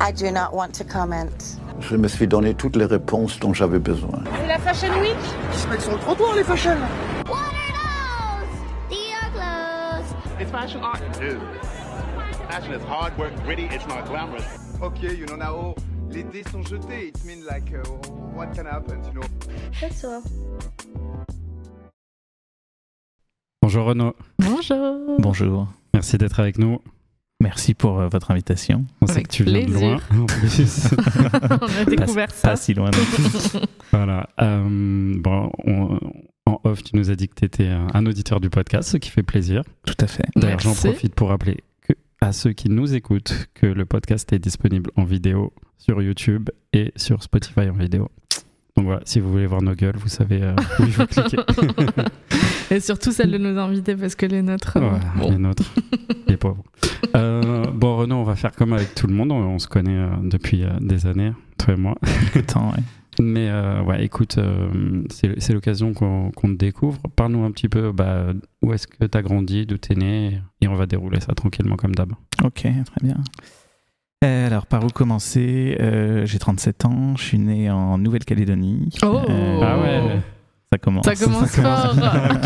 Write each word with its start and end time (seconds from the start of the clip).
I 0.00 0.12
do 0.12 0.30
not 0.30 0.52
want 0.54 0.72
to 0.74 0.84
comment. 0.84 1.58
Je 1.80 1.96
me 1.96 2.08
suis 2.08 2.26
donné 2.26 2.54
toutes 2.54 2.76
les 2.76 2.84
réponses 2.84 3.38
dont 3.40 3.52
j'avais 3.52 3.78
besoin. 3.78 4.22
C'est 4.40 4.46
la 4.46 4.58
Fashion 4.58 5.00
Week 5.00 5.16
Ils 5.52 5.58
se 5.58 5.68
mettent 5.68 5.80
sur 5.82 5.92
le 5.92 5.98
trottoir, 5.98 6.34
les 6.36 6.44
fashion 6.44 6.76
What 7.26 7.36
are 7.36 8.40
those? 8.40 8.90
These 8.90 9.12
are 9.14 9.30
clothes. 9.32 10.40
It's 10.40 10.50
fashion 10.50 10.80
art. 10.82 11.00
Dude. 11.20 11.40
Fashion 12.48 12.72
is 12.74 12.82
hard 12.84 13.16
work, 13.18 13.32
gritty, 13.44 13.64
it's 13.72 13.86
not 13.88 14.06
glamorous. 14.06 14.44
Okay, 14.80 15.14
you 15.14 15.26
know 15.26 15.36
now, 15.36 15.74
les 16.10 16.22
dés 16.22 16.44
sont 16.50 16.62
jetés. 16.62 17.08
It 17.08 17.24
means 17.24 17.44
like, 17.44 17.72
uh, 17.74 17.82
what 18.34 18.54
can 18.54 18.66
happen, 18.66 19.02
you 19.04 19.20
know? 19.20 19.26
That's 19.80 20.04
all. 20.04 20.22
Bonjour 23.60 23.86
Renaud, 23.86 24.14
Bonjour. 24.38 25.16
Bonjour. 25.18 25.68
merci 25.92 26.16
d'être 26.16 26.40
avec 26.40 26.58
nous. 26.58 26.78
Merci 27.48 27.72
pour 27.72 27.98
euh, 27.98 28.08
votre 28.08 28.30
invitation. 28.30 28.84
On 29.00 29.06
sait 29.06 29.22
que 29.22 29.28
tu 29.30 29.42
viens 29.42 29.64
de 29.64 29.72
loin. 29.72 29.96
En 30.12 30.26
plus. 30.26 30.88
On 31.62 31.80
a 31.80 31.84
découvert 31.86 32.30
ça. 32.30 32.48
Pas 32.50 32.56
si 32.56 32.74
loin. 32.74 32.90
voilà. 33.90 34.28
Euh, 34.42 35.14
bon, 35.18 35.50
on- 35.64 35.98
en 36.44 36.60
off, 36.64 36.82
tu 36.82 36.94
nous 36.94 37.10
as 37.10 37.14
dit 37.16 37.26
que 37.28 37.34
tu 37.36 37.46
étais 37.46 37.68
un, 37.68 37.86
un 37.94 38.04
auditeur 38.04 38.38
du 38.40 38.50
podcast, 38.50 38.90
ce 38.90 38.96
qui 38.98 39.08
fait 39.10 39.22
plaisir. 39.22 39.62
Tout 39.86 39.94
à 40.00 40.06
fait. 40.06 40.26
D'ailleurs, 40.36 40.60
j'en 40.60 40.74
profite 40.74 41.14
pour 41.14 41.28
rappeler 41.30 41.56
que, 41.86 41.94
à 42.20 42.32
ceux 42.32 42.52
qui 42.52 42.68
nous 42.68 42.94
écoutent 42.94 43.48
que 43.54 43.64
le 43.66 43.86
podcast 43.86 44.30
est 44.34 44.38
disponible 44.38 44.90
en 44.96 45.04
vidéo 45.04 45.54
sur 45.78 46.02
YouTube 46.02 46.50
et 46.74 46.92
sur 46.96 47.22
Spotify 47.22 47.70
en 47.70 47.74
vidéo. 47.78 48.10
Donc 48.76 48.84
voilà, 48.86 49.00
si 49.06 49.20
vous 49.20 49.30
voulez 49.32 49.46
voir 49.46 49.62
nos 49.62 49.74
gueules, 49.74 49.96
vous 49.96 50.08
savez 50.08 50.42
euh, 50.42 50.54
où 50.80 50.82
il 50.84 50.92
faut 50.92 51.06
cliquer. 51.06 51.38
Et 52.74 52.80
surtout 52.80 53.12
celle 53.12 53.30
de 53.30 53.38
nos 53.38 53.58
invités 53.58 53.96
parce 53.96 54.14
que 54.14 54.26
les 54.26 54.42
nôtres. 54.42 54.76
euh, 54.76 54.90
Ouais, 54.92 54.98
bon. 55.16 55.30
les 55.30 55.38
nôtres, 55.38 55.72
les 56.26 56.36
pauvres. 56.36 56.62
Euh, 57.16 57.64
bon, 57.72 57.96
Renaud, 57.96 58.16
on 58.16 58.24
va 58.24 58.34
faire 58.36 58.52
comme 58.52 58.72
avec 58.72 58.94
tout 58.94 59.06
le 59.06 59.14
monde. 59.14 59.32
On, 59.32 59.36
on 59.36 59.58
se 59.58 59.68
connaît 59.68 59.96
euh, 59.96 60.10
depuis 60.22 60.64
euh, 60.64 60.70
des 60.80 61.06
années, 61.06 61.32
toi 61.58 61.74
et 61.74 61.76
moi. 61.76 61.94
Temps, 62.46 62.70
ouais. 62.70 62.82
Mais 63.20 63.48
euh, 63.48 63.82
ouais, 63.82 64.04
écoute, 64.04 64.36
euh, 64.38 65.02
c'est 65.10 65.52
l'occasion 65.52 65.92
qu'on 65.92 66.30
te 66.30 66.46
découvre. 66.52 67.00
Parle-nous 67.16 67.42
un 67.42 67.50
petit 67.50 67.68
peu 67.68 67.90
bah, 67.90 68.26
où 68.62 68.72
est-ce 68.72 68.86
que 68.86 69.04
tu 69.06 69.18
as 69.18 69.22
grandi, 69.22 69.66
d'où 69.66 69.76
tu 69.76 69.92
es 69.92 69.96
né, 69.96 70.40
et 70.60 70.68
on 70.68 70.74
va 70.76 70.86
dérouler 70.86 71.18
ça 71.18 71.34
tranquillement 71.34 71.74
comme 71.74 71.96
d'hab. 71.96 72.12
Ok, 72.44 72.60
très 72.62 73.00
bien. 73.02 73.16
Euh, 74.24 74.46
alors, 74.46 74.66
par 74.66 74.84
où 74.84 74.88
commencer? 74.88 75.76
Euh, 75.80 76.26
J'ai 76.26 76.38
37 76.38 76.84
ans, 76.84 77.16
je 77.16 77.24
suis 77.24 77.38
né 77.40 77.68
en 77.70 77.98
Nouvelle-Calédonie. 77.98 78.90
Oh. 79.04 79.20
Ah 79.62 79.78
ouais 79.80 80.20
Ça 80.72 80.78
commence. 80.78 81.04
Ça 81.04 81.14
commence 81.16 81.50
fort. 81.50 81.94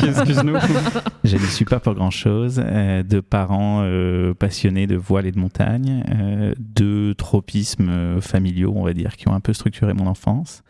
Excuse-nous. 0.04 0.56
Je 1.24 1.36
n'y 1.36 1.46
suis 1.46 1.64
pas 1.64 1.80
pour 1.80 1.94
grand-chose. 1.94 2.62
Euh, 2.64 3.02
de 3.02 3.18
parents 3.20 3.80
euh, 3.82 4.32
passionnés 4.34 4.86
de 4.86 4.96
voile 4.96 5.26
et 5.26 5.32
de 5.32 5.38
montagne, 5.40 6.04
euh, 6.08 6.54
de 6.58 7.14
tropismes 7.14 7.88
euh, 7.88 8.20
familiaux, 8.20 8.72
on 8.76 8.84
va 8.84 8.92
dire, 8.92 9.16
qui 9.16 9.28
ont 9.28 9.34
un 9.34 9.40
peu 9.40 9.52
structuré 9.52 9.92
mon 9.92 10.06
enfance. 10.06 10.62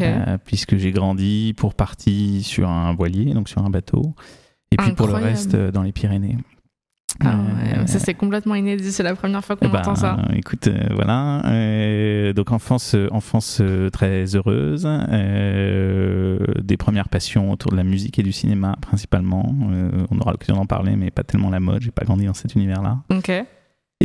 Euh, 0.00 0.38
puisque 0.44 0.76
j'ai 0.76 0.92
grandi 0.92 1.52
pour 1.56 1.74
partie 1.74 2.44
sur 2.44 2.68
un 2.68 2.94
voilier, 2.94 3.34
donc 3.34 3.48
sur 3.48 3.64
un 3.64 3.70
bateau, 3.70 4.14
et 4.70 4.76
puis 4.76 4.92
pour 4.92 5.08
le 5.08 5.14
reste 5.14 5.54
euh, 5.54 5.72
dans 5.72 5.82
les 5.82 5.90
Pyrénées. 5.90 6.36
Ah 7.20 7.34
Euh, 7.34 7.80
ouais, 7.80 7.86
ça 7.86 7.98
c'est 7.98 8.14
complètement 8.14 8.54
inédit, 8.54 8.90
c'est 8.92 9.02
la 9.02 9.14
première 9.14 9.44
fois 9.44 9.56
qu'on 9.56 9.68
ben, 9.68 9.78
entend 9.80 9.94
ça. 9.94 10.16
Écoute, 10.34 10.66
euh, 10.66 10.88
voilà. 10.94 11.42
Euh, 11.46 12.32
donc 12.32 12.50
enfance, 12.52 12.94
euh, 12.94 13.08
enfance 13.12 13.58
euh, 13.60 13.88
très 13.90 14.24
heureuse, 14.34 14.86
euh, 14.86 16.38
des 16.62 16.76
premières 16.76 17.08
passions 17.08 17.50
autour 17.50 17.70
de 17.70 17.76
la 17.76 17.84
musique 17.84 18.18
et 18.18 18.22
du 18.22 18.32
cinéma 18.32 18.76
principalement. 18.80 19.54
Euh, 19.70 20.06
on 20.10 20.18
aura 20.20 20.32
l'occasion 20.32 20.56
d'en 20.56 20.66
parler, 20.66 20.96
mais 20.96 21.10
pas 21.10 21.22
tellement 21.22 21.50
la 21.50 21.60
mode. 21.60 21.82
J'ai 21.82 21.90
pas 21.90 22.04
grandi 22.04 22.26
dans 22.26 22.34
cet 22.34 22.54
univers-là. 22.54 22.98
Ok. 23.10 23.30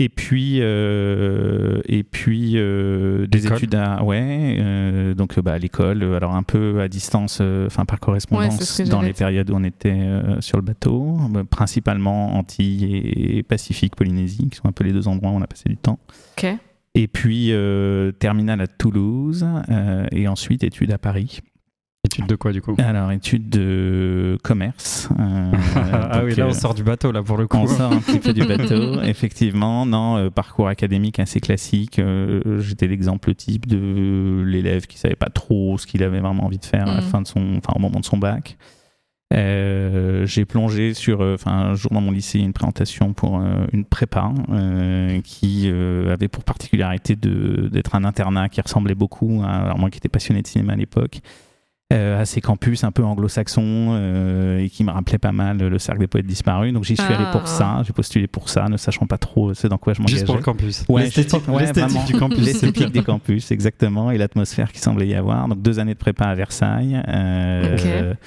Et 0.02 0.08
puis, 0.08 0.60
euh, 0.62 1.82
et 1.86 2.04
puis 2.04 2.54
euh, 2.56 3.28
des 3.28 3.48
études 3.48 3.76
à 3.76 4.02
ouais, 4.02 4.56
euh, 4.58 5.14
donc 5.14 5.38
bah, 5.42 5.52
à 5.52 5.58
l'école, 5.58 6.02
alors 6.16 6.36
un 6.36 6.44
peu 6.44 6.80
à 6.80 6.88
distance, 6.88 7.40
euh, 7.42 7.66
enfin 7.66 7.84
par 7.84 8.00
correspondance 8.00 8.80
dans 8.84 9.02
les 9.02 9.12
périodes 9.12 9.50
où 9.50 9.56
on 9.56 9.64
était 9.66 9.92
euh, 9.92 10.40
sur 10.40 10.58
le 10.58 10.64
bateau, 10.64 11.18
euh, 11.36 11.44
principalement 11.44 12.38
Antilles 12.38 13.02
et 13.04 13.44
Pacifique, 13.44 13.98
Polynésie, 13.98 14.48
qui 14.50 14.56
sont 14.56 14.70
un 14.70 14.72
peu 14.72 14.86
les 14.86 14.94
deux 14.94 15.10
endroits 15.10 15.32
où 15.32 15.36
on 15.36 15.42
a 15.42 15.48
passé 15.48 15.68
du 15.68 15.76
temps. 15.76 16.00
Ok. 16.38 16.48
Et 16.96 17.08
puis 17.10 17.52
euh, 17.52 18.14
terminale 18.14 18.62
à 18.62 18.68
Toulouse 18.68 19.46
euh, 19.70 20.08
et 20.14 20.30
ensuite 20.30 20.64
études 20.64 20.94
à 20.94 20.98
Paris. 20.98 21.42
Étude 22.06 22.28
de 22.28 22.36
quoi 22.36 22.54
du 22.54 22.62
coup 22.62 22.76
Alors 22.78 23.12
études 23.12 23.50
de 23.50 24.38
commerce. 24.42 25.10
euh, 25.20 25.52
Ah 26.12 26.22
oui, 26.24 26.34
là 26.34 26.46
on 26.48 26.52
euh, 26.52 26.54
sort 26.54 26.74
du 26.74 26.82
bateau 26.82 27.12
là 27.12 27.22
pour 27.22 27.36
le 27.36 27.46
coup. 27.46 27.58
on 27.58 27.68
sort 27.68 27.92
un 27.92 28.00
petit 28.00 28.20
peu 28.20 28.32
du 28.32 28.46
bateau, 28.48 29.02
effectivement. 29.02 29.86
Non, 29.86 30.16
euh, 30.16 30.30
parcours 30.30 30.70
académique 30.70 31.20
assez 31.20 31.42
classique. 31.42 32.00
Euh, 32.00 32.62
J'étais 32.62 32.88
l'exemple 32.88 33.36
type 33.36 33.68
de 33.68 34.42
l'élève 34.46 34.88
qui 34.88 34.98
savait 34.98 35.18
pas 35.18 35.30
trop 35.30 35.78
ce 35.78 35.86
qu'il 35.86 36.02
avait 36.04 36.22
vraiment 36.22 36.46
envie 36.46 36.58
de 36.58 36.64
faire 36.66 36.88
à 36.88 36.96
la 36.96 37.02
Mhm. 37.02 37.08
fin 37.08 37.22
de 37.22 37.28
son, 37.28 37.58
enfin 37.58 37.74
au 37.76 37.80
moment 37.80 38.00
de 38.00 38.06
son 38.06 38.18
bac. 38.18 38.58
Euh, 39.34 40.26
j'ai 40.26 40.46
plongé 40.46 40.94
sur, 40.94 41.22
euh, 41.22 41.36
enfin 41.36 41.52
un 41.52 41.76
jour 41.76 41.92
dans 41.92 42.02
mon 42.02 42.12
lycée, 42.12 42.40
une 42.40 42.54
présentation 42.54 43.14
pour 43.14 43.40
euh, 43.42 43.68
une 43.74 43.84
prépa 43.84 44.32
euh, 44.52 45.20
qui 45.22 45.64
euh, 45.70 46.14
avait 46.14 46.30
pour 46.30 46.46
particularité 46.46 47.16
de- 47.18 47.68
d'être 47.72 47.94
un 47.96 48.06
internat 48.06 48.48
qui 48.50 48.62
ressemblait 48.62 48.96
beaucoup, 48.96 49.42
à, 49.44 49.66
alors 49.66 49.78
moi 49.78 49.90
qui 49.92 49.98
étais 49.98 50.10
passionné 50.10 50.42
de 50.42 50.48
cinéma 50.48 50.74
à 50.74 50.78
l'époque, 50.78 51.20
à 51.92 52.24
ces 52.26 52.40
campus 52.40 52.84
un 52.84 52.92
peu 52.92 53.04
anglo-saxons 53.04 53.90
euh, 53.94 54.60
et 54.60 54.70
qui 54.70 54.84
me 54.84 54.92
rappelait 54.92 55.18
pas 55.18 55.32
mal 55.32 55.58
le 55.58 55.80
cercle 55.80 56.02
des 56.02 56.08
poètes 56.08 56.28
disparus. 56.28 56.72
Donc 56.72 56.84
j'y 56.84 56.96
suis 56.96 57.14
allé 57.14 57.24
Ah. 57.28 57.32
pour 57.32 57.48
ça, 57.48 57.82
j'ai 57.86 57.94
postulé 57.94 58.28
pour 58.28 58.48
ça, 58.48 58.68
ne 58.70 58.78
sachant 58.78 59.08
pas 59.08 59.18
trop 59.18 59.56
ce 59.56 59.66
dans 59.66 59.80
quoi 59.80 59.94
je 59.94 60.00
m'engageais. 60.02 60.18
Juste 60.18 60.26
pour 60.28 60.36
le 60.36 60.44
campus. 60.44 60.86
Ouais, 60.88 61.02
L'esthétique 61.04 61.48
ouais, 61.48 61.72
du 62.06 62.14
campus. 62.14 62.38
c'est 62.38 62.46
L'esthétique 62.46 62.92
des 62.92 63.02
campus, 63.02 63.52
exactement, 63.52 64.12
et 64.12 64.20
l'atmosphère 64.20 64.72
qui 64.72 64.78
semblait 64.80 65.08
y 65.08 65.16
avoir. 65.16 65.48
Donc 65.48 65.64
deux 65.64 65.80
années 65.80 65.94
de 65.96 66.00
prépa 66.00 66.26
à 66.26 66.36
Versailles. 66.36 67.02
euh, 67.08 67.76
Ok. 68.14 68.18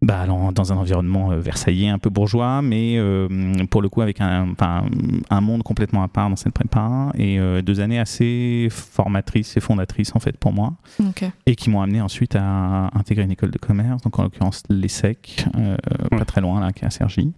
Bah, 0.00 0.20
alors, 0.20 0.52
dans 0.52 0.72
un 0.72 0.76
environnement 0.76 1.32
euh, 1.32 1.40
versaillais 1.40 1.88
un 1.88 1.98
peu 1.98 2.08
bourgeois, 2.08 2.62
mais 2.62 2.94
euh, 2.98 3.28
pour 3.70 3.82
le 3.82 3.88
coup 3.88 4.00
avec 4.00 4.20
un, 4.20 4.48
enfin, 4.52 4.84
un 5.28 5.40
monde 5.40 5.62
complètement 5.64 6.02
à 6.04 6.08
part 6.08 6.30
dans 6.30 6.36
cette 6.36 6.52
prépa 6.52 7.10
et 7.16 7.40
euh, 7.40 7.62
deux 7.62 7.80
années 7.80 7.98
assez 7.98 8.68
formatrices 8.70 9.56
et 9.56 9.60
fondatrices 9.60 10.14
en 10.14 10.20
fait 10.20 10.36
pour 10.36 10.52
moi 10.52 10.74
et 11.46 11.56
qui 11.56 11.68
m'ont 11.70 11.80
amené 11.82 12.00
ensuite 12.00 12.36
à 12.36 12.90
intégrer 12.94 13.24
une 13.24 13.32
école 13.32 13.50
de 13.50 13.58
commerce, 13.58 14.02
donc 14.02 14.18
en 14.18 14.22
l'occurrence 14.22 14.62
l'ESSEC, 14.68 15.46
euh, 15.56 15.76
Ouais. 16.12 16.18
pas 16.18 16.24
très 16.24 16.40
loin 16.40 16.60
là, 16.60 16.72
qui 16.72 16.84
est 16.84 16.86
à 16.86 16.90
Cergy. 16.90 17.32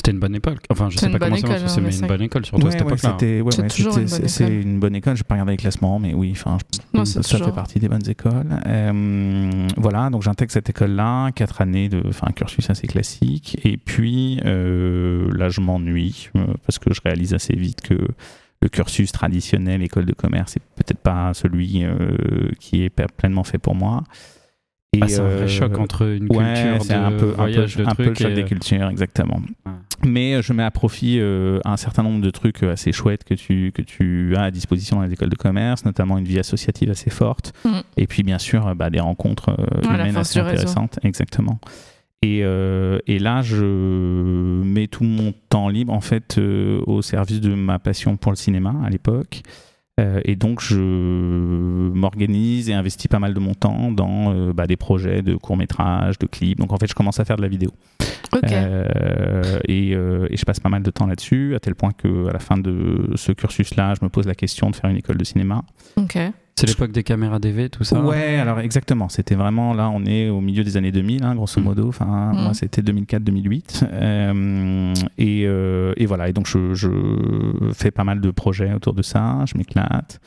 C'était 0.00 0.12
une 0.12 0.18
bonne 0.18 0.34
école. 0.34 0.56
Enfin, 0.70 0.88
je 0.88 0.96
sais 0.96 1.10
pas 1.10 1.18
comment 1.18 1.32
bonne 1.32 1.40
ça 1.40 1.46
marche, 1.48 1.58
école, 1.60 1.68
c'est 1.68 1.78
hein, 1.80 1.82
mais 1.84 1.90
le 1.90 2.00
une 2.00 2.06
bonne 2.08 2.22
école 2.22 2.46
surtout 2.46 2.66
à 2.66 2.70
cette 2.70 2.80
Ouais, 2.80 2.86
ouais, 2.86 2.92
époque-là. 2.94 3.16
c'était- 3.18 3.40
ouais, 3.42 3.52
C'est 3.52 3.60
ouais, 3.60 3.68
une 3.68 3.80
bonne 3.90 4.54
école. 4.54 4.62
une 4.62 4.80
bonne 4.80 4.94
école. 4.96 5.16
J'ai 5.18 5.24
pas 5.24 5.34
regardé 5.34 5.52
les 5.52 5.56
classements, 5.58 5.98
mais 5.98 6.14
oui, 6.14 6.30
enfin, 6.32 6.56
Non, 6.94 7.04
ça, 7.04 7.20
toujours- 7.20 7.48
fait 7.48 7.52
partie 7.54 7.78
des 7.80 7.88
bonnes 7.88 8.08
écoles. 8.08 8.46
Euh, 8.66 9.68
voilà, 9.76 10.08
donc 10.08 10.22
j'intègre 10.22 10.52
cette 10.52 10.70
école-là, 10.70 11.32
quatre 11.32 11.60
années 11.60 11.90
de, 11.90 12.02
enfin, 12.08 12.28
un 12.30 12.32
cursus 12.32 12.70
assez 12.70 12.86
classique, 12.86 13.58
et 13.62 13.76
puis 13.76 14.40
euh, 14.46 15.30
là, 15.36 15.50
je 15.50 15.60
m'ennuie 15.60 16.30
euh, 16.34 16.46
parce 16.66 16.78
que 16.78 16.94
je 16.94 17.00
réalise 17.04 17.34
assez 17.34 17.54
vite 17.54 17.82
que 17.82 17.94
le 18.62 18.68
cursus 18.70 19.12
traditionnel, 19.12 19.82
école 19.82 20.06
de 20.06 20.14
commerce, 20.14 20.52
c'est 20.52 20.62
peut-être 20.76 21.00
pas 21.00 21.34
celui 21.34 21.84
euh, 21.84 22.48
qui 22.58 22.84
est 22.84 22.90
pleinement 22.90 23.44
fait 23.44 23.58
pour 23.58 23.74
moi. 23.74 24.02
Et, 24.92 24.98
Ah, 25.02 25.06
c'est 25.08 25.20
un 25.20 25.24
vrai 25.28 25.42
euh, 25.42 25.46
choc 25.48 25.78
entre 25.78 26.02
une 26.02 26.24
Ouais, 26.24 26.54
culture 26.54 26.82
c'est 26.82 26.94
de 26.94 26.98
un 26.98 27.10
peu, 27.12 27.14
un 27.14 27.18
peu, 27.18 27.26
voyage 27.26 27.76
de 27.76 27.84
un 27.86 27.94
peu 27.94 28.08
le 28.08 28.14
choc 28.14 28.30
et- 28.30 28.34
des 28.34 28.44
cultures, 28.44 28.88
exactement. 28.88 29.40
Ouais. 29.64 29.72
Mais 30.04 30.34
euh, 30.34 30.42
je 30.42 30.52
mets 30.52 30.64
à 30.64 30.70
profit 30.72 31.18
euh, 31.20 31.60
un 31.64 31.76
certain 31.76 32.02
nombre 32.02 32.20
de 32.20 32.30
trucs 32.30 32.64
euh, 32.64 32.72
assez 32.72 32.90
chouettes 32.90 33.22
que 33.22 33.34
tu, 33.34 33.70
que 33.72 33.82
tu 33.82 34.34
as 34.34 34.42
à 34.42 34.50
disposition 34.50 34.96
dans 34.96 35.02
les 35.02 35.12
écoles 35.12 35.28
de 35.28 35.36
commerce, 35.36 35.84
notamment 35.84 36.18
une 36.18 36.24
vie 36.24 36.40
associative 36.40 36.90
assez 36.90 37.10
forte. 37.10 37.52
Mm. 37.64 37.70
Et 37.98 38.06
puis, 38.08 38.24
bien 38.24 38.38
sûr, 38.38 38.66
euh, 38.66 38.74
bah, 38.74 38.90
des 38.90 38.98
rencontres 38.98 39.50
euh, 39.50 39.64
Ouais, 39.88 39.96
la 39.96 40.02
humaines 40.08 40.16
assez 40.16 40.40
intéressantes. 40.40 40.98
Exactement. 41.04 41.60
Et, 42.22 42.40
euh, 42.42 42.98
et 43.06 43.18
là, 43.20 43.42
je 43.42 43.64
mets 44.64 44.88
tout 44.88 45.04
mon 45.04 45.32
temps 45.50 45.68
libre, 45.68 45.92
en 45.92 46.00
fait, 46.00 46.36
euh, 46.38 46.80
au 46.86 47.00
service 47.00 47.40
de 47.40 47.54
ma 47.54 47.78
passion 47.78 48.16
pour 48.16 48.32
le 48.32 48.36
cinéma 48.36 48.74
à 48.84 48.90
l'époque. 48.90 49.42
Euh, 50.00 50.20
et 50.24 50.34
donc, 50.34 50.60
je 50.60 50.80
m'organise 50.80 52.68
et 52.68 52.74
investis 52.74 53.08
pas 53.08 53.18
mal 53.18 53.34
de 53.34 53.40
mon 53.40 53.54
temps 53.54 53.92
dans 53.92 54.32
euh, 54.32 54.52
bah, 54.52 54.66
des 54.66 54.76
projets 54.76 55.22
de 55.22 55.36
courts-métrages, 55.36 56.18
de 56.18 56.26
clips. 56.26 56.58
Donc, 56.58 56.72
en 56.72 56.78
fait, 56.78 56.86
je 56.86 56.94
commence 56.94 57.20
à 57.20 57.24
faire 57.24 57.36
de 57.36 57.42
la 57.42 57.48
vidéo. 57.48 57.70
Ok. 58.32 58.50
Euh, 58.52 59.58
et, 59.66 59.90
et 59.90 60.36
je 60.36 60.44
passe 60.44 60.60
pas 60.60 60.68
mal 60.68 60.82
de 60.82 60.90
temps 60.90 61.06
là-dessus, 61.06 61.54
à 61.54 61.60
tel 61.60 61.74
point 61.74 61.90
que 61.92 62.28
à 62.28 62.32
la 62.32 62.38
fin 62.38 62.56
de 62.56 63.12
ce 63.16 63.32
cursus-là, 63.32 63.94
je 63.98 64.04
me 64.04 64.08
pose 64.08 64.26
la 64.26 64.34
question 64.34 64.70
de 64.70 64.76
faire 64.76 64.88
une 64.88 64.96
école 64.96 65.18
de 65.18 65.24
cinéma. 65.24 65.64
Ok. 65.96 66.16
C'est 66.60 66.66
l'époque 66.68 66.92
des 66.92 67.02
caméras 67.02 67.38
DV, 67.38 67.70
tout 67.70 67.84
ça 67.84 68.00
Ouais, 68.00 68.36
alors 68.36 68.60
exactement. 68.60 69.08
C'était 69.08 69.34
vraiment 69.34 69.72
là, 69.74 69.90
on 69.90 70.04
est 70.04 70.28
au 70.28 70.40
milieu 70.40 70.62
des 70.64 70.76
années 70.76 70.92
2000, 70.92 71.24
hein, 71.24 71.34
grosso 71.34 71.60
Mm. 71.60 71.64
modo. 71.64 71.88
Enfin, 71.88 72.32
Mm. 72.34 72.42
moi, 72.42 72.54
c'était 72.54 72.82
2004-2008. 72.82 73.84
Euh, 73.92 74.94
et, 75.18 75.44
euh, 75.46 75.92
et 75.96 76.06
voilà. 76.06 76.28
Et 76.28 76.32
donc, 76.32 76.46
je, 76.46 76.74
je 76.74 76.88
fais 77.72 77.90
pas 77.90 78.04
mal 78.04 78.20
de 78.20 78.30
projets 78.30 78.72
autour 78.74 78.94
de 78.94 79.02
ça. 79.02 79.38
Je 79.46 79.56
m'éclate. 79.56 80.20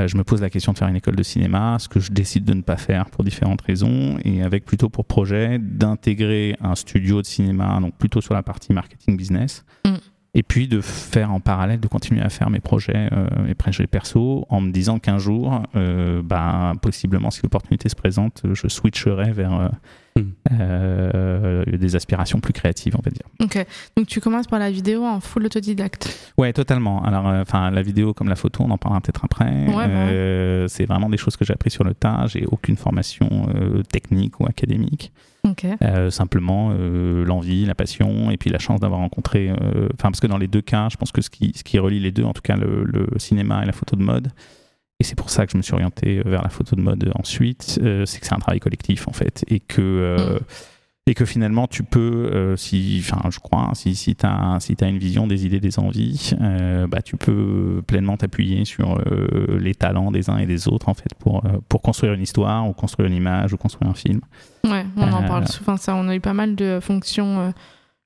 Euh, 0.00 0.08
je 0.08 0.16
me 0.16 0.24
pose 0.24 0.40
la 0.40 0.48
question 0.48 0.72
de 0.72 0.78
faire 0.78 0.88
une 0.88 0.96
école 0.96 1.16
de 1.16 1.22
cinéma, 1.22 1.76
ce 1.78 1.86
que 1.86 2.00
je 2.00 2.10
décide 2.12 2.44
de 2.44 2.54
ne 2.54 2.62
pas 2.62 2.78
faire 2.78 3.10
pour 3.10 3.24
différentes 3.24 3.60
raisons, 3.60 4.16
et 4.24 4.42
avec 4.42 4.64
plutôt 4.64 4.88
pour 4.88 5.04
projet 5.04 5.58
d'intégrer 5.60 6.56
un 6.62 6.74
studio 6.74 7.20
de 7.20 7.26
cinéma, 7.26 7.78
donc 7.78 7.94
plutôt 7.98 8.22
sur 8.22 8.32
la 8.32 8.42
partie 8.42 8.72
marketing 8.72 9.18
business. 9.18 9.66
Et 10.34 10.42
puis 10.42 10.66
de 10.66 10.80
faire 10.80 11.30
en 11.30 11.40
parallèle, 11.40 11.78
de 11.78 11.88
continuer 11.88 12.22
à 12.22 12.30
faire 12.30 12.48
mes 12.48 12.60
projets, 12.60 13.10
euh, 13.12 13.26
mes 13.44 13.54
projets 13.54 13.86
perso, 13.86 14.46
en 14.48 14.62
me 14.62 14.72
disant 14.72 14.98
qu'un 14.98 15.18
jour, 15.18 15.62
euh, 15.76 16.22
bah, 16.22 16.72
possiblement, 16.80 17.30
si 17.30 17.42
l'opportunité 17.42 17.90
se 17.90 17.96
présente, 17.96 18.42
je 18.50 18.66
switcherai 18.66 19.32
vers 19.32 19.70
euh, 20.60 21.64
des 21.64 21.96
aspirations 21.96 22.40
plus 22.40 22.52
créatives, 22.52 22.94
on 22.98 23.02
va 23.02 23.10
dire. 23.10 23.26
Ok. 23.40 23.66
Donc 23.96 24.06
tu 24.06 24.20
commences 24.20 24.46
par 24.46 24.58
la 24.58 24.70
vidéo 24.70 25.04
en 25.04 25.20
full 25.20 25.46
autodidacte. 25.46 26.32
Ouais, 26.36 26.52
totalement. 26.52 27.02
Alors, 27.02 27.28
euh, 27.28 27.42
enfin, 27.42 27.70
la 27.70 27.82
vidéo 27.82 28.12
comme 28.12 28.28
la 28.28 28.36
photo, 28.36 28.62
on 28.66 28.70
en 28.70 28.78
parlera 28.78 29.00
peut-être 29.00 29.24
après. 29.24 29.66
Ouais, 29.68 29.86
Euh, 29.88 30.68
c'est 30.68 30.84
vraiment 30.84 31.08
des 31.08 31.16
choses 31.16 31.36
que 31.36 31.44
j'ai 31.44 31.52
appris 31.54 31.70
sur 31.70 31.84
le 31.84 31.94
tas. 31.94 32.26
J'ai 32.26 32.44
aucune 32.46 32.76
formation 32.76 33.46
technique 33.90 34.40
ou 34.40 34.46
académique. 34.46 35.12
Ok. 35.44 35.66
Simplement 36.10 36.72
l'envie, 36.72 37.64
la 37.64 37.74
passion 37.74 38.30
et 38.30 38.36
puis 38.36 38.50
la 38.50 38.58
chance 38.58 38.80
d'avoir 38.80 39.00
rencontré. 39.00 39.50
Enfin, 39.50 40.10
parce 40.10 40.20
que 40.20 40.26
dans 40.26 40.38
les 40.38 40.48
deux 40.48 40.60
cas, 40.60 40.88
je 40.90 40.96
pense 40.96 41.10
que 41.12 41.22
ce 41.22 41.30
qui, 41.30 41.52
ce 41.56 41.64
qui 41.64 41.78
relie 41.78 42.00
les 42.00 42.12
deux, 42.12 42.24
en 42.24 42.32
tout 42.32 42.42
cas 42.42 42.56
le, 42.56 42.84
le 42.84 43.06
cinéma 43.18 43.62
et 43.62 43.66
la 43.66 43.72
photo 43.72 43.96
de 43.96 44.02
mode, 44.02 44.28
et 45.02 45.04
c'est 45.04 45.16
pour 45.16 45.30
ça 45.30 45.46
que 45.46 45.52
je 45.52 45.56
me 45.56 45.62
suis 45.62 45.74
orienté 45.74 46.22
vers 46.24 46.42
la 46.42 46.48
photo 46.48 46.76
de 46.76 46.80
mode 46.80 47.10
ensuite, 47.18 47.80
euh, 47.82 48.06
c'est 48.06 48.20
que 48.20 48.26
c'est 48.26 48.34
un 48.34 48.38
travail 48.38 48.60
collectif 48.60 49.08
en 49.08 49.12
fait, 49.12 49.44
et 49.48 49.58
que 49.58 49.80
euh, 49.82 50.38
et 51.08 51.14
que 51.14 51.24
finalement 51.24 51.66
tu 51.66 51.82
peux, 51.82 52.30
euh, 52.32 52.56
si, 52.56 53.02
enfin, 53.04 53.28
je 53.30 53.40
crois, 53.40 53.62
hein, 53.70 53.74
si 53.74 53.96
si 53.96 54.14
t'as 54.14 54.60
si 54.60 54.76
t'as 54.76 54.88
une 54.88 54.98
vision, 54.98 55.26
des 55.26 55.44
idées, 55.44 55.58
des 55.58 55.80
envies, 55.80 56.30
euh, 56.40 56.86
bah 56.86 57.02
tu 57.02 57.16
peux 57.16 57.82
pleinement 57.84 58.16
t'appuyer 58.16 58.64
sur 58.64 58.96
euh, 58.98 59.58
les 59.58 59.74
talents 59.74 60.12
des 60.12 60.30
uns 60.30 60.38
et 60.38 60.46
des 60.46 60.68
autres 60.68 60.88
en 60.88 60.94
fait 60.94 61.12
pour 61.18 61.44
euh, 61.44 61.58
pour 61.68 61.82
construire 61.82 62.12
une 62.12 62.22
histoire 62.22 62.68
ou 62.68 62.72
construire 62.72 63.08
une 63.08 63.16
image 63.16 63.52
ou 63.52 63.56
construire 63.56 63.90
un 63.90 63.94
film. 63.94 64.20
Ouais, 64.64 64.86
on 64.96 65.12
en 65.12 65.24
Euh, 65.24 65.26
parle 65.26 65.48
souvent. 65.48 65.76
Ça, 65.76 65.96
on 65.96 66.08
a 66.08 66.14
eu 66.14 66.20
pas 66.20 66.34
mal 66.34 66.54
de 66.54 66.78
fonctions. 66.80 67.52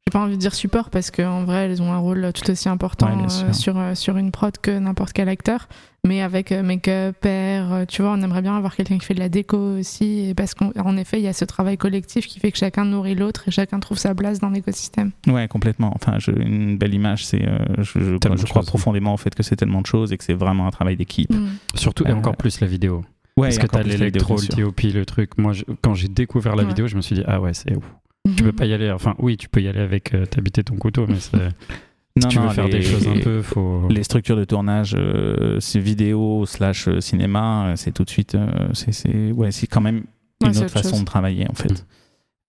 J'ai 0.08 0.12
pas 0.12 0.20
envie 0.24 0.36
de 0.36 0.40
dire 0.40 0.54
support 0.54 0.88
parce 0.90 1.10
qu'en 1.10 1.42
vrai, 1.42 1.64
elles 1.66 1.82
ont 1.82 1.92
un 1.92 1.98
rôle 1.98 2.30
tout 2.32 2.48
aussi 2.48 2.68
important 2.68 3.08
Ouais, 3.08 3.24
euh, 3.24 3.52
sur, 3.52 3.76
euh, 3.76 3.96
sur 3.96 4.16
une 4.16 4.30
prod 4.30 4.56
que 4.56 4.70
n'importe 4.78 5.12
quel 5.12 5.28
acteur. 5.28 5.68
Mais 6.06 6.22
avec 6.22 6.52
euh, 6.52 6.62
make-up, 6.62 7.16
air, 7.24 7.84
tu 7.88 8.02
vois, 8.02 8.12
on 8.12 8.22
aimerait 8.22 8.40
bien 8.42 8.56
avoir 8.56 8.76
quelqu'un 8.76 8.98
qui 8.98 9.04
fait 9.04 9.14
de 9.14 9.18
la 9.18 9.28
déco 9.28 9.56
aussi. 9.56 10.28
Et 10.28 10.34
parce 10.34 10.54
qu'en 10.54 10.70
en 10.78 10.96
effet, 10.96 11.18
il 11.18 11.24
y 11.24 11.26
a 11.26 11.32
ce 11.32 11.44
travail 11.44 11.76
collectif 11.76 12.28
qui 12.28 12.38
fait 12.38 12.52
que 12.52 12.58
chacun 12.58 12.84
nourrit 12.84 13.16
l'autre 13.16 13.48
et 13.48 13.50
chacun 13.50 13.80
trouve 13.80 13.98
sa 13.98 14.14
place 14.14 14.38
dans 14.38 14.50
l'écosystème. 14.50 15.10
Ouais, 15.26 15.48
complètement. 15.48 15.90
Enfin, 15.96 16.20
je- 16.20 16.30
une 16.30 16.78
belle 16.78 16.94
image, 16.94 17.26
c'est, 17.26 17.42
euh, 17.44 17.58
je, 17.78 17.98
je- 17.98 18.44
crois 18.46 18.62
profondément 18.62 19.14
au 19.14 19.16
fait 19.16 19.34
que 19.34 19.42
c'est 19.42 19.56
tellement 19.56 19.80
de 19.80 19.86
choses 19.86 20.12
et 20.12 20.18
que 20.18 20.22
c'est 20.22 20.34
vraiment 20.34 20.68
un 20.68 20.70
travail 20.70 20.94
d'équipe. 20.96 21.34
Mm. 21.34 21.48
Surtout, 21.74 22.04
et 22.06 22.10
Euh, 22.12 22.14
encore 22.14 22.36
plus 22.36 22.60
la 22.60 22.68
vidéo. 22.68 23.04
Ouais, 23.36 23.48
Parce 23.48 23.58
que 23.58 23.66
t'as 23.66 23.82
l'électro, 23.82 24.36
le. 24.36 24.46
TOP, 24.46 24.82
le 24.94 25.04
truc. 25.04 25.36
Moi, 25.36 25.52
je- 25.52 25.64
quand 25.82 25.94
j'ai 25.94 26.06
découvert 26.08 26.54
la 26.54 26.62
Ouais. 26.62 26.68
vidéo, 26.68 26.86
je 26.86 26.94
me 26.94 27.00
suis 27.02 27.16
dit, 27.16 27.24
ah 27.26 27.40
ouais, 27.40 27.52
c'est 27.54 27.74
ouf. 27.74 27.84
Tu 28.37 28.43
peux 28.43 28.52
pas 28.52 28.67
y 28.67 28.73
aller. 28.73 28.90
Enfin, 28.90 29.14
oui, 29.19 29.37
tu 29.37 29.49
peux 29.49 29.61
y 29.62 29.69
aller 29.69 29.81
avec 29.81 30.14
euh, 30.14 30.26
t'habiter 30.26 30.64
ton 30.64 30.76
couteau, 30.76 31.06
mais 31.08 31.20
c'est- 31.20 31.37
si 32.19 32.23
Non, 32.23 32.28
tu 32.28 32.38
veux 32.38 32.44
non, 32.44 32.50
faire 32.50 32.64
les- 32.67 32.73
des 32.78 32.82
choses 32.82 33.06
un 33.08 33.19
peu, 33.20 33.43
faut. 33.43 33.87
Les 33.88 34.02
structures 34.02 34.37
de 34.37 34.44
tournage, 34.44 34.94
euh, 34.99 35.61
c'est 35.61 35.78
vidéo 35.81 36.46
slash 36.46 36.88
euh, 36.88 37.00
cinéma, 37.00 37.67
euh, 37.69 37.73
c'est 37.76 37.93
tout 37.93 38.05
de 38.05 38.11
suite, 38.11 38.34
euh, 38.34 38.69
c'est, 38.73 38.93
c'est, 38.93 39.32
ouais, 39.32 39.52
c'est 39.52 39.67
quand 39.67 39.82
même 39.82 40.05
une 40.43 40.49
autre 40.50 40.62
autre 40.62 40.70
façon 40.70 40.90
chose. 40.90 41.00
de 41.00 41.05
travailler 41.05 41.46
en 41.49 41.55
fait. 41.55 41.73
Mm. 41.73 41.76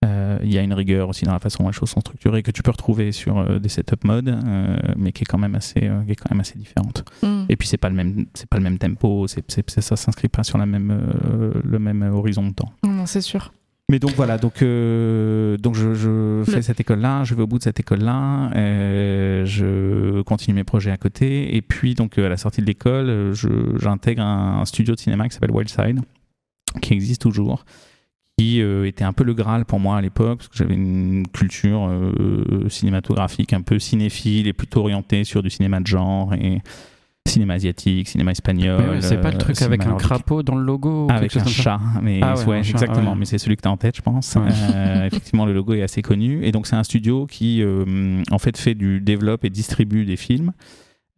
Euh, 0.06 0.40
Il 0.44 0.54
y 0.54 0.58
a 0.60 0.62
une 0.62 0.74
rigueur 0.74 1.10
aussi 1.10 1.26
dans 1.26 1.32
la 1.34 1.40
façon 1.40 1.64
dont 1.64 1.70
les 1.70 1.74
choses 1.74 1.90
sont 1.90 2.00
structurées 2.02 2.44
que 2.44 2.52
tu 2.52 2.62
peux 2.62 2.70
retrouver 2.72 3.12
sur 3.12 3.40
euh, 3.40 3.58
des 3.60 3.68
setup 3.70 4.04
modes, 4.06 4.30
euh, 4.30 4.78
mais 4.96 5.12
qui 5.12 5.24
est 5.24 5.26
quand 5.26 5.40
même 5.40 5.56
assez, 5.56 5.80
euh, 5.84 6.04
qui 6.06 6.12
est 6.12 6.16
quand 6.16 6.30
même 6.32 6.40
assez 6.42 6.58
différente. 6.58 7.04
Mm. 7.24 7.46
Et 7.50 7.56
puis 7.58 7.68
c'est 7.68 7.78
pas 7.78 7.90
le 7.90 7.96
même, 7.96 8.26
c'est 8.36 8.48
pas 8.48 8.58
le 8.58 8.64
même 8.64 8.78
tempo, 8.78 9.26
c'est, 9.28 9.44
ça 9.70 9.96
s'inscrit 9.96 10.28
pas 10.30 10.44
sur 10.44 10.58
la 10.60 10.66
même, 10.68 10.92
euh, 10.92 11.52
le 11.64 11.80
même 11.80 12.04
horizon 12.04 12.48
de 12.48 12.54
temps. 12.54 12.72
Non, 12.86 13.06
c'est 13.08 13.22
sûr. 13.22 13.52
Mais 13.90 14.00
donc 14.00 14.12
voilà, 14.16 14.38
donc, 14.38 14.62
euh, 14.62 15.56
donc 15.58 15.76
je, 15.76 15.94
je 15.94 16.44
fais 16.46 16.58
Le- 16.58 16.62
cette 16.62 16.82
école-là, 16.82 17.24
je 17.24 17.36
vais 17.36 17.44
au 17.44 17.48
bout 17.48 17.58
de 17.58 17.64
cette 17.64 17.80
école-là, 17.80 18.52
euh, 18.54 19.46
je 19.46 20.22
continue 20.24 20.56
mes 20.56 20.66
projets 20.66 20.92
à 20.92 20.98
côté, 20.98 21.56
et 21.56 21.62
puis 21.62 21.94
donc 21.96 22.20
euh, 22.20 22.26
à 22.26 22.30
la 22.30 22.36
sortie 22.36 22.60
de 22.60 22.66
l'école, 22.66 23.32
j'intègre 23.80 24.24
un, 24.24 24.66
studio 24.66 24.94
de 24.94 25.00
cinéma 25.00 25.30
qui 25.30 25.36
s'appelle 25.36 25.52
Wildside, 25.52 26.02
qui 26.82 26.94
existe 26.94 27.22
toujours, 27.22 27.64
qui 28.38 28.60
était 28.60 29.06
un 29.06 29.14
peu 29.14 29.24
le 29.24 29.34
Graal 29.34 29.64
pour 29.64 29.80
moi 29.80 29.96
à 29.96 30.02
l'époque, 30.02 30.40
parce 30.40 30.50
que 30.50 30.58
j'avais 30.58 30.76
une 30.76 31.26
culture 31.30 31.90
cinématographique 32.68 33.54
un 33.54 33.62
peu 33.62 33.80
cinéphile 33.80 34.48
et 34.48 34.54
plutôt 34.54 34.82
orientée 34.82 35.24
sur 35.24 35.42
du 35.42 35.50
cinéma 35.50 35.80
de 35.80 35.88
genre 35.88 36.34
et 36.34 36.62
cinéma 37.28 37.54
asiatique, 37.56 38.08
cinéma 38.08 38.32
espagnol. 38.32 38.98
C'est 39.02 39.22
pas 39.22 39.30
le 39.30 39.36
euh, 39.36 39.40
truc 39.40 39.62
avec 39.62 39.86
un 39.86 39.96
crapaud 39.96 40.44
dans 40.44 40.56
le 40.56 40.64
logo 40.64 41.08
Avec 41.10 41.32
quelque 41.32 41.48
un 41.48 41.50
chat, 41.50 41.80
mais 42.02 42.20
Ah 42.22 42.36
ouais, 42.36 42.46
ouais, 42.46 42.58
un 42.58 42.64
chat, 42.64 42.72
exactement. 42.72 43.12
ouais. 43.12 43.18
Mais 43.20 43.26
c'est 43.26 43.38
celui 43.38 43.56
que 43.56 43.62
tu 43.62 43.68
as 43.68 43.72
en 43.72 43.78
tête, 43.78 43.96
je 43.96 44.02
pense. 44.02 44.36
Euh, 44.38 45.06
effectivement, 45.06 45.46
le 45.46 45.54
logo 45.54 45.74
est 45.74 45.82
assez 45.82 46.02
connu. 46.02 46.44
Et 46.46 46.52
donc, 46.52 46.68
c'est 46.68 46.76
un 46.76 46.84
studio 46.84 47.26
qui, 47.26 47.62
euh, 47.62 48.24
en 48.32 48.40
fait, 48.40 48.58
fait 48.58 48.76
du 48.76 49.00
développe 49.00 49.46
et 49.46 49.50
distribue 49.50 50.06
des 50.06 50.18
films 50.18 50.52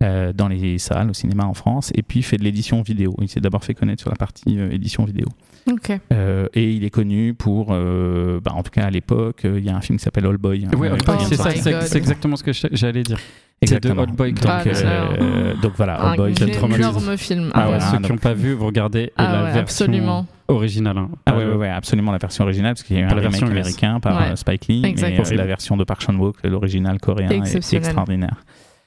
euh, 0.01 0.31
dans 0.33 0.47
les 0.47 0.77
salles, 0.77 1.09
au 1.09 1.13
cinéma 1.13 1.45
en 1.45 1.53
France, 1.53 1.91
et 1.95 2.03
puis 2.03 2.21
fait 2.23 2.37
de 2.37 2.43
l'édition 2.43 2.81
vidéo. 2.81 3.15
Il 3.21 3.27
s'est 3.27 3.41
d'abord 3.41 3.63
fait 3.63 3.73
connaître 3.73 4.01
sur 4.01 4.09
la 4.09 4.15
partie 4.15 4.57
euh, 4.57 4.71
édition 4.71 5.03
vidéo. 5.05 5.27
Ok. 5.69 5.91
Euh, 6.13 6.47
et 6.53 6.71
il 6.71 6.83
est 6.85 6.89
connu 6.89 7.33
pour, 7.33 7.67
euh, 7.71 8.39
bah, 8.43 8.53
en 8.55 8.63
tout 8.63 8.71
cas 8.71 8.83
à 8.85 8.89
l'époque, 8.89 9.43
euh, 9.45 9.59
il 9.59 9.65
y 9.65 9.69
a 9.69 9.75
un 9.75 9.81
film 9.81 9.97
qui 9.97 10.03
s'appelle 10.03 10.25
All 10.25 10.37
Boy. 10.37 10.65
hein, 10.65 10.69
Old 10.73 10.79
Boy, 11.05 11.17
de 11.17 11.23
c'est 11.23 11.35
ça, 11.35 11.51
c'est 11.51 11.81
c'est 11.81 11.97
exactement 11.97 12.35
ce 12.37 12.43
que 12.43 12.51
j'allais 12.71 13.03
dire. 13.03 13.17
Exactement. 13.61 13.93
C'est 13.93 14.05
de 14.05 14.09
Old 14.11 14.15
Boy 14.17 14.31
donc, 14.31 14.45
Ah, 14.47 14.63
euh, 14.65 15.53
donc 15.61 15.73
voilà, 15.75 16.01
un 16.01 16.11
All 16.11 16.17
Boy. 16.17 16.33
quel 16.33 16.51
traumatisme. 16.51 16.89
énorme 16.89 17.17
film. 17.17 17.51
Ah, 17.53 17.65
Ah, 17.65 17.71
ouais, 17.71 17.79
ceux 17.81 17.97
qui 17.97 18.09
n'ont 18.13 18.17
pas 18.17 18.33
vu, 18.33 18.53
vous 18.53 18.65
regardez 18.67 19.11
Ah 19.17 19.23
la 19.23 19.43
ouais, 19.43 19.51
version 19.51 19.85
absolument. 19.85 20.25
originale. 20.47 20.97
hein. 20.97 21.09
Ah 21.25 21.35
ouais, 21.37 21.45
ouais, 21.45 21.55
ouais, 21.55 21.67
absolument 21.69 22.13
la 22.13 22.19
version 22.19 22.45
originale 22.45 22.75
parce 22.75 22.83
qu'il 22.83 22.95
y 22.95 22.99
a 22.99 23.01
eu 23.01 23.05
un 23.05 23.13
la 23.15 23.21
remake 23.21 23.43
américain 23.43 23.99
par 23.99 24.17
Ouais. 24.17 24.35
Spike 24.37 24.67
Lee 24.67 24.85
Exact. 24.85 25.09
et 25.29 25.33
euh, 25.33 25.35
la 25.35 25.45
version 25.45 25.75
de 25.75 25.83
Park 25.83 26.01
Chan-wook, 26.01 26.37
l'original 26.45 26.99
coréen, 27.01 27.29
est 27.31 27.35
Exceptionnel. 27.37 27.85
extraordinaire. 27.85 28.35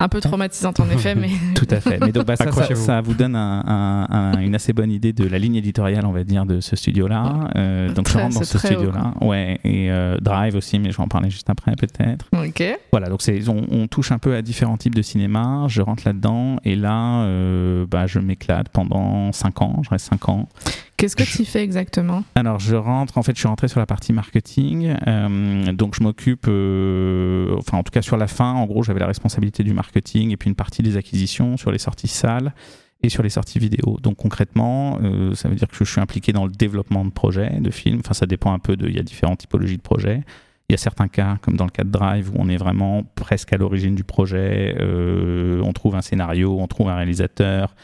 Un 0.02 0.08
peu 0.08 0.20
traumatisante 0.20 0.80
en 0.80 0.90
effet, 0.90 1.14
mais 1.14 1.28
Tout 1.54 1.66
à 1.70 1.80
fait. 1.80 1.98
Mais 2.00 2.10
donc 2.12 2.26
bah, 2.26 2.34
ça, 2.36 2.50
ça, 2.74 3.00
vous 3.00 3.14
donne 3.14 3.36
un- 3.36 3.62
un- 3.66 4.06
un- 4.10 4.40
une 4.40 4.54
assez 4.54 4.72
bonne 4.72 4.90
idée 4.90 5.12
de 5.12 5.24
la 5.26 5.38
ligne 5.38 5.54
éditoriale, 5.54 6.04
on 6.06 6.12
va 6.12 6.24
dire, 6.24 6.44
de 6.44 6.60
ce 6.60 6.74
studio-là. 6.76 7.50
Euh, 7.56 7.92
donc 7.92 8.08
je 8.08 8.18
rentre 8.18 8.34
dans 8.34 8.42
ce 8.42 8.58
studio-là, 8.58 9.14
ouais, 9.20 9.60
et 9.64 9.90
euh, 9.92 10.16
Drive 10.20 10.56
aussi, 10.56 10.78
mais 10.78 10.90
je 10.90 10.96
vais 10.96 11.02
en 11.02 11.08
parler 11.08 11.30
juste 11.30 11.48
après 11.50 11.72
peut-être. 11.76 12.26
ok. 12.32 12.62
Voilà, 12.90 13.08
donc 13.08 13.22
c'est, 13.22 13.48
on, 13.48 13.64
on 13.70 13.86
touche 13.86 14.10
un 14.12 14.18
peu 14.18 14.34
à 14.34 14.42
différents 14.42 14.76
types 14.76 14.94
de 14.94 15.02
cinéma. 15.02 15.66
Je 15.68 15.82
rentre 15.82 16.02
là-dedans 16.04 16.56
et 16.64 16.74
là, 16.74 17.22
euh, 17.22 17.86
bah, 17.88 18.06
je 18.06 18.18
m'éclate 18.18 18.68
pendant 18.70 19.30
5 19.32 19.62
ans. 19.62 19.80
Je 19.84 19.90
reste 19.90 20.06
5 20.10 20.28
ans. 20.28 20.48
Qu'est-ce 21.02 21.16
que 21.16 21.24
Je- 21.24 21.36
tu 21.38 21.44
fais 21.44 21.62
exactement 21.64 22.22
Alors, 22.36 22.60
je 22.60 22.76
rentre, 22.76 23.18
en 23.18 23.22
fait, 23.24 23.32
je 23.34 23.40
suis 23.40 23.48
rentré 23.48 23.66
sur 23.66 23.80
la 23.80 23.86
partie 23.86 24.12
marketing. 24.12 24.94
euh, 25.08 25.72
donc, 25.72 25.96
je 25.96 26.02
m'occupe, 26.04 26.46
euh, 26.48 27.56
enfin, 27.58 27.78
en 27.78 27.82
tout 27.82 27.90
cas, 27.90 28.02
sur 28.02 28.16
la 28.16 28.28
fin, 28.28 28.52
en 28.52 28.66
gros, 28.66 28.84
j'avais 28.84 29.00
la 29.00 29.08
responsabilité 29.08 29.64
du 29.64 29.72
marketing 29.74 30.30
et 30.30 30.36
puis 30.36 30.48
une 30.48 30.54
partie 30.54 30.82
des 30.82 30.96
acquisitions 30.96 31.56
sur 31.56 31.72
les 31.72 31.78
sorties 31.78 32.06
salles 32.06 32.52
et 33.02 33.08
sur 33.08 33.24
les 33.24 33.30
sorties 33.30 33.58
vidéo. 33.58 33.98
Donc, 34.00 34.16
concrètement, 34.18 34.98
euh, 35.02 35.34
ça 35.34 35.48
veut 35.48 35.56
dire 35.56 35.66
que 35.66 35.74
je 35.76 35.90
suis 35.90 36.00
impliqué 36.00 36.32
dans 36.32 36.44
le 36.44 36.52
développement 36.52 37.04
de 37.04 37.10
projets, 37.10 37.58
de 37.58 37.70
films. 37.72 37.98
Enfin, 38.04 38.14
ça 38.14 38.26
dépend 38.26 38.52
un 38.52 38.60
peu 38.60 38.76
de. 38.76 38.86
Il 38.88 38.94
y 38.94 39.00
a 39.00 39.02
différentes 39.02 39.38
typologies 39.40 39.78
de 39.78 39.82
projets. 39.82 40.22
Il 40.68 40.72
y 40.72 40.74
a 40.74 40.78
certains 40.78 41.08
cas, 41.08 41.36
comme 41.42 41.56
dans 41.56 41.64
le 41.64 41.70
cas 41.72 41.82
de 41.82 41.90
Drive, 41.90 42.30
où 42.30 42.34
on 42.38 42.48
est 42.48 42.56
vraiment 42.56 43.02
presque 43.16 43.52
à 43.52 43.56
l'origine 43.56 43.96
du 43.96 44.04
projet. 44.04 44.76
euh, 44.80 45.60
on 45.64 45.72
trouve 45.72 45.96
un 45.96 46.00
scénario, 46.02 46.56
on 46.60 46.68
trouve 46.68 46.88
un 46.90 46.94
réalisateur, 46.94 47.74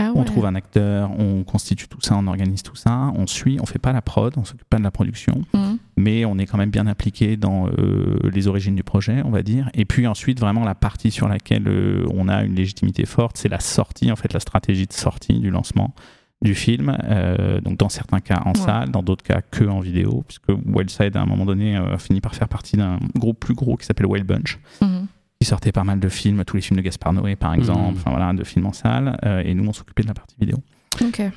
Ah 0.00 0.12
on 0.14 0.22
trouve 0.22 0.46
un 0.46 0.54
acteur, 0.54 1.10
on 1.18 1.42
constitue 1.42 1.88
tout 1.88 2.00
ça, 2.00 2.14
on 2.16 2.26
organise 2.28 2.62
tout 2.62 2.76
ça, 2.76 3.12
on 3.16 3.26
suit, 3.26 3.58
on 3.60 3.66
fait 3.66 3.80
pas 3.80 3.92
la 3.92 4.00
prod, 4.00 4.32
on 4.36 4.44
s'occupe 4.44 4.68
pas 4.70 4.78
de 4.78 4.84
la 4.84 4.92
production, 4.92 5.42
Mhm. 5.52 5.78
mais 5.96 6.24
on 6.24 6.38
est 6.38 6.46
quand 6.46 6.56
même 6.56 6.70
bien 6.70 6.86
impliqué 6.86 7.36
dans 7.36 7.66
euh, 7.66 8.16
les 8.32 8.46
origines 8.46 8.76
du 8.76 8.84
projet, 8.84 9.22
on 9.24 9.30
va 9.30 9.42
dire. 9.42 9.68
Et 9.74 9.84
puis 9.84 10.06
ensuite, 10.06 10.38
vraiment 10.38 10.64
la 10.64 10.76
partie 10.76 11.10
sur 11.10 11.26
laquelle 11.28 11.66
euh, 11.66 12.04
on 12.14 12.28
a 12.28 12.44
une 12.44 12.54
légitimité 12.54 13.06
forte, 13.06 13.36
c'est 13.38 13.48
la 13.48 13.58
sortie, 13.60 14.12
en 14.12 14.16
fait, 14.16 14.32
la 14.32 14.40
stratégie 14.40 14.86
de 14.86 14.92
sortie 14.92 15.40
du 15.40 15.50
lancement 15.50 15.92
du 16.40 16.54
film. 16.54 16.96
Euh, 17.02 17.60
donc 17.60 17.78
dans 17.78 17.88
certains 17.88 18.20
cas 18.20 18.40
en 18.44 18.50
Ouais. 18.52 18.54
salle, 18.60 18.90
dans 18.90 19.02
d'autres 19.02 19.24
cas 19.24 19.40
que 19.42 19.64
en 19.64 19.80
vidéo, 19.80 20.22
puisque 20.28 20.48
Wildside 20.66 21.16
à 21.16 21.22
un 21.22 21.26
moment 21.26 21.44
donné 21.44 21.74
a 21.76 21.98
fini 21.98 22.20
par 22.20 22.36
faire 22.36 22.48
partie 22.48 22.76
d'un 22.76 23.00
groupe 23.16 23.40
plus 23.40 23.54
gros 23.54 23.76
qui 23.76 23.84
s'appelle 23.84 24.06
Wild 24.06 24.24
Bunch 24.26 24.60
Mhm. 24.80 25.08
Qui 25.40 25.46
sortait 25.46 25.72
pas 25.72 25.84
mal 25.84 26.00
de 26.00 26.08
films, 26.08 26.44
tous 26.44 26.56
les 26.56 26.62
films 26.62 26.78
de 26.78 26.82
Gaspard 26.82 27.12
Noé 27.12 27.36
par 27.36 27.54
exemple, 27.54 27.80
Mhm. 27.92 27.96
enfin 27.96 28.10
voilà, 28.10 28.32
de 28.32 28.42
films 28.44 28.66
en 28.66 28.72
salle, 28.72 29.16
euh, 29.24 29.42
et 29.44 29.54
nous 29.54 29.66
on 29.68 29.72
s'occupait 29.72 30.02
de 30.02 30.08
la 30.08 30.14
partie 30.14 30.36
vidéo. 30.40 30.58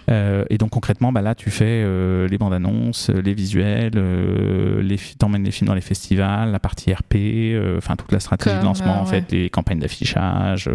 Euh, 0.09 0.43
et 0.49 0.57
donc 0.57 0.71
concrètement, 0.71 1.11
bah 1.11 1.21
là 1.21 1.35
tu 1.35 1.51
fais 1.51 1.83
euh, 1.85 2.27
les 2.27 2.39
bandes 2.39 2.53
annonces, 2.53 3.11
les 3.11 3.35
visuels, 3.35 3.91
euh, 3.95 4.81
les 4.81 4.97
t'emmènes 5.19 5.43
les 5.43 5.51
films 5.51 5.67
dans 5.67 5.75
les 5.75 5.81
festivals, 5.81 6.51
la 6.51 6.59
partie 6.59 6.91
RP, 6.91 7.15
enfin 7.77 7.95
toute 7.95 8.11
la 8.11 8.19
stratégie 8.19 8.55
de 8.57 8.63
lancement 8.63 8.99
en 8.99 9.05
fait, 9.05 9.31
les 9.31 9.51
campagnes 9.51 9.79
d'affichage, 9.79 10.67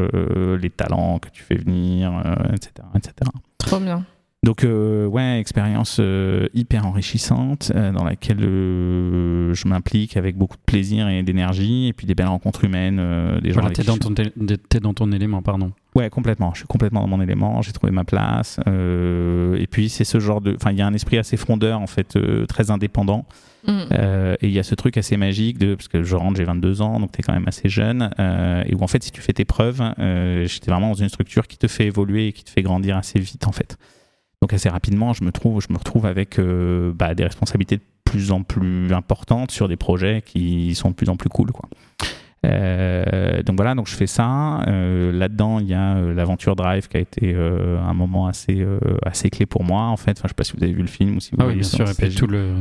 les 0.60 0.70
talents 0.70 1.18
que 1.18 1.28
tu 1.30 1.42
fais 1.42 1.56
venir, 1.56 2.12
etc., 2.52 2.70
etc. 2.94 3.12
Trop 3.58 3.80
bien. 3.80 4.04
Donc 4.42 4.62
euh, 4.64 5.06
ouais, 5.06 5.40
expérience 5.40 5.96
euh, 5.98 6.46
hyper 6.54 6.86
enrichissante 6.86 7.72
euh, 7.74 7.90
dans 7.90 8.04
laquelle 8.04 8.44
euh, 8.44 9.52
je 9.54 9.66
m'implique 9.66 10.16
avec 10.16 10.36
beaucoup 10.36 10.56
de 10.56 10.62
plaisir 10.64 11.08
et 11.08 11.22
d'énergie 11.24 11.88
et 11.88 11.92
puis 11.92 12.06
des 12.06 12.14
belles 12.14 12.28
rencontres 12.28 12.62
humaines, 12.64 12.98
euh, 13.00 13.40
des 13.40 13.50
gens 13.52 13.60
Voilà, 13.60 13.74
t'es 13.74 13.82
dans, 13.82 13.94
je- 13.94 14.00
ton 14.00 14.14
té- 14.14 14.30
t'es 14.68 14.78
dans 14.78 14.94
ton 14.94 15.10
élément, 15.10 15.42
pardon. 15.42 15.72
Ouais, 15.96 16.10
complètement. 16.10 16.52
Je 16.52 16.58
suis 16.58 16.66
complètement 16.68 17.00
dans 17.00 17.08
mon 17.08 17.20
élément. 17.20 17.60
J'ai 17.62 17.72
trouvé 17.72 17.90
ma 17.92 18.04
place. 18.04 18.60
euh, 18.68 19.56
et 19.58 19.66
puis 19.66 19.88
c'est 19.88 20.04
ce 20.04 20.20
genre 20.20 20.40
de, 20.40 20.54
enfin 20.54 20.70
il 20.70 20.78
y 20.78 20.82
a 20.82 20.86
un 20.86 20.94
esprit 20.94 21.18
assez 21.18 21.36
frondeur 21.36 21.80
en 21.80 21.86
fait, 21.88 22.14
euh, 22.14 22.46
très 22.46 22.70
indépendant. 22.70 23.24
Mm. 23.66 23.80
Euh, 23.92 24.34
et 24.42 24.46
il 24.46 24.52
y 24.52 24.60
a 24.60 24.62
ce 24.62 24.76
truc 24.76 24.96
assez 24.96 25.16
magique 25.16 25.58
de 25.58 25.74
parce 25.74 25.88
que 25.88 26.04
je 26.04 26.14
rentre, 26.14 26.36
j'ai 26.36 26.44
22 26.44 26.82
ans, 26.82 27.00
donc 27.00 27.10
tu 27.10 27.18
es 27.18 27.22
quand 27.24 27.32
même 27.32 27.48
assez 27.48 27.68
jeune, 27.68 28.10
euh, 28.20 28.62
et 28.64 28.76
où 28.76 28.82
en 28.82 28.86
fait 28.86 29.02
si 29.02 29.10
tu 29.10 29.20
fais 29.22 29.32
tes 29.32 29.44
preuves, 29.44 29.82
euh, 29.98 30.46
j'étais 30.46 30.70
vraiment 30.70 30.88
dans 30.88 30.94
une 30.94 31.08
structure 31.08 31.48
qui 31.48 31.58
te 31.58 31.66
fait 31.66 31.86
évoluer 31.86 32.28
et 32.28 32.32
qui 32.32 32.44
te 32.44 32.50
fait 32.50 32.62
grandir 32.62 32.96
assez 32.96 33.18
vite 33.18 33.44
en 33.48 33.52
fait. 33.52 33.76
Donc 34.46 34.52
assez 34.52 34.68
rapidement, 34.68 35.12
je 35.12 35.24
me 35.24 35.32
trouve, 35.32 35.60
je 35.60 35.72
me 35.72 35.76
retrouve 35.76 36.06
avec 36.06 36.38
euh, 36.38 36.92
bah, 36.94 37.16
des 37.16 37.24
responsabilités 37.24 37.78
de 37.78 37.82
plus 38.04 38.30
en 38.30 38.44
plus 38.44 38.92
importantes 38.92 39.50
sur 39.50 39.66
des 39.66 39.74
projets 39.74 40.22
qui 40.24 40.72
sont 40.76 40.90
de 40.90 40.94
plus 40.94 41.08
en 41.08 41.16
plus 41.16 41.28
cool 41.28 41.50
quoi. 41.50 41.68
Euh, 42.44 43.42
donc 43.42 43.56
voilà, 43.56 43.74
donc 43.74 43.88
je 43.88 43.96
fais 43.96 44.06
ça. 44.06 44.60
Euh, 44.68 45.10
Là-dedans, 45.10 45.58
il 45.58 45.66
y 45.66 45.74
a 45.74 45.96
euh, 45.96 46.14
l'aventure 46.14 46.54
Drive 46.54 46.86
qui 46.86 46.96
a 46.96 47.00
été 47.00 47.34
un 47.34 47.92
moment 47.92 48.28
assez 48.28 48.64
assez 49.04 49.30
clé 49.30 49.46
pour 49.46 49.64
moi 49.64 49.86
en 49.86 49.96
fait. 49.96 50.12
Enfin, 50.12 50.26
je 50.26 50.28
sais 50.28 50.34
pas 50.34 50.44
si 50.44 50.52
vous 50.56 50.62
avez 50.62 50.72
vu 50.72 50.82
le 50.82 50.86
film 50.86 51.16
ou 51.16 51.20
si 51.20 51.32
vous 51.32 51.38
Ah 51.40 51.48
oui, 51.48 51.54
bien 51.54 51.64
sûr. 51.64 51.90
Et 51.90 51.94
puis 51.94 52.14
tout 52.14 52.28
le, 52.28 52.52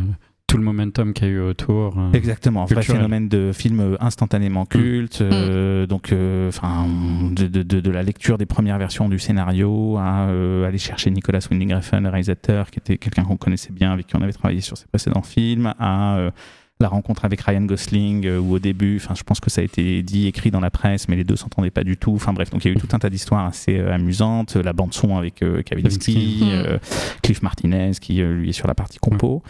tout 0.48 0.58
le 0.58 0.64
momentum 0.64 1.14
qu'il 1.14 1.28
y 1.28 1.32
a 1.32 1.34
eu 1.34 1.40
autour. 1.42 1.98
euh, 1.98 2.12
Exactement, 2.14 2.66
vrai 2.66 2.84
phénomène 2.84 3.28
de 3.28 3.52
film 3.52 3.80
euh, 3.80 3.96
instantanément 4.00 4.66
culte, 4.66 5.22
euh, 5.22 5.86
donc 5.88 6.12
euh, 6.12 6.50
enfin 6.50 6.86
de, 7.32 7.48
de, 7.48 7.64
de, 7.64 7.80
de 7.80 7.90
la 7.92 8.04
lecture 8.04 8.38
des 8.38 8.46
premières 8.46 8.78
versions 8.78 9.10
du 9.10 9.18
scénario 9.20 9.98
à 9.98 10.28
euh, 10.28 10.68
aller 10.68 10.78
chercher 10.78 11.10
Nicolas 11.12 11.40
Winding 11.50 11.74
Refn, 11.74 12.04
le 12.04 12.10
réalisateur, 12.10 12.70
qui 12.70 12.80
était 12.80 12.98
quelqu'un 12.98 13.24
qu'on 13.24 13.38
connaissait 13.38 13.74
bien, 13.74 13.92
avec 13.92 14.08
qui 14.08 14.16
on 14.16 14.22
avait 14.22 14.34
travaillé 14.34 14.62
sur 14.62 14.78
ses 14.78 14.86
précédents 14.88 15.24
films, 15.24 15.74
à 15.80 16.18
euh, 16.18 16.32
la 16.80 16.90
rencontre 16.90 17.24
avec 17.26 17.42
Ryan 17.42 17.62
Gosling, 17.62 18.26
euh, 18.28 18.38
où 18.38 18.54
au 18.54 18.60
début, 18.60 18.98
enfin 18.98 19.16
je 19.16 19.24
pense 19.24 19.40
que 19.40 19.50
ça 19.50 19.62
a 19.62 19.64
été 19.64 20.04
dit, 20.04 20.28
écrit 20.28 20.52
dans 20.52 20.60
la 20.60 20.70
presse, 20.70 21.08
mais 21.08 21.16
les 21.16 21.24
deux 21.24 21.38
s'entendaient 21.38 21.72
pas 21.72 21.84
du 21.86 21.98
tout. 21.98 22.14
Enfin 22.14 22.34
bref, 22.34 22.50
donc 22.52 22.66
il 22.66 22.68
y 22.68 22.72
a 22.72 22.74
eu 22.76 22.80
tout 22.80 22.90
un 22.94 23.00
tas 23.00 23.10
d'histoires 23.10 23.46
assez 23.46 23.80
euh, 23.80 23.94
amusantes, 23.94 24.58
la 24.58 24.74
bande 24.74 24.94
son 24.94 25.18
avec 25.18 25.42
euh, 25.42 25.64
Kavinsky, 25.64 26.42
euh, 26.52 26.78
Cliff 27.24 27.42
Martinez 27.42 27.92
qui 28.00 28.22
euh, 28.22 28.36
lui 28.36 28.50
est 28.50 28.54
sur 28.54 28.68
la 28.68 28.76
partie 28.76 29.00
compo. 29.00 29.42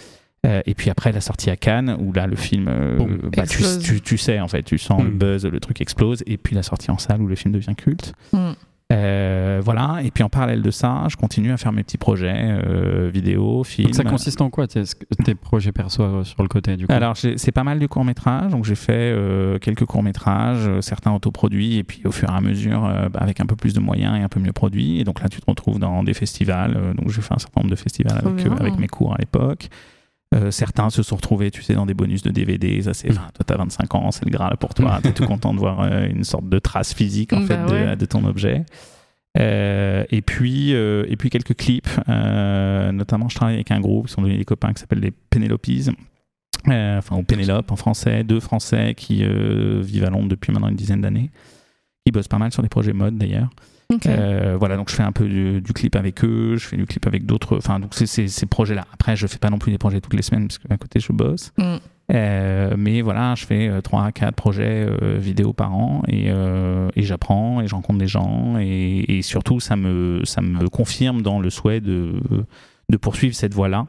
Euh, 0.46 0.62
et 0.66 0.74
puis 0.76 0.90
après 0.90 1.12
la 1.12 1.22
sortie 1.22 1.50
à 1.50 1.56
Cannes 1.56 1.96
où 2.00 2.14
là 2.14 2.28
le 2.28 2.36
film 2.36 2.68
euh, 2.70 2.98
bah, 3.36 3.48
tu, 3.48 3.60
explose. 3.64 3.80
tu, 3.80 4.02
tu 4.02 4.18
sais 4.18 4.40
en 4.40 4.48
fait 4.48 4.64
tu 4.64 4.78
sens 4.78 5.02
le 5.04 5.10
Mm. 5.10 5.18
buzz 5.18 5.46
le 5.46 5.60
truc 5.60 5.82
explose 5.82 6.24
et 6.28 6.38
puis 6.38 6.56
la 6.56 6.62
sortie 6.64 6.92
en 6.92 6.98
salle 6.98 7.22
où 7.22 7.28
le 7.28 7.36
film 7.36 7.54
devient 7.54 7.74
culte 7.76 8.14
Mm. 8.32 8.52
Euh, 8.94 9.62
voilà 9.66 10.02
et 10.04 10.12
puis 10.12 10.24
en 10.24 10.30
parallèle 10.30 10.62
de 10.62 10.70
ça 10.70 11.06
je 11.10 11.16
continue 11.16 11.52
à 11.52 11.58
faire 11.58 11.72
mes 11.72 11.82
petits 11.82 11.98
projets 11.98 12.36
euh, 12.38 13.10
vidéo 13.12 13.64
films 13.64 13.88
Donc 13.88 13.96
ça 13.96 14.04
consiste 14.04 14.42
en 14.42 14.52
quoi 14.52 14.68
tes, 14.68 14.84
tes 15.24 15.34
projets 15.34 15.72
perso 15.72 16.04
euh, 16.04 16.24
sur 16.24 16.44
le 16.44 16.48
côté 16.48 16.78
du 16.78 16.86
coup? 16.86 16.94
Alors 16.94 17.18
c'est 17.18 17.52
pas 17.52 17.64
mal 17.64 17.80
du 17.80 17.88
court 17.88 18.06
métrage, 18.06 18.52
donc 18.52 18.64
j'ai 18.64 18.76
fait 18.76 18.94
euh, 18.94 19.58
quelques 19.58 19.86
courts 19.86 20.04
métrages, 20.04 20.70
certains 20.82 21.12
autoproduits, 21.14 21.78
et 21.78 21.84
puis 21.84 22.02
au 22.06 22.12
fur 22.12 22.30
et 22.30 22.34
à 22.34 22.42
mesure 22.42 22.86
euh, 22.86 23.10
bah, 23.10 23.22
avec 23.24 23.40
un 23.42 23.48
peu 23.48 23.56
plus 23.56 23.74
de 23.74 23.80
moyens 23.80 24.20
et 24.20 24.22
un 24.22 24.30
peu 24.30 24.40
mieux 24.40 24.54
produits. 24.54 25.00
Et 25.00 25.04
donc 25.04 25.20
là 25.20 25.30
tu 25.30 25.42
te 25.42 25.46
retrouves 25.50 25.80
dans 25.80 26.04
des 26.04 26.14
festivals, 26.14 26.76
euh, 26.78 26.94
donc 26.94 27.10
j'ai 27.10 27.22
fait 27.24 27.34
un 27.34 27.40
certain 27.40 27.62
nombre 27.62 27.72
de 27.72 27.76
festivals 27.76 28.22
euh, 28.24 28.56
avec 28.60 28.78
mes 28.78 28.88
cours 28.88 29.16
à 29.16 29.18
l'époque. 29.18 29.68
Euh, 30.34 30.52
certains 30.52 30.90
se 30.90 31.04
sont 31.04 31.16
retrouvés, 31.16 31.52
tu 31.52 31.62
sais, 31.62 31.76
dans 31.76 31.86
des 31.86 31.94
bonus 31.94 32.22
de 32.24 32.30
DVD. 32.32 32.82
Ça, 32.82 32.94
c'est, 32.94 33.10
enfin, 33.12 33.28
toi, 33.34 33.46
t'as 33.46 33.58
25 33.58 33.96
ans, 33.96 34.12
c'est 34.12 34.26
le 34.26 34.32
Graal 34.32 34.58
pour 34.58 34.74
toi. 34.74 35.00
T'es 35.02 35.14
tout 35.14 35.26
content 35.26 35.54
de 35.54 35.60
voir 35.60 35.82
euh, 35.82 36.08
une 36.08 36.24
sorte 36.24 36.50
de 36.50 36.60
trace 36.60 36.94
physique 36.94 37.32
en 37.32 37.42
Bah 37.42 37.46
fait 37.48 37.66
de, 37.66 37.72
ouais. 37.72 37.96
de 37.96 38.06
ton 38.06 38.26
objet. 38.26 38.66
Euh, 39.38 40.04
et 40.10 40.22
puis 40.22 40.72
et 40.72 41.16
puis 41.18 41.30
quelques 41.30 41.56
clips. 41.56 41.90
Notamment, 42.08 43.30
je 43.30 43.36
travaille 43.36 43.56
avec 43.56 43.72
un 43.72 43.80
groupe, 43.80 44.08
qui 44.08 44.14
sont 44.14 44.22
devenus 44.22 44.40
des 44.40 44.46
copains, 44.46 44.74
qui 44.74 44.82
s'appellent 44.82 45.00
les 45.00 45.12
Penelopes. 45.12 45.68
Euh, 46.68 46.98
enfin, 46.98 47.16
ou 47.18 47.24
Pénélope 47.24 47.72
en 47.72 47.76
français, 47.76 48.24
deux 48.24 48.40
Français 48.40 48.94
qui 48.98 49.24
vivent 49.24 50.06
à 50.06 50.10
Londres 50.10 50.30
depuis 50.30 50.52
maintenant 50.52 50.70
une 50.70 50.76
dizaine 50.76 51.02
d'années, 51.02 51.30
qui 52.06 52.12
bossent 52.12 52.28
pas 52.28 52.40
mal 52.40 52.52
sur 52.52 52.64
des 52.64 52.70
projets 52.70 52.94
mode 52.94 53.18
d'ailleurs. 53.18 53.50
Euh, 54.08 54.56
voilà, 54.58 54.78
donc 54.78 54.90
je 54.90 54.96
fais 54.96 55.04
un 55.04 55.12
peu 55.12 55.28
du, 55.28 55.62
du 55.62 55.74
clip 55.74 55.96
avec 55.96 56.24
eux, 56.24 56.56
je 56.58 56.66
fais 56.66 56.78
du 56.78 56.86
clip 56.86 57.06
avec 57.08 57.26
d'autres, 57.26 57.58
enfin, 57.58 57.80
donc 57.80 57.94
c'est 57.94 58.06
ces 58.08 58.46
projets-là. 58.46 58.86
Après, 58.94 59.16
je 59.16 59.28
fais 59.28 59.38
pas 59.38 59.50
non 59.50 59.60
plus 59.60 59.72
des 59.72 59.78
projets 59.78 60.02
toutes 60.02 60.14
les 60.14 60.22
semaines 60.22 60.48
parce 60.48 60.58
qu'à 60.58 60.78
côté, 60.78 61.00
je 61.00 61.12
bosse. 61.12 61.54
Mm. 61.58 61.76
Euh, 62.14 62.76
mais 62.78 63.02
voilà, 63.02 63.34
je 63.36 63.46
fais 63.46 63.82
3 63.82 64.04
à 64.04 64.12
4 64.12 64.36
projets 64.36 64.86
euh, 64.88 65.18
vidéo 65.18 65.54
par 65.54 65.74
an 65.74 66.04
et, 66.08 66.28
et 66.28 67.02
j'apprends 67.02 67.62
et 67.62 67.68
je 67.68 67.74
rencontre 67.74 68.00
des 68.00 68.08
gens 68.08 68.58
et, 68.60 69.18
et 69.18 69.22
surtout, 69.22 69.60
ça 69.60 69.76
me, 69.76 70.24
ça 70.24 70.42
me 70.42 70.68
confirme 70.70 71.22
dans 71.22 71.40
le 71.40 71.50
souhait 71.50 71.82
de, 71.82 72.14
de 72.90 72.98
poursuivre 72.98 73.36
cette 73.36 73.54
voie-là. 73.54 73.88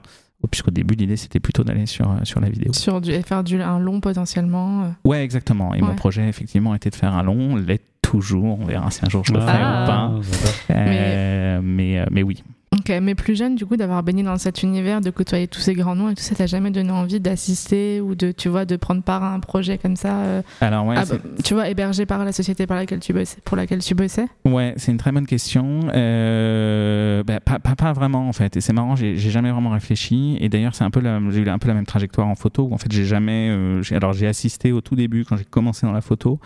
Puisqu'au 0.50 0.71
début, 0.71 0.95
l'idée, 0.95 1.16
c'était 1.16 1.40
plutôt 1.40 1.64
d'aller 1.64 1.87
sur, 1.87 2.14
sur 2.25 2.40
la 2.40 2.49
vidéo. 2.49 2.73
Sur 2.73 3.00
du, 3.00 3.11
et 3.11 3.23
faire 3.23 3.43
du, 3.43 3.61
un 3.61 3.78
long 3.81 4.00
potentiellement. 4.00 4.85
euh. 4.85 4.88
Ouais, 5.09 5.25
exactement. 5.25 5.75
Et 5.75 5.81
mon 5.81 5.95
projet, 5.95 6.28
effectivement, 6.28 6.75
était 6.75 6.90
de 6.90 6.95
faire 6.95 7.14
un 7.14 7.23
long, 7.23 7.57
l'est 7.57 7.83
toujours. 8.02 8.61
On 8.61 8.64
verra 8.66 8.90
si 8.90 9.00
un 9.05 9.09
jour 9.09 9.25
je 9.25 9.33
le 9.33 9.40
fais 9.40 9.47
Ah. 9.50 9.83
ou 10.14 10.21
pas. 10.21 10.75
Euh, 10.75 11.61
mais, 11.62 11.99
euh, 12.00 12.07
mais 12.11 12.23
oui. 12.23 12.43
Mais 12.88 13.14
plus 13.14 13.37
jeune, 13.37 13.55
du 13.55 13.66
coup, 13.66 13.76
d'avoir 13.76 14.02
baigné 14.02 14.23
dans 14.23 14.37
cet 14.38 14.62
univers, 14.62 15.00
de 15.00 15.11
côtoyer 15.11 15.49
tous 15.49 15.61
ces 15.61 15.75
grands 15.75 15.95
noms 15.95 16.11
et 16.11 16.14
tout 16.14 16.23
ça, 16.23 16.35
t'as 16.35 16.47
jamais 16.47 16.71
donné 16.71 16.90
envie 16.90 17.21
d'assister 17.21 18.00
ou 18.00 18.14
de, 18.14 18.33
tu 18.33 18.49
vois, 18.49 18.64
de 18.64 18.76
prendre 18.76 19.02
part 19.02 19.23
à 19.23 19.33
un 19.33 19.40
projet 19.40 19.78
comme 19.78 19.97
ça, 19.97 20.16
euh, 20.19 20.43
Alors, 20.61 20.87
ouais, 20.87 20.97
ah, 20.99 21.05
bah, 21.05 21.16
tu 21.45 21.55
vois, 21.55 21.69
hébergé 21.69 22.07
par 22.07 22.25
la 22.25 22.33
société 22.33 22.66
par 22.66 22.76
laquelle 22.76 23.00
tu 23.00 23.12
bossais, 23.12 23.38
pour 23.45 23.57
laquelle 23.57 23.81
tu 23.81 23.95
bossais? 23.95 24.26
Ouais, 24.45 24.75
c'est 24.76 24.93
une 24.93 24.99
très 24.99 25.12
bonne 25.12 25.26
question. 25.26 25.81
Euh, 25.95 27.23
bah, 27.25 27.40
pas, 27.40 27.59
pas, 27.59 27.75
pas 27.76 27.93
vraiment 27.93 28.28
en 28.28 28.33
fait. 28.33 28.57
Et 28.57 28.61
c'est 28.61 28.73
marrant, 28.73 28.97
j'ai 28.97 29.16
jamais 29.16 29.50
vraiment 29.50 29.71
réfléchi. 29.71 30.37
Et 30.40 30.49
d'ailleurs, 30.49 30.75
c'est 30.75 30.85
un 30.85 30.90
peu 30.90 31.00
j'ai 31.31 31.40
eu 31.40 31.49
un 31.49 31.59
peu 31.59 31.69
la 31.69 31.75
même 31.75 31.87
trajectoire 31.87 32.26
en 32.28 32.35
photo 32.35 32.64
où 32.71 32.75
en 32.75 32.78
fait 32.78 32.90
j'ai 32.90 33.05
jamais. 33.05 33.49
euh, 33.50 33.83
alors 33.90 34.12
j'ai 34.12 34.26
assisté 34.26 34.73
au 34.73 34.81
tout 34.81 34.97
début 34.97 35.25
quand 35.25 35.37
j'ai 35.37 35.45
commencé 35.45 35.87
dans 35.87 35.93
la 35.93 36.00
photo. 36.00 36.40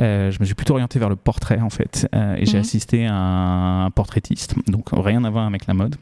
Euh, 0.00 0.30
je 0.30 0.38
me 0.40 0.44
suis 0.44 0.54
plutôt 0.54 0.72
orienté 0.74 0.98
vers 0.98 1.08
le 1.10 1.16
portrait 1.16 1.60
en 1.60 1.70
fait. 1.70 2.08
Euh, 2.14 2.34
et 2.36 2.46
j'ai 2.46 2.54
Mhm. 2.56 2.60
assisté 2.60 3.06
à 3.06 3.14
un 3.14 3.90
portraitiste, 3.90 4.54
donc 4.68 4.88
rien 4.92 5.22
à 5.24 5.30
voir 5.30 5.46
avec 5.46 5.66
la 5.66 5.74
mode. 5.74 5.96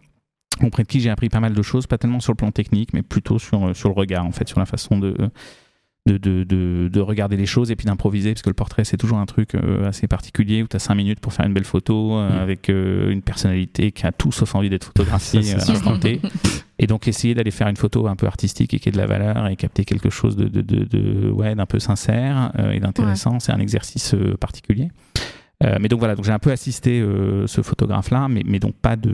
Auprès 0.63 0.83
de 0.83 0.89
qui 0.89 1.01
j'ai 1.01 1.11
appris 1.11 1.29
pas 1.29 1.41
mal 1.41 1.55
de 1.55 1.63
choses, 1.63 1.87
pas 1.87 1.99
tellement 1.99 2.21
sur 2.21 2.33
le 2.33 2.37
plan 2.37 2.51
technique, 2.51 2.93
mais 2.93 3.03
plutôt 3.03 3.39
sur, 3.39 3.75
sur 3.77 3.89
le 3.89 3.95
regard 3.95 4.25
en 4.27 4.33
fait, 4.33 4.49
sur 4.49 4.59
la 4.59 4.67
façon 4.67 4.99
de, 4.99 5.15
de, 6.09 6.17
de, 6.17 6.45
de, 6.45 6.89
de 6.93 7.01
regarder 7.01 7.37
les 7.37 7.47
choses 7.47 7.71
et 7.71 7.77
puis 7.77 7.87
d'improviser 7.87 8.33
parce 8.33 8.43
que 8.43 8.51
le 8.51 8.55
portrait 8.55 8.85
c'est 8.85 8.97
toujours 8.97 9.19
un 9.19 9.27
truc 9.27 9.55
euh, 9.55 9.87
assez 9.89 10.07
particulier 10.09 10.63
où 10.63 10.67
tu 10.67 10.75
as 10.77 10.81
5 10.81 10.95
minutes 10.95 11.21
pour 11.21 11.33
faire 11.33 11.47
une 11.47 11.55
belle 11.55 11.65
photo 11.65 12.17
euh, 12.17 12.29
Mm. 12.31 12.43
avec 12.43 12.69
euh, 12.71 13.11
une 13.11 13.23
personnalité 13.23 13.93
qui 13.93 14.07
a 14.07 14.13
tout 14.13 14.33
sauf 14.33 14.55
envie 14.55 14.71
d'être 14.71 14.85
photographiée 14.85 15.41
et 16.79 16.87
donc 16.87 17.07
essayer 17.09 17.35
d'aller 17.35 17.51
faire 17.51 17.69
une 17.69 17.77
photo 17.77 18.07
un 18.07 18.17
peu 18.17 18.27
artistique 18.27 18.73
et 18.75 18.79
qui 18.79 18.89
ait 18.89 18.93
de 18.93 18.97
la 18.99 19.07
valeur 19.07 19.47
et 19.49 19.57
capter 19.57 19.85
quelque 19.85 20.11
chose 20.11 20.37
de, 20.37 20.49
de, 20.49 20.61
de, 20.63 20.85
de- 20.85 21.31
ouais, 21.31 21.55
d'un 21.55 21.67
peu 21.67 21.79
sincère 21.79 22.53
euh, 22.59 22.71
et 22.73 22.81
d'intéressant 22.81 23.39
c'est 23.41 23.53
un 23.53 23.61
exercice 23.61 24.15
euh, 24.15 24.37
particulier 24.37 24.89
Euh, 25.65 25.77
mais 25.81 25.89
donc 25.89 25.99
voilà, 25.99 26.15
donc 26.15 26.25
j'ai 26.25 26.31
un 26.31 26.39
peu 26.39 26.53
assisté 26.53 27.03
ce 27.47 27.63
photographe-là, 27.63 28.29
mais, 28.29 28.45
mais 28.47 28.61
donc 28.61 28.75
pas 28.77 28.95
de, 28.95 29.13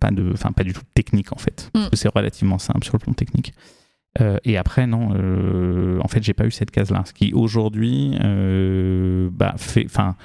pas 0.00 0.10
de, 0.10 0.30
enfin 0.34 0.52
pas 0.52 0.64
du 0.64 0.74
tout 0.74 0.82
technique 0.92 1.32
en 1.32 1.38
fait. 1.38 1.70
Mm. 1.74 1.78
Parce 1.78 1.88
que 1.90 1.96
c'est 1.96 2.12
relativement 2.14 2.58
simple 2.58 2.84
sur 2.84 2.92
le 2.92 2.98
plan 2.98 3.14
technique. 3.14 3.54
Euh, 4.20 4.38
et 4.44 4.56
après, 4.56 4.86
non, 4.86 5.10
euh, 5.14 5.98
en 6.02 6.08
fait, 6.08 6.22
j'ai 6.22 6.34
pas 6.34 6.46
eu 6.46 6.50
cette 6.50 6.70
case-là. 6.70 7.02
Ce 7.06 7.12
qui 7.12 7.32
aujourd'hui 7.32 8.16
euh, 8.22 9.30
bah, 9.32 9.54
fait, 9.56 9.84
enfin, 9.86 10.16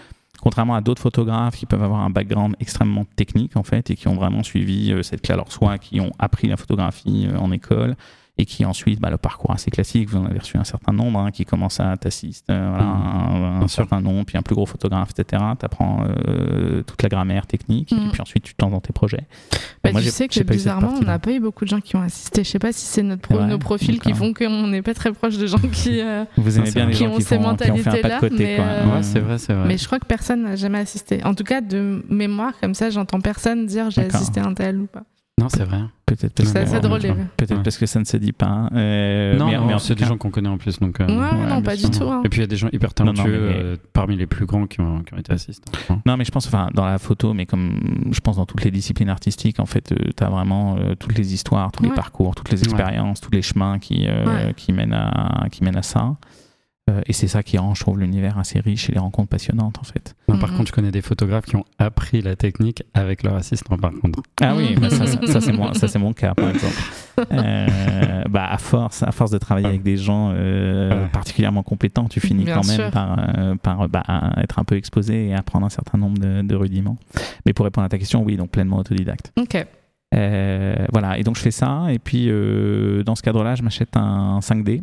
contrairement 0.42 0.76
à 0.76 0.82
d'autres 0.82 1.02
photographes 1.02 1.56
qui 1.56 1.66
peuvent 1.66 1.84
avoir 1.84 2.02
un 2.02 2.10
background 2.10 2.56
extrêmement 2.60 3.06
technique 3.16 3.58
en 3.58 3.64
fait 3.64 3.90
et 3.90 3.96
qui 3.96 4.08
ont 4.08 4.16
vraiment 4.16 4.44
suivi 4.44 4.92
euh, 4.92 5.04
cette 5.04 5.22
clé 5.22 5.34
à 5.34 5.38
leur 5.38 5.52
soi, 5.52 5.78
qui 5.78 6.00
ont 6.00 6.12
appris 6.20 6.48
la 6.48 6.58
photographie 6.58 7.28
euh, 7.32 7.38
en 7.38 7.52
école 7.52 7.96
et 8.38 8.46
qui 8.46 8.66
ensuite, 8.66 9.00
bah, 9.00 9.10
le 9.10 9.18
parcours 9.18 9.52
assez 9.52 9.72
classique, 9.72 10.10
vous 10.10 10.18
en 10.18 10.26
avez 10.26 10.40
reçu 10.40 10.58
un 10.58 10.64
certain 10.64 10.94
nombre, 10.94 11.20
hein, 11.20 11.32
qui 11.32 11.44
commence 11.46 11.80
à 11.80 11.98
t'assister, 11.98 12.54
euh, 12.54 12.70
voilà, 12.70 12.84
Mm. 12.86 13.64
un, 13.64 13.68
certain 13.68 14.00
nombre, 14.02 14.26
puis 14.26 14.38
un 14.38 14.42
plus 14.42 14.56
gros 14.56 14.66
photographe, 14.66 15.10
etc. 15.18 15.42
Tu 15.60 15.66
apprends 15.66 16.04
toute 16.86 17.02
la 17.04 17.10
grammaire 17.10 17.48
technique 17.48 17.92
Mm. 17.92 18.08
et 18.08 18.10
puis 18.12 18.22
ensuite 18.22 18.44
tu 18.44 18.54
te 18.56 18.64
lances 18.64 18.72
dans 18.74 18.80
tes 18.82 18.94
projets. 18.94 19.26
Bah, 19.84 19.92
Moi, 19.92 20.02
tu 20.02 20.10
sais 20.10 20.28
que 20.28 20.44
bizarrement, 20.44 20.94
on 21.00 21.04
n'a 21.04 21.20
pas 21.20 21.32
eu 21.32 21.40
beaucoup 21.40 21.66
de 21.66 21.70
gens 21.70 21.80
qui 21.82 21.96
ont 21.96 22.02
assisté. 22.02 22.44
Je 22.44 22.50
sais 22.50 22.60
pas 22.60 22.72
si 22.72 22.86
c'est 22.86 23.04
notre 23.04 23.22
pro- 23.22 23.38
Ouais, 23.38 23.46
nos 23.48 23.58
profils 23.60 24.00
qui 24.00 24.14
font 24.14 24.34
qu'on 24.34 24.68
n'est 24.68 24.82
pas 24.82 24.94
très 24.94 25.12
proche 25.12 25.38
de 25.38 25.48
gens 25.48 25.58
qui. 25.72 26.00
euh, 26.02 26.26
Vous 26.38 26.58
aimez 26.60 26.72
bien 26.72 26.86
les 26.88 26.94
Qui 26.94 27.06
gens 27.06 27.12
ont 27.12 27.16
qui, 27.18 27.24
ces 27.24 27.36
font, 27.38 27.56
qui 27.56 27.72
ont 27.72 27.78
fait 27.78 27.90
un 27.90 28.02
pas 28.02 28.10
mentalités-là, 28.10 28.16
de 28.16 28.30
côté. 28.30 28.44
mais, 28.44 28.58
euh, 28.60 28.96
Ouais, 28.96 29.04
c'est 29.04 29.20
vrai, 29.20 29.38
c'est 29.38 29.54
vrai. 29.54 29.68
Mais 29.68 29.78
je 29.78 29.86
crois 29.86 30.00
que 30.00 30.06
personne 30.06 30.44
n'a 30.44 30.56
jamais 30.56 30.80
assisté. 30.80 31.24
En 31.24 31.34
tout 31.34 31.44
cas, 31.44 31.62
de 31.62 32.04
mémoire, 32.10 32.54
comme 32.62 32.74
ça, 32.74 32.90
j'entends 32.90 33.20
personne 33.22 33.66
dire 33.66 33.90
j'ai 33.92 34.02
assisté 34.06 34.40
à 34.40 34.46
un 34.46 34.54
tel 34.54 34.78
ou 34.80 34.86
pas. 34.88 35.04
Non, 35.40 35.50
c'est 35.50 35.64
vrai. 35.66 35.82
Peut-être 36.08 36.44
C'est 36.44 36.80
drôle. 36.80 37.00
peut-être 37.00 37.56
Ouais. 37.58 37.64
parce 37.64 37.78
que 37.78 37.86
ça 37.86 38.00
ne 38.00 38.06
se 38.06 38.18
dit 38.18 38.32
pas. 38.32 38.70
Euh, 38.74 39.38
non, 39.38 39.48
mais, 39.48 39.58
non, 39.58 39.66
mais 39.68 39.80
c'est 39.80 39.94
des 39.94 40.04
gens 40.06 40.18
qu'on 40.18 40.32
connaît 40.32 40.50
en 40.50 40.58
plus. 40.58 40.80
Donc, 40.80 41.00
euh, 41.00 41.06
Ouais, 41.06 41.14
ouais, 41.16 41.48
non, 41.48 41.62
pas 41.62 41.76
sûr. 41.78 41.90
du 41.92 42.00
tout. 42.00 42.06
hein. 42.10 42.22
Et 42.26 42.30
puis 42.30 42.40
il 42.40 42.42
y 42.42 42.44
a 42.44 42.48
des 42.48 42.56
gens 42.58 42.70
hyper 42.72 42.90
Non, 43.00 43.06
non, 43.06 43.14
talentueux 43.14 43.48
mais- 43.50 43.56
euh, 43.56 43.76
parmi 43.94 44.16
les 44.16 44.26
plus 44.26 44.48
grands 44.48 44.66
qui 44.66 44.80
ont, 44.82 45.04
qui 45.04 45.14
ont 45.14 45.18
été 45.18 45.32
assistants. 45.34 45.72
Hein. 45.92 46.00
Non, 46.08 46.18
mais 46.18 46.26
je 46.26 46.32
pense, 46.32 46.48
enfin, 46.48 46.70
dans 46.74 46.86
la 46.86 46.98
photo, 46.98 47.34
mais 47.36 47.46
comme 47.46 47.80
je 48.12 48.20
pense 48.20 48.38
dans 48.38 48.46
toutes 48.48 48.64
les 48.64 48.72
disciplines 48.72 49.10
artistiques, 49.10 49.60
en 49.60 49.68
fait, 49.68 49.94
tu 50.16 50.24
as 50.24 50.30
vraiment 50.30 50.78
euh, 50.78 50.96
toutes 50.96 51.16
les 51.18 51.34
histoires, 51.36 51.72
tous 51.72 51.84
les 51.84 51.92
parcours, 51.92 52.34
toutes 52.34 52.50
les 52.50 52.64
expériences, 52.64 53.22
tous 53.22 53.32
les 53.32 53.44
chemins 53.44 53.78
qui, 53.78 54.08
euh, 54.08 54.26
Ouais. 54.26 54.54
qui, 54.56 54.72
mènent 54.74 54.94
à, 54.94 55.46
qui 55.52 55.64
mènent 55.64 55.78
à 55.78 55.84
ça. 55.84 56.16
Euh, 56.90 57.02
et 57.06 57.12
c'est 57.12 57.28
ça 57.28 57.44
qui 57.44 57.58
rend, 57.58 57.74
je 57.76 57.82
trouve, 57.82 58.00
l'univers 58.00 58.38
assez 58.38 58.60
riche 58.62 58.90
et 58.90 58.94
les 58.94 59.00
rencontres 59.00 59.28
passionnantes, 59.28 59.78
en 59.80 59.84
fait. 59.84 60.16
Non, 60.30 60.38
par 60.38 60.52
Mhm. 60.52 60.58
contre, 60.58 60.68
je 60.70 60.74
connais 60.74 60.92
des 60.92 61.02
photographes 61.02 61.46
qui 61.46 61.58
ont 61.58 61.66
appris 61.80 62.22
la 62.22 62.38
technique 62.38 62.84
avec 62.94 63.24
leur 63.24 63.36
assistant, 63.36 63.78
par 63.78 63.92
contre. 63.92 64.22
Ah 64.42 64.56
oui, 64.56 64.76
bah 64.80 64.90
ça, 64.90 65.06
ça, 65.06 65.20
ça, 65.28 65.42
c'est 65.42 65.52
mon, 65.58 65.74
ça 65.74 65.88
c'est 65.90 66.00
mon 66.00 66.14
cas 66.14 66.34
par 66.34 66.50
exemple. 66.50 66.76
Euh, 67.34 68.24
bah 68.30 68.46
à 68.50 68.58
force, 68.58 69.04
à 69.04 69.12
force 69.12 69.32
de 69.32 69.38
travailler 69.38 69.68
avec 69.68 69.84
des 69.84 69.98
gens 69.98 70.32
euh, 70.34 70.90
Ouais. 71.04 71.10
particulièrement 71.12 71.64
compétents, 71.64 72.08
tu 72.08 72.20
finis 72.22 72.46
Bien 72.46 72.56
quand 72.56 72.68
même 72.68 72.76
sûr. 72.80 72.92
par, 72.92 73.18
euh, 73.38 73.56
par 73.56 73.90
bah, 73.90 74.04
être 74.38 74.60
un 74.60 74.64
peu 74.64 74.76
exposé 74.76 75.28
et 75.28 75.34
apprendre 75.36 75.66
un 75.66 75.70
certain 75.70 75.98
nombre 75.98 76.18
de, 76.20 76.42
de 76.42 76.56
rudiments. 76.56 76.98
Mais 77.46 77.54
pour 77.54 77.66
répondre 77.66 77.86
à 77.86 77.90
ta 77.90 77.98
question, 77.98 78.24
oui, 78.24 78.38
donc 78.38 78.50
pleinement 78.52 78.78
autodidacte. 78.78 79.32
Ok. 79.38 79.66
Euh, 80.16 80.76
voilà, 80.94 81.18
et 81.18 81.24
donc 81.24 81.36
je 81.36 81.42
fais 81.42 81.52
ça, 81.52 81.88
et 81.90 82.00
puis 82.00 82.28
euh, 82.30 83.04
dans 83.04 83.16
ce 83.16 83.22
cadre-là, 83.22 83.56
je 83.56 83.64
m'achète 83.64 83.98
un 83.98 84.40
5D. 84.40 84.82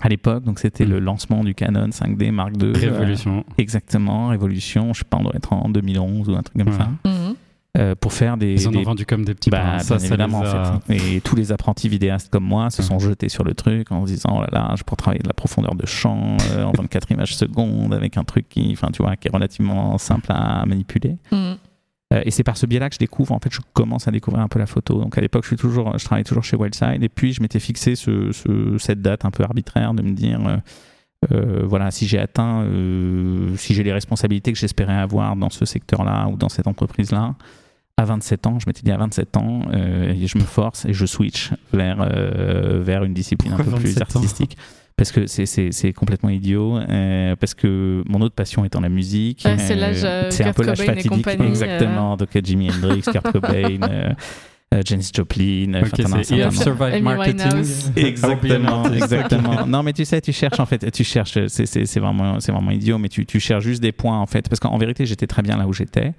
À 0.00 0.08
l'époque, 0.08 0.44
donc 0.44 0.58
c'était 0.58 0.84
le 0.84 0.98
lancement 0.98 1.42
du 1.42 1.54
Canon 1.54 1.88
5D 1.88 2.30
Mark 2.30 2.52
II. 2.62 2.72
Révolution. 2.72 3.38
Euh, 3.38 3.52
exactement, 3.58 4.28
Révolution. 4.28 4.92
Je 4.92 4.98
sais 5.00 5.04
pas, 5.08 5.16
on 5.18 5.22
doit 5.24 5.34
être 5.36 5.52
en 5.52 5.68
2011 5.68 6.28
ou 6.28 6.34
un 6.36 6.42
truc 6.42 6.58
comme 6.58 6.72
Ouais. 6.72 6.78
ça. 6.78 6.88
Mhm. 7.08 7.34
Euh, 7.78 7.94
pour 7.94 8.14
faire 8.14 8.38
des, 8.38 8.54
Ils 8.54 8.68
en 8.68 8.70
des 8.70 8.78
ont 8.78 8.82
vendu 8.84 9.04
comme 9.04 9.24
des 9.26 9.34
petits 9.34 9.50
bah, 9.50 9.58
pains. 9.60 9.78
Ça, 9.80 9.96
bien 9.96 9.98
ça 9.98 10.06
évidemment, 10.06 10.40
a- 10.42 10.76
en 10.76 10.80
fait. 10.80 11.16
Et 11.16 11.20
tous 11.20 11.36
les 11.36 11.52
apprentis 11.52 11.90
vidéastes 11.90 12.30
comme 12.32 12.44
moi 12.44 12.70
se 12.70 12.82
sont 12.82 12.98
jetés 12.98 13.28
sur 13.28 13.44
le 13.44 13.52
truc 13.52 13.92
en 13.92 14.06
se 14.06 14.12
disant, 14.12 14.36
oh 14.38 14.40
là 14.40 14.48
là, 14.50 14.74
je 14.78 14.82
pourrais 14.82 14.96
travailler 14.96 15.22
de 15.22 15.28
la 15.28 15.34
profondeur 15.34 15.74
de 15.74 15.84
champ 15.84 16.38
euh, 16.52 16.64
en 16.64 16.72
24 16.76 17.10
images 17.12 17.36
secondes 17.36 17.92
avec 17.92 18.16
un 18.16 18.24
truc 18.24 18.48
qui, 18.48 18.70
enfin, 18.72 18.88
tu 18.92 19.02
vois, 19.02 19.16
qui 19.16 19.28
est 19.28 19.30
relativement 19.30 19.98
simple 19.98 20.26
à 20.30 20.64
manipuler. 20.64 21.16
Mhm. 21.30 21.56
Euh, 22.14 22.22
et 22.24 22.30
c'est 22.30 22.44
par 22.44 22.56
ce 22.56 22.66
biais-là 22.66 22.88
que 22.88 22.94
je 22.94 22.98
découvre, 23.00 23.32
en 23.32 23.40
fait, 23.40 23.52
je 23.52 23.60
commence 23.72 24.06
à 24.06 24.12
découvrir 24.12 24.42
un 24.42 24.48
peu 24.48 24.58
la 24.60 24.66
photo. 24.66 25.00
Donc 25.00 25.18
à 25.18 25.20
l'époque, 25.20 25.42
je 25.42 25.48
suis 25.48 25.56
toujours, 25.56 25.98
je 25.98 26.04
travaillais 26.04 26.24
toujours 26.24 26.44
chez 26.44 26.56
Wildside, 26.56 27.02
et 27.02 27.08
puis 27.08 27.32
je 27.32 27.42
m'étais 27.42 27.58
fixé 27.58 27.96
ce, 27.96 28.30
ce- 28.32 28.76
cette 28.78 29.02
date 29.02 29.24
un 29.24 29.30
peu 29.32 29.42
arbitraire 29.42 29.92
de 29.92 30.02
me 30.02 30.12
dire, 30.12 30.40
euh, 30.46 30.56
euh, 31.32 31.62
voilà, 31.66 31.90
si 31.90 32.06
j'ai 32.06 32.18
atteint, 32.20 32.62
euh, 32.62 33.56
si 33.56 33.74
j'ai 33.74 33.82
les 33.82 33.92
responsabilités 33.92 34.52
que 34.52 34.58
j'espérais 34.58 34.94
avoir 34.94 35.34
dans 35.34 35.50
ce 35.50 35.64
secteur-là 35.64 36.28
ou 36.28 36.36
dans 36.36 36.48
cette 36.48 36.68
entreprise-là, 36.68 37.34
à 37.96 38.04
27 38.04 38.46
ans, 38.46 38.58
je 38.60 38.66
m'étais 38.68 38.82
dit 38.82 38.92
à 38.92 38.98
27 38.98 39.36
ans, 39.38 39.62
et 39.72 40.26
je 40.26 40.36
me 40.38 40.44
force 40.44 40.84
et 40.84 40.92
je 40.92 41.06
switch 41.06 41.50
vers, 41.72 42.06
vers 42.82 43.04
une 43.04 43.14
discipline 43.14 43.54
un 43.54 43.56
peu 43.56 43.64
plus 43.64 43.94
27 43.94 44.02
ans? 44.02 44.20
artistique. 44.20 44.56
Parce 44.96 45.12
que 45.12 45.26
c'est- 45.26 45.44
c'est 45.46 45.72
c'est 45.72 45.92
complètement 45.92 46.30
idiot. 46.30 46.78
euh, 46.78 47.36
parce 47.36 47.52
que 47.54 48.02
mon 48.08 48.20
autre 48.22 48.34
passion 48.34 48.64
étant 48.64 48.80
la 48.80 48.88
musique. 48.88 49.42
Ouais, 49.44 49.58
c'est 49.58 49.74
l'âge, 49.76 50.00
euh, 50.04 50.30
c'est 50.30 50.44
un 50.44 50.52
peu 50.54 50.62
l'âge 50.64 50.78
fatidique. 50.80 51.10
compagnie, 51.10 51.44
euh. 51.44 51.48
Exactement. 51.48 52.16
Donc 52.16 52.28
Jimi 52.42 52.70
Hendrix, 52.70 53.02
Kurt 53.12 53.30
Cobain, 53.30 53.78
euh, 53.82 54.12
euh, 54.74 54.82
Janis 54.84 55.10
Joplin. 55.14 55.74
Ok, 55.82 55.90
enfin, 56.00 56.02
t'en 56.02 56.12
as 56.12 56.16
un 56.16 56.22
c'est 56.22 56.24
certain 56.24 56.36
EF 56.36 56.44
nombre. 56.44 56.62
Survive 56.62 57.02
Marketing. 57.02 57.92
Exactement, 57.96 58.84
exactement. 58.92 59.66
Non, 59.66 59.82
mais 59.82 59.92
tu 59.92 60.04
sais, 60.06 60.20
tu 60.22 60.32
cherches 60.32 60.60
en 60.60 60.66
fait, 60.66 60.90
tu 60.90 61.04
cherches, 61.04 61.46
c'est- 61.48 61.66
c'est 61.66 61.84
c'est 61.84 62.00
vraiment, 62.00 62.40
c'est 62.40 62.52
vraiment 62.52 62.70
idiot, 62.70 62.96
mais 62.98 63.08
tu, 63.10 63.26
tu 63.26 63.38
cherches 63.38 63.64
juste 63.64 63.82
des 63.82 63.92
points 63.92 64.18
en 64.18 64.26
fait, 64.26 64.48
parce 64.48 64.60
qu'en 64.60 64.78
vérité, 64.78 65.04
j'étais 65.04 65.26
très 65.26 65.42
bien 65.42 65.58
là 65.58 65.66
où 65.66 65.72
j'étais. 65.74 66.14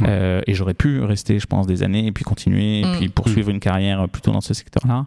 Ouais. 0.00 0.06
euh, 0.08 0.40
et 0.46 0.54
j'aurais 0.54 0.72
pu 0.72 1.00
rester, 1.02 1.38
je 1.38 1.44
pense, 1.46 1.66
des 1.66 1.82
années 1.82 2.06
et 2.06 2.12
puis 2.12 2.24
continuer 2.24 2.80
et 2.80 2.84
Mm. 2.86 2.96
puis 2.96 3.08
poursuivre 3.10 3.50
une 3.50 3.60
carrière 3.60 4.08
plutôt 4.08 4.30
dans 4.32 4.40
ce 4.40 4.54
secteur-là. 4.54 5.04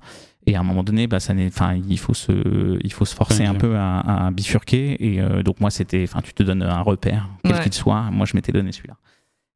Et 0.48 0.56
à 0.56 0.60
un 0.60 0.64
moment 0.64 0.84
donné, 0.84 1.08
bah, 1.08 1.20
ça 1.20 1.34
n'est, 1.34 1.48
enfin, 1.48 1.75
il 1.90 1.98
faut 1.98 2.14
se, 2.14 2.78
il 2.84 2.94
faut 2.94 3.06
se 3.06 3.16
forcer 3.16 3.46
un 3.46 3.56
peu 3.56 3.75
à, 3.78 4.25
à 4.28 4.32
bifurquer. 4.32 4.96
Et 5.14 5.20
euh, 5.22 5.42
donc 5.44 5.60
moi, 5.60 5.72
c'était, 5.72 6.04
enfin, 6.04 6.22
tu 6.24 6.34
te 6.34 6.44
donnes 6.44 6.62
un 6.62 6.82
repère, 6.82 7.30
quel 7.44 7.54
Ouais. 7.54 7.62
qu'il 7.64 7.74
soit. 7.74 8.12
Moi, 8.12 8.25
je 8.25 8.36
m'étais 8.36 8.52
donné 8.52 8.72
celui-là. 8.72 8.96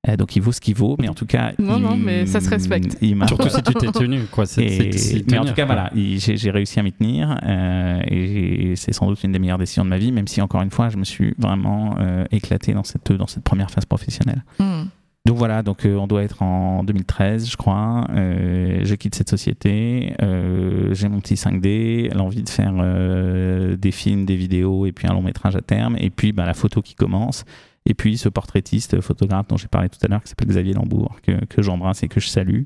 Euh, 0.08 0.16
donc 0.16 0.36
il 0.38 0.42
vaut 0.42 0.54
ce 0.54 0.62
qu'il 0.62 0.76
vaut, 0.76 0.96
mais 0.98 1.10
en 1.10 1.14
tout 1.14 1.26
cas, 1.26 1.52
Non, 1.60 1.76
il- 1.78 1.84
non, 1.84 1.98
mais 1.98 2.26
ça 2.26 2.40
se 2.40 2.50
respecte. 2.50 2.98
Il 3.02 3.22
Surtout 3.28 3.50
si 3.50 3.62
tu 3.62 3.74
t'es 3.74 3.92
tenu, 3.92 4.22
quoi. 4.32 4.46
Et- 4.58 5.26
mais 5.30 5.38
en 5.38 5.44
tout 5.44 5.54
cas, 5.54 5.66
quoi. 5.66 5.76
voilà, 5.76 5.92
il- 5.94 6.20
j'ai 6.20 6.50
réussi 6.52 6.80
à 6.80 6.84
m'y 6.84 6.94
tenir 6.94 7.38
euh, 7.46 8.02
et 8.08 8.74
c'est 8.78 8.94
sans 8.94 9.08
doute 9.08 9.22
une 9.26 9.34
des 9.34 9.40
meilleures 9.40 9.58
décisions 9.58 9.84
de 9.84 9.90
ma 9.90 9.98
vie, 9.98 10.12
même 10.14 10.28
si 10.28 10.42
encore 10.42 10.62
une 10.62 10.72
fois, 10.72 10.88
je 10.90 10.96
me 10.98 11.04
suis 11.04 11.36
vraiment 11.38 11.98
euh, 12.00 12.24
éclaté 12.32 12.74
dans 12.74 12.86
cette, 12.86 13.12
dans 13.12 13.28
cette 13.28 13.44
première 13.44 13.70
phase 13.72 13.84
professionnelle. 13.86 14.44
Mhm. 14.60 14.88
Donc 15.26 15.38
voilà, 15.38 15.62
donc 15.62 15.86
euh, 15.86 15.96
on 15.96 16.08
doit 16.08 16.24
être 16.24 16.42
en 16.42 16.84
2013, 16.84 17.50
je 17.50 17.58
crois. 17.58 18.08
Euh, 18.12 18.80
je 18.84 18.96
quitte 18.96 19.16
cette 19.16 19.30
société, 19.30 20.14
euh, 20.22 20.94
j'ai 20.94 21.08
mon 21.08 21.20
petit 21.20 21.36
5D, 21.36 22.14
l'envie 22.16 22.42
de 22.42 22.50
faire 22.50 22.74
des 23.78 23.92
films, 23.92 24.26
des 24.26 24.36
vidéos 24.36 24.86
et 24.86 24.92
puis 24.92 25.08
un 25.08 25.14
long 25.14 25.22
métrage 25.22 25.56
à 25.56 25.62
terme, 25.62 25.96
et 26.00 26.10
puis 26.10 26.32
bah, 26.32 26.46
la 26.46 26.54
photo 26.54 26.82
qui 26.82 26.96
commence. 26.96 27.46
Et 27.86 27.94
puis 27.94 28.18
ce 28.18 28.30
portraitiste, 28.30 29.02
photographe 29.02 29.48
dont 29.48 29.58
j'ai 29.58 29.68
parlé 29.68 29.90
tout 29.90 30.00
à 30.04 30.08
l'heure, 30.08 30.24
qui 30.24 30.30
s'appelle 30.30 30.48
Xavier 30.48 30.74
Lambourg, 30.74 31.20
que 31.22 31.62
j'embrasse 31.62 32.04
et 32.04 32.08
que 32.08 32.20
je 32.20 32.28
salue, 32.28 32.64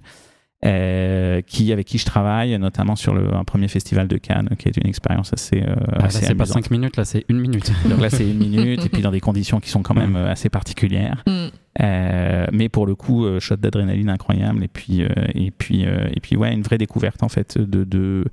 euh, 0.65 1.41
qui, 1.41 1.73
avec 1.73 1.87
qui 1.87 1.97
je 1.97 2.05
travaille, 2.05 2.57
notamment 2.57 2.95
sur 2.95 3.13
le, 3.13 3.33
un 3.33 3.43
premier 3.43 3.67
festival 3.67 4.07
de 4.07 4.17
Cannes, 4.17 4.49
qui 4.57 4.69
est 4.69 4.77
une 4.77 4.87
expérience 4.87 5.33
assez, 5.33 5.61
euh, 5.61 5.75
Ah, 5.93 5.99
là, 5.99 6.05
assez 6.05 6.19
c'est 6.25 6.35
pas 6.35 6.43
amusante. 6.43 6.63
5 6.63 6.71
minutes, 6.71 6.97
là, 6.97 7.05
c'est 7.05 7.25
une 7.27 7.39
minute. 7.39 7.71
Donc 7.89 7.99
là, 7.99 8.09
c'est 8.09 8.29
une 8.29 8.37
minute, 8.49 8.85
et 8.85 8.89
puis 8.89 9.01
dans 9.01 9.11
des 9.11 9.19
conditions 9.19 9.59
qui 9.59 9.69
sont 9.69 9.83
quand 9.83 9.95
même 9.95 10.15
euh, 10.15 10.31
assez 10.31 10.49
particulières. 10.49 11.23
Mhm. 11.27 11.51
Euh, 11.81 12.45
mais 12.51 12.69
pour 12.69 12.85
le 12.85 12.95
coup, 12.95 13.25
euh, 13.25 13.39
shot 13.39 13.55
d'adrénaline 13.57 14.09
incroyable, 14.09 14.63
et 14.63 14.67
puis, 14.67 15.03
euh, 15.03 15.09
et, 15.33 15.51
puis, 15.51 15.85
euh, 15.85 16.07
et 16.13 16.19
puis, 16.19 16.35
ouais, 16.35 16.53
une 16.53 16.61
vraie 16.61 16.77
découverte, 16.77 17.23
en 17.23 17.29
fait, 17.29 17.57
de. 17.57 17.83
de 17.83 18.25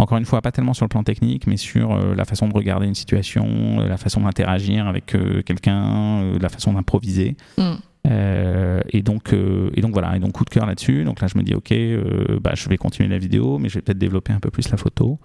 encore 0.00 0.18
une 0.18 0.24
fois, 0.24 0.40
pas 0.42 0.52
tellement 0.52 0.74
sur 0.74 0.84
le 0.84 0.90
plan 0.90 1.02
technique, 1.02 1.48
mais 1.48 1.56
sur 1.56 1.92
euh, 1.92 2.14
la 2.14 2.24
façon 2.24 2.46
de 2.48 2.54
regarder 2.54 2.86
une 2.86 2.94
situation, 2.94 3.80
la 3.80 3.96
façon 3.96 4.20
d'interagir 4.20 4.86
avec 4.86 5.14
euh, 5.14 5.42
quelqu'un, 5.42 6.22
euh, 6.22 6.38
la 6.40 6.48
façon 6.48 6.72
d'improviser. 6.72 7.36
Mhm. 7.56 7.78
Euh, 8.08 8.80
et 8.90 9.02
donc, 9.02 9.32
euh, 9.32 9.70
et 9.74 9.80
donc 9.80 9.92
voilà, 9.92 10.16
et 10.16 10.20
donc 10.20 10.32
coup 10.32 10.44
de 10.44 10.50
cœur 10.50 10.66
là-dessus. 10.66 11.04
Donc 11.04 11.20
là, 11.20 11.26
je 11.26 11.36
me 11.36 11.42
dis, 11.42 11.54
ok, 11.54 11.72
euh, 11.72 12.38
bah, 12.40 12.52
je 12.54 12.68
vais 12.68 12.76
continuer 12.76 13.08
la 13.08 13.18
vidéo, 13.18 13.58
mais 13.58 13.68
je 13.68 13.74
vais 13.74 13.82
peut-être 13.82 13.98
développer 13.98 14.32
un 14.32 14.40
peu 14.40 14.50
plus 14.50 14.68
la 14.70 14.76
photo. 14.76 15.18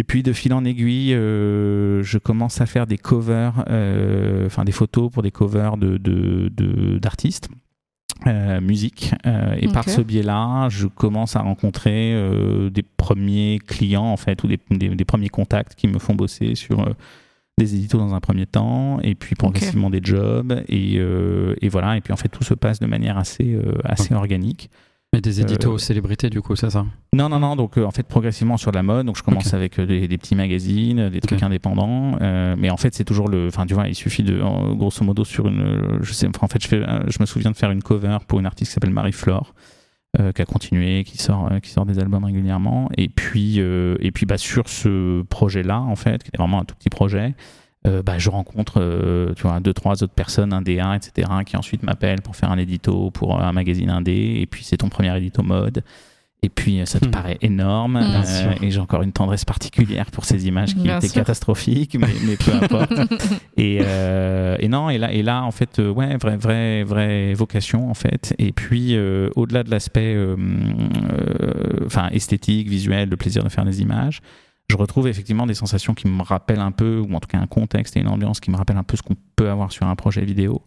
Et 0.00 0.04
puis 0.04 0.22
de 0.22 0.32
fil 0.32 0.52
en 0.52 0.64
aiguille, 0.64 1.10
je 1.10 2.18
commence 2.18 2.60
à 2.60 2.66
faire 2.66 2.86
des 2.86 2.98
covers, 2.98 3.64
enfin 4.46 4.64
des 4.64 4.70
photos 4.72 5.10
pour 5.10 5.22
des 5.24 5.32
covers 5.32 5.76
de 5.76 5.96
de- 5.96 6.48
de- 6.54 6.98
d'artistes. 6.98 7.48
euh, 8.26 8.60
musique 8.60 9.12
Euh, 9.26 9.54
et 9.60 9.66
par 9.68 9.84
ce 9.88 10.00
biais-là, 10.00 10.68
je 10.70 10.86
commence 10.88 11.36
à 11.36 11.40
rencontrer 11.40 12.12
euh, 12.14 12.68
des 12.70 12.82
premiers 12.82 13.60
clients 13.66 14.06
en 14.06 14.16
fait 14.16 14.42
ou 14.44 14.48
des, 14.48 14.58
des- 14.70 14.88
des 14.88 15.04
premiers 15.04 15.28
contacts 15.28 15.74
qui 15.76 15.86
me 15.88 15.98
font 15.98 16.14
bosser 16.14 16.54
sur 16.54 16.80
des 17.58 17.74
éditos 17.74 17.98
dans 17.98 18.14
un 18.14 18.20
premier 18.20 18.46
temps 18.46 19.00
et 19.02 19.14
puis 19.14 19.34
progressivement 19.34 19.90
des 19.90 20.00
jobs 20.02 20.62
et, 20.68 20.94
euh, 20.96 21.54
et 21.60 21.68
voilà 21.68 21.96
et 21.96 22.00
puis 22.00 22.12
en 22.12 22.16
fait 22.16 22.28
tout 22.28 22.44
se 22.44 22.54
passe 22.54 22.78
de 22.78 22.86
manière 22.86 23.18
assez 23.18 23.54
euh, 23.54 23.74
assez 23.84 24.14
organique. 24.14 24.70
Mais 25.14 25.22
des 25.22 25.40
éditos 25.40 25.76
Euh, 25.76 25.78
célébrités, 25.78 26.28
du 26.28 26.42
coup, 26.42 26.54
c'est 26.54 26.68
ça? 26.68 26.84
Non, 27.14 27.30
non, 27.30 27.38
non. 27.38 27.56
Donc, 27.56 27.78
en 27.78 27.90
fait, 27.90 28.02
progressivement 28.02 28.58
sur 28.58 28.72
la 28.72 28.82
mode. 28.82 29.06
Donc, 29.06 29.16
je 29.16 29.22
commence 29.22 29.54
avec 29.54 29.80
des, 29.80 30.06
des 30.06 30.18
petits 30.18 30.34
magazines, 30.34 31.08
des 31.08 31.20
trucs 31.22 31.42
indépendants. 31.42 32.18
mais 32.58 32.68
en 32.68 32.76
fait, 32.76 32.94
c'est 32.94 33.04
toujours 33.04 33.26
le. 33.30 33.46
Enfin, 33.46 33.64
tu 33.64 33.72
vois, 33.72 33.88
il 33.88 33.94
suffit 33.94 34.22
de, 34.22 34.38
grosso 34.74 35.02
modo, 35.02 35.24
sur 35.24 35.48
une. 35.48 35.98
Je 36.02 36.12
sais. 36.12 36.28
en 36.38 36.46
fait, 36.46 36.62
je 36.62 36.68
fais. 36.68 36.82
Je 37.06 37.16
me 37.20 37.24
souviens 37.24 37.50
de 37.50 37.56
faire 37.56 37.70
une 37.70 37.82
cover 37.82 38.18
pour 38.28 38.38
une 38.38 38.44
artiste 38.44 38.70
qui 38.70 38.74
s'appelle 38.74 38.90
Marie 38.92 39.12
Flore. 39.12 39.54
Euh, 40.18 40.32
qui 40.32 40.40
a 40.40 40.46
continué, 40.46 41.04
qui 41.04 41.18
sort, 41.18 41.52
euh, 41.52 41.60
qui 41.60 41.70
sort 41.70 41.84
des 41.84 41.98
albums 41.98 42.24
régulièrement, 42.24 42.88
et 42.96 43.08
puis, 43.08 43.56
euh, 43.58 43.96
et 44.00 44.10
puis, 44.10 44.24
bah, 44.24 44.38
sur 44.38 44.68
ce 44.68 45.22
projet-là, 45.22 45.80
en 45.80 45.96
fait, 45.96 46.22
qui 46.22 46.30
est 46.32 46.38
vraiment 46.38 46.60
un 46.60 46.64
tout 46.64 46.74
petit 46.76 46.88
projet, 46.88 47.34
euh, 47.86 48.02
bah, 48.02 48.18
je 48.18 48.30
rencontre, 48.30 49.34
tu 49.36 49.42
vois, 49.42 49.60
deux, 49.60 49.74
trois 49.74 50.02
autres 50.02 50.14
personnes, 50.14 50.52
un 50.52 50.62
DA, 50.62 50.96
etc., 50.96 51.28
qui 51.44 51.56
ensuite 51.56 51.82
m'appellent 51.82 52.22
pour 52.22 52.36
faire 52.36 52.50
un 52.50 52.58
édito 52.58 53.10
pour 53.10 53.40
un 53.40 53.52
magazine 53.52 53.90
indé, 53.90 54.38
et 54.40 54.46
puis 54.46 54.64
c'est 54.64 54.78
ton 54.78 54.88
premier 54.88 55.14
édito 55.16 55.42
mode. 55.42 55.84
Et 56.44 56.48
puis 56.50 56.80
euh, 56.80 56.86
ça 56.86 57.00
te 57.00 57.06
Hmm. 57.08 57.10
paraît 57.10 57.38
énorme, 57.42 57.96
euh, 57.96 58.52
et 58.62 58.70
j'ai 58.70 58.78
encore 58.78 59.02
une 59.02 59.10
tendresse 59.10 59.44
particulière 59.44 60.08
pour 60.12 60.24
ces 60.24 60.46
images 60.46 60.74
qui 60.76 60.82
Bien 60.82 60.98
étaient 60.98 61.08
sûr. 61.08 61.16
catastrophiques, 61.16 61.96
mais, 61.98 62.06
mais 62.24 62.36
peu 62.36 62.52
importe. 62.62 62.92
et, 63.56 63.80
euh, 63.82 64.56
et 64.60 64.68
non, 64.68 64.88
et 64.88 64.98
là, 64.98 65.12
et 65.12 65.22
là 65.24 65.42
en 65.42 65.50
fait, 65.50 65.78
ouais, 65.80 66.16
vraie, 66.16 66.36
vraie, 66.36 66.84
vraie 66.84 67.34
vocation 67.34 67.90
en 67.90 67.94
fait. 67.94 68.34
Et 68.38 68.52
puis 68.52 68.94
euh, 68.94 69.30
au-delà 69.34 69.64
de 69.64 69.70
l'aspect, 69.72 70.14
euh, 70.14 70.36
euh, 71.10 71.84
enfin 71.86 72.08
esthétique, 72.12 72.68
visuel, 72.68 73.08
le 73.08 73.16
plaisir 73.16 73.42
de 73.42 73.48
faire 73.48 73.64
des 73.64 73.80
images, 73.82 74.20
je 74.70 74.76
retrouve 74.76 75.08
effectivement 75.08 75.46
des 75.46 75.54
sensations 75.54 75.94
qui 75.94 76.06
me 76.08 76.22
rappellent 76.22 76.60
un 76.60 76.72
peu, 76.72 76.98
ou 77.00 77.14
en 77.14 77.20
tout 77.20 77.28
cas 77.28 77.38
un 77.38 77.46
contexte 77.46 77.96
et 77.96 78.00
une 78.00 78.08
ambiance 78.08 78.38
qui 78.40 78.50
me 78.50 78.56
rappellent 78.56 78.76
un 78.76 78.84
peu 78.84 78.96
ce 78.96 79.02
qu'on 79.02 79.16
peut 79.36 79.50
avoir 79.50 79.72
sur 79.72 79.86
un 79.86 79.96
projet 79.96 80.24
vidéo, 80.24 80.62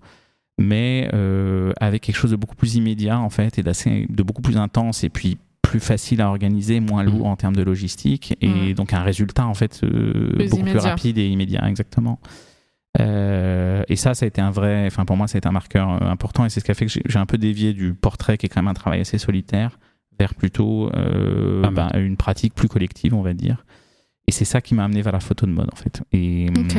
mais 0.60 1.10
euh, 1.14 1.72
avec 1.80 2.02
quelque 2.04 2.16
chose 2.18 2.32
de 2.32 2.36
beaucoup 2.36 2.56
plus 2.56 2.76
immédiat 2.76 3.20
en 3.20 3.30
fait 3.30 3.58
et 3.60 3.64
d'assez, 3.64 4.06
de 4.10 4.24
beaucoup 4.24 4.42
plus 4.42 4.58
intense 4.58 5.04
et 5.04 5.10
puis 5.10 5.38
plus 5.62 5.80
facile 5.80 6.22
à 6.22 6.28
organiser, 6.30 6.80
moins 6.80 7.04
lourd 7.04 7.28
en 7.28 7.36
termes 7.36 7.56
de 7.56 7.62
logistique 7.64 8.36
et 8.42 8.48
Mhm. 8.48 8.74
donc 8.74 8.94
un 8.94 9.02
résultat 9.04 9.46
en 9.46 9.54
fait 9.54 9.82
euh, 9.84 10.32
Plus 10.36 10.50
beaucoup 10.50 10.64
plus 10.64 10.78
rapide 10.80 11.18
et 11.18 11.28
immédiat 11.28 11.68
exactement. 11.70 12.20
Euh, 13.00 13.84
et 13.88 13.96
ça, 13.96 14.14
ça 14.14 14.26
a 14.26 14.28
été 14.28 14.42
un 14.42 14.52
vrai, 14.52 14.84
enfin 14.88 15.06
pour 15.06 15.16
moi, 15.16 15.28
ça 15.28 15.38
a 15.38 15.40
été 15.40 15.48
un 15.48 15.54
marqueur 15.54 15.90
euh, 15.90 16.10
important 16.10 16.44
et 16.46 16.50
c'est 16.50 16.60
ce 16.60 16.66
qui 16.66 16.72
a 16.72 16.74
fait 16.74 16.86
que 16.88 16.92
j'ai, 16.92 17.18
un 17.20 17.26
peu 17.26 17.38
dévié 17.38 17.72
du 17.74 17.94
portrait 17.94 18.38
qui 18.38 18.48
est 18.48 18.50
quand 18.50 18.62
même 18.62 18.68
un 18.68 18.74
travail 18.74 19.00
assez 19.00 19.18
solitaire 19.18 19.80
vers 20.20 20.36
plutôt 20.36 20.90
euh, 20.94 21.64
Ah, 21.66 21.72
ben, 21.72 21.90
une 21.96 22.18
pratique 22.18 22.54
plus 22.54 22.68
collective, 22.68 23.14
on 23.14 23.22
va 23.22 23.34
dire. 23.34 23.66
Et 24.28 24.32
c'est 24.34 24.46
ça 24.46 24.60
qui 24.62 24.76
m'a 24.76 24.84
amené 24.84 25.02
vers 25.02 25.14
la 25.14 25.22
photo 25.22 25.46
de 25.46 25.52
mode 25.52 25.70
en 25.72 25.76
fait. 25.76 26.02
Et, 26.12 26.48
Ok. 26.50 26.78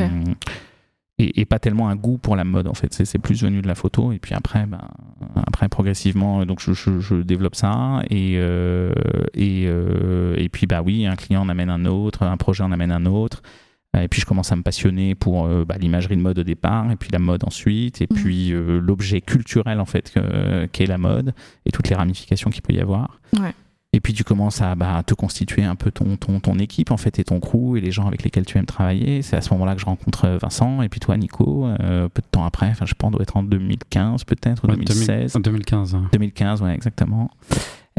Et, 1.19 1.41
et 1.41 1.45
pas 1.45 1.59
tellement 1.59 1.89
un 1.89 1.95
goût 1.95 2.17
pour 2.17 2.35
la 2.35 2.43
mode 2.43 2.67
en 2.67 2.73
fait. 2.73 2.93
C'est, 2.93 3.19
plus 3.19 3.43
venu 3.43 3.61
de 3.61 3.67
la 3.67 3.75
photo 3.75 4.11
et 4.11 4.19
puis 4.19 4.33
après, 4.33 4.65
ben, 4.65 4.81
après 5.47 5.69
progressivement, 5.69 6.45
donc 6.45 6.59
je, 6.59 6.73
je- 6.73 6.99
je 6.99 7.15
développe 7.15 7.55
ça 7.55 8.01
et 8.09 8.35
euh, 8.37 8.91
et, 9.35 9.65
euh, 9.67 10.35
et 10.37 10.49
puis 10.49 10.65
bah 10.67 10.81
oui, 10.83 11.05
un 11.05 11.15
client 11.15 11.41
en 11.41 11.49
amène 11.49 11.69
un 11.69 11.85
autre, 11.85 12.23
un 12.23 12.37
projet 12.37 12.63
en 12.63 12.71
amène 12.71 12.91
un 12.91 13.05
autre. 13.05 13.41
Et 13.95 14.07
puis 14.07 14.19
je 14.19 14.25
commence 14.25 14.51
à 14.51 14.55
me 14.55 14.63
passionner 14.63 15.13
pour 15.13 15.45
euh, 15.45 15.65
bah, 15.65 15.75
l'imagerie 15.79 16.17
de 16.17 16.21
mode 16.21 16.39
au 16.39 16.43
départ, 16.43 16.89
et 16.91 16.95
puis 16.95 17.09
la 17.13 17.19
mode 17.19 17.43
ensuite, 17.45 18.01
et 18.01 18.07
Mhm. 18.09 18.17
puis 18.17 18.51
euh, 18.51 18.79
l'objet 18.81 19.21
culturel 19.21 19.79
en 19.79 19.85
fait 19.85 20.11
que- 20.11 20.65
qu'est 20.65 20.87
la 20.87 20.97
mode 20.97 21.33
et 21.67 21.69
toutes 21.71 21.89
les 21.89 21.95
ramifications 21.95 22.49
qu'il 22.49 22.63
peut 22.63 22.73
y 22.73 22.79
avoir. 22.79 23.19
Ouais. 23.39 23.53
Et 23.95 23.99
puis 23.99 24.11
tu 24.13 24.23
commences 24.23 24.61
à 24.61 24.73
bah, 24.75 25.03
te 25.05 25.13
constituer 25.13 25.63
un 25.63 25.75
peu 25.75 25.91
ton, 25.91 26.17
ton, 26.17 26.39
ton 26.39 26.57
équipe 26.57 26.89
en 26.91 26.97
fait 26.97 27.19
et 27.19 27.23
ton 27.23 27.39
crew 27.39 27.77
et 27.77 27.81
les 27.81 27.91
gens 27.91 28.07
avec 28.07 28.23
lesquels 28.23 28.45
tu 28.45 28.57
aimes 28.57 28.65
travailler. 28.65 29.21
C'est 29.21 29.35
à 29.35 29.41
ce 29.41 29.53
moment-là 29.53 29.75
que 29.75 29.81
je 29.81 29.85
rencontre 29.85 30.25
euh, 30.25 30.37
Vincent 30.39 30.81
et 30.81 30.89
puis 30.89 30.99
toi 30.99 31.15
Nico, 31.15 31.67
euh, 31.67 32.09
peu 32.09 32.21
de 32.21 32.27
temps 32.31 32.43
après, 32.43 32.69
enfin 32.69 32.85
je 32.87 32.95
pense 32.95 33.11
doit 33.11 33.21
être 33.21 33.37
en 33.37 33.43
2015 33.43 34.23
peut-être, 34.23 34.63
ou 34.65 34.67
Ouais, 34.71 34.77
2016. 34.77 35.33
2000 35.33 35.43
2015. 35.43 35.95
hein. 35.95 36.09
2015, 36.11 36.61
ouais, 36.63 36.73
exactement. 36.73 37.29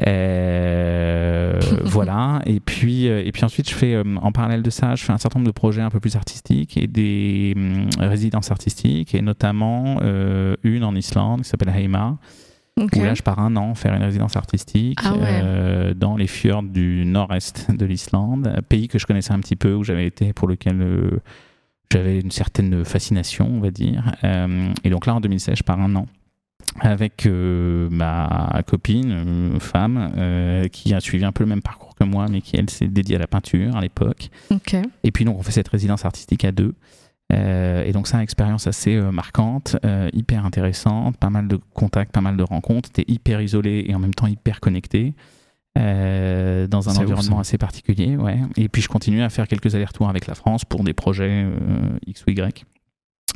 Euh, 0.07 1.61
voilà. 1.85 2.41
Et 2.47 2.61
puis, 2.61 3.07
et 3.07 3.31
puis 3.33 3.45
ensuite, 3.45 3.69
je 3.69 3.75
fais, 3.75 3.97
en 4.21 4.33
parallèle 4.33 4.63
de 4.63 4.71
ça, 4.71 4.95
je 4.95 5.05
fais 5.05 5.13
un 5.13 5.19
certain 5.19 5.39
nombre 5.39 5.47
de 5.47 5.55
projets 5.55 5.83
un 5.83 5.91
peu 5.91 6.01
plus 6.01 6.17
artistiques 6.17 6.77
et 6.77 6.87
des 6.87 7.55
hum, 7.57 7.89
résidences 7.99 8.51
artistiques, 8.51 9.15
et 9.15 9.23
notamment 9.23 9.99
euh, 10.03 10.57
une 10.65 10.85
en 10.85 10.95
Islande 10.95 11.43
qui 11.43 11.49
s'appelle 11.49 11.69
Heima, 11.75 12.17
Ok. 12.81 12.93
où 12.97 13.05
là, 13.05 13.15
je 13.15 13.23
pars 13.23 13.39
un 13.39 13.55
an 13.57 13.75
faire 13.75 13.95
une 13.95 14.03
résidence 14.03 14.37
artistique 14.37 14.99
Ah 15.05 15.15
ouais. 15.15 15.21
euh, 15.23 15.95
dans 15.95 16.17
les 16.17 16.27
fjords 16.27 16.65
du 16.65 17.05
nord-est 17.07 17.71
de 17.71 17.87
l'Islande, 17.87 18.53
un 18.55 18.63
pays 18.63 18.89
que 18.89 18.99
je 18.99 19.07
connaissais 19.07 19.33
un 19.33 19.39
petit 19.39 19.57
peu, 19.57 19.75
où 19.75 19.85
j'avais 19.85 20.07
été, 20.07 20.33
pour 20.33 20.49
lequel 20.49 20.83
euh, 20.83 21.21
j'avais 21.93 22.19
une 22.19 22.33
certaine 22.33 22.85
fascination, 22.85 23.49
on 23.49 23.61
va 23.61 23.71
dire. 23.71 24.13
Euh, 24.25 24.73
et 24.83 24.91
donc 24.91 25.07
là, 25.07 25.15
en 25.15 25.21
2016, 25.21 25.57
je 25.59 25.63
pars 25.63 25.81
un 25.81 25.95
an 25.95 26.07
avec 26.81 27.29
ma 27.29 28.63
copine, 28.67 29.59
femme, 29.61 30.69
qui 30.73 30.93
a 30.93 30.99
suivi 30.99 31.25
un 31.25 31.31
peu 31.31 31.45
le 31.45 31.49
même 31.49 31.63
parcours 31.63 31.95
que 31.95 32.03
moi, 32.03 32.27
mais 32.29 32.41
qui, 32.41 32.57
elle, 32.57 32.69
s'est 32.69 32.89
dédiée 32.89 33.15
à 33.15 33.19
la 33.21 33.29
peinture 33.29 33.77
à 33.77 33.81
l'époque. 33.81 34.31
Et 35.05 35.13
puis 35.13 35.25
donc 35.25 35.39
on 35.39 35.43
fait 35.43 35.53
cette 35.53 35.69
résidence 35.69 36.05
artistique 36.05 36.45
à 36.45 36.51
deux. 36.51 36.75
Euh, 37.35 37.83
et 37.85 37.93
donc 37.93 38.07
ça, 38.07 38.19
une 38.19 38.23
expérience 38.23 38.67
assez 38.67 38.95
euh, 38.95 39.11
marquante, 39.11 39.77
euh, 39.85 40.09
hyper 40.13 40.47
intéressante, 40.47 41.17
pas 41.17 41.31
mal 41.31 41.49
de 41.49 41.59
contacts, 41.75 42.13
pas 42.13 42.21
mal 42.21 42.37
de 42.37 42.43
rencontres. 42.45 42.91
T'es 42.91 43.05
hyper 43.09 43.41
isolé 43.41 43.85
et 43.89 43.95
en 43.95 43.99
même 43.99 44.15
temps 44.15 44.27
hyper 44.29 44.61
connecté 44.61 45.15
euh, 45.79 46.67
dans 46.69 46.89
un 46.89 46.93
ouf, 46.93 46.99
environnement 47.01 47.41
assez 47.41 47.59
particulier. 47.59 48.17
Ouais. 48.17 48.39
Et 48.57 48.69
puis 48.69 48.83
je 48.83 48.89
continue 48.89 49.23
à 49.23 49.29
faire 49.31 49.49
quelques 49.49 49.75
allers-retours 49.75 50.09
avec 50.09 50.27
la 50.27 50.35
France 50.35 50.65
pour 50.65 50.85
des 50.85 50.93
projets 50.93 51.45
euh, 51.45 51.99
X 52.07 52.25
ou 52.27 52.31
Y. 52.31 52.65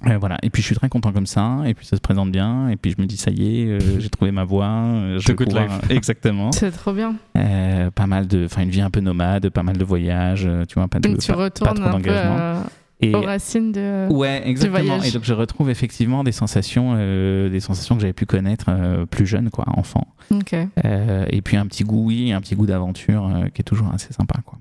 Euh, 0.07 0.17
voilà. 0.19 0.39
Et 0.45 0.51
puis 0.51 0.63
je 0.63 0.67
suis 0.67 0.77
très 0.77 0.89
content 0.89 1.11
comme 1.13 1.27
ça. 1.27 1.63
Et 1.67 1.75
puis 1.75 1.85
ça 1.85 1.97
se 1.97 2.01
présente 2.01 2.31
bien. 2.31 2.69
Et 2.69 2.77
puis 2.77 2.93
je 2.97 3.03
me 3.03 3.07
dis 3.07 3.17
ça 3.17 3.33
y 3.33 3.63
est, 3.63 3.67
euh, 3.67 3.99
j'ai 3.99 4.09
trouvé 4.11 4.31
ma 4.31 4.45
voie. 4.45 5.17
je 5.19 5.33
The 5.33 5.35
good 5.37 5.49
pouvoir- 5.49 5.65
life. 5.81 5.91
Exactement. 5.91 6.53
C'est 6.53 6.71
trop 6.71 6.93
bien. 6.93 7.17
Euh, 7.37 7.91
pas 7.91 8.07
mal 8.07 8.29
de, 8.29 8.45
enfin 8.45 8.63
une 8.63 8.71
vie 8.71 8.83
un 8.83 8.91
peu 8.91 9.01
nomade, 9.01 9.49
pas 9.49 9.65
mal 9.65 9.77
de 9.77 9.85
voyages. 9.85 10.49
Tu 10.69 10.75
vois, 10.75 10.87
pas 10.87 11.01
de 11.01 11.09
Donc 11.09 11.19
tu 11.19 11.27
pas- 11.33 11.37
pas 11.37 11.43
retournes 11.45 11.75
trop 11.75 11.83
un 11.83 11.87
peu 11.87 11.91
d'engagement. 11.93 12.63
Et 13.01 13.15
aux 13.15 13.21
racines 13.21 13.71
de. 13.71 14.09
ouais, 14.11 14.43
exactement. 14.45 14.85
voyage. 14.85 15.07
Et 15.09 15.13
donc 15.13 15.23
je 15.25 15.33
retrouve 15.33 15.71
effectivement 15.71 16.25
des 16.25 16.33
sensations, 16.33 16.95
euh, 16.97 17.49
des 17.49 17.61
sensations 17.61 17.95
que 17.95 18.01
j'avais 18.01 18.13
pu 18.13 18.27
connaître 18.27 18.67
euh, 18.71 19.07
plus 19.07 19.25
jeune, 19.27 19.51
quoi, 19.51 19.65
enfant. 19.69 20.09
Ok. 20.33 20.55
Euh, 20.85 21.25
et 21.31 21.41
puis 21.43 21.57
un 21.57 21.67
petit 21.67 21.85
goût, 21.85 22.07
oui, 22.07 22.33
un 22.33 22.41
petit 22.41 22.57
goût 22.57 22.67
d'aventure 22.67 23.27
euh, 23.29 23.49
qui 23.55 23.61
est 23.61 23.65
toujours 23.65 23.93
assez 23.95 24.13
sympa, 24.13 24.41
quoi. 24.45 24.59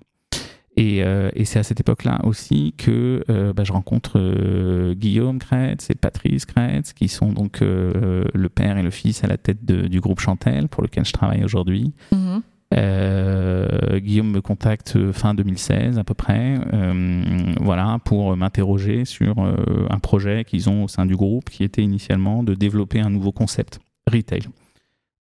Et, 0.80 0.98
et 1.00 1.46
c'est 1.46 1.58
à 1.58 1.64
cette 1.64 1.80
époque-là 1.80 2.20
aussi 2.24 2.76
que 2.78 3.24
bah, 3.56 3.64
je 3.64 3.74
rencontre 3.74 4.94
Guillaume 4.94 5.40
Kretz 5.40 5.90
et 5.90 5.96
Patrice 5.96 6.46
Kretz, 6.46 6.94
qui 6.94 7.08
sont 7.08 7.32
donc 7.34 7.62
le 7.62 8.48
père 8.54 8.78
et 8.78 8.84
le 8.84 8.92
fils 8.92 9.24
à 9.24 9.28
la 9.28 9.38
tête 9.38 9.66
de- 9.66 9.88
du 9.88 10.00
groupe 10.02 10.20
Chantel, 10.20 10.68
pour 10.68 10.84
lequel 10.84 11.04
je 11.04 11.14
travaille 11.14 11.44
aujourd'hui. 11.44 11.94
Mhm. 12.12 12.44
Euh, 12.74 14.00
Guillaume 14.00 14.32
me 14.32 14.42
contacte 14.42 14.98
euh, 14.98 15.14
fin 15.14 15.34
2016 15.34 15.98
à 16.00 16.04
peu 16.04 16.14
près, 16.14 16.60
euh, 16.74 17.54
voilà, 17.62 18.00
pour 18.04 18.36
m'interroger 18.36 19.06
sur 19.06 19.40
un 19.40 20.00
projet 20.00 20.44
qu'ils 20.44 20.70
ont 20.70 20.84
au 20.84 20.88
sein 20.88 21.06
du 21.06 21.16
groupe 21.16 21.50
qui 21.50 21.64
était 21.64 21.82
initialement 21.82 22.44
de 22.44 22.54
développer 22.54 23.00
un 23.00 23.10
nouveau 23.10 23.32
concept 23.32 23.80
retail 24.12 24.42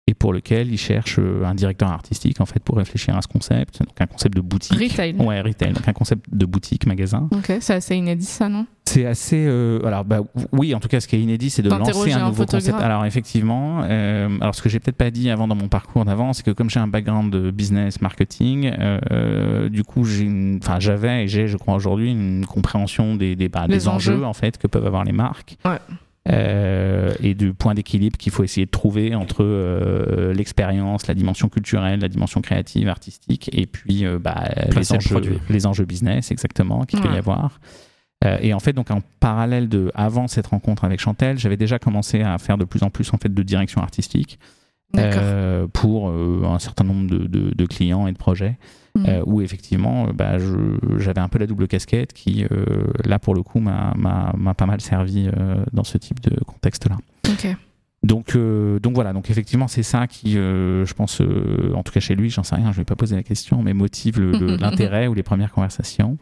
et 0.10 0.13
pour 0.13 0.32
lequel 0.32 0.72
ils 0.72 0.78
cherchent 0.78 1.20
euh, 1.20 1.43
un 1.46 1.54
directeur 1.54 1.89
artistique 1.89 2.39
en 2.39 2.46
fait 2.46 2.60
pour 2.63 2.78
réfléchir 2.78 3.15
à 3.17 3.22
ce 3.22 3.28
concept, 3.28 3.80
donc 3.80 4.00
un 4.00 4.06
concept 4.08 4.36
de 4.36 4.41
boutique. 4.41 4.74
Retail. 4.80 5.15
Ouais, 5.20 5.41
retail, 5.41 5.74
donc 5.74 5.86
un 5.88 5.93
concept 5.93 6.26
de 6.32 6.46
boutique, 6.46 6.86
magasin. 6.86 7.28
Ok, 7.32 7.58
c'est 7.60 7.74
assez 7.74 7.96
inédit 7.96 8.26
ça, 8.26 8.48
non? 8.48 8.65
C'est 8.86 9.06
assez. 9.06 9.43
euh, 9.46 9.86
alors, 9.86 10.06
bah, 10.06 10.22
oui, 10.54 10.74
en 10.74 10.80
tout 10.80 10.88
cas, 10.88 11.02
ce 11.02 11.10
qui 11.10 11.17
est 11.17 11.22
inédit, 11.22 11.50
c'est 11.50 11.62
de 11.62 11.70
lancer 11.70 12.13
un 12.13 12.28
nouveau 12.30 12.46
concept. 12.46 12.80
Alors, 12.80 13.04
effectivement, 13.06 13.82
euh, 13.84 14.30
alors 14.39 14.56
ce 14.56 14.62
que 14.62 14.70
j'ai 14.70 14.80
peut-être 14.80 14.96
pas 14.96 15.12
dit 15.12 15.30
avant 15.30 15.46
dans 15.50 15.56
mon 15.56 15.67
parcours 15.67 16.06
d'avant, 16.06 16.32
c'est 16.32 16.43
que 16.46 16.52
comme 16.52 16.70
j'ai 16.70 16.80
un 16.80 16.88
background 16.88 17.30
de 17.34 17.52
business, 17.52 18.00
marketing, 18.00 18.72
euh, 19.12 19.67
du 19.67 19.84
coup, 19.84 20.06
j'ai 20.06 20.24
une- 20.24 20.60
enfin, 20.63 20.80
j'avais 20.80 21.26
et 21.26 21.28
j'ai, 21.28 21.48
je 21.50 21.58
crois 21.58 21.76
aujourd'hui, 21.76 22.12
une 22.12 22.46
compréhension 22.46 23.15
des, 23.17 23.36
des, 23.36 23.50
bah, 23.50 23.67
des 23.67 23.89
enjeux, 23.89 24.13
enjeux. 24.15 24.26
en 24.26 24.34
fait 24.34 24.58
que 24.58 24.67
peuvent 24.67 24.86
avoir 24.88 25.04
les 25.04 25.12
marques. 25.12 25.58
Ouais. 25.65 25.80
Euh, 26.30 27.13
et 27.22 27.34
du 27.36 27.54
point 27.54 27.74
d'équilibre 27.74 28.18
qu'il 28.18 28.32
faut 28.34 28.44
essayer 28.44 28.66
de 28.66 28.72
trouver 28.72 29.16
entre 29.16 29.44
euh, 29.44 30.34
l'expérience, 30.34 31.08
la 31.08 31.13
dimension 31.13 31.48
culturelle, 31.48 32.02
la 32.02 32.10
dimension 32.10 32.42
créative, 32.42 32.90
artistique, 32.90 33.50
et 33.54 33.66
puis 33.66 34.06
euh, 34.06 34.20
bah, 34.20 34.44
les, 34.56 34.72
le 34.76 34.96
enjeux, 34.96 35.10
produit. 35.10 35.40
les 35.50 35.66
enjeux 35.66 35.86
business, 35.86 36.32
exactement, 36.32 36.84
qu'il 36.84 37.00
peut 37.00 37.13
y 37.13 37.18
avoir. 37.18 37.60
Euh, 38.26 38.38
et 38.42 38.54
en 38.54 38.60
fait, 38.60 38.74
donc 38.74 38.92
en 38.92 39.02
parallèle 39.20 39.70
de, 39.70 39.92
avant 39.94 40.28
cette 40.28 40.48
rencontre 40.48 40.84
avec 40.84 41.00
Chantel, 41.00 41.38
j'avais 41.38 41.56
déjà 41.58 41.80
commencé 41.80 42.22
à 42.22 42.38
faire 42.40 42.58
de 42.58 42.66
plus 42.66 42.84
en 42.84 42.90
plus 42.90 43.13
en 43.13 43.18
fait 43.18 43.34
de 43.34 43.44
direction 43.44 43.82
artistique 43.82 44.40
euh, 44.98 45.68
pour 45.68 46.10
euh, 46.10 46.42
un 46.46 46.60
certain 46.60 46.84
nombre 46.84 47.08
de, 47.10 47.20
de- 47.28 47.54
de 47.54 47.66
clients 47.66 48.08
et 48.08 48.12
de 48.12 48.18
projets 48.18 48.58
Mhm. 48.98 49.06
euh, 49.08 49.22
où 49.26 49.42
effectivement, 49.42 50.08
euh, 50.08 50.12
bah, 50.14 50.38
je- 50.40 50.98
j'avais 51.00 51.22
un 51.22 51.28
peu 51.30 51.40
la 51.40 51.48
double 51.48 51.68
casquette 51.68 52.14
qui, 52.14 52.46
euh, 52.52 52.66
là 53.06 53.20
pour 53.20 53.34
le 53.36 53.44
coup, 53.44 53.60
m'a 53.60 53.94
m'a- 53.98 54.34
m'a 54.38 54.54
pas 54.54 54.66
mal 54.66 54.82
servi 54.82 55.30
euh, 55.38 55.64
dans 55.74 55.84
ce 55.84 55.98
type 55.98 56.20
de 56.22 56.36
contexte-là. 56.44 56.98
Donc, 58.04 58.36
euh, 58.36 58.80
donc 58.80 58.94
voilà, 58.94 59.12
donc 59.12 59.30
effectivement, 59.32 59.68
c'est 59.68 59.84
ça 59.84 60.06
qui, 60.08 60.38
euh, 60.38 60.86
je 60.86 60.94
pense, 60.94 61.20
euh, 61.20 61.74
en 61.74 61.84
tout 61.84 61.92
cas 61.92 62.00
chez 62.00 62.16
lui, 62.16 62.30
j'en 62.30 62.44
sais 62.44 62.56
rien, 62.56 62.72
je 62.72 62.78
vais 62.78 62.86
pas 62.86 62.96
poser 62.96 63.16
la 63.16 63.24
question, 63.24 63.64
mais 63.64 63.74
motive 63.74 64.20
le- 64.20 64.32
le- 64.32 64.56
l'intérêt 64.92 65.08
ou 65.08 65.14
les 65.14 65.24
premières 65.24 65.52
conversations. 65.52 66.18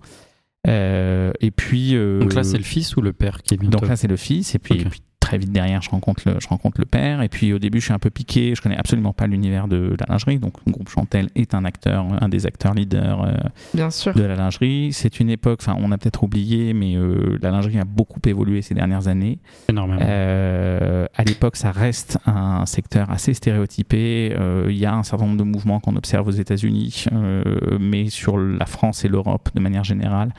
Euh, 0.68 1.32
et 1.42 1.52
puis. 1.52 1.96
euh, 1.96 2.20
Donc 2.20 2.34
là, 2.34 2.44
c'est 2.44 2.58
le 2.58 2.64
fils 2.64 2.96
ou 2.96 3.02
le 3.02 3.14
père 3.14 3.44
qui 3.44 3.54
est 3.54 3.58
bientôt? 3.58 3.78
Donc 3.80 3.90
là, 3.90 3.96
c'est 3.96 4.08
le 4.08 4.16
fils, 4.16 4.56
et 4.56 4.60
puis, 4.60 4.80
Ok. 4.80 4.86
et 4.86 4.90
puis 4.90 5.02
très 5.26 5.38
vite 5.40 5.52
derrière, 5.52 5.82
je 5.82 5.90
rencontre, 5.90 6.22
le, 6.28 6.36
je 6.40 6.48
rencontre 6.48 6.80
le 6.80 6.86
père. 6.86 7.22
Et 7.24 7.30
puis 7.30 7.52
au 7.52 7.60
début, 7.60 7.80
je 7.80 7.86
suis 7.86 7.94
un 7.94 8.00
peu 8.00 8.12
piqué, 8.12 8.54
je 8.56 8.62
connais 8.62 8.78
absolument 8.78 9.12
pas 9.14 9.26
l'univers 9.28 9.68
de 9.68 9.96
la 10.00 10.06
lingerie. 10.08 10.38
Donc 10.40 10.54
le 10.66 10.72
groupe 10.72 10.88
Chantel 10.90 11.30
est 11.36 11.54
un 11.56 11.66
acteur, 11.66 12.06
un 12.22 12.30
des 12.30 12.46
acteurs 12.46 12.74
leaders 12.76 13.24
euh, 13.24 13.34
Bien 13.74 13.90
sûr. 13.90 14.14
de 14.14 14.24
la 14.24 14.36
lingerie. 14.36 14.94
C'est 14.94 15.20
une 15.20 15.30
époque, 15.32 15.60
enfin, 15.62 15.76
on 15.82 15.92
a 15.92 15.98
peut-être 15.98 16.22
oublié, 16.24 16.74
mais 16.74 16.96
euh, 16.96 17.38
la 17.42 17.50
lingerie 17.52 17.80
a 17.80 17.86
beaucoup 17.86 18.20
évolué 18.26 18.62
ces 18.62 18.76
dernières 18.76 19.08
années. 19.08 19.40
énormément. 19.68 20.00
Euh, 20.04 21.08
à 21.16 21.24
l'époque, 21.24 21.56
ça 21.56 21.72
reste 21.72 22.20
un 22.28 22.66
secteur 22.68 23.10
assez 23.10 23.34
stéréotypé. 23.34 24.36
Euh, 24.38 24.68
Il 24.70 24.78
y 24.78 24.86
a 24.86 24.94
un 24.94 25.04
certain 25.04 25.26
nombre 25.26 25.38
de 25.38 25.44
mouvements 25.44 25.80
qu'on 25.80 25.96
observe 25.96 26.28
aux 26.28 26.32
États-Unis, 26.32 27.06
euh, 27.12 27.44
mais 27.80 28.10
sur 28.10 28.38
la 28.38 28.66
France 28.68 29.04
et 29.06 29.08
l'Europe 29.08 29.50
de 29.56 29.60
manière 29.60 29.84
générale, 29.84 30.34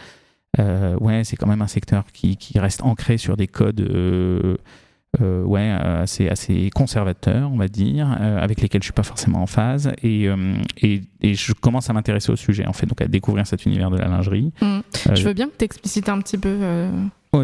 ouais, 0.59 1.25
c'est 1.25 1.37
quand 1.37 1.47
même 1.49 1.63
un 1.63 1.67
secteur 1.67 2.05
qui, 2.13 2.37
qui 2.37 2.59
reste 2.59 2.83
ancré 2.83 3.19
sur 3.19 3.37
des 3.37 3.47
codes. 3.47 3.81
euh, 3.81 4.57
euh, 5.23 5.43
ouais, 5.45 5.71
euh, 5.71 6.03
assez, 6.03 6.29
assez 6.29 6.69
conservateurs, 6.75 7.51
on 7.51 7.57
va 7.57 7.69
dire, 7.69 8.15
euh, 8.21 8.39
avec 8.39 8.61
lesquels 8.61 8.83
je 8.83 8.87
suis 8.87 8.93
pas 8.93 9.03
forcément 9.03 9.41
en 9.41 9.47
phase, 9.47 9.93
et, 10.03 10.29
euh, 10.29 10.57
et, 10.83 11.01
et 11.23 11.33
je 11.33 11.55
commence 11.55 11.89
à 11.89 11.95
m'intéresser 11.95 12.31
au 12.31 12.37
sujet, 12.37 12.67
en 12.67 12.75
fait, 12.75 12.85
donc 12.85 13.01
à 13.01 13.07
découvrir 13.09 13.47
cet 13.47 13.65
univers 13.65 13.91
de 13.91 13.97
la 13.97 14.09
lingerie. 14.09 14.53
Euh, 14.63 14.81
Je 15.15 15.25
veux 15.25 15.33
bien 15.33 15.47
que 15.49 15.57
tu 15.59 15.65
explicites 15.65 16.11
un 16.11 16.21
petit 16.21 16.37
peu 16.37 16.51
euh, 16.61 16.91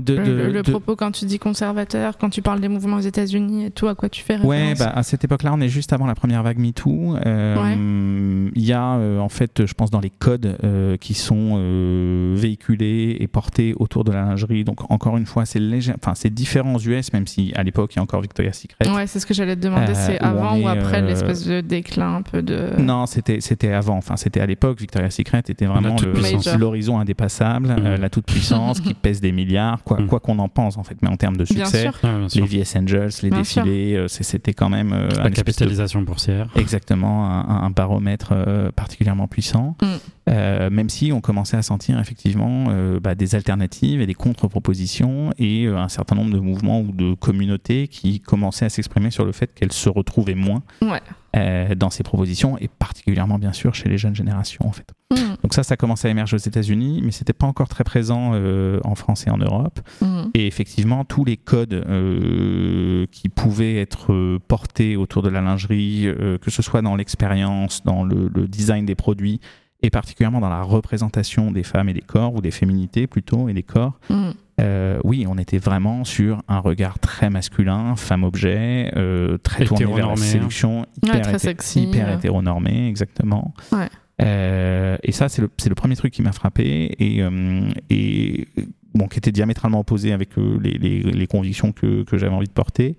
de- 0.00 0.16
de- 0.16 0.20
le, 0.22 0.50
le 0.52 0.62
de- 0.62 0.70
propos 0.70 0.96
quand 0.96 1.10
tu 1.12 1.24
dis 1.24 1.38
conservateur, 1.38 2.16
quand 2.18 2.30
tu 2.30 2.42
parles 2.42 2.60
des 2.60 2.68
mouvements 2.68 2.96
aux 2.96 3.00
États-Unis 3.00 3.66
et 3.66 3.70
tout, 3.70 3.88
à 3.88 3.94
quoi 3.94 4.08
tu 4.08 4.22
fais 4.22 4.38
Ouais, 4.38 4.68
référence. 4.70 4.78
bah, 4.78 4.92
à 4.94 5.02
cette 5.02 5.24
époque-là, 5.24 5.52
on 5.54 5.60
est 5.60 5.68
juste 5.68 5.92
avant 5.92 6.06
la 6.06 6.14
première 6.14 6.42
vague 6.42 6.58
MeToo. 6.58 7.16
Euh, 7.26 8.48
Il 8.54 8.64
y 8.64 8.72
a, 8.72 8.94
euh, 8.96 9.18
en 9.18 9.28
fait, 9.28 9.66
je 9.66 9.74
pense, 9.74 9.90
dans 9.90 10.00
les 10.00 10.10
codes 10.10 10.56
euh, 10.64 10.96
qui 10.96 11.14
sont 11.14 11.54
euh, 11.56 12.34
véhiculés 12.36 13.16
et 13.20 13.26
portés 13.28 13.74
autour 13.78 14.04
de 14.04 14.12
la 14.12 14.22
lingerie. 14.22 14.64
Donc, 14.64 14.90
encore 14.90 15.16
une 15.16 15.26
fois, 15.26 15.44
c'est 15.46 15.58
léger, 15.60 15.92
enfin, 15.96 16.14
c'est 16.14 16.32
différent 16.32 16.74
aux 16.74 16.80
US, 16.80 17.12
même 17.12 17.26
si 17.26 17.52
à 17.54 17.62
l'époque, 17.62 17.92
il 17.94 17.96
y 17.96 17.98
a 18.00 18.02
encore 18.02 18.20
Victoria's 18.20 18.58
Secret. 18.58 18.88
Ouais, 18.94 19.06
c'est 19.06 19.20
ce 19.20 19.26
que 19.26 19.34
j'allais 19.34 19.56
te 19.56 19.60
demander. 19.62 19.94
C'est 19.94 20.18
avant 20.20 20.58
ou 20.58 20.68
après 20.68 20.98
euh, 21.02 21.06
l'espèce 21.06 21.46
de 21.46 21.60
déclin 21.60 22.16
un 22.16 22.22
peu 22.22 22.42
de. 22.42 22.70
Non, 22.78 23.06
c'était 23.06 23.40
c'était 23.40 23.72
avant. 23.72 23.96
Enfin, 23.96 24.16
c'était 24.16 24.40
à 24.40 24.46
l'époque. 24.46 24.80
Victoria's 24.80 25.14
Secret 25.14 25.42
était 25.48 25.66
vraiment 25.66 25.96
l'horizon 26.58 26.98
indépassable, 26.98 27.74
la 28.00 28.10
toute 28.10 28.26
puissance 28.26 28.80
qui 28.80 28.94
pèse 29.02 29.20
des 29.20 29.32
milliards, 29.32 29.81
quoi 29.84 29.98
quoi 30.08 30.20
qu'on 30.20 30.38
en 30.38 30.48
pense 30.48 30.76
en 30.76 30.82
fait. 30.82 30.96
Mais 31.02 31.08
en 31.08 31.16
termes 31.16 31.36
de 31.36 31.44
succès, 31.44 31.90
bien 32.02 32.28
sûr. 32.28 32.46
les 32.46 32.62
VS 32.62 32.76
Angels, 32.78 33.10
les 33.22 33.30
Bien 33.30 33.38
défilés, 33.38 33.94
euh, 33.96 34.08
c'était 34.08 34.52
quand 34.54 34.68
même 34.68 34.92
euh, 34.92 35.08
La 35.22 35.30
de 35.30 35.34
capitalisation 35.34 36.02
boursière. 36.02 36.48
Exactement, 36.56 37.26
un, 37.30 37.64
un 37.64 37.70
baromètre 37.70 38.30
euh, 38.32 38.70
particulièrement 38.72 39.28
puissant. 39.28 39.76
Mm. 39.82 39.86
Euh, 40.28 40.70
même 40.70 40.88
si 40.88 41.10
on 41.12 41.20
commençait 41.20 41.56
à 41.56 41.62
sentir 41.62 41.98
effectivement 41.98 42.66
euh, 42.68 43.00
bah, 43.00 43.16
des 43.16 43.34
alternatives 43.34 44.00
et 44.00 44.06
des 44.06 44.14
contre-propositions 44.14 45.32
et 45.36 45.64
euh, 45.66 45.76
un 45.76 45.88
certain 45.88 46.14
nombre 46.14 46.32
de 46.32 46.38
mouvements 46.38 46.80
ou 46.80 46.92
de 46.92 47.14
communautés 47.14 47.88
qui 47.88 48.20
commençaient 48.20 48.66
à 48.66 48.68
s'exprimer 48.68 49.10
sur 49.10 49.24
le 49.24 49.32
fait 49.32 49.52
qu'elles 49.52 49.72
se 49.72 49.88
retrouvaient 49.88 50.36
moins 50.36 50.62
Ouais. 50.80 51.00
Euh, 51.34 51.74
dans 51.74 51.90
ces 51.90 52.02
propositions 52.02 52.58
et 52.58 52.68
particulièrement 52.68 53.38
bien 53.38 53.52
sûr 53.52 53.74
chez 53.74 53.88
les 53.88 53.96
jeunes 53.96 54.14
générations 54.14 54.66
en 54.66 54.72
fait. 54.72 54.86
Mhm. 55.10 55.36
Donc 55.42 55.54
ça, 55.54 55.62
ça 55.62 55.76
commençait 55.76 56.08
à 56.08 56.10
émerger 56.10 56.36
aux 56.36 56.38
États-Unis, 56.38 57.00
mais 57.04 57.10
c'était 57.10 57.32
pas 57.32 57.46
encore 57.46 57.68
très 57.68 57.84
présent 57.84 58.32
euh, 58.34 58.80
en 58.84 58.94
France 58.94 59.26
et 59.26 59.30
en 59.30 59.38
Europe. 59.38 59.80
Mhm. 60.00 60.30
Et 60.34 60.46
effectivement, 60.46 61.04
tous 61.04 61.24
les 61.24 61.36
codes 61.36 61.72
euh, 61.74 63.06
qui 63.10 63.28
pouvaient 63.28 63.76
être 63.76 64.38
portés 64.48 64.96
autour 64.96 65.22
de 65.22 65.28
la 65.28 65.40
lingerie, 65.40 66.06
que 66.40 66.50
ce 66.50 66.62
soit 66.62 66.82
dans 66.82 66.96
l'expérience, 66.96 67.82
dans 67.82 68.04
le, 68.04 68.30
le 68.34 68.46
design 68.46 68.84
des 68.84 68.94
produits, 68.94 69.40
et 69.82 69.90
particulièrement 69.90 70.40
dans 70.40 70.48
la 70.48 70.62
représentation 70.62 71.50
des 71.50 71.64
femmes 71.64 71.88
et 71.88 71.94
des 71.94 72.00
corps, 72.02 72.34
ou 72.34 72.40
des 72.40 72.50
féminités 72.50 73.06
plutôt, 73.06 73.48
et 73.48 73.54
des 73.54 73.62
corps, 73.62 73.98
Mhm. 74.10 74.34
Euh, 74.60 74.98
oui, 75.04 75.24
on 75.28 75.38
était 75.38 75.58
vraiment 75.58 76.04
sur 76.04 76.42
un 76.48 76.58
regard 76.58 76.98
très 76.98 77.30
masculin, 77.30 77.96
femme-objet, 77.96 78.92
euh, 78.96 79.38
très 79.38 79.64
tourné 79.64 79.84
vers 79.86 79.94
la 79.94 80.00
Hétéronormé, 80.02 80.22
hein. 80.26 80.30
séduction, 80.30 80.86
hyper, 81.02 81.20
très 81.22 81.30
hété- 81.32 81.38
sexy, 81.38 81.82
hyper 81.84 82.08
euh. 82.08 82.16
hétéronormé, 82.16 82.88
exactement. 82.88 83.54
Ouais. 83.72 83.88
Et 85.02 85.10
ça, 85.12 85.28
c'est 85.28 85.42
le, 85.42 85.74
premier 85.74 85.96
truc 85.96 86.12
qui 86.12 86.22
m'a 86.22 86.32
frappé 86.32 86.94
et, 86.98 87.24
et 87.90 88.48
bon, 88.94 89.08
qui 89.08 89.18
était 89.18 89.32
diamétralement 89.32 89.80
opposé 89.80 90.12
avec 90.12 90.30
les, 90.36 90.78
les- 90.78 91.00
les 91.02 91.26
convictions 91.26 91.72
que, 91.72 92.04
que 92.04 92.16
j'avais 92.18 92.34
envie 92.34 92.46
de 92.46 92.52
porter. 92.52 92.96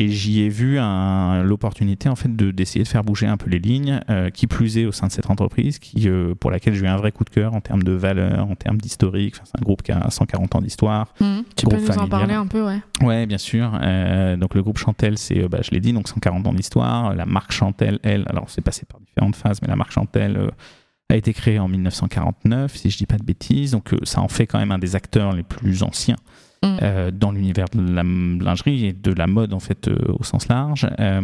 Et 0.00 0.08
j'y 0.10 0.42
ai 0.42 0.48
vu 0.48 0.78
un- 0.78 1.42
l'opportunité 1.42 2.08
en 2.08 2.14
fait 2.14 2.34
de 2.34 2.52
d'essayer 2.52 2.84
de 2.84 2.88
faire 2.88 3.02
bouger 3.02 3.26
un 3.26 3.36
peu 3.36 3.50
les 3.50 3.58
lignes, 3.58 4.00
euh, 4.10 4.30
qui 4.30 4.46
plus 4.46 4.78
est 4.78 4.86
au 4.86 4.92
sein 4.92 5.08
de 5.08 5.12
cette 5.12 5.28
entreprise, 5.28 5.80
qui 5.80 6.08
euh, 6.08 6.34
pour 6.36 6.52
laquelle 6.52 6.74
j'ai 6.74 6.84
eu 6.84 6.88
un 6.88 6.96
vrai 6.96 7.10
coup 7.10 7.24
de 7.24 7.30
cœur 7.30 7.52
en 7.54 7.60
termes 7.60 7.82
de 7.82 7.90
valeur, 7.92 8.48
en 8.48 8.54
termes 8.54 8.78
d'historique. 8.78 9.34
Enfin, 9.34 9.44
c'est 9.46 9.58
un 9.60 9.64
groupe 9.64 9.82
qui 9.82 9.90
a 9.90 10.08
140 10.08 10.54
ans 10.54 10.60
d'histoire. 10.62 11.12
Mhm. 11.20 11.42
Tu 11.56 11.66
peux 11.66 11.76
nous 11.76 11.90
en 11.98 12.06
parler 12.08 12.34
un 12.34 12.46
peu, 12.46 12.64
ouais. 12.64 12.80
Ouais, 13.02 13.26
bien 13.26 13.38
sûr. 13.38 13.72
Euh, 13.82 14.36
donc 14.36 14.54
le 14.54 14.62
groupe 14.62 14.78
Chantel, 14.78 15.18
c'est, 15.18 15.48
bah, 15.48 15.58
je 15.62 15.72
l'ai 15.72 15.80
dit, 15.80 15.92
donc 15.92 16.06
140 16.08 16.46
ans 16.46 16.54
d'histoire. 16.54 17.14
La 17.16 17.26
marque 17.26 17.50
Chantel, 17.50 17.98
elle, 18.04 18.24
alors 18.28 18.48
c'est 18.50 18.62
passé 18.62 18.86
par 18.86 19.00
différentes 19.00 19.34
phases, 19.34 19.60
mais 19.62 19.68
la 19.68 19.76
marque 19.76 19.90
Chantel 19.92 20.50
a 21.10 21.16
été 21.16 21.32
créée 21.32 21.58
en 21.58 21.66
1949, 21.68 22.76
si 22.76 22.90
je 22.90 22.98
dis 22.98 23.06
pas 23.06 23.16
de 23.16 23.24
bêtises. 23.24 23.72
Donc 23.72 23.94
ça 24.04 24.20
en 24.20 24.28
fait 24.28 24.46
quand 24.46 24.58
même 24.58 24.70
un 24.72 24.78
des 24.78 24.94
acteurs 24.94 25.32
les 25.32 25.42
plus 25.42 25.82
anciens 25.82 26.16
Mhm. 26.64 26.78
euh, 26.82 27.10
dans 27.12 27.30
l'univers 27.30 27.66
de 27.72 27.80
la 27.80 28.02
lingerie 28.02 28.86
et 28.86 28.92
de 28.92 29.12
la 29.12 29.26
mode 29.28 29.52
en 29.52 29.60
fait 29.60 29.86
euh, 29.88 29.96
au 30.18 30.24
sens 30.24 30.48
large. 30.48 30.88
Euh, 30.98 31.20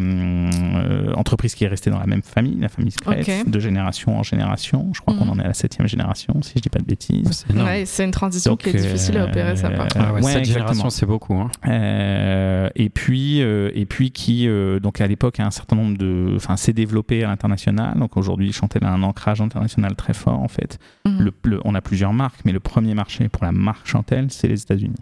euh, 0.55 1.13
entreprise 1.15 1.55
qui 1.55 1.65
est 1.65 1.69
restée 1.69 1.91
dans 1.91 1.99
la 1.99 2.07
même 2.07 2.23
famille, 2.23 2.59
la 2.61 2.69
famille 2.69 2.93
Scratch, 2.93 3.29
Ok. 3.29 3.49
de 3.51 3.59
génération 3.61 4.17
en 4.19 4.23
génération. 4.23 4.91
Je 4.95 5.01
crois 5.01 5.15
Mhm. 5.15 5.21
qu'on 5.21 5.29
en 5.31 5.39
est 5.41 5.45
à 5.45 5.49
la 5.49 5.55
septième 5.55 5.89
génération, 5.89 6.41
si 6.43 6.53
je 6.57 6.61
dis 6.61 6.69
pas 6.69 6.79
de 6.79 6.85
bêtises. 6.85 7.45
C'est. 7.49 7.57
Ouais, 7.61 7.85
une 8.05 8.11
transition 8.11 8.53
Donc, 8.53 8.63
qui 8.63 8.69
est 8.71 8.75
difficile 8.81 9.19
à 9.19 9.25
opérer, 9.25 9.57
ça, 9.57 9.71
par 9.71 9.87
euh. 9.87 9.89
Ah 9.97 10.13
ouais, 10.13 10.21
ouais, 10.21 10.23
cette 10.23 10.39
exactement. 10.41 10.69
génération, 10.69 10.91
c'est 10.91 11.07
beaucoup. 11.07 11.35
hein. 11.35 11.51
Euh, 11.67 12.69
et 12.77 12.89
puis 12.91 13.43
euh, 13.43 13.71
et 13.75 13.87
puis 13.87 14.11
qui 14.11 14.49
euh, 14.49 14.79
donc 14.81 15.01
à 15.01 15.07
l'époque 15.07 15.41
a 15.41 15.47
un 15.47 15.51
certain 15.51 15.77
nombre 15.77 15.97
de 15.99 16.33
enfin 16.37 16.57
s'est 16.57 16.73
développé 16.73 17.25
à 17.25 17.29
l'international 17.29 17.99
donc 17.99 18.17
aujourd'hui 18.17 18.53
Chantel 18.53 18.85
a 18.85 18.91
un 18.93 19.03
ancrage 19.03 19.41
international 19.41 19.95
très 19.97 20.15
fort 20.15 20.41
en 20.41 20.49
fait 20.49 20.79
le, 21.05 21.33
le- 21.45 21.61
on 21.65 21.75
a 21.75 21.81
plusieurs 21.81 22.13
marques 22.13 22.41
mais 22.45 22.53
le 22.53 22.61
premier 22.61 22.95
marché 22.95 23.29
pour 23.29 23.45
la 23.45 23.53
marque 23.53 23.87
Chantel 23.87 24.27
c'est 24.31 24.49
les 24.49 24.63
États-Unis 24.63 24.95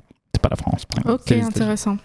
pas 0.43 0.51
la 0.51 0.57
France. 0.57 0.85
Ok, 1.07 1.33
intéressant. 1.33 1.97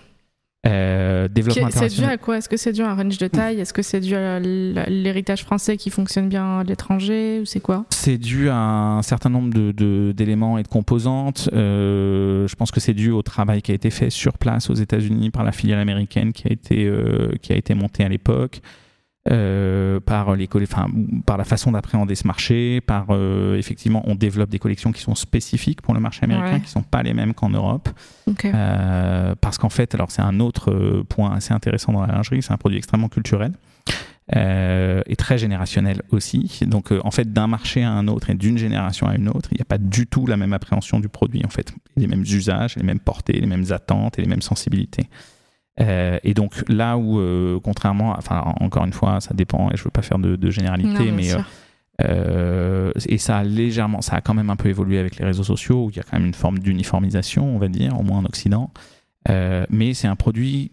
Euh, 0.66 1.28
développement 1.30 1.70
C'est 1.72 1.88
dû 1.96 2.04
à 2.04 2.18
quoi? 2.18 2.38
Est-ce 2.40 2.50
que 2.50 2.58
c'est 2.58 2.74
dû 2.74 2.82
à 2.82 2.90
un 2.92 2.96
range 2.96 3.18
de 3.20 3.28
taille? 3.28 3.60
Est-ce 3.60 3.72
que 3.72 3.82
c'est 3.84 4.02
dû 4.02 4.16
à 4.16 4.40
l'héritage 4.40 5.44
français 5.44 5.78
qui 5.78 5.90
fonctionne 5.90 6.28
bien 6.28 6.60
à 6.60 6.64
l'étranger? 6.64 7.40
Ou 7.42 7.46
c'est 7.46 7.60
quoi? 7.62 7.86
C'est 7.92 8.18
dû 8.18 8.50
à 8.50 8.58
un 8.58 9.02
certain 9.02 9.30
nombre 9.30 9.54
de- 9.54 9.72
de- 9.72 10.12
d'éléments 10.16 10.58
et 10.58 10.64
de 10.64 10.68
composantes. 10.68 11.50
Euh, 11.54 12.48
je 12.48 12.56
pense 12.56 12.72
que 12.72 12.80
c'est 12.82 12.94
dû 12.96 13.12
au 13.12 13.22
travail 13.22 13.62
qui 13.62 13.72
a 13.72 13.76
été 13.76 13.90
fait 13.92 14.10
sur 14.10 14.38
place 14.38 14.70
aux 14.70 14.74
États-Unis 14.74 15.30
par 15.30 15.44
la 15.44 15.52
filiale 15.54 15.80
américaine 15.80 16.34
qui 16.34 16.48
a 16.48 16.52
été, 16.52 16.86
euh, 16.86 17.32
qui 17.42 17.54
a 17.54 17.56
été 17.56 17.74
montée 17.74 18.04
à 18.04 18.10
l'époque. 18.10 18.60
Euh, 19.30 20.00
par, 20.00 20.36
les 20.36 20.48
enfin, 20.62 20.88
par 21.26 21.38
la 21.38 21.44
façon 21.44 21.72
d'appréhender 21.72 22.16
ce 22.16 22.26
marché, 22.28 22.82
par 22.82 23.08
euh, 23.10 23.58
effectivement, 23.58 24.02
on 24.06 24.16
développe 24.16 24.50
des 24.50 24.60
collections 24.60 24.92
qui 24.92 25.02
sont 25.02 25.16
spécifiques 25.16 25.82
pour 25.82 25.94
le 25.94 26.00
marché 26.00 26.24
américain, 26.24 26.54
Ouais. 26.54 26.62
qui 26.62 26.70
sont 26.70 26.84
pas 26.84 27.04
les 27.04 27.14
mêmes 27.14 27.34
qu'en 27.34 27.50
Europe. 27.50 27.90
Euh, 28.46 29.36
parce 29.40 29.58
qu'en 29.58 29.70
fait, 29.70 29.94
alors 29.96 30.12
c'est 30.12 30.22
un 30.22 30.40
autre 30.40 31.04
point 31.10 31.34
assez 31.34 31.54
intéressant 31.54 31.94
dans 31.94 32.06
la 32.06 32.14
lingerie, 32.14 32.42
c'est 32.42 32.54
un 32.54 32.58
produit 32.58 32.78
extrêmement 32.78 33.10
culturel 33.10 33.52
euh, 34.36 35.02
et 35.08 35.16
très 35.16 35.38
générationnel 35.38 36.02
aussi. 36.12 36.60
Donc 36.68 36.92
euh, 36.92 37.00
en 37.04 37.12
fait, 37.12 37.32
d'un 37.32 37.48
marché 37.48 37.84
à 37.84 37.92
un 37.92 38.08
autre 38.08 38.30
et 38.30 38.34
d'une 38.34 38.58
génération 38.58 39.08
à 39.08 39.16
une 39.16 39.30
autre, 39.30 39.50
il 39.52 39.56
n'y 39.56 39.62
a 39.62 39.66
pas 39.66 39.78
du 39.78 40.06
tout 40.08 40.28
la 40.28 40.38
même 40.38 40.54
appréhension 40.54 41.00
du 41.00 41.08
produit 41.10 41.42
en 41.46 41.50
fait. 41.50 41.74
Les 41.96 42.08
mêmes 42.08 42.24
usages, 42.24 42.76
les 42.76 42.84
mêmes 42.84 43.00
portées, 43.00 43.40
les 43.40 43.48
mêmes 43.48 43.66
attentes 43.72 44.20
et 44.20 44.22
les 44.22 44.28
mêmes 44.28 44.42
sensibilités. 44.42 45.08
Euh, 45.80 46.18
et 46.24 46.34
donc 46.34 46.54
là 46.70 46.98
où, 46.98 47.20
euh, 47.20 47.60
contrairement, 47.64 48.14
à- 48.16 48.18
enfin 48.18 48.54
encore 48.60 48.84
une 48.86 48.94
fois, 48.94 49.22
ça 49.22 49.34
dépend 49.34 49.70
et 49.72 49.78
je 49.78 49.84
veux 49.84 49.92
pas 49.92 50.02
faire 50.02 50.18
de, 50.20 50.36
de 50.36 50.50
généralité, 50.50 51.12
Non, 51.12 51.16
mais 51.16 51.32
euh, 52.02 52.92
et 53.08 53.18
ça 53.18 53.38
a 53.38 53.44
légèrement, 53.44 54.02
ça 54.02 54.16
a 54.16 54.22
quand 54.22 54.34
même 54.34 54.50
un 54.50 54.56
peu 54.56 54.70
évolué 54.70 55.00
avec 55.00 55.18
les 55.18 55.26
réseaux 55.26 55.44
sociaux, 55.44 55.86
où 55.86 55.90
il 55.90 55.98
y 55.98 56.00
a 56.00 56.04
quand 56.04 56.18
même 56.18 56.28
une 56.28 56.34
forme 56.34 56.60
d'uniformisation, 56.60 57.44
on 57.56 57.60
va 57.60 57.68
dire, 57.68 58.00
au 58.00 58.04
moins 58.04 58.20
en 58.20 58.26
Occident. 58.26 58.72
Mais 59.70 59.94
c'est 59.94 60.08
un 60.08 60.16
produit 60.16 60.70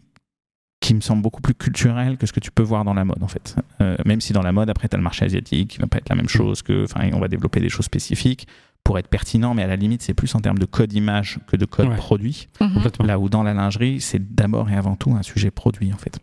qui 0.80 0.94
me 0.94 1.00
semble 1.00 1.22
beaucoup 1.22 1.40
plus 1.40 1.54
culturel 1.54 2.18
que 2.18 2.26
ce 2.26 2.32
que 2.32 2.40
tu 2.40 2.50
peux 2.50 2.62
voir 2.62 2.84
dans 2.84 2.92
la 2.94 3.04
mode, 3.04 3.22
en 3.22 3.26
fait. 3.28 3.56
Même 4.04 4.20
si 4.20 4.32
dans 4.32 4.42
la 4.42 4.52
mode, 4.52 4.68
après, 4.70 4.86
tu 4.88 4.94
as 4.94 4.98
le 4.98 5.02
marché 5.02 5.24
asiatique, 5.24 5.70
qui 5.70 5.78
va 5.78 5.86
pas 5.86 5.98
être 5.98 6.08
la 6.10 6.14
même 6.16 6.28
chose 6.28 6.62
que, 6.62 6.84
enfin, 6.84 7.08
on 7.14 7.18
va 7.20 7.28
développer 7.28 7.60
des 7.60 7.68
choses 7.70 7.86
spécifiques 7.86 8.46
pour 8.84 8.98
être 8.98 9.08
pertinent, 9.08 9.54
mais 9.54 9.62
à 9.62 9.66
la 9.66 9.76
limite, 9.76 10.02
c'est 10.02 10.14
plus 10.14 10.34
en 10.34 10.40
termes 10.40 10.58
de 10.58 10.66
code 10.66 10.92
image 10.92 11.38
que 11.46 11.56
de 11.56 11.64
code 11.64 11.88
Ouais. 11.88 11.96
produit. 11.96 12.48
Mhm. 12.60 12.82
Là 13.06 13.18
où 13.18 13.28
dans 13.28 13.42
la 13.42 13.54
lingerie, 13.54 14.00
c'est 14.00 14.34
d'abord 14.34 14.70
et 14.70 14.76
avant 14.76 14.94
tout 14.94 15.12
un 15.12 15.22
sujet 15.22 15.50
produit 15.50 15.92
en 15.92 15.96
fait. 15.96 16.18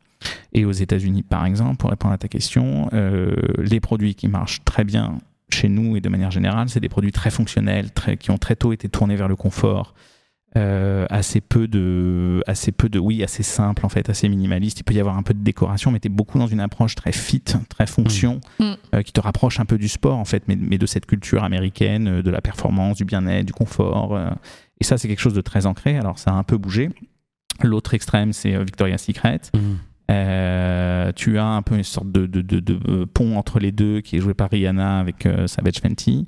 Et 0.54 0.65
aux 0.65 0.71
États-Unis, 0.71 1.24
par 1.24 1.45
exemple, 1.45 1.78
pour 1.78 1.89
répondre 1.89 2.13
à 2.13 2.17
ta 2.19 2.28
question, 2.28 2.89
euh, 2.93 3.34
les 3.58 3.80
produits 3.80 4.13
qui 4.13 4.28
marchent 4.28 4.63
très 4.63 4.84
bien 4.84 5.17
chez 5.50 5.67
nous 5.67 5.97
et 5.97 6.02
de 6.02 6.08
manière 6.10 6.30
générale, 6.32 6.69
c'est 6.69 6.80
des 6.80 6.89
produits 6.89 7.12
très 7.12 7.32
fonctionnels, 7.32 7.91
très, 7.91 8.15
qui 8.17 8.30
ont 8.32 8.38
très 8.38 8.56
tôt 8.56 8.71
été 8.71 8.88
tournés 8.88 9.15
vers 9.15 9.28
le 9.28 9.36
confort. 9.36 9.95
Euh, 10.58 11.06
assez 11.10 11.40
peu 11.40 11.68
de 11.68 12.44
assez 12.46 12.72
peu 12.74 12.90
de 12.90 13.00
oui 13.00 13.24
assez 13.24 13.42
simple 13.44 13.86
en 13.86 13.90
fait 13.90 14.10
assez 14.10 14.28
minimaliste 14.28 14.80
il 14.80 14.84
peut 14.84 14.94
y 14.94 15.00
avoir 15.00 15.18
un 15.18 15.24
peu 15.24 15.34
de 15.34 15.40
décoration 15.44 15.92
mais 15.92 16.00
tu 16.02 16.08
es 16.08 16.10
beaucoup 16.10 16.40
dans 16.40 16.48
une 16.48 16.60
approche 16.60 16.96
très 16.96 17.14
fit 17.14 17.42
très 17.70 17.88
fonction 17.88 18.42
Mm. 18.60 18.74
euh, 18.96 19.02
qui 19.02 19.14
te 19.14 19.22
rapproche 19.22 19.60
un 19.62 19.66
peu 19.66 19.78
du 19.78 19.88
sport 19.88 20.18
en 20.18 20.26
fait 20.26 20.44
mais, 20.50 20.58
mais 20.58 20.78
de 20.78 20.86
cette 20.86 21.06
culture 21.06 21.44
américaine 21.46 22.08
euh, 22.08 22.22
de 22.22 22.30
la 22.30 22.42
performance 22.42 22.98
du 22.98 23.06
bien-être 23.06 23.46
du 23.46 23.54
confort 23.54 24.16
euh, 24.16 24.30
et 24.80 24.84
ça, 24.84 24.98
c'est 24.98 25.08
quelque 25.08 25.20
chose 25.22 25.36
de 25.36 25.42
très 25.42 25.68
ancré. 25.68 25.96
Alors, 25.96 26.18
ça 26.18 26.32
a 26.32 26.34
un 26.34 26.42
peu 26.42 26.58
bougé. 26.58 26.90
L'autre 27.62 27.94
extrême, 27.94 28.34
c'est 28.34 28.58
Victoria's 28.64 29.04
Secret. 29.04 29.40
Euh, 30.10 31.12
tu 31.16 31.38
as 31.38 31.46
un 31.46 31.62
peu 31.62 31.76
une 31.76 31.84
sorte 31.84 32.12
de, 32.12 32.26
de- 32.26 32.42
de- 32.42 32.60
de, 32.60 33.06
pont 33.06 33.38
entre 33.38 33.60
les 33.60 33.72
deux 33.72 34.02
qui 34.02 34.18
est 34.18 34.20
joué 34.20 34.34
par 34.34 34.50
Rihanna 34.50 35.00
avec 35.00 35.26
euh, 35.26 35.48
Savage 35.48 35.80
Fenty. 35.82 36.28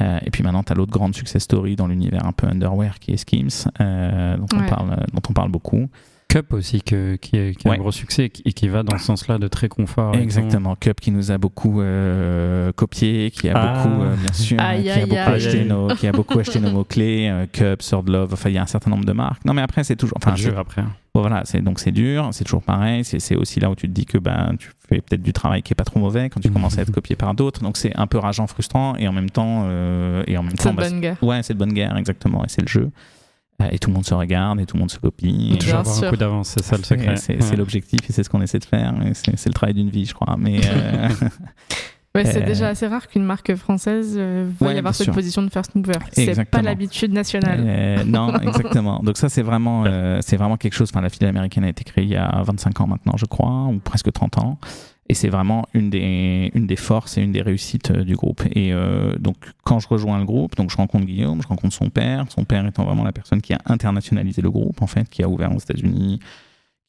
Euh, 0.00 0.18
et 0.24 0.30
puis 0.30 0.42
maintenant, 0.42 0.62
tu 0.64 0.72
as 0.72 0.74
l'autre 0.74 0.90
grande 0.92 1.14
success 1.14 1.42
story 1.42 1.76
dans 1.76 1.86
l'univers 1.86 2.26
un 2.26 2.32
peu 2.32 2.46
underwear 2.48 2.98
qui 2.98 3.12
est 3.12 3.16
Skims, 3.16 3.70
euh, 3.80 4.36
dont, 4.36 4.46
on 4.54 4.58
Ouais. 4.60 4.66
parle, 4.68 4.96
dont 5.12 5.22
on 5.28 5.32
parle 5.32 5.50
beaucoup. 5.50 5.88
Cup 6.34 6.52
aussi, 6.52 6.82
que- 6.82 7.16
qui, 7.16 7.36
est- 7.36 7.54
qui 7.56 7.68
a 7.68 7.70
Ouais. 7.70 7.76
un 7.76 7.80
gros 7.80 7.92
succès 7.92 8.24
et 8.24 8.30
qui, 8.30 8.42
et 8.44 8.52
qui 8.52 8.66
va 8.68 8.82
dans 8.82 8.98
ce 8.98 9.04
sens-là 9.04 9.38
de 9.38 9.46
très 9.46 9.68
confort. 9.68 10.14
Exactement, 10.16 10.74
Cup 10.74 11.00
qui 11.00 11.10
nous 11.12 11.30
a 11.30 11.38
beaucoup 11.38 11.80
euh, 11.80 12.72
copié, 12.72 13.30
qui 13.30 13.48
a 13.48 13.52
Ah. 13.56 13.82
beaucoup, 13.84 14.02
euh, 14.02 14.16
bien 14.16 14.32
sûr, 14.32 14.60
Aïe, 14.60 14.82
qui, 14.82 14.90
a 14.90 14.94
aïe, 14.94 15.00
beaucoup 15.02 15.14
aïe. 15.14 15.34
acheté 15.46 15.64
nos, 15.64 15.88
qui 15.94 16.06
a 16.08 16.12
beaucoup 16.12 16.38
acheté 16.38 16.58
nos 16.60 16.70
mots-clés, 16.70 17.28
euh, 17.30 17.46
Cup, 17.52 17.82
Sword 17.82 18.06
Love, 18.08 18.32
enfin 18.32 18.48
il 18.50 18.54
y 18.56 18.58
a 18.58 18.62
un 18.62 18.66
certain 18.66 18.90
nombre 18.90 19.04
de 19.04 19.12
marques. 19.12 19.44
Non 19.44 19.54
mais 19.54 19.62
après 19.62 19.84
c'est 19.84 19.96
toujours... 19.96 20.18
Enfin, 20.20 20.34
dur 20.34 20.58
après. 20.58 20.80
hein. 20.82 20.90
Bon, 21.14 21.20
voilà, 21.20 21.42
c'est 21.44 21.60
donc 21.62 21.78
c'est 21.78 21.92
dur, 21.92 22.28
c'est 22.32 22.42
toujours 22.42 22.62
pareil. 22.64 23.04
C'est 23.04 23.20
c'est 23.20 23.36
aussi 23.36 23.60
là 23.60 23.70
où 23.70 23.76
tu 23.76 23.86
te 23.86 23.92
dis 23.92 24.04
que 24.04 24.18
ben 24.18 24.56
tu 24.58 24.70
fais 24.88 24.96
peut-être 25.00 25.22
du 25.22 25.32
travail 25.32 25.62
qui 25.62 25.72
est 25.72 25.76
pas 25.76 25.84
trop 25.84 26.00
mauvais 26.00 26.28
quand 26.28 26.40
tu 26.40 26.50
commences 26.50 26.76
à 26.76 26.82
être 26.82 26.90
copié 26.90 27.14
par 27.14 27.34
d'autres. 27.34 27.62
Donc 27.62 27.76
c'est 27.76 27.94
un 27.96 28.08
peu 28.08 28.18
rageant, 28.18 28.48
frustrant 28.48 28.96
et 28.96 29.06
en 29.06 29.12
même 29.12 29.30
temps 29.30 29.62
euh, 29.66 30.24
et 30.26 30.36
en 30.36 30.42
même 30.42 30.54
C'est 30.58 30.64
temps 30.64 30.70
une 30.70 30.76
bah, 30.76 30.88
bonne 30.90 31.00
guerre. 31.00 31.16
ouais 31.22 31.44
c'est 31.44 31.54
de 31.54 31.58
bonne 31.60 31.72
guerre 31.72 31.96
exactement 31.96 32.44
et 32.44 32.48
c'est 32.48 32.62
le 32.62 32.66
jeu. 32.66 32.90
Euh, 33.62 33.68
Et 33.70 33.78
tout 33.78 33.88
le 33.90 33.94
monde 33.94 34.04
se 34.04 34.14
regarde 34.14 34.60
et 34.60 34.66
tout 34.66 34.76
le 34.76 34.80
monde 34.80 34.90
se 34.90 34.98
copie. 34.98 35.56
Toujours 35.60 35.78
avoir 35.78 35.94
sûr. 35.94 36.06
un 36.08 36.10
coup 36.10 36.16
d'avance, 36.16 36.48
c'est 36.48 36.64
ça 36.64 36.76
le 36.76 36.82
secret. 36.82 37.12
et 37.14 37.16
C'est 37.16 37.40
c'est 37.40 37.50
Ouais. 37.52 37.56
l'objectif 37.56 38.00
et 38.08 38.12
c'est 38.12 38.22
ce 38.24 38.28
qu'on 38.30 38.42
essaie 38.42 38.58
de 38.58 38.64
faire. 38.64 38.94
et 39.06 39.14
C'est 39.14 39.36
c'est 39.36 39.48
le 39.48 39.54
travail 39.54 39.74
d'une 39.74 39.90
vie, 39.90 40.06
je 40.06 40.14
crois. 40.14 40.36
Mais 40.38 40.60
euh, 40.64 41.08
Ouais, 42.16 42.24
c'est 42.24 42.42
Euh, 42.42 42.46
déjà 42.46 42.68
assez 42.68 42.86
rare 42.86 43.08
qu'une 43.08 43.24
marque 43.24 43.56
française 43.56 44.14
euh, 44.16 44.48
veuille 44.60 44.74
Ouais, 44.74 44.78
avoir 44.78 44.94
cette 44.94 45.06
sûr. 45.06 45.14
position 45.14 45.42
de 45.42 45.50
first 45.50 45.74
mover. 45.74 45.98
C'est 46.12 46.44
pas 46.44 46.62
l'habitude 46.62 47.12
nationale. 47.12 47.60
Euh, 47.66 48.04
non, 48.04 48.38
exactement. 48.40 49.00
Donc 49.02 49.16
ça, 49.16 49.28
c'est 49.28 49.42
vraiment, 49.42 49.84
euh, 49.86 50.18
c'est 50.20 50.36
vraiment 50.36 50.56
quelque 50.56 50.74
chose. 50.74 50.90
Enfin, 50.92 51.00
la 51.00 51.08
filiale 51.08 51.30
américaine 51.30 51.64
a 51.64 51.68
été 51.68 51.82
créée 51.82 52.04
il 52.04 52.10
y 52.10 52.16
a 52.16 52.40
25 52.44 52.80
ans 52.82 52.86
maintenant, 52.86 53.16
je 53.16 53.24
crois, 53.26 53.64
ou 53.64 53.78
presque 53.80 54.12
30 54.12 54.38
ans. 54.38 54.58
Et 55.08 55.14
c'est 55.14 55.28
vraiment 55.28 55.66
une 55.74 55.90
des, 55.90 56.50
une 56.54 56.66
des 56.66 56.76
forces 56.76 57.18
et 57.18 57.22
une 57.22 57.32
des 57.32 57.42
réussites 57.42 57.90
euh, 57.90 58.04
du 58.04 58.16
groupe. 58.16 58.42
Et 58.52 58.72
euh, 58.72 59.16
donc, 59.18 59.36
quand 59.62 59.78
je 59.78 59.88
rejoins 59.88 60.18
le 60.18 60.24
groupe, 60.24 60.56
donc 60.56 60.70
je 60.70 60.76
rencontre 60.76 61.04
Guillaume, 61.04 61.42
je 61.42 61.48
rencontre 61.48 61.74
son 61.74 61.90
père. 61.90 62.24
Son 62.30 62.44
père 62.44 62.66
étant 62.66 62.84
vraiment 62.84 63.04
la 63.04 63.12
personne 63.12 63.42
qui 63.42 63.52
a 63.52 63.58
internationalisé 63.66 64.40
le 64.40 64.50
groupe, 64.50 64.80
en 64.80 64.86
fait, 64.86 65.08
qui 65.10 65.22
a 65.22 65.28
ouvert 65.28 65.54
aux 65.54 65.58
États-Unis, 65.58 66.20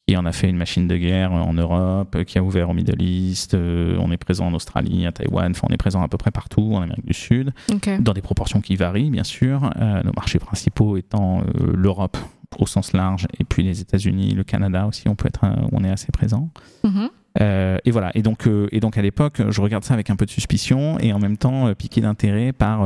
qui 0.08 0.16
en 0.16 0.24
a 0.24 0.32
fait 0.32 0.48
une 0.48 0.56
machine 0.56 0.88
de 0.88 0.96
guerre 0.96 1.32
en 1.32 1.52
Europe, 1.52 2.24
qui 2.24 2.38
a 2.38 2.42
ouvert 2.42 2.70
au 2.70 2.74
Middle 2.74 3.02
East. 3.02 3.52
euh, 3.54 3.96
on 3.98 4.10
est 4.10 4.16
présent 4.16 4.46
en 4.46 4.54
Australie, 4.54 5.04
à 5.04 5.12
Taïwan. 5.12 5.50
Enfin, 5.50 5.66
on 5.68 5.74
est 5.74 5.76
présent 5.76 6.00
à 6.02 6.08
peu 6.08 6.16
près 6.16 6.30
partout 6.30 6.72
en 6.74 6.82
Amérique 6.82 7.06
du 7.06 7.14
Sud, 7.14 7.52
dans 8.00 8.12
des 8.14 8.22
proportions 8.22 8.60
qui 8.62 8.76
varient, 8.76 9.10
bien 9.10 9.24
sûr. 9.24 9.70
Euh, 9.76 10.02
nos 10.04 10.12
marchés 10.12 10.38
principaux 10.38 10.96
étant 10.96 11.40
euh, 11.40 11.72
l'Europe 11.74 12.16
au 12.58 12.66
sens 12.66 12.92
large, 12.92 13.26
et 13.38 13.44
puis 13.44 13.62
les 13.62 13.80
États-Unis, 13.80 14.30
le 14.30 14.44
Canada 14.44 14.86
aussi. 14.86 15.08
On 15.08 15.16
peut 15.16 15.28
être, 15.28 15.44
euh, 15.44 15.68
on 15.72 15.84
est 15.84 15.90
assez 15.90 16.12
présent. 16.12 16.50
Mhm. 16.84 17.10
Euh, 17.40 17.78
et 17.84 17.90
voilà. 17.90 18.10
Et 18.14 18.22
donc, 18.22 18.46
euh, 18.46 18.66
et 18.72 18.80
donc 18.80 18.96
à 18.98 19.02
l'époque, 19.02 19.42
je 19.48 19.60
regarde 19.60 19.84
ça 19.84 19.94
avec 19.94 20.10
un 20.10 20.16
peu 20.16 20.24
de 20.26 20.30
suspicion 20.30 20.98
et 21.00 21.12
en 21.12 21.18
même 21.18 21.36
temps 21.36 21.68
euh, 21.68 21.74
piqué 21.74 22.00
d'intérêt 22.00 22.52
par 22.52 22.80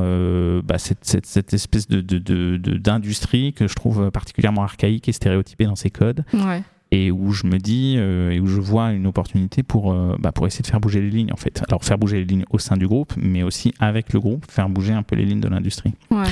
bah, 0.65 0.79
cette, 0.79 1.05
cette- 1.05 1.27
cette 1.27 1.55
espèce 1.55 1.89
de, 1.89 2.01
d'industrie 2.79 3.53
que 3.53 3.69
je 3.69 3.75
trouve 3.75 4.11
particulièrement 4.11 4.63
archaïque 4.63 5.09
et 5.09 5.13
stéréotypée 5.13 5.65
dans 5.67 5.77
ses 5.77 5.91
codes 5.91 6.25
Ouais. 6.33 6.63
et 6.91 7.11
où 7.11 7.33
je 7.33 7.47
me 7.47 7.59
dis 7.59 7.97
et 7.97 8.41
où 8.41 8.47
je 8.47 8.61
vois 8.61 8.93
une 8.93 9.07
opportunité 9.07 9.63
pour, 9.63 9.95
bah, 10.19 10.33
pour 10.33 10.47
essayer 10.47 10.63
de 10.63 10.67
faire 10.67 10.81
bouger 10.81 11.01
les 11.01 11.11
lignes 11.11 11.33
en 11.33 11.37
fait. 11.37 11.63
Alors 11.69 11.85
faire 11.85 11.99
bouger 11.99 12.19
les 12.19 12.25
lignes 12.25 12.45
au 12.51 12.59
sein 12.59 12.77
du 12.77 12.87
groupe, 12.87 13.13
mais 13.17 13.43
aussi 13.43 13.73
avec 13.79 14.13
le 14.13 14.21
groupe, 14.21 14.51
faire 14.51 14.69
bouger 14.69 14.93
un 14.93 15.03
peu 15.03 15.17
les 15.17 15.25
lignes 15.25 15.41
de 15.41 15.49
l'industrie. 15.49 15.95
Ouais. 16.11 16.25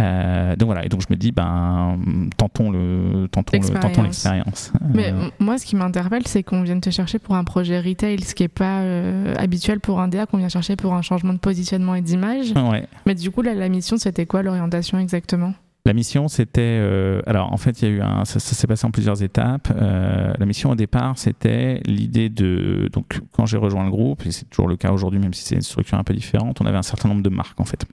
Euh, 0.00 0.56
donc 0.56 0.66
voilà. 0.66 0.84
Et 0.84 0.88
donc 0.88 1.00
je 1.02 1.06
me 1.10 1.16
dis, 1.16 1.30
ben 1.32 1.96
tentons 2.36 2.70
le, 2.70 3.28
tentons 3.30 3.56
le, 3.58 3.80
tentons 3.80 4.02
l'expérience. 4.02 4.72
Mais 4.92 5.12
Euh, 5.12 5.28
moi, 5.38 5.58
ce 5.58 5.64
qui 5.64 5.76
m'interpelle, 5.76 6.26
c'est 6.26 6.42
qu'on 6.42 6.62
vienne 6.62 6.80
te 6.80 6.90
chercher 6.90 7.18
pour 7.18 7.36
un 7.36 7.44
projet 7.44 7.78
retail, 7.80 8.20
ce 8.22 8.34
qui 8.34 8.42
n'est 8.42 8.48
pas 8.48 8.80
euh, 8.80 9.34
habituel 9.38 9.78
pour 9.80 10.00
un 10.00 10.08
DA, 10.08 10.26
qu'on 10.26 10.38
vient 10.38 10.48
chercher 10.48 10.74
pour 10.76 10.92
un 10.94 11.02
changement 11.02 11.32
de 11.32 11.38
positionnement 11.38 11.94
et 11.94 12.02
d'image. 12.02 12.52
ouais. 12.52 12.86
Mais 13.06 13.14
du 13.14 13.30
coup, 13.30 13.42
là, 13.42 13.54
la 13.54 13.68
mission, 13.68 13.96
c'était 13.96 14.26
quoi 14.26 14.42
l'orientation 14.42 14.98
exactement? 14.98 15.54
La 15.84 15.92
mission, 15.92 16.26
c'était. 16.26 16.62
euh, 16.62 17.22
alors, 17.26 17.52
en 17.52 17.56
fait, 17.58 17.80
il 17.80 17.88
y 17.88 17.92
a 17.92 17.94
eu 17.94 18.00
un. 18.00 18.24
Ça, 18.24 18.40
ça 18.40 18.56
s'est 18.56 18.66
passé 18.66 18.84
en 18.86 18.90
plusieurs 18.90 19.22
étapes. 19.22 19.68
Euh, 19.72 20.34
la 20.36 20.46
mission, 20.46 20.70
au 20.70 20.74
départ, 20.74 21.16
c'était 21.16 21.80
l'idée 21.86 22.28
de. 22.28 22.90
Donc, 22.92 23.20
quand 23.30 23.46
j'ai 23.46 23.56
rejoint 23.56 23.84
le 23.84 23.90
groupe, 23.92 24.26
et 24.26 24.32
c'est 24.32 24.50
toujours 24.50 24.66
le 24.66 24.76
cas 24.76 24.90
aujourd'hui, 24.90 25.20
même 25.20 25.32
si 25.32 25.44
c'est 25.44 25.54
une 25.54 25.62
structure 25.62 25.96
un 25.96 26.02
peu 26.02 26.12
différente, 26.12 26.60
on 26.60 26.66
avait 26.66 26.76
un 26.76 26.82
certain 26.82 27.08
nombre 27.08 27.22
de 27.22 27.28
marques, 27.28 27.60
en 27.60 27.64
fait. 27.64 27.84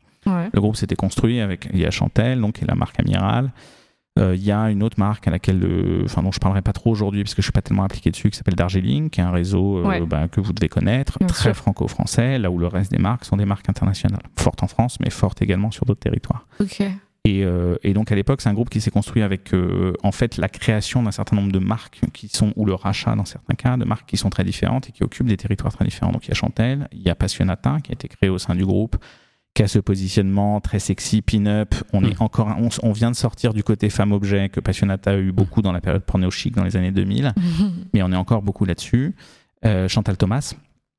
Le 0.54 0.62
groupe 0.62 0.76
s'était 0.76 0.96
construit 0.96 1.40
avec. 1.40 1.68
Il 1.74 1.80
y 1.80 1.86
a 1.86 1.92
Chantel, 1.92 2.40
donc, 2.40 2.56
qui 2.56 2.64
est 2.64 2.68
la 2.68 2.76
marque 2.76 3.00
Amiral. 3.00 3.52
Euh, 4.20 4.36
Il 4.36 4.44
y 4.44 4.52
a 4.52 4.70
une 4.70 4.84
autre 4.84 5.00
marque 5.00 5.28
à 5.28 5.32
laquelle, 5.32 5.60
euh, 5.64 6.04
enfin, 6.06 6.22
dont 6.22 6.32
je 6.32 6.40
parlerai 6.40 6.62
pas 6.62 6.74
trop 6.74 6.92
aujourd'hui 6.92 7.24
parce 7.24 7.34
que 7.34 7.42
je 7.42 7.48
suis 7.48 7.52
pas 7.52 7.64
tellement 7.64 7.84
impliqué 7.84 8.12
dessus, 8.12 8.30
qui 8.30 8.38
s'appelle 8.38 8.54
Darjeeling, 8.54 9.10
qui 9.10 9.20
est 9.22 9.24
un 9.24 9.32
réseau 9.32 9.80
euh, 9.80 9.88
Ouais. 9.88 10.02
bah, 10.06 10.28
que 10.28 10.40
vous 10.40 10.54
devez 10.54 10.70
connaître, 10.70 11.18
Bien 11.18 11.28
très 11.28 11.54
franco-français, 11.56 12.38
là 12.38 12.52
où 12.52 12.60
le 12.60 12.68
reste 12.68 12.92
des 12.92 13.00
marques 13.00 13.26
sont 13.26 13.38
des 13.38 13.46
marques 13.46 13.68
internationales, 13.70 14.22
fortes 14.38 14.62
en 14.62 14.68
France, 14.68 15.00
mais 15.00 15.10
fortes 15.10 15.42
également 15.42 15.72
sur 15.72 15.86
d'autres 15.86 16.02
territoires. 16.02 16.46
Et, 17.26 17.44
euh, 17.46 17.78
et 17.84 17.94
donc 17.94 18.12
à 18.12 18.16
l'époque, 18.16 18.42
c'est 18.42 18.50
un 18.50 18.54
groupe 18.54 18.70
qui 18.70 18.82
s'est 18.82 18.92
construit 18.92 19.24
avec 19.24 19.52
en 20.04 20.12
fait 20.12 20.38
la 20.38 20.48
création 20.50 21.02
d'un 21.02 21.12
certain 21.12 21.36
nombre 21.38 21.52
de 21.52 21.60
marques 21.60 22.02
qui 22.14 22.28
sont 22.28 22.54
ou 22.56 22.66
le 22.66 22.76
rachat 22.76 23.16
dans 23.16 23.26
certains 23.26 23.56
cas 23.56 23.78
de 23.78 23.86
marques 23.86 24.08
qui 24.08 24.18
sont 24.18 24.30
très 24.30 24.44
différentes 24.44 24.90
et 24.90 24.92
qui 24.92 25.04
occupent 25.04 25.28
des 25.28 25.38
territoires 25.38 25.74
très 25.74 25.86
différents. 25.86 26.12
Donc 26.12 26.26
il 26.26 26.30
y 26.30 26.32
a 26.32 26.36
Chantel, 26.36 26.88
il 26.92 27.02
y 27.02 27.10
a 27.10 27.16
Passionata 27.16 27.78
qui 27.82 27.92
a 27.92 27.94
été 27.94 28.08
créé 28.10 28.30
au 28.30 28.38
sein 28.38 28.54
du 28.56 28.66
groupe, 28.66 28.98
qui 29.54 29.62
a 29.64 29.68
ce 29.68 29.78
positionnement 29.80 30.60
très 30.62 30.80
sexy, 30.80 31.22
pin-up. 31.22 31.76
On 31.94 32.04
est 32.04 32.20
Mm. 32.20 32.24
encore, 32.24 32.56
on, 32.60 32.70
on 32.82 32.92
vient 32.92 33.12
de 33.12 33.16
sortir 33.16 33.54
du 33.54 33.64
côté 33.64 33.90
femme 33.90 34.12
objet 34.12 34.50
que 34.50 34.60
Passionata 34.60 35.12
a 35.12 35.18
eu 35.18 35.32
beaucoup 35.32 35.62
dans 35.62 35.72
la 35.72 35.80
période 35.82 36.04
porno 36.04 36.32
chic 36.32 36.56
dans 36.56 36.64
les 36.64 36.76
années 36.76 36.92
2000, 36.92 37.34
mais 37.94 38.02
on 38.02 38.12
est 38.12 38.16
encore 38.16 38.42
beaucoup 38.42 38.66
là-dessus. 38.66 39.16
Euh, 39.66 39.88
Chantal 39.88 40.18
Thomas 40.18 40.54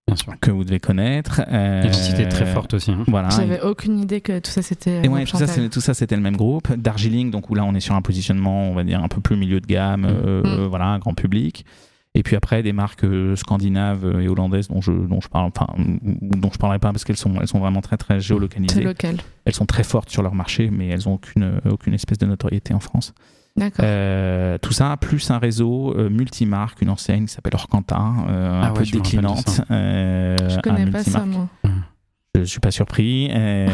Bien 0.07 0.17
sûr. 0.17 0.35
que 0.41 0.51
vous 0.51 0.65
devez 0.65 0.81
connaître. 0.81 1.43
Euh, 1.49 1.83
Identité 1.87 2.29
très 2.29 2.47
forte 2.47 2.75
aussi. 2.75 2.91
hein. 2.93 3.05
Voilà. 3.09 3.29
J'avais 3.31 3.61
aucune 3.63 3.99
idée 3.99 4.21
que 4.21 4.39
tout 4.39 4.51
ça, 4.51 4.63
c'était. 4.63 5.03
Et 5.03 5.09
euh, 5.09 5.11
ouais, 5.11 5.25
tout 5.25 5.37
ça, 5.37 5.47
tout 5.69 5.81
ça, 5.81 5.93
c'était 5.95 6.15
le 6.17 6.23
même 6.23 6.37
groupe. 6.37 6.73
Darjeeling, 6.75 7.31
donc 7.31 7.51
où 7.51 7.55
là, 7.55 7.65
on 7.65 7.75
est 7.75 7.81
sur 7.81 7.95
un 7.95 8.03
positionnement, 8.03 8.71
on 8.71 8.75
va 8.75 8.85
dire, 8.85 9.03
un 9.03 9.09
peu 9.09 9.21
plus 9.21 9.37
milieu 9.37 9.61
de 9.61 9.67
gamme, 9.67 10.05
euh, 10.09 10.43
Mm. 10.43 10.67
voilà, 10.69 10.99
grand 11.01 11.15
public. 11.15 11.65
Et 12.17 12.23
puis 12.23 12.37
après, 12.37 12.63
des 12.63 12.73
marques 12.73 13.03
euh, 13.05 13.35
scandinaves 13.35 14.21
et 14.21 14.29
hollandaises 14.29 14.69
dont 14.69 14.81
je, 14.81 14.93
dont 14.93 15.21
je 15.21 15.29
parle, 15.29 15.51
enfin, 15.55 15.67
dont 15.77 16.51
je 16.53 16.59
parlerai 16.59 16.79
pas 16.79 16.93
parce 16.93 17.03
qu'elles 17.05 17.17
sont, 17.17 17.35
elles 17.41 17.49
sont 17.49 17.59
vraiment 17.59 17.81
très, 17.81 17.97
très 17.97 18.21
géolocalisées. 18.21 18.83
local. 18.83 19.17
Elles 19.45 19.55
sont 19.55 19.67
très 19.67 19.83
fortes 19.83 20.11
sur 20.11 20.23
leur 20.23 20.35
marché, 20.35 20.71
mais 20.71 20.87
elles 20.89 21.09
ont 21.09 21.15
aucune, 21.15 21.43
euh, 21.43 21.71
aucune 21.71 21.93
espèce 21.95 22.19
de 22.19 22.27
notoriété 22.27 22.73
en 22.73 22.79
France. 22.81 23.15
D'accord. 23.57 23.85
Euh, 23.89 24.59
tout 24.59 24.73
ça, 24.73 24.97
plus 24.97 25.31
un 25.31 25.39
réseau 25.39 25.95
euh, 25.97 26.09
multimarque, 26.11 26.83
une 26.83 26.91
enseigne 26.91 27.27
qui 27.27 27.33
s'appelle 27.33 27.55
Orcanta, 27.55 27.97
euh, 28.29 28.61
Ah 28.63 28.67
un 28.67 28.71
ouais, 28.71 28.79
peu 28.79 28.85
je 28.85 28.93
déclinante. 28.93 29.61
euh, 29.71 30.37
je 30.49 30.57
un 30.57 30.61
connais 30.61 30.87
pas 30.91 31.03
ça, 31.05 31.25
moi. 31.25 31.49
Je 32.37 32.43
suis 32.45 32.59
pas 32.61 32.73
surpris. 32.73 33.29
euh, 33.33 33.69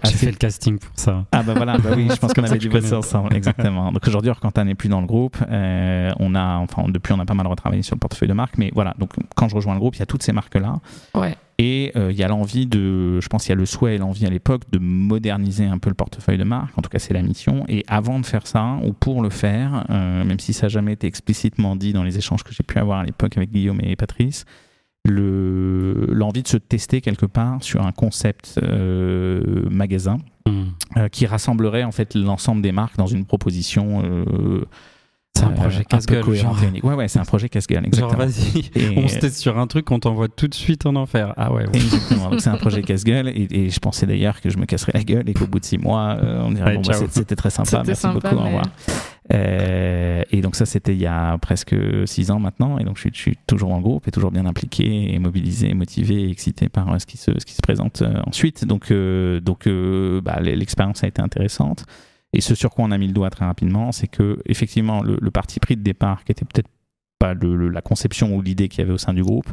J'ai 0.04 0.12
fait 0.12 0.30
le 0.30 0.36
casting 0.36 0.78
pour 0.78 0.92
ça. 0.94 1.24
Ah 1.32 1.42
bah 1.42 1.54
voilà, 1.56 1.78
bah 1.78 1.90
oui, 1.96 2.06
je 2.10 2.16
pense 2.16 2.34
qu'on 2.34 2.42
avait 2.44 2.58
dû 2.58 2.68
bosser 2.68 2.92
ensemble, 2.94 3.34
exactement. 3.34 3.90
Donc 3.92 4.06
aujourd'hui, 4.06 4.30
Orcantin 4.30 4.64
n'est 4.64 4.74
plus 4.74 4.90
dans 4.90 5.00
le 5.00 5.06
groupe. 5.06 5.36
Euh, 5.50 6.10
on 6.20 6.34
a, 6.34 6.56
enfin, 6.58 6.84
depuis, 6.88 7.14
on 7.14 7.18
a 7.20 7.24
pas 7.24 7.32
mal 7.34 7.46
retravaillé 7.46 7.82
sur 7.82 7.96
le 7.96 8.00
portefeuille 8.00 8.28
de 8.28 8.34
marques, 8.34 8.58
mais 8.58 8.70
voilà. 8.74 8.94
Donc 8.98 9.12
quand 9.34 9.48
je 9.48 9.54
rejoins 9.54 9.72
le 9.74 9.80
groupe, 9.80 9.96
il 9.96 10.00
y 10.00 10.02
a 10.02 10.06
toutes 10.06 10.22
ces 10.22 10.32
marques-là, 10.32 10.74
Ouais. 11.14 11.34
et 11.58 11.92
euh, 11.96 12.12
il 12.12 12.18
y 12.18 12.22
a 12.22 12.28
l'envie 12.28 12.66
de, 12.66 13.20
je 13.20 13.28
pense, 13.28 13.44
qu'il 13.44 13.50
y 13.50 13.52
a 13.54 13.56
le 13.56 13.64
souhait 13.66 13.94
et 13.94 13.98
l'envie 13.98 14.26
à 14.26 14.30
l'époque 14.30 14.62
de 14.70 14.78
moderniser 14.78 15.64
un 15.64 15.78
peu 15.78 15.88
le 15.88 15.94
portefeuille 15.94 16.38
de 16.38 16.44
marques. 16.44 16.76
En 16.76 16.82
tout 16.82 16.90
cas, 16.90 16.98
c'est 16.98 17.14
la 17.14 17.22
mission. 17.22 17.64
Et 17.68 17.84
avant 17.88 18.18
de 18.20 18.26
faire 18.26 18.46
ça, 18.46 18.76
ou 18.84 18.92
pour 18.92 19.22
le 19.22 19.30
faire, 19.30 19.86
euh, 19.88 20.24
même 20.24 20.40
si 20.40 20.52
ça 20.52 20.66
n'a 20.66 20.68
jamais 20.68 20.92
été 20.92 21.06
explicitement 21.06 21.74
dit 21.74 21.94
dans 21.94 22.04
les 22.04 22.18
échanges 22.18 22.42
que 22.44 22.52
j'ai 22.52 22.64
pu 22.64 22.78
avoir 22.78 22.98
à 22.98 23.04
l'époque 23.04 23.36
avec 23.38 23.50
Guillaume 23.50 23.80
et 23.82 23.96
Patrice, 23.96 24.44
le- 25.06 26.06
l'envie 26.10 26.42
de 26.42 26.48
se 26.48 26.56
tester 26.56 27.00
quelque 27.00 27.26
part 27.26 27.62
sur 27.62 27.82
un 27.86 27.92
concept 27.92 28.58
euh, 28.62 29.68
magasin 29.70 30.18
Hmm. 30.46 30.64
euh, 30.98 31.08
qui 31.08 31.24
rassemblerait 31.24 31.84
en 31.84 31.90
fait 31.92 32.14
l'ensemble 32.14 32.60
des 32.60 32.70
marques 32.72 32.98
dans 32.98 33.06
une 33.06 33.24
proposition. 33.24 34.02
C'est 35.36 35.44
un 35.44 35.50
projet 35.50 35.84
casse-gueule. 35.84 36.34
Genre. 36.34 36.56
Ouais, 36.84 36.94
ouais, 36.94 37.08
c'est 37.08 37.18
un 37.18 37.24
projet 37.24 37.48
casse-gueule, 37.48 37.86
genre, 37.92 38.12
exactement. 38.12 38.24
vas-y, 38.24 38.70
Et- 38.76 38.98
on 39.04 39.08
se 39.08 39.18
teste 39.18 39.36
sur 39.38 39.58
un 39.58 39.66
truc, 39.66 39.90
on 39.90 39.98
t'envoie 39.98 40.28
tout 40.28 40.46
de 40.48 40.54
suite 40.54 40.86
en 40.86 40.94
enfer. 40.94 41.34
Ah 41.36 41.52
ouais, 41.52 41.64
ouais. 41.66 41.74
Exactement. 41.74 42.30
Donc 42.30 42.40
c'est 42.40 42.50
un 42.50 42.56
projet 42.56 42.82
casse-gueule 42.82 43.28
et, 43.28 43.48
et 43.50 43.70
je 43.70 43.80
pensais 43.80 44.06
d'ailleurs 44.06 44.40
que 44.40 44.48
je 44.48 44.58
me 44.58 44.64
casserais 44.64 44.92
la 44.94 45.02
gueule 45.02 45.28
et 45.28 45.34
qu'au 45.34 45.46
bout 45.46 45.58
de 45.60 45.64
six 45.64 45.78
mois, 45.78 46.16
euh, 46.22 46.42
on 46.44 46.52
dirait 46.52 46.70
Ouais, 46.70 46.76
bon, 46.76 46.82
bah, 46.82 46.94
c'était 47.10 47.36
très 47.36 47.50
sympa, 47.50 47.68
C'était 47.68 47.82
merci 47.88 48.02
sympa, 48.02 48.30
beaucoup, 48.30 48.42
au 48.42 48.46
revoir. 48.46 48.64
Euh, 49.32 50.22
et 50.30 50.42
donc 50.42 50.54
ça 50.54 50.66
c'était 50.66 50.92
il 50.92 51.00
y 51.00 51.06
a 51.06 51.38
presque 51.38 51.74
six 52.04 52.30
ans 52.30 52.38
maintenant 52.38 52.78
et 52.78 52.84
donc 52.84 52.96
je 52.96 53.00
suis, 53.02 53.10
je 53.14 53.18
suis 53.18 53.38
toujours 53.46 53.72
en 53.72 53.80
groupe 53.80 54.06
et 54.06 54.10
toujours 54.10 54.30
bien 54.30 54.44
impliqué 54.44 55.14
et 55.14 55.18
mobilisé, 55.18 55.72
motivé 55.72 56.24
et 56.24 56.30
excité 56.30 56.68
par 56.68 56.92
euh, 56.92 56.98
ce 56.98 57.06
qui 57.06 57.16
se, 57.16 57.30
ce 57.38 57.46
qui 57.46 57.54
se 57.54 57.62
présente 57.62 58.02
euh, 58.02 58.20
ensuite. 58.26 58.66
Donc, 58.66 58.90
euh, 58.90 59.40
donc 59.40 59.66
euh, 59.66 60.20
bah, 60.20 60.40
l'expérience 60.40 61.02
a 61.04 61.06
été 61.06 61.22
intéressante. 61.22 61.84
Et 62.34 62.40
ce 62.40 62.54
sur 62.54 62.70
quoi 62.70 62.84
on 62.84 62.90
a 62.90 62.98
mis 62.98 63.06
le 63.06 63.12
doigt 63.12 63.30
très 63.30 63.44
rapidement, 63.44 63.92
c'est 63.92 64.08
que 64.08 64.38
effectivement 64.44 65.02
le, 65.02 65.30
parti 65.30 65.60
pris 65.60 65.76
de 65.76 65.82
départ, 65.82 66.24
qui 66.24 66.32
était 66.32 66.44
peut-être 66.44 66.68
pas 67.18 67.32
la 67.34 67.80
conception 67.80 68.34
ou 68.34 68.42
l'idée 68.42 68.68
qu'il 68.68 68.80
y 68.80 68.82
avait 68.82 68.92
au 68.92 68.98
sein 68.98 69.14
du 69.14 69.22
groupe, 69.22 69.50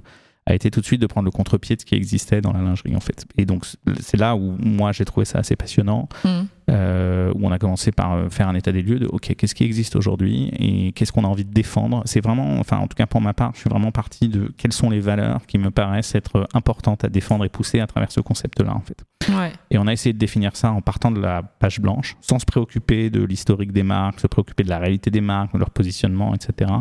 a 0.51 0.55
été 0.55 0.69
tout 0.71 0.81
de 0.81 0.85
suite 0.85 1.01
de 1.01 1.07
prendre 1.07 1.25
le 1.25 1.31
contre-pied 1.31 1.75
de 1.75 1.81
ce 1.81 1.85
qui 1.85 1.95
existait 1.95 2.41
dans 2.41 2.53
la 2.53 2.61
lingerie 2.61 2.95
en 2.95 2.99
fait. 2.99 3.25
Et 3.37 3.45
donc 3.45 3.65
c'est 3.99 4.17
là 4.17 4.35
où 4.35 4.55
moi 4.59 4.91
j'ai 4.91 5.05
trouvé 5.05 5.25
ça 5.25 5.39
assez 5.39 5.55
passionnant, 5.55 6.07
Hmm. 6.23 6.43
euh, 6.69 7.31
où 7.35 7.45
on 7.47 7.51
a 7.51 7.57
commencé 7.57 7.91
par 7.91 8.13
euh, 8.13 8.29
faire 8.29 8.47
un 8.47 8.55
état 8.55 8.71
des 8.71 8.81
lieux 8.81 8.99
de 8.99 9.07
ok 9.07 9.35
qu'est-ce 9.35 9.55
qui 9.55 9.63
existe 9.63 9.95
aujourd'hui 9.95 10.49
et 10.57 10.91
qu'est-ce 10.93 11.11
qu'on 11.11 11.23
a 11.23 11.27
envie 11.27 11.45
de 11.45 11.53
défendre? 11.53 12.01
C'est 12.05 12.21
vraiment, 12.21 12.59
enfin 12.59 12.77
en 12.77 12.87
tout 12.87 12.95
cas 12.95 13.05
pour 13.05 13.21
ma 13.21 13.33
part, 13.33 13.51
je 13.55 13.59
suis 13.61 13.69
vraiment 13.69 13.91
parti 13.91 14.29
de 14.29 14.53
quelles 14.57 14.73
sont 14.73 14.89
les 14.89 14.99
valeurs 14.99 15.45
qui 15.47 15.57
me 15.57 15.71
paraissent 15.71 16.15
être 16.15 16.47
importantes 16.53 17.03
à 17.03 17.09
défendre 17.09 17.45
et 17.45 17.49
pousser 17.49 17.79
à 17.79 17.87
travers 17.87 18.11
ce 18.11 18.19
concept-là 18.21 18.75
en 18.75 18.81
fait. 18.81 19.03
Ouais. 19.29 19.51
Et 19.69 19.77
on 19.77 19.87
a 19.87 19.93
essayé 19.93 20.13
de 20.13 20.19
définir 20.19 20.55
ça 20.55 20.71
en 20.71 20.81
partant 20.81 21.11
de 21.11 21.19
la 21.19 21.43
page 21.43 21.79
blanche, 21.79 22.17
sans 22.21 22.39
se 22.39 22.45
préoccuper 22.45 23.09
de 23.09 23.23
l'historique 23.23 23.71
des 23.71 23.83
marques, 23.83 24.19
se 24.19 24.27
préoccuper 24.27 24.63
de 24.63 24.69
la 24.69 24.79
réalité 24.79 25.11
des 25.11 25.21
marques, 25.21 25.53
de 25.53 25.59
leur 25.59 25.69
positionnement, 25.69 26.33
etc. 26.33 26.71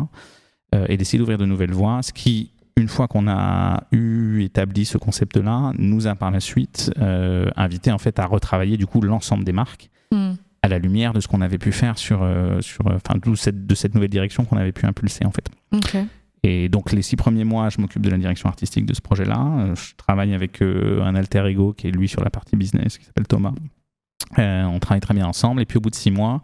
Euh, 0.73 0.85
et 0.87 0.97
d'essayer 0.97 1.19
d'ouvrir 1.19 1.37
de 1.37 1.45
nouvelles 1.45 1.73
voies, 1.73 2.01
ce 2.01 2.13
qui, 2.13 2.50
une 2.77 2.87
fois 2.87 3.07
qu'on 3.07 3.27
a 3.27 3.83
eu 3.91 4.41
établi 4.43 4.85
ce 4.85 4.97
concept-là, 4.97 5.71
nous 5.77 6.07
a 6.07 6.15
par 6.15 6.31
la 6.31 6.39
suite 6.39 6.91
euh, 6.99 7.49
invité 7.55 7.91
en 7.91 7.97
fait 7.97 8.17
à 8.19 8.25
retravailler 8.25 8.77
du 8.77 8.85
coup 8.87 9.01
l'ensemble 9.01 9.43
des 9.43 9.53
marques 9.53 9.89
Hmm. 10.13 10.33
à 10.61 10.67
la 10.67 10.77
lumière 10.77 11.13
de 11.13 11.21
ce 11.21 11.29
qu'on 11.29 11.39
avait 11.39 11.57
pu 11.57 11.71
faire 11.71 11.97
sur, 11.97 12.21
euh, 12.21 12.59
sur 12.59 12.85
euh, 12.87 12.97
enfin, 12.97 13.17
d'où 13.23 13.37
cette, 13.37 13.65
de 13.65 13.73
cette 13.75 13.95
nouvelle 13.95 14.09
direction 14.09 14.43
qu'on 14.43 14.57
avait 14.57 14.73
pu 14.73 14.85
impulser 14.85 15.25
en 15.25 15.31
fait. 15.31 15.49
Et 16.43 16.67
donc 16.67 16.91
les 16.91 17.01
six 17.01 17.15
premiers 17.15 17.45
mois, 17.45 17.69
je 17.69 17.79
m'occupe 17.79 18.01
de 18.01 18.09
la 18.09 18.17
direction 18.17 18.49
artistique 18.49 18.85
de 18.85 18.93
ce 18.93 18.99
projet-là. 18.99 19.39
Euh, 19.59 19.75
Je 19.75 19.95
travaille 19.95 20.33
avec 20.33 20.61
un 20.61 21.15
alter 21.15 21.45
ego 21.47 21.71
qui 21.71 21.87
est 21.87 21.91
lui 21.91 22.09
sur 22.09 22.21
la 22.25 22.29
partie 22.29 22.57
business, 22.57 22.97
qui 22.97 23.05
s'appelle 23.05 23.25
Thomas. 23.25 23.53
Euh, 24.37 24.63
on 24.65 24.79
travaille 24.79 24.99
très 24.99 25.13
bien 25.13 25.27
ensemble. 25.27 25.61
Et 25.61 25.65
puis 25.65 25.77
au 25.77 25.81
bout 25.81 25.91
de 25.91 25.95
six 25.95 26.11
mois, 26.11 26.41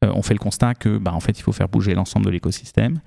on 0.00 0.22
fait 0.22 0.34
le 0.34 0.40
constat 0.40 0.74
que, 0.74 0.96
bah, 0.96 1.12
en 1.12 1.20
fait, 1.20 1.38
il 1.38 1.42
faut 1.42 1.52
faire 1.52 1.68
bouger 1.68 1.94
l'ensemble 1.94 2.24
de 2.24 2.30
l'écosystème. 2.30 3.00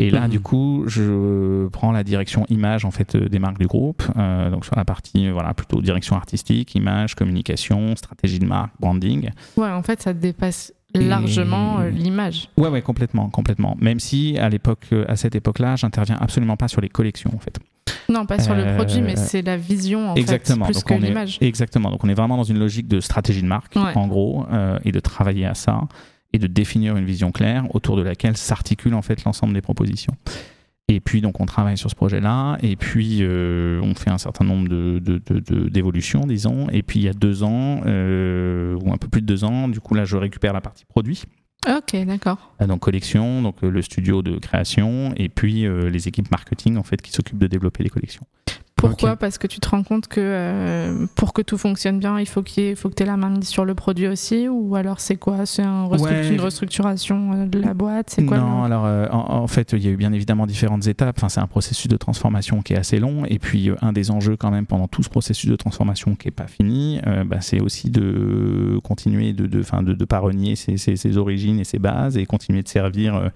Et 0.00 0.10
là, 0.10 0.22
Mhm. 0.22 0.28
du 0.30 0.40
coup, 0.40 0.84
je 0.86 1.66
prends 1.68 1.92
la 1.92 2.02
direction 2.04 2.46
image 2.48 2.84
en 2.84 2.90
fait 2.90 3.14
euh, 3.14 3.28
des 3.28 3.38
marques 3.38 3.58
du 3.58 3.66
groupe. 3.66 4.02
Euh, 4.16 4.50
donc 4.50 4.64
sur 4.64 4.74
la 4.76 4.84
partie, 4.84 5.26
euh, 5.28 5.32
voilà, 5.32 5.52
plutôt 5.54 5.80
direction 5.82 6.16
artistique, 6.16 6.74
image, 6.74 7.14
communication, 7.14 7.94
stratégie 7.96 8.38
de 8.38 8.46
marque, 8.46 8.72
branding. 8.80 9.30
Ouais, 9.56 9.68
en 9.70 9.82
fait, 9.82 10.00
ça 10.02 10.12
dépasse 10.14 10.72
largement 10.94 11.80
l'image. 11.82 12.48
Ouais, 12.56 12.68
ouais, 12.68 12.82
complètement, 12.82 13.28
complètement. 13.28 13.76
Même 13.80 14.00
si 14.00 14.38
à 14.38 14.48
l'époque, 14.48 14.88
à 15.08 15.16
cette 15.16 15.34
époque-là, 15.34 15.76
j'interviens 15.76 16.16
absolument 16.20 16.56
pas 16.56 16.68
sur 16.68 16.80
les 16.80 16.88
collections 16.88 17.30
en 17.34 17.38
fait. 17.38 17.58
Non, 18.08 18.26
pas 18.26 18.40
sur 18.40 18.54
le 18.54 18.74
produit, 18.74 19.00
mais 19.02 19.14
c'est 19.16 19.42
la 19.42 19.56
vision, 19.56 20.10
en 20.10 20.14
exactement. 20.16 20.64
fait, 20.66 20.72
plus 20.72 20.80
donc 20.80 20.88
que 20.88 20.94
est, 21.04 21.08
l'image. 21.08 21.38
exactement. 21.40 21.90
Donc 21.90 22.02
on 22.02 22.08
est 22.08 22.14
vraiment 22.14 22.36
dans 22.36 22.42
une 22.44 22.58
logique 22.58 22.88
de 22.88 22.98
stratégie 23.00 23.42
de 23.42 23.46
marque, 23.46 23.76
Ouais. 23.76 23.92
en 23.96 24.08
gros, 24.08 24.46
euh, 24.52 24.78
et 24.84 24.90
de 24.92 24.98
travailler 25.00 25.46
à 25.46 25.54
ça. 25.54 25.82
Et 26.32 26.38
de 26.38 26.46
définir 26.46 26.96
une 26.96 27.04
vision 27.04 27.32
claire 27.32 27.64
autour 27.74 27.96
de 27.96 28.02
laquelle 28.02 28.36
s'articule 28.36 28.94
en 28.94 29.02
fait 29.02 29.24
l'ensemble 29.24 29.52
des 29.54 29.60
propositions. 29.62 30.14
Et 30.88 30.98
puis 30.98 31.20
donc 31.20 31.40
on 31.40 31.46
travaille 31.46 31.78
sur 31.78 31.88
ce 31.88 31.94
projet-là, 31.94 32.58
et 32.62 32.74
puis 32.74 33.18
euh, 33.20 33.80
on 33.82 33.94
fait 33.94 34.10
un 34.10 34.18
certain 34.18 34.44
nombre 34.44 34.68
de, 34.68 34.98
de- 34.98 35.22
de- 35.24 35.38
de- 35.38 35.68
d'évolutions, 35.68 36.22
disons. 36.26 36.68
Et 36.70 36.82
puis 36.82 36.98
il 36.98 37.02
y 37.04 37.08
a 37.08 37.12
deux 37.12 37.44
ans, 37.44 37.82
euh, 37.86 38.76
ou 38.82 38.92
un 38.92 38.96
peu 38.96 39.06
plus 39.06 39.20
de 39.22 39.26
deux 39.26 39.44
ans, 39.44 39.68
du 39.68 39.78
coup 39.80 39.94
là 39.94 40.04
je 40.04 40.16
récupère 40.16 40.52
la 40.52 40.60
partie 40.60 40.84
produit, 40.86 41.22
Ok, 41.68 41.94
d'accord. 42.06 42.54
euh, 42.60 42.66
donc 42.66 42.80
collection, 42.80 43.40
donc 43.42 43.62
euh, 43.62 43.70
le 43.70 43.82
studio 43.82 44.22
de 44.22 44.38
création, 44.38 45.12
et 45.16 45.28
puis 45.28 45.64
euh, 45.64 45.90
les 45.90 46.08
équipes 46.08 46.30
marketing 46.32 46.76
en 46.76 46.82
fait 46.82 47.00
qui 47.00 47.12
s'occupent 47.12 47.38
de 47.38 47.46
développer 47.46 47.84
les 47.84 47.90
collections. 47.90 48.26
Pourquoi. 48.88 49.16
Parce 49.16 49.38
que 49.38 49.46
tu 49.46 49.60
te 49.60 49.68
rends 49.68 49.82
compte 49.82 50.08
que 50.08 50.20
euh, 50.22 51.06
pour 51.16 51.32
que 51.32 51.42
tout 51.42 51.58
fonctionne 51.58 51.98
bien, 51.98 52.18
il 52.18 52.26
faut 52.26 52.42
qu'il 52.42 52.64
y 52.64 52.66
ait- 52.68 52.74
faut 52.74 52.88
que 52.88 52.94
tu 52.94 53.02
aies 53.02 53.06
la 53.06 53.16
main 53.16 53.40
sur 53.42 53.64
le 53.64 53.74
produit 53.74 54.06
aussi 54.08 54.48
Ou 54.48 54.74
alors 54.76 55.00
c'est 55.00 55.16
quoi 55.16 55.46
C'est 55.46 55.62
un 55.62 55.86
restruct- 55.86 56.00
Ouais. 56.28 56.34
une 56.34 56.40
restructuration 56.40 57.32
euh, 57.34 57.46
de 57.46 57.58
la 57.60 57.74
boîte 57.74 58.10
C'est 58.10 58.24
quoi 58.24 58.38
Non, 58.38 58.62
alors 58.64 58.84
euh, 58.86 59.06
en, 59.10 59.42
en 59.42 59.46
fait, 59.46 59.72
il 59.72 59.84
y 59.84 59.88
a 59.88 59.90
eu 59.90 59.96
bien 59.96 60.12
évidemment 60.12 60.46
différentes 60.46 60.86
étapes. 60.86 61.16
Enfin, 61.18 61.28
c'est 61.28 61.40
un 61.40 61.46
processus 61.46 61.88
de 61.88 61.96
transformation 61.96 62.62
qui 62.62 62.72
est 62.74 62.78
assez 62.78 62.98
long. 62.98 63.24
Et 63.26 63.38
puis, 63.38 63.70
euh, 63.70 63.74
un 63.82 63.92
des 63.92 64.10
enjeux 64.10 64.36
quand 64.36 64.50
même 64.50 64.66
pendant 64.66 64.88
tout 64.88 65.02
ce 65.02 65.08
processus 65.10 65.50
de 65.50 65.56
transformation 65.56 66.14
qui 66.14 66.28
est 66.28 66.32
pas 66.32 66.46
fini, 66.46 67.00
bah, 67.26 67.40
c'est 67.40 67.60
aussi 67.60 67.90
de 67.90 68.78
continuer 68.82 69.32
de 69.32 69.46
de, 69.46 69.60
enfin, 69.60 69.82
de, 69.82 69.92
de 69.94 70.04
pas 70.04 70.18
renier 70.20 70.56
ses, 70.56 70.76
ses- 70.76 70.96
ses 70.96 71.16
origines 71.16 71.58
et 71.60 71.64
ses 71.64 71.78
bases 71.78 72.16
et 72.16 72.24
continuer 72.26 72.62
de 72.62 72.68
servir. 72.68 73.30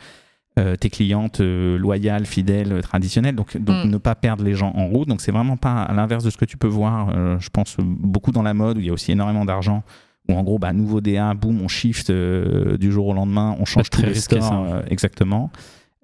Euh, 0.58 0.76
tes 0.76 0.88
clientes 0.90 1.40
euh, 1.40 1.76
loyales, 1.76 2.26
fidèles, 2.26 2.72
euh, 2.72 2.80
traditionnelles, 2.80 3.34
donc, 3.34 3.56
donc 3.56 3.84
Mm. 3.86 3.90
ne 3.90 3.98
pas 3.98 4.14
perdre 4.14 4.44
les 4.44 4.54
gens 4.54 4.72
en 4.76 4.86
route. 4.86 5.08
Donc 5.08 5.20
c'est 5.20 5.32
vraiment 5.32 5.56
pas 5.56 5.82
à 5.82 5.92
l'inverse 5.94 6.22
de 6.24 6.30
ce 6.30 6.36
que 6.36 6.44
tu 6.44 6.56
peux 6.56 6.68
voir, 6.68 7.08
euh, 7.14 7.38
je 7.40 7.48
pense, 7.50 7.76
beaucoup 7.80 8.30
dans 8.30 8.42
la 8.42 8.54
mode 8.54 8.76
où 8.76 8.80
il 8.80 8.86
y 8.86 8.90
a 8.90 8.92
aussi 8.92 9.10
énormément 9.12 9.44
d'argent, 9.44 9.82
où 10.28 10.34
en 10.34 10.42
gros, 10.44 10.58
bah, 10.58 10.72
nouveau 10.72 11.00
DA, 11.00 11.34
boum, 11.34 11.60
on 11.60 11.68
shift 11.68 12.10
euh, 12.10 12.76
du 12.78 12.92
jour 12.92 13.08
au 13.08 13.14
lendemain, 13.14 13.56
on 13.58 13.64
change 13.64 13.90
très 13.90 14.02
tous 14.02 14.06
les 14.08 14.12
risqué, 14.14 14.40
stores, 14.40 14.48
ça. 14.48 14.76
euh, 14.76 14.82
exactement. 14.88 15.50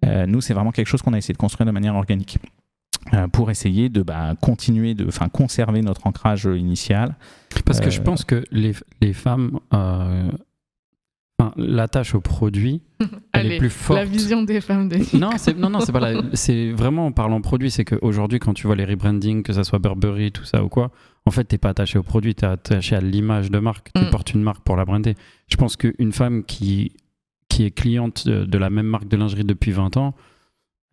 Euh, 0.05 0.27
nous, 0.27 0.41
c'est 0.41 0.55
vraiment 0.55 0.73
quelque 0.73 0.89
chose 0.89 1.03
qu'on 1.03 1.13
a 1.13 1.19
essayé 1.19 1.33
de 1.35 1.39
construire 1.39 1.67
de 1.67 1.73
manière 1.73 1.95
organique. 1.95 2.39
euh, 3.15 3.29
pour 3.29 3.51
essayer 3.51 3.89
de 3.89 4.03
bah, 4.03 4.35
continuer 4.43 4.95
de 4.95 5.07
enfin 5.07 5.29
conserver 5.31 5.81
notre 5.81 6.07
ancrage 6.07 6.45
initial 6.45 7.15
Parce 7.65 7.81
que 7.81 7.89
je 7.89 8.03
pense 8.03 8.25
que 8.25 8.45
les, 8.51 8.75
les 9.01 9.13
femmes, 9.15 9.59
euh, 9.73 10.31
enfin, 11.41 11.53
l'attache 11.57 12.15
au 12.15 12.21
produit, 12.21 12.83
elle 13.01 13.09
Allez, 13.33 13.55
est 13.55 13.59
plus 13.59 13.71
forte. 13.71 13.99
La 13.99 14.05
vision 14.05 14.43
des 14.43 14.61
femmes 14.61 14.89
de 14.89 14.97
non, 15.19 15.31
c'est 15.37 15.57
non, 15.57 15.71
non, 15.71 15.81
c'est 15.81 15.93
pas 15.93 16.01
la- 16.01 16.23
c'est 16.35 16.71
vraiment 16.73 17.07
en 17.07 17.13
parlant 17.13 17.41
produit, 17.41 17.71
c'est 17.71 17.85
qu'aujourd'hui 17.85 18.39
quand 18.39 18.55
tu 18.55 18.67
vois 18.67 18.77
les 18.77 18.85
rebranding, 18.85 19.43
que 19.43 19.53
ça 19.53 19.65
soit 19.65 19.79
Burberry, 19.79 20.33
tout 20.33 20.45
ça 20.45 20.63
ou 20.65 20.69
quoi, 20.69 20.91
en 21.27 21.31
fait 21.31 21.45
t'es 21.45 21.59
pas 21.59 21.71
attaché 21.71 21.99
au 21.99 22.03
produit, 22.03 22.35
t'es 22.35 22.47
attaché 22.47 22.95
à 22.97 23.01
l'image 23.01 23.51
de 23.51 23.59
marque. 23.59 23.91
Tu 23.95 24.03
Mm. 24.05 24.11
portes 24.11 24.33
une 24.35 24.43
marque 24.43 24.63
pour 24.65 24.77
la 24.77 24.85
brander. 24.85 25.15
Je 25.49 25.57
pense 25.57 25.77
qu'une 25.77 26.13
femme 26.13 26.45
qui 26.45 26.93
qui 27.49 27.65
est 27.65 27.71
cliente 27.73 28.27
de, 28.29 28.45
de 28.45 28.59
la 28.59 28.71
même 28.71 28.87
marque 28.87 29.09
de 29.09 29.17
lingerie 29.17 29.43
depuis 29.45 29.73
20 29.73 29.97
ans, 29.97 30.15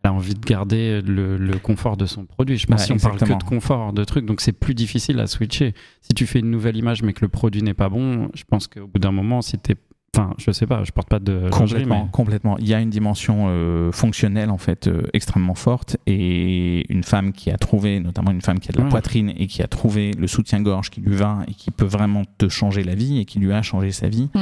elle 0.03 0.09
a 0.09 0.13
envie 0.13 0.33
de 0.33 0.39
garder 0.39 1.01
le, 1.01 1.37
le 1.37 1.57
confort 1.59 1.97
de 1.97 2.05
son 2.05 2.25
produit. 2.25 2.57
Je 2.57 2.65
pense 2.65 2.79
Bah, 2.81 2.85
si 2.85 2.91
on 2.93 2.97
parle 2.97 3.19
que 3.19 3.25
de 3.37 3.43
confort, 3.43 3.93
de 3.93 4.03
trucs, 4.03 4.25
donc 4.25 4.41
c'est 4.41 4.53
plus 4.53 4.73
difficile 4.73 5.19
à 5.19 5.27
switcher. 5.27 5.73
Si 6.01 6.13
tu 6.15 6.25
fais 6.25 6.39
une 6.39 6.49
nouvelle 6.49 6.75
image 6.77 7.03
mais 7.03 7.13
que 7.13 7.21
le 7.23 7.29
produit 7.29 7.61
n'est 7.61 7.73
pas 7.75 7.89
bon, 7.89 8.29
je 8.33 8.43
pense 8.43 8.67
qu'au 8.67 8.87
bout 8.87 8.99
d'un 8.99 9.11
moment, 9.11 9.41
si 9.43 9.57
t'es, 9.59 9.75
enfin, 10.15 10.33
je 10.37 10.51
sais 10.51 10.65
pas, 10.65 10.83
je 10.83 10.91
porte 10.91 11.09
pas 11.09 11.19
de 11.19 11.49
Complètement, 11.51 12.05
mais 12.05 12.11
complètement. 12.11 12.57
Il 12.59 12.67
y 12.67 12.73
a 12.73 12.79
une 12.79 12.89
dimension 12.89 13.45
euh, 13.49 13.91
fonctionnelle 13.91 14.49
en 14.49 14.57
fait 14.57 14.87
euh, 14.87 15.03
extrêmement 15.13 15.55
forte 15.55 15.97
et 16.07 16.91
une 16.91 17.03
femme 17.03 17.33
qui 17.33 17.51
a 17.51 17.57
trouvé, 17.57 17.99
notamment 17.99 18.31
une 18.31 18.41
femme 18.41 18.59
qui 18.59 18.69
a 18.69 18.71
de 18.73 18.77
la 18.79 18.85
Ouais. 18.85 18.89
poitrine 18.89 19.33
et 19.37 19.47
qui 19.47 19.61
a 19.61 19.67
trouvé 19.67 20.11
le 20.17 20.27
soutien-gorge 20.27 20.89
qui 20.89 21.01
lui 21.01 21.15
va 21.15 21.39
et 21.47 21.53
qui 21.53 21.71
peut 21.71 21.85
vraiment 21.85 22.23
te 22.37 22.47
changer 22.49 22.83
la 22.83 22.95
vie 22.95 23.19
et 23.19 23.25
qui 23.25 23.39
lui 23.39 23.51
a 23.53 23.61
changé 23.61 23.91
sa 23.91 24.07
vie, 24.09 24.29
Mm. 24.33 24.39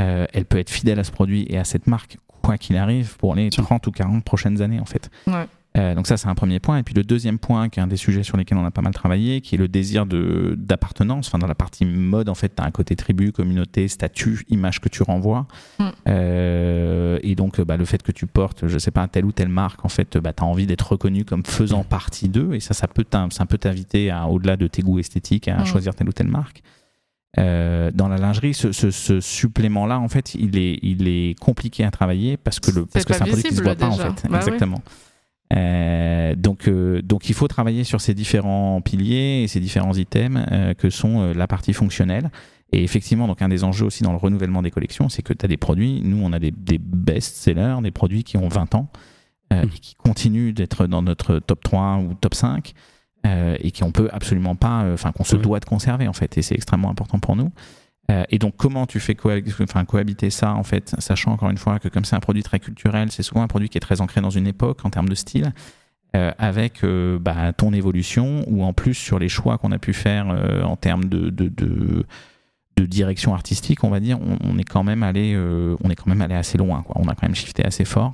euh, 0.00 0.26
elle 0.32 0.44
peut 0.44 0.58
être 0.58 0.70
fidèle 0.70 0.98
à 0.98 1.04
ce 1.04 1.10
produit 1.12 1.46
et 1.48 1.58
à 1.58 1.64
cette 1.64 1.86
marque 1.86 2.18
quoi 2.42 2.58
qu'il 2.58 2.76
arrive 2.76 3.16
pour 3.16 3.34
les 3.34 3.48
Tiens. 3.50 3.64
30 3.64 3.86
ou 3.86 3.90
40 3.90 4.22
prochaines 4.24 4.60
années 4.60 4.80
en 4.80 4.84
fait. 4.84 5.10
Ouais. 5.26 5.46
Euh, 5.76 5.96
donc 5.96 6.06
ça 6.06 6.16
c'est 6.16 6.28
un 6.28 6.36
premier 6.36 6.60
point 6.60 6.78
et 6.78 6.84
puis 6.84 6.94
le 6.94 7.02
deuxième 7.02 7.40
point 7.40 7.68
qui 7.68 7.80
est 7.80 7.82
un 7.82 7.88
des 7.88 7.96
sujets 7.96 8.22
sur 8.22 8.36
lesquels 8.36 8.56
on 8.58 8.64
a 8.64 8.70
pas 8.70 8.80
mal 8.80 8.94
travaillé 8.94 9.40
qui 9.40 9.56
est 9.56 9.58
le 9.58 9.66
désir 9.66 10.06
d'appartenance 10.06 11.26
enfin 11.26 11.38
dans 11.38 11.48
la 11.48 11.56
partie 11.56 11.84
mode 11.84 12.28
en 12.28 12.34
fait 12.36 12.54
tu 12.54 12.62
as 12.62 12.64
un 12.64 12.70
côté 12.70 12.94
tribu 12.94 13.32
communauté 13.32 13.88
statut 13.88 14.44
image 14.50 14.80
que 14.80 14.88
tu 14.88 15.02
renvoies 15.02 15.46
Mm. 15.80 15.84
Euh, 16.06 17.18
et 17.22 17.34
donc 17.34 17.60
bah, 17.60 17.76
le 17.76 17.84
fait 17.84 18.02
que 18.02 18.12
tu 18.12 18.26
portes 18.26 18.68
je 18.68 18.78
sais 18.78 18.92
pas 18.92 19.08
telle 19.08 19.24
ou 19.24 19.32
telle 19.32 19.48
marque 19.48 19.84
en 19.84 19.88
fait 19.88 20.16
bah, 20.18 20.32
tu 20.32 20.44
as 20.44 20.46
envie 20.46 20.66
d'être 20.66 20.92
reconnu 20.92 21.24
comme 21.24 21.44
faisant 21.44 21.82
partie 21.82 22.28
d'eux 22.28 22.54
et 22.54 22.60
ça 22.60 22.72
ça 22.74 22.86
peut 22.86 23.04
t'inviter 23.04 24.12
au-delà 24.28 24.56
de 24.56 24.66
tes 24.68 24.82
goûts 24.82 24.98
esthétiques 25.00 25.48
à 25.48 25.56
Mm. 25.62 25.66
choisir 25.66 25.94
telle 25.96 26.08
ou 26.08 26.12
telle 26.12 26.28
marque 26.28 26.62
Euh, 27.36 27.90
dans 27.92 28.06
la 28.06 28.16
lingerie, 28.16 28.54
ce, 28.54 28.70
ce- 28.70 28.92
ce 28.92 29.18
supplément-là, 29.20 29.98
en 29.98 30.06
fait, 30.08 30.36
il 30.36 30.56
est, 30.56 30.78
il 30.82 31.08
est 31.08 31.36
compliqué 31.40 31.82
à 31.82 31.90
travailler 31.90 32.36
parce 32.36 32.60
que 32.60 32.70
le, 32.70 32.86
parce 32.86 33.02
C'est 33.04 33.08
que 33.08 33.14
c'est 33.14 33.22
un 33.22 33.26
produit 33.26 33.42
qui 33.42 33.56
se 33.56 33.60
voit 33.62 33.74
pas, 33.74 33.88
en 33.88 33.96
fait. 33.96 34.28
Bah. 34.30 34.36
Exactement. 34.38 34.80
Euh, 35.52 36.34
donc, 36.34 36.68
euh, 36.68 37.02
donc, 37.02 37.28
il 37.28 37.34
faut 37.34 37.48
travailler 37.48 37.84
sur 37.84 38.00
ces 38.00 38.14
différents 38.14 38.80
piliers 38.80 39.42
et 39.44 39.48
ces 39.48 39.60
différents 39.60 39.94
items 39.94 40.44
euh, 40.50 40.74
que 40.74 40.90
sont 40.90 41.20
euh, 41.20 41.34
la 41.34 41.46
partie 41.46 41.72
fonctionnelle. 41.72 42.30
Et 42.72 42.82
effectivement, 42.82 43.28
donc 43.28 43.40
un 43.40 43.48
des 43.48 43.62
enjeux 43.62 43.86
aussi 43.86 44.02
dans 44.02 44.10
le 44.10 44.18
renouvellement 44.18 44.62
des 44.62 44.70
collections, 44.72 45.08
c'est 45.08 45.22
que 45.22 45.32
tu 45.32 45.44
as 45.44 45.48
des 45.48 45.56
produits, 45.58 46.00
nous 46.02 46.18
on 46.24 46.32
a 46.32 46.40
des, 46.40 46.50
des 46.50 46.78
best-sellers, 46.78 47.76
des 47.82 47.92
produits 47.92 48.24
qui 48.24 48.36
ont 48.36 48.48
20 48.48 48.74
ans 48.74 48.88
euh, 49.52 49.62
Mhm. 49.62 49.70
et 49.76 49.78
qui 49.78 49.94
continuent 49.94 50.52
d'être 50.52 50.86
dans 50.86 51.02
notre 51.02 51.38
top 51.38 51.62
3 51.62 51.98
ou 51.98 52.14
top 52.14 52.34
5 52.34 52.72
euh, 53.26 53.56
et 53.60 53.70
qui 53.70 53.84
on 53.84 53.92
peut 53.92 54.08
absolument 54.12 54.56
pas, 54.56 54.84
enfin 54.92 55.12
qu'on 55.12 55.22
se 55.22 55.36
Oui. 55.36 55.42
doit 55.42 55.60
de 55.60 55.66
conserver 55.66 56.08
en 56.08 56.12
fait, 56.14 56.36
et 56.36 56.42
c'est 56.42 56.54
extrêmement 56.56 56.90
important 56.90 57.20
pour 57.20 57.36
nous. 57.36 57.52
Euh, 58.10 58.22
et 58.28 58.38
donc 58.38 58.54
comment 58.58 58.84
tu 58.86 59.00
fais 59.00 59.16
enfin, 59.62 59.84
cohabiter 59.86 60.28
ça 60.28 60.52
en 60.54 60.62
fait, 60.62 60.94
sachant 60.98 61.32
encore 61.32 61.48
une 61.48 61.56
fois 61.56 61.78
que 61.78 61.88
comme 61.88 62.04
c'est 62.04 62.16
un 62.16 62.20
produit 62.20 62.42
très 62.42 62.60
culturel, 62.60 63.10
c'est 63.10 63.22
souvent 63.22 63.42
un 63.42 63.46
produit 63.48 63.70
qui 63.70 63.78
est 63.78 63.80
très 63.80 64.00
ancré 64.02 64.20
dans 64.20 64.28
une 64.30 64.46
époque 64.46 64.80
en 64.84 64.90
termes 64.90 65.08
de 65.08 65.14
style, 65.14 65.52
euh, 66.14 66.30
avec 66.38 66.84
euh, 66.84 67.18
bah, 67.18 67.52
ton 67.54 67.72
évolution 67.72 68.44
ou 68.46 68.62
en 68.62 68.74
plus 68.74 68.92
sur 68.94 69.18
les 69.18 69.30
choix 69.30 69.56
qu'on 69.56 69.72
a 69.72 69.78
pu 69.78 69.94
faire 69.94 70.26
en 70.64 70.76
termes 70.76 71.06
de, 71.06 71.30
de, 71.30 71.48
de, 71.48 72.04
de 72.76 72.84
direction 72.86 73.32
artistique, 73.34 73.84
on 73.84 73.90
va 73.90 74.00
dire, 74.00 74.18
on, 74.20 74.36
on 74.44 74.58
est 74.58 74.64
quand 74.68 74.84
même 74.84 75.02
allé, 75.02 75.34
on 75.82 75.88
est 75.88 75.94
quand 75.96 76.06
même 76.08 76.20
allé 76.20 76.34
assez 76.34 76.58
loin. 76.58 76.82
Quoi. 76.82 76.96
On 76.98 77.08
a 77.08 77.14
quand 77.14 77.22
même 77.26 77.34
shifté 77.34 77.64
assez 77.64 77.84
fort. 77.86 78.12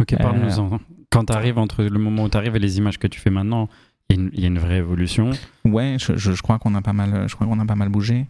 Ok, 0.00 0.16
parle-nous-en. 0.18 0.80
Quand 1.10 1.24
tu 1.26 1.32
arrives 1.32 1.58
entre 1.58 1.84
le 1.84 1.98
moment 1.98 2.24
où 2.24 2.28
tu 2.28 2.36
arrives 2.36 2.56
et 2.56 2.58
les 2.58 2.76
images 2.78 2.98
que 2.98 3.06
tu 3.06 3.20
fais 3.20 3.30
maintenant, 3.30 3.68
il 4.10 4.16
y, 4.16 4.18
a 4.18 4.22
une- 4.22 4.30
il 4.34 4.40
y 4.40 4.44
a 4.44 4.48
une 4.48 4.58
vraie 4.58 4.78
évolution. 4.78 5.30
Ouais, 5.64 5.96
je, 6.00 6.16
je- 6.16 6.32
je 6.32 6.42
crois 6.42 6.58
qu'on 6.58 6.74
a 6.74 6.82
pas 6.82 6.92
mal, 6.92 7.26
je 7.28 7.34
crois 7.36 7.46
qu'on 7.46 7.58
a 7.60 7.64
pas 7.66 7.76
mal 7.76 7.88
bougé. 7.88 8.26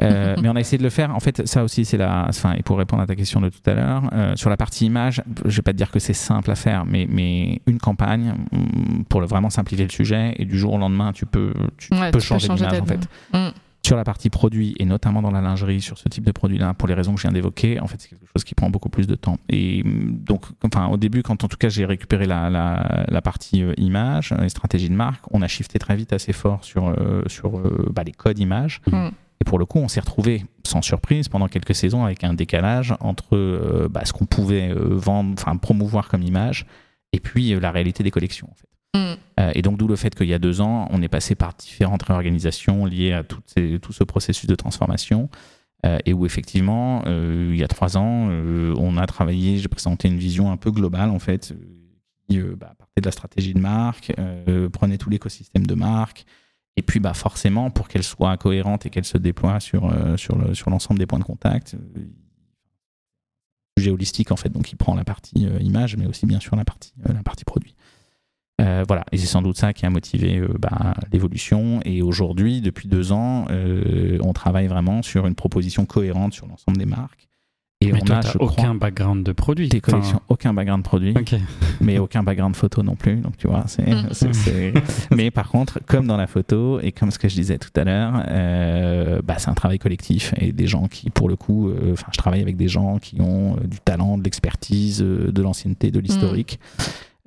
Euh, 0.00 0.36
mais 0.40 0.48
on 0.48 0.56
a 0.56 0.60
essayé 0.60 0.78
de 0.78 0.82
le 0.82 0.88
faire. 0.90 1.14
En 1.14 1.20
fait, 1.20 1.46
ça 1.46 1.62
aussi, 1.64 1.84
c'est 1.84 1.98
la. 1.98 2.24
Enfin, 2.28 2.54
et 2.54 2.62
pour 2.62 2.78
répondre 2.78 3.02
à 3.02 3.06
ta 3.06 3.14
question 3.14 3.42
de 3.42 3.50
tout 3.50 3.60
à 3.66 3.74
l'heure, 3.74 4.02
euh, 4.14 4.34
sur 4.36 4.48
la 4.48 4.56
partie 4.56 4.86
image, 4.86 5.22
je 5.44 5.56
vais 5.56 5.62
pas 5.62 5.72
te 5.72 5.76
dire 5.76 5.90
que 5.90 5.98
c'est 5.98 6.14
simple 6.14 6.50
à 6.50 6.54
faire, 6.54 6.86
mais, 6.86 7.06
mais 7.10 7.60
une 7.66 7.78
campagne 7.78 8.32
mm, 8.52 9.02
pour 9.10 9.20
le- 9.20 9.26
vraiment 9.26 9.50
simplifier 9.50 9.84
le 9.84 9.90
sujet 9.90 10.34
et 10.38 10.46
du 10.46 10.58
jour 10.58 10.72
au 10.74 10.78
lendemain, 10.78 11.12
tu 11.12 11.26
peux, 11.26 11.52
tu 11.76 11.92
Ouais, 11.92 12.10
peux 12.10 12.20
tu 12.20 12.26
changer 12.26 12.48
d'image 12.48 12.80
en 12.80 12.86
fait. 12.86 13.06
Mm. 13.34 13.48
Sur 13.84 13.96
la 13.96 14.04
partie 14.04 14.30
produit 14.30 14.76
et 14.78 14.84
notamment 14.86 15.22
dans 15.22 15.32
la 15.32 15.40
lingerie, 15.40 15.80
sur 15.80 15.98
ce 15.98 16.08
type 16.08 16.24
de 16.24 16.30
produit-là, 16.32 16.72
pour 16.72 16.86
les 16.88 16.94
raisons 16.94 17.12
que 17.14 17.20
je 17.20 17.26
viens 17.26 17.32
d'évoquer, 17.32 17.80
en 17.80 17.88
fait, 17.88 18.00
c'est 18.00 18.08
quelque 18.10 18.26
chose 18.32 18.44
qui 18.44 18.54
prend 18.54 18.70
beaucoup 18.70 18.88
plus 18.88 19.06
de 19.08 19.16
temps. 19.16 19.38
Et 19.50 19.82
mm, 19.84 20.20
donc, 20.24 20.44
enfin, 20.64 20.86
au 20.86 20.96
début, 20.96 21.22
quand 21.22 21.44
en 21.44 21.48
tout 21.48 21.56
cas 21.58 21.68
j'ai 21.68 21.84
récupéré 21.84 22.24
la, 22.26 22.48
la, 22.48 23.04
la 23.08 23.20
partie 23.20 23.62
euh, 23.62 23.74
image, 23.76 24.32
les 24.40 24.48
stratégies 24.48 24.88
de 24.88 24.94
marque, 24.94 25.22
on 25.32 25.42
a 25.42 25.48
shifté 25.48 25.78
très 25.78 25.96
vite 25.96 26.14
assez 26.14 26.32
fort 26.32 26.64
sur, 26.64 26.96
sur 27.26 27.60
bah, 27.92 28.04
les 28.04 28.12
codes 28.12 28.38
images. 28.38 28.80
Pour 29.52 29.58
le 29.58 29.66
coup, 29.66 29.80
on 29.80 29.88
s'est 29.88 30.00
retrouvé 30.00 30.46
sans 30.64 30.80
surprise 30.80 31.28
pendant 31.28 31.46
quelques 31.46 31.74
saisons 31.74 32.06
avec 32.06 32.24
un 32.24 32.32
décalage 32.32 32.94
entre 33.00 33.36
euh, 33.36 33.86
bah, 33.86 34.06
ce 34.06 34.14
qu'on 34.14 34.24
pouvait 34.24 34.70
euh, 34.70 34.96
vendre, 34.96 35.34
enfin 35.38 35.58
promouvoir 35.58 36.08
comme 36.08 36.22
image, 36.22 36.64
et 37.12 37.20
puis 37.20 37.52
euh, 37.52 37.60
la 37.60 37.70
réalité 37.70 38.02
des 38.02 38.10
collections. 38.10 38.48
En 38.50 38.54
fait. 38.54 39.18
Mm. 39.44 39.50
Et 39.54 39.60
donc 39.60 39.76
d'où 39.76 39.86
le 39.88 39.96
fait 39.96 40.14
qu'il 40.14 40.28
y 40.28 40.32
a 40.32 40.38
deux 40.38 40.62
ans, 40.62 40.88
on 40.90 41.02
est 41.02 41.08
passé 41.08 41.34
par 41.34 41.52
différentes 41.52 42.02
réorganisations 42.02 42.86
liées 42.86 43.12
à 43.12 43.24
ces- 43.44 43.78
tout 43.78 43.92
ce 43.92 44.04
processus 44.04 44.46
de 44.46 44.54
transformation. 44.54 45.28
et 46.06 46.14
où 46.14 46.24
effectivement, 46.24 47.02
il 47.04 47.56
y 47.56 47.62
a 47.62 47.68
trois 47.68 47.98
ans, 47.98 48.30
on 48.30 48.96
a 48.96 49.06
travaillé, 49.06 49.58
j'ai 49.58 49.68
présenté 49.68 50.08
une 50.08 50.16
vision 50.16 50.50
un 50.50 50.56
peu 50.56 50.70
globale 50.70 51.10
en 51.10 51.18
fait, 51.18 51.54
qui 52.26 52.38
bah, 52.38 52.72
partait 52.78 53.02
de 53.02 53.04
la 53.04 53.12
stratégie 53.12 53.52
de 53.52 53.60
marque, 53.60 54.14
prenait 54.72 54.96
tout 54.96 55.10
l'écosystème 55.10 55.66
de 55.66 55.74
marque, 55.74 56.24
et 56.76 56.82
puis 56.82 57.00
bah, 57.00 57.14
forcément, 57.14 57.70
pour 57.70 57.88
qu'elle 57.88 58.02
soit 58.02 58.36
cohérente 58.36 58.86
et 58.86 58.90
qu'elle 58.90 59.04
se 59.04 59.18
déploie 59.18 59.60
sur, 59.60 59.90
euh, 59.92 60.16
sur, 60.16 60.36
le- 60.36 60.54
sur 60.54 60.70
l'ensemble 60.70 60.98
des 60.98 61.06
points 61.06 61.18
de 61.18 61.24
contact, 61.24 61.74
euh, 61.74 62.00
sujet 63.78 63.90
holistique 63.90 64.30
en 64.32 64.36
fait, 64.36 64.50
donc 64.50 64.70
il 64.72 64.76
prend 64.76 64.94
la 64.94 65.04
partie 65.04 65.46
euh, 65.46 65.58
image, 65.60 65.96
mais 65.96 66.06
aussi 66.06 66.26
bien 66.26 66.40
sûr 66.40 66.56
la 66.56 66.64
partie, 66.64 66.92
euh, 67.08 67.12
la 67.12 67.22
partie 67.22 67.44
produit. 67.44 67.74
Euh, 68.60 68.84
voilà, 68.86 69.04
et 69.12 69.18
c'est 69.18 69.26
sans 69.26 69.42
doute 69.42 69.56
ça 69.56 69.72
qui 69.72 69.86
a 69.86 69.90
motivé 69.90 70.38
euh, 70.38 70.48
bah, 70.58 70.94
l'évolution. 71.10 71.80
Et 71.84 72.02
aujourd'hui, 72.02 72.60
depuis 72.60 72.86
deux 72.86 73.10
ans, 73.10 73.46
euh, 73.50 74.18
on 74.22 74.32
travaille 74.34 74.66
vraiment 74.66 75.02
sur 75.02 75.26
une 75.26 75.34
proposition 75.34 75.84
cohérente 75.86 76.34
sur 76.34 76.46
l'ensemble 76.46 76.76
des 76.78 76.86
marques 76.86 77.28
Et 77.88 77.92
Mais 77.92 78.00
on 78.02 78.04
toi, 78.04 78.16
a, 78.18 78.22
crois, 78.22 78.42
aucun 78.46 78.74
background 78.74 79.24
de 79.24 79.32
produit. 79.32 79.68
des 79.68 79.78
Enfin, 79.78 79.92
collections, 79.92 80.20
aucun 80.28 80.54
background 80.54 80.84
produit, 80.84 81.14
Ok. 81.16 81.34
mais 81.80 81.98
aucun 81.98 82.22
background 82.22 82.54
photo 82.56 82.82
non 82.82 82.94
plus. 82.96 83.16
Donc 83.16 83.36
tu 83.36 83.48
vois, 83.48 83.64
c'est, 83.66 83.82
Mm. 83.86 84.72
mais 85.16 85.30
par 85.30 85.48
contre, 85.48 85.80
comme 85.86 86.06
dans 86.06 86.16
la 86.16 86.26
photo 86.26 86.78
et 86.80 86.92
comme 86.92 87.10
ce 87.10 87.18
que 87.18 87.28
je 87.28 87.34
disais 87.34 87.58
tout 87.58 87.70
à 87.76 87.84
l'heure, 87.84 88.22
euh, 88.28 89.20
bah, 89.24 89.34
c'est 89.38 89.48
un 89.50 89.54
travail 89.54 89.78
collectif 89.78 90.32
et 90.38 90.52
des 90.52 90.66
gens 90.66 90.86
qui, 90.88 91.10
pour 91.10 91.28
le 91.28 91.36
coup, 91.36 91.68
euh, 91.68 91.92
enfin, 91.92 92.06
je 92.12 92.18
travaille 92.18 92.42
avec 92.42 92.56
des 92.56 92.68
gens 92.68 92.98
qui 92.98 93.20
ont 93.20 93.56
euh, 93.56 93.66
du 93.66 93.78
talent, 93.80 94.18
de 94.18 94.24
l'expertise, 94.24 95.02
euh, 95.02 95.32
de 95.32 95.42
l'ancienneté, 95.42 95.90
de 95.90 95.98
l'historique. 96.00 96.58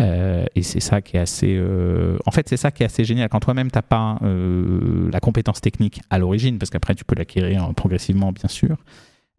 Euh, 0.01 0.45
et 0.55 0.61
c'est 0.61 0.81
ça 0.81 1.01
qui 1.01 1.15
est 1.15 1.21
assez. 1.21 1.55
euh, 1.57 2.17
En 2.25 2.31
fait, 2.31 2.49
c'est 2.49 2.57
ça 2.57 2.69
qui 2.71 2.83
est 2.83 2.85
assez 2.85 3.05
génial. 3.05 3.29
Quand 3.29 3.39
toi-même, 3.39 3.71
tu 3.71 3.77
n'as 3.77 3.81
pas 3.81 4.19
euh, 4.23 5.09
la 5.11 5.19
compétence 5.21 5.61
technique 5.61 6.01
à 6.09 6.19
l'origine, 6.19 6.57
parce 6.57 6.69
qu'après, 6.69 6.95
tu 6.95 7.05
peux 7.05 7.15
l'acquérir 7.15 7.73
progressivement, 7.75 8.31
bien 8.33 8.49
sûr. 8.49 8.75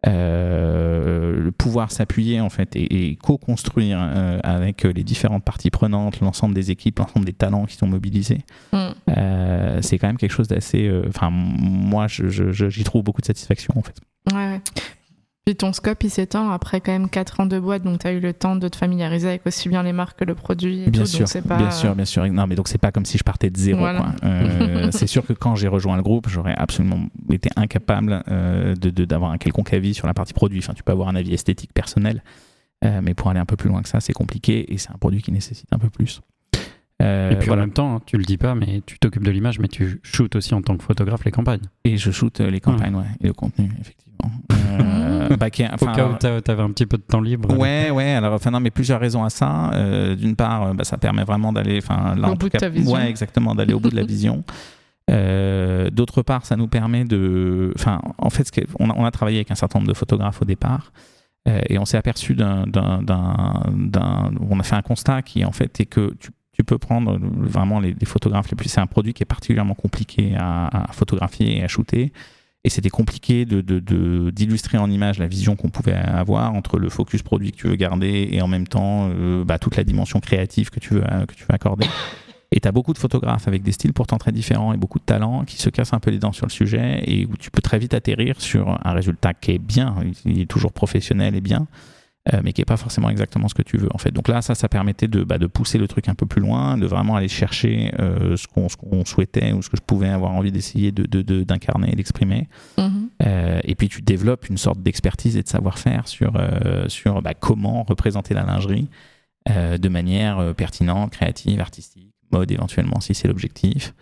Euh, 0.05 1.35
le 1.41 1.51
pouvoir 1.51 1.91
s'appuyer 1.91 2.39
en 2.39 2.49
fait 2.49 2.75
et, 2.75 3.09
et 3.11 3.15
co-construire 3.15 3.97
euh, 3.99 4.39
avec 4.43 4.83
les 4.83 5.03
différentes 5.03 5.43
parties 5.43 5.71
prenantes, 5.71 6.19
l'ensemble 6.19 6.53
des 6.53 6.69
équipes, 6.69 6.99
l'ensemble 6.99 7.25
des 7.25 7.33
talents 7.33 7.65
qui 7.65 7.75
sont 7.77 7.87
mobilisés, 7.87 8.41
Mm. 8.73 8.77
euh, 9.17 9.79
c'est 9.81 9.97
quand 9.97 10.07
même 10.07 10.17
quelque 10.17 10.31
chose 10.31 10.47
d'assez. 10.47 10.87
euh, 10.87 11.05
Enfin, 11.07 11.29
moi, 11.31 12.05
j'y 12.07 12.83
trouve 12.83 13.03
beaucoup 13.03 13.21
de 13.21 13.25
satisfaction 13.25 13.73
en 13.75 13.81
fait. 13.81 13.95
Ouais, 14.31 14.35
ouais. 14.53 14.61
Puis 15.47 15.55
ton 15.55 15.71
scope, 15.71 16.03
il 16.03 16.09
s'étend 16.09 16.51
après 16.51 16.81
quand 16.81 16.91
même 16.91 17.07
4 17.07 17.39
ans 17.39 17.45
de 17.45 17.57
boîte, 17.57 17.81
donc 17.81 17.99
tu 17.99 18.07
as 18.07 18.11
eu 18.11 18.19
le 18.19 18.33
temps 18.33 18.57
de 18.57 18.67
te 18.67 18.75
familiariser 18.75 19.29
avec 19.29 19.47
aussi 19.47 19.69
bien 19.69 19.81
les 19.81 19.93
marques 19.93 20.19
que 20.19 20.25
le 20.25 20.35
produit. 20.35 20.83
Et 20.83 20.89
Bien 20.89 21.03
tout, 21.03 21.07
sûr, 21.07 21.19
donc 21.19 21.27
c'est 21.29 21.41
pas... 21.41 21.55
bien 21.55 21.71
sûr, 21.71 21.95
bien 21.95 22.03
sûr. 22.03 22.27
Non, 22.33 22.47
mais 22.47 22.55
donc 22.55 22.67
c'est 22.67 22.77
pas 22.77 22.91
comme 22.91 23.05
si 23.05 23.17
je 23.17 23.23
partais 23.23 23.49
de 23.49 23.55
zéro. 23.55 23.79
Voilà. 23.79 24.07
Euh, 24.25 24.89
c'est 24.91 25.07
sûr 25.07 25.25
que 25.25 25.31
quand 25.31 25.55
j'ai 25.55 25.69
rejoint 25.69 25.95
le 25.95 26.03
groupe, 26.03 26.27
j'aurais 26.27 26.53
absolument 26.53 26.99
été 27.31 27.49
incapable 27.55 28.23
euh, 28.27 28.75
de 28.75 28.89
de- 28.89 29.05
d'avoir 29.05 29.31
un 29.31 29.37
quelconque 29.37 29.71
avis 29.73 29.93
sur 29.93 30.05
la 30.05 30.13
partie 30.13 30.33
produit. 30.33 30.59
Enfin, 30.59 30.73
tu 30.73 30.83
peux 30.83 30.91
avoir 30.91 31.07
un 31.07 31.15
avis 31.15 31.33
esthétique 31.33 31.71
personnel, 31.73 32.23
euh, 32.83 32.99
mais 33.01 33.13
pour 33.13 33.29
aller 33.29 33.39
un 33.39 33.45
peu 33.45 33.55
plus 33.55 33.69
loin 33.69 33.81
que 33.81 33.87
ça, 33.87 34.01
c'est 34.01 34.11
compliqué 34.11 34.73
et 34.73 34.77
c'est 34.77 34.91
un 34.91 34.97
produit 34.97 35.21
qui 35.21 35.31
nécessite 35.31 35.69
un 35.71 35.79
peu 35.79 35.89
plus. 35.89 36.19
Euh, 37.01 37.31
Et 37.31 37.35
puis 37.37 37.47
voilà. 37.47 37.61
en 37.61 37.65
même 37.67 37.73
temps, 37.73 37.95
hein, 37.95 38.01
tu 38.05 38.17
le 38.17 38.25
dis 38.25 38.37
pas, 38.37 38.53
mais 38.53 38.81
tu 38.85 38.99
t'occupes 38.99 39.23
de 39.23 39.31
l'image, 39.31 39.59
mais 39.59 39.69
tu 39.69 40.01
shootes 40.03 40.35
aussi 40.35 40.53
en 40.55 40.61
tant 40.61 40.75
que 40.75 40.83
photographe 40.83 41.23
les 41.23 41.31
campagnes. 41.31 41.61
Et 41.85 41.95
je 41.95 42.11
shoot 42.11 42.41
euh, 42.41 42.49
les 42.51 42.59
campagnes, 42.59 42.95
ouais, 42.95 43.05
et 43.21 43.27
le 43.27 43.33
contenu, 43.33 43.71
effectivement. 43.79 44.06
Euh, 44.79 45.35
bah, 45.37 45.49
qui 45.49 45.63
est- 45.63 45.69
Au 45.69 45.73
enfin, 45.73 45.93
cas 45.93 46.07
où 46.07 46.13
t'a- 46.15 46.41
t'avais 46.41 46.61
un 46.63 46.71
petit 46.71 46.85
peu 46.85 46.97
de 46.97 47.03
temps 47.03 47.21
libre. 47.21 47.57
Ouais, 47.57 47.89
ouais. 47.91 48.11
Alors, 48.13 48.33
enfin, 48.33 48.51
non, 48.51 48.59
mais 48.59 48.71
plusieurs 48.71 48.99
raisons 48.99 49.23
à 49.23 49.29
ça. 49.29 49.71
Euh, 49.73 50.15
D'une 50.15 50.35
part, 50.35 50.63
euh, 50.67 50.73
bah, 50.73 50.83
ça 50.83 50.97
permet 50.97 51.23
vraiment 51.23 51.51
d'aller, 51.53 51.79
enfin, 51.81 52.15
là, 52.15 52.27
Au 52.27 52.31
en 52.31 52.33
bout 52.33 52.37
tout 52.37 52.47
de 52.47 52.51
cas, 52.53 52.59
ta 52.59 52.69
vision. 52.69 52.93
ouais, 52.95 53.09
exactement, 53.09 53.55
d'aller 53.55 53.73
au 53.73 53.79
bout 53.79 53.89
de 53.89 53.95
la 53.95 54.03
vision. 54.05 54.43
Euh, 55.09 55.89
D'autre 55.89 56.21
part, 56.21 56.45
ça 56.45 56.55
nous 56.55 56.67
permet 56.67 57.05
de, 57.05 57.71
enfin, 57.75 58.01
en 58.17 58.29
fait, 58.29 58.43
ce 58.47 58.61
on, 58.79 58.89
a, 58.89 58.93
on 58.97 59.05
a 59.05 59.11
travaillé 59.11 59.37
avec 59.37 59.51
un 59.51 59.55
certain 59.55 59.79
nombre 59.79 59.89
de 59.89 59.95
photographes 59.95 60.41
au 60.41 60.45
départ. 60.45 60.91
euh, 61.47 61.61
et 61.69 61.79
on 61.79 61.85
s'est 61.85 61.97
aperçu 61.97 62.35
d'un, 62.35 62.65
d'un- 62.67 63.01
d'un- 63.01 63.63
d'un- 63.73 64.31
on 64.49 64.59
a 64.59 64.63
fait 64.63 64.75
un 64.75 64.81
constat 64.81 65.21
qui 65.21 65.45
en 65.45 65.53
fait 65.53 65.79
est 65.79 65.85
que 65.85 66.13
tu, 66.19 66.29
tu 66.51 66.63
peux 66.65 66.77
prendre 66.77 67.17
vraiment 67.21 67.79
les, 67.79 67.95
les 67.97 68.05
photographes 68.05 68.49
les 68.51 68.57
plus. 68.57 68.67
C'est 68.67 68.81
un 68.81 68.85
produit 68.87 69.13
qui 69.13 69.23
est 69.23 69.25
particulièrement 69.25 69.73
compliqué 69.75 70.35
à, 70.37 70.89
à 70.89 70.91
photographier 70.91 71.59
et 71.59 71.63
à 71.63 71.69
shooter. 71.69 72.11
Et 72.63 72.69
c'était 72.69 72.89
compliqué 72.89 73.45
de, 73.45 73.61
de- 73.61 73.79
de- 73.79 74.29
d'illustrer 74.31 74.77
en 74.77 74.89
image 74.91 75.19
la 75.19 75.27
vision 75.27 75.55
qu'on 75.55 75.69
pouvait 75.69 75.93
avoir 75.93 76.53
entre 76.53 76.79
le 76.79 76.89
focus 76.89 77.21
produit 77.21 77.51
que 77.51 77.57
tu 77.57 77.67
veux 77.67 77.75
garder 77.75 78.27
et 78.31 78.41
en 78.41 78.47
même 78.47 78.67
temps 78.67 79.09
euh, 79.11 79.45
bah, 79.45 79.57
toute 79.57 79.77
la 79.77 79.83
dimension 79.83 80.19
créative 80.19 80.69
que 80.69 80.79
tu 80.79 80.95
veux, 80.95 81.01
que 81.01 81.33
tu 81.33 81.43
veux 81.43 81.53
accorder. 81.53 81.87
Et 82.51 82.59
tu 82.59 82.67
as 82.67 82.71
beaucoup 82.71 82.93
de 82.93 82.97
photographes 82.97 83.47
avec 83.47 83.61
des 83.61 83.71
styles 83.73 83.93
pourtant 83.93 84.17
très 84.17 84.31
différents 84.31 84.73
et 84.73 84.77
beaucoup 84.77 84.99
de 84.99 85.03
talents 85.03 85.43
qui 85.45 85.57
se 85.57 85.69
cassent 85.69 85.93
un 85.93 85.99
peu 85.99 86.11
les 86.11 86.17
dents 86.19 86.31
sur 86.31 86.45
le 86.45 86.51
sujet 86.51 87.03
et 87.05 87.25
où 87.25 87.37
tu 87.37 87.51
peux 87.51 87.61
très 87.61 87.77
vite 87.77 87.93
atterrir 87.93 88.39
sur 88.41 88.77
un 88.85 88.91
résultat 88.93 89.33
qui 89.33 89.51
est 89.51 89.59
bien, 89.59 89.95
il 90.25 90.41
est 90.41 90.45
toujours 90.45 90.71
professionnel 90.73 91.35
et 91.35 91.41
bien, 91.41 91.67
euh, 92.33 92.41
mais 92.43 92.51
qui 92.53 92.61
n'est 92.61 92.65
pas 92.65 92.77
forcément 92.77 93.09
exactement 93.09 93.47
ce 93.47 93.53
que 93.53 93.61
tu 93.61 93.77
veux 93.77 93.89
en 93.93 93.97
fait. 93.97 94.11
Donc 94.11 94.27
là, 94.27 94.41
ça, 94.41 94.53
ça 94.55 94.67
permettait 94.69 95.07
de, 95.07 95.23
bah, 95.23 95.37
de 95.37 95.47
pousser 95.47 95.77
le 95.77 95.87
truc 95.87 96.09
un 96.09 96.15
peu 96.15 96.25
plus 96.25 96.41
loin, 96.41 96.77
de 96.77 96.85
vraiment 96.85 97.15
aller 97.15 97.27
chercher 97.27 97.91
euh, 97.99 98.35
ce 98.37 98.47
qu'on 98.47 98.67
ce 98.69 98.75
qu'on 98.77 99.05
souhaitait 99.05 99.53
ou 99.53 99.61
ce 99.61 99.69
que 99.69 99.77
je 99.77 99.81
pouvais 99.81 100.09
avoir 100.09 100.31
envie 100.31 100.51
d'essayer 100.51 100.91
de, 100.91 101.03
de- 101.05 101.21
de- 101.21 101.43
d'incarner 101.43 101.91
et 101.91 101.95
d'exprimer. 101.95 102.47
Mhm. 102.77 103.09
Euh, 103.25 103.59
et 103.63 103.75
puis 103.75 103.87
tu 103.89 104.01
développes 104.01 104.49
une 104.49 104.57
sorte 104.57 104.81
d'expertise 104.81 105.37
et 105.37 105.43
de 105.43 105.47
savoir-faire 105.47 106.07
sur, 106.07 106.33
euh, 106.35 106.87
sur 106.89 107.21
bah, 107.21 107.33
comment 107.33 107.83
représenter 107.83 108.33
la 108.33 108.43
lingerie 108.43 108.87
de 109.47 109.87
manière 109.87 110.53
pertinente, 110.55 111.11
créative, 111.11 111.61
artistique, 111.61 112.11
mode 112.33 112.51
éventuellement 112.51 112.99
si 112.99 113.13
c'est 113.13 113.29
l'objectif. 113.29 113.93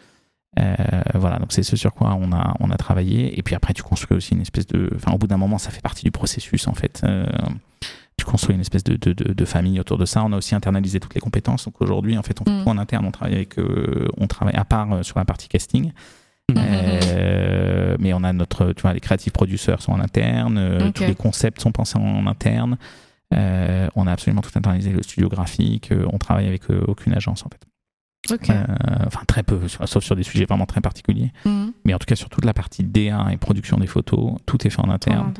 Euh, 0.58 0.74
voilà, 1.14 1.38
donc 1.38 1.52
c'est 1.52 1.62
ce 1.64 1.76
sur 1.76 1.94
quoi 1.94 2.18
on 2.20 2.32
a, 2.32 2.56
on 2.62 2.72
a 2.72 2.78
travaillé. 2.78 3.38
Et 3.38 3.44
puis 3.44 3.54
après, 3.54 3.74
tu 3.74 3.84
construis 3.84 4.18
aussi 4.18 4.34
une 4.34 4.42
espèce 4.42 4.66
de. 4.66 4.90
Enfin, 4.96 5.12
au 5.12 5.18
bout 5.20 5.28
d'un 5.28 5.38
moment, 5.38 5.58
ça 5.60 5.70
fait 5.70 5.82
partie 5.82 6.04
du 6.04 6.12
processus 6.12 6.68
en 6.68 6.74
fait. 6.74 7.02
Euh, 7.04 7.26
tu 8.18 8.26
construis 8.26 8.55
une 8.55 8.61
espèce 8.61 8.84
de, 8.84 8.95
de, 8.95 9.13
de- 9.13 9.34
de 9.34 9.45
famille 9.45 9.80
autour 9.80 9.97
de 9.97 10.05
ça. 10.05 10.24
On 10.24 10.32
a 10.32 10.38
aussi 10.38 10.55
internalisé 10.55 10.99
toutes 10.99 11.16
les 11.16 11.22
compétences. 11.22 11.66
Donc 11.66 11.82
aujourd'hui, 11.82 12.18
en 12.18 12.24
fait, 12.24 12.39
on 12.41 12.45
fait 12.45 12.51
Mm. 12.51 12.63
tout 12.63 12.70
en 12.70 12.78
interne. 12.78 13.05
On 13.05 13.11
travaille 13.11 13.36
avec, 13.36 13.57
euh, 13.59 14.07
on 14.18 14.28
travaille 14.28 14.55
à 14.55 14.63
part 14.66 14.91
euh, 14.93 15.03
sur 15.03 15.18
la 15.20 15.26
partie 15.26 15.47
casting. 15.49 15.91
Mhm. 16.51 16.57
Euh, 16.59 17.95
mais 17.99 18.13
on 18.13 18.24
a 18.24 18.32
notre, 18.34 18.74
tu 18.74 18.82
vois, 18.84 18.93
les 18.93 18.99
creative 18.99 19.32
producers 19.32 19.82
sont 19.82 19.93
en 19.93 19.99
interne, 19.99 20.57
euh, 20.57 20.91
tous 20.91 21.03
les 21.03 21.16
concepts 21.16 21.59
sont 21.61 21.72
pensés 21.72 21.97
en 21.97 22.28
interne. 22.28 22.78
Euh, 23.34 23.88
on 23.95 24.05
a 24.05 24.11
absolument 24.11 24.41
tout 24.41 24.51
internalisé, 24.55 24.91
le 24.91 25.01
studio 25.01 25.28
graphique. 25.28 25.91
on 26.13 26.18
travaille 26.20 26.47
avec 26.47 26.70
aucune 26.70 27.13
agence 27.13 27.43
en 27.45 27.49
fait. 27.49 27.61
Enfin 29.07 29.22
très 29.28 29.43
peu, 29.43 29.68
sur- 29.68 29.88
sauf 29.88 30.03
sur 30.03 30.16
des 30.16 30.24
sujets 30.24 30.45
vraiment 30.45 30.66
très 30.66 30.82
particuliers. 30.82 31.32
Mais 31.84 31.93
en 31.93 31.97
tout 31.99 32.05
cas 32.05 32.16
sur 32.16 32.30
toute 32.30 32.45
la 32.45 32.53
partie 32.53 32.84
DA 32.84 33.28
et 33.32 33.38
production 33.38 33.78
des 33.78 33.88
photos, 33.88 34.34
tout 34.45 34.66
est 34.66 34.70
fait 34.70 34.82
en 34.82 34.89
interne. 34.89 35.34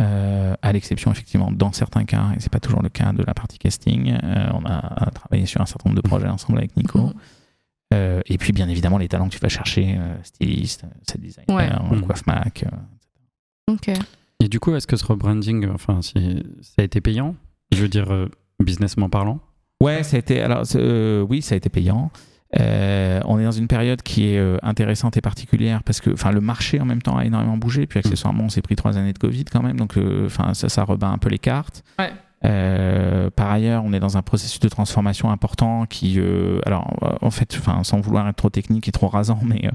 Euh, 0.00 0.54
à 0.62 0.72
l'exception 0.72 1.10
effectivement 1.10 1.50
dans 1.50 1.72
certains 1.72 2.04
cas, 2.04 2.26
et 2.36 2.40
c'est 2.40 2.52
pas 2.52 2.60
toujours 2.60 2.82
le 2.82 2.88
cas 2.88 3.12
de 3.12 3.22
la 3.24 3.34
partie 3.34 3.58
casting, 3.58 4.12
euh, 4.22 4.48
on 4.54 4.64
a 4.64 5.10
travaillé 5.12 5.44
sur 5.44 5.60
un 5.60 5.66
certain 5.66 5.90
nombre 5.90 6.00
de 6.00 6.06
projets 6.08 6.28
ensemble 6.28 6.58
avec 6.58 6.76
Nico. 6.76 6.98
Mhm. 7.00 7.12
Euh, 7.94 8.20
et 8.26 8.38
puis 8.38 8.52
bien 8.52 8.68
évidemment 8.68 8.98
les 8.98 9.08
talents 9.08 9.28
que 9.28 9.34
tu 9.34 9.40
vas 9.40 9.48
chercher, 9.48 9.96
euh, 9.98 10.14
styliste, 10.22 10.84
set 11.08 11.20
designer, 11.20 11.48
Ouais. 11.56 11.96
Mhm. 11.96 12.02
coiffe 12.02 12.26
Mac. 12.26 12.64
euh, 12.66 13.72
Ok. 13.72 13.90
Et 14.40 14.48
du 14.48 14.60
coup, 14.60 14.72
est-ce 14.74 14.86
que 14.86 14.96
ce 14.96 15.04
rebranding, 15.04 15.68
enfin, 15.68 16.00
si 16.00 16.42
ça 16.60 16.74
a 16.78 16.82
été 16.82 17.00
payant? 17.00 17.34
Je 17.72 17.82
veux 17.82 17.88
dire, 17.88 18.10
euh, 18.12 18.28
businessment 18.62 19.08
parlant 19.10 19.40
Ouais, 19.80 20.02
ça 20.04 20.16
a 20.16 20.18
été. 20.20 20.40
Alors, 20.40 20.62
euh, 20.76 21.22
oui, 21.22 21.42
ça 21.42 21.54
a 21.54 21.58
été 21.58 21.68
payant. 21.68 22.10
Euh, 22.58 23.20
on 23.26 23.38
est 23.38 23.44
dans 23.44 23.50
une 23.50 23.68
période 23.68 24.00
qui 24.02 24.32
est 24.32 24.38
euh, 24.38 24.56
intéressante 24.62 25.16
et 25.16 25.20
particulière 25.20 25.82
parce 25.82 26.00
que, 26.00 26.10
enfin, 26.10 26.30
le 26.32 26.40
marché 26.40 26.80
en 26.80 26.86
même 26.86 27.02
temps 27.02 27.16
a 27.16 27.24
énormément 27.24 27.58
bougé. 27.58 27.86
Puis 27.86 27.98
accessoirement, 27.98 28.44
on 28.44 28.48
s'est 28.48 28.62
pris 28.62 28.76
trois 28.76 28.96
années 28.96 29.12
de 29.12 29.18
Covid 29.18 29.44
quand 29.44 29.62
même, 29.62 29.76
donc, 29.76 29.96
euh, 29.96 30.26
enfin, 30.26 30.54
ça, 30.54 30.68
ça 30.68 30.84
rebat 30.84 31.08
un 31.08 31.18
peu 31.18 31.28
les 31.28 31.38
cartes. 31.38 31.84
Ouais. 31.98 32.10
Euh, 32.44 33.30
par 33.30 33.50
ailleurs, 33.50 33.82
on 33.84 33.92
est 33.92 34.00
dans 34.00 34.16
un 34.16 34.22
processus 34.22 34.60
de 34.60 34.68
transformation 34.68 35.30
important 35.30 35.86
qui, 35.86 36.20
euh, 36.20 36.60
alors, 36.66 36.96
euh, 37.02 37.16
en 37.20 37.30
fait, 37.30 37.56
enfin, 37.58 37.82
sans 37.82 38.00
vouloir 38.00 38.28
être 38.28 38.36
trop 38.36 38.50
technique 38.50 38.86
et 38.86 38.92
trop 38.92 39.08
rasant, 39.08 39.40
mais 39.44 39.68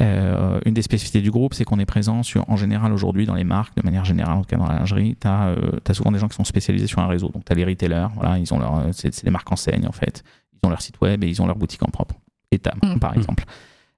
euh, 0.00 0.60
une 0.64 0.74
des 0.74 0.82
spécificités 0.82 1.20
du 1.20 1.30
groupe, 1.30 1.54
c'est 1.54 1.64
qu'on 1.64 1.80
est 1.80 1.86
présent 1.86 2.22
sur, 2.22 2.48
en 2.48 2.56
général 2.56 2.92
aujourd'hui 2.92 3.26
dans 3.26 3.34
les 3.34 3.44
marques, 3.44 3.76
de 3.76 3.82
manière 3.82 4.04
générale, 4.04 4.36
en 4.36 4.40
tout 4.42 4.48
cas 4.48 4.56
dans 4.56 4.66
la 4.66 4.78
lingerie, 4.78 5.16
tu 5.20 5.26
as, 5.26 5.54
souvent 5.92 6.12
des 6.12 6.18
gens 6.18 6.28
qui 6.28 6.36
sont 6.36 6.44
spécialisés 6.44 6.86
sur 6.86 7.00
un 7.00 7.08
réseau. 7.08 7.30
Donc, 7.30 7.44
tu 7.44 7.52
as 7.52 7.56
les 7.56 7.64
retailers, 7.64 8.08
voilà, 8.14 8.38
ils 8.38 8.52
ont 8.54 8.58
leur, 8.58 8.84
c'est 8.92 9.12
c'est 9.12 9.24
des 9.24 9.30
marques 9.30 9.50
enseignes 9.50 9.86
en 9.86 9.92
fait. 9.92 10.22
Ont 10.64 10.70
leur 10.70 10.82
site 10.82 11.00
web 11.00 11.22
et 11.24 11.28
ils 11.28 11.40
ont 11.42 11.46
leur 11.46 11.56
boutique 11.56 11.82
en 11.82 11.90
propre. 11.90 12.14
Etam, 12.50 12.78
Mm. 12.82 12.98
par 12.98 13.14
exemple. 13.14 13.44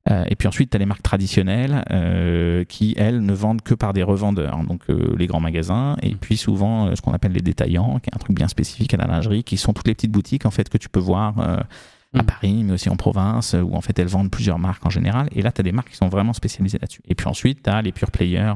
Euh, 0.09 0.25
et 0.29 0.37
puis 0.37 0.47
ensuite, 0.47 0.71
tu 0.71 0.77
as 0.77 0.79
les 0.79 0.87
marques 0.87 1.03
traditionnelles 1.03 1.85
euh, 1.91 2.63
qui, 2.65 2.95
elles, 2.97 3.21
ne 3.21 3.33
vendent 3.33 3.61
que 3.63 3.75
par 3.75 3.93
des 3.93 4.05
revendeurs, 4.05 4.59
donc 4.63 4.83
euh, 4.89 5.17
les 5.19 5.27
grands 5.27 5.41
magasins, 5.41 5.97
et 6.01 6.15
puis 6.15 6.37
souvent 6.37 6.95
ce 6.95 7.01
qu'on 7.03 7.13
appelle 7.13 7.33
les 7.33 7.41
détaillants, 7.41 7.99
qui 7.99 8.09
est 8.11 8.15
un 8.15 8.19
truc 8.19 8.37
bien 8.37 8.47
spécifique 8.47 8.95
à 8.95 8.99
la 8.99 9.07
lingerie, 9.09 9.43
qui 9.43 9.57
sont 9.57 9.73
toutes 9.73 9.89
les 9.89 9.95
petites 9.95 10.13
boutiques 10.13 10.47
en 10.47 10.53
fait 10.53 10.69
que 10.69 10.79
tu 10.79 10.89
peux 10.89 11.01
voir 11.01 11.39
à 11.41 11.65
Mm. 12.13 12.23
Paris, 12.23 12.63
mais 12.65 12.73
aussi 12.75 12.89
en 12.89 12.97
province, 12.97 13.55
où 13.61 13.75
en 13.75 13.81
fait 13.81 13.99
elles 13.99 14.07
vendent 14.07 14.31
plusieurs 14.31 14.61
marques 14.61 14.87
en 14.87 14.91
général. 14.91 15.29
Et 15.33 15.43
là, 15.43 15.51
tu 15.51 15.61
as 15.61 15.65
des 15.65 15.73
marques 15.73 15.91
qui 15.91 15.97
sont 15.97 16.09
vraiment 16.09 16.33
spécialisées 16.33 16.79
là-dessus. 16.81 17.03
Et 17.09 17.17
puis 17.17 17.27
ensuite, 17.27 17.65
tu 17.65 17.69
as 17.69 17.83
les 17.83 17.91
pure 17.93 18.13
players, 18.13 18.55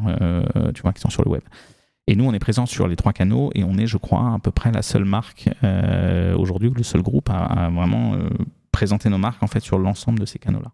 tu 0.74 0.82
vois, 0.82 0.92
qui 0.92 1.00
sont 1.00 1.10
sur 1.10 1.24
le 1.24 1.30
web. 1.32 1.42
Et 2.10 2.16
nous, 2.16 2.24
on 2.24 2.32
est 2.32 2.40
présent 2.40 2.66
sur 2.66 2.88
les 2.88 2.96
trois 2.96 3.12
canaux 3.12 3.52
et 3.54 3.62
on 3.62 3.78
est, 3.78 3.86
je 3.86 3.96
crois, 3.96 4.34
à 4.34 4.38
peu 4.40 4.50
près 4.50 4.72
la 4.72 4.82
seule 4.82 5.04
marque 5.04 5.48
euh, 5.62 6.36
aujourd'hui 6.36 6.68
ou 6.68 6.74
le 6.74 6.82
seul 6.82 7.02
groupe 7.02 7.30
à, 7.30 7.70
vraiment 7.70 8.14
euh, 8.14 8.28
présenter 8.72 9.08
nos 9.08 9.16
marques 9.16 9.44
en 9.44 9.46
fait 9.46 9.60
sur 9.60 9.78
l'ensemble 9.78 10.18
de 10.18 10.26
ces 10.26 10.40
canaux-là. 10.40 10.72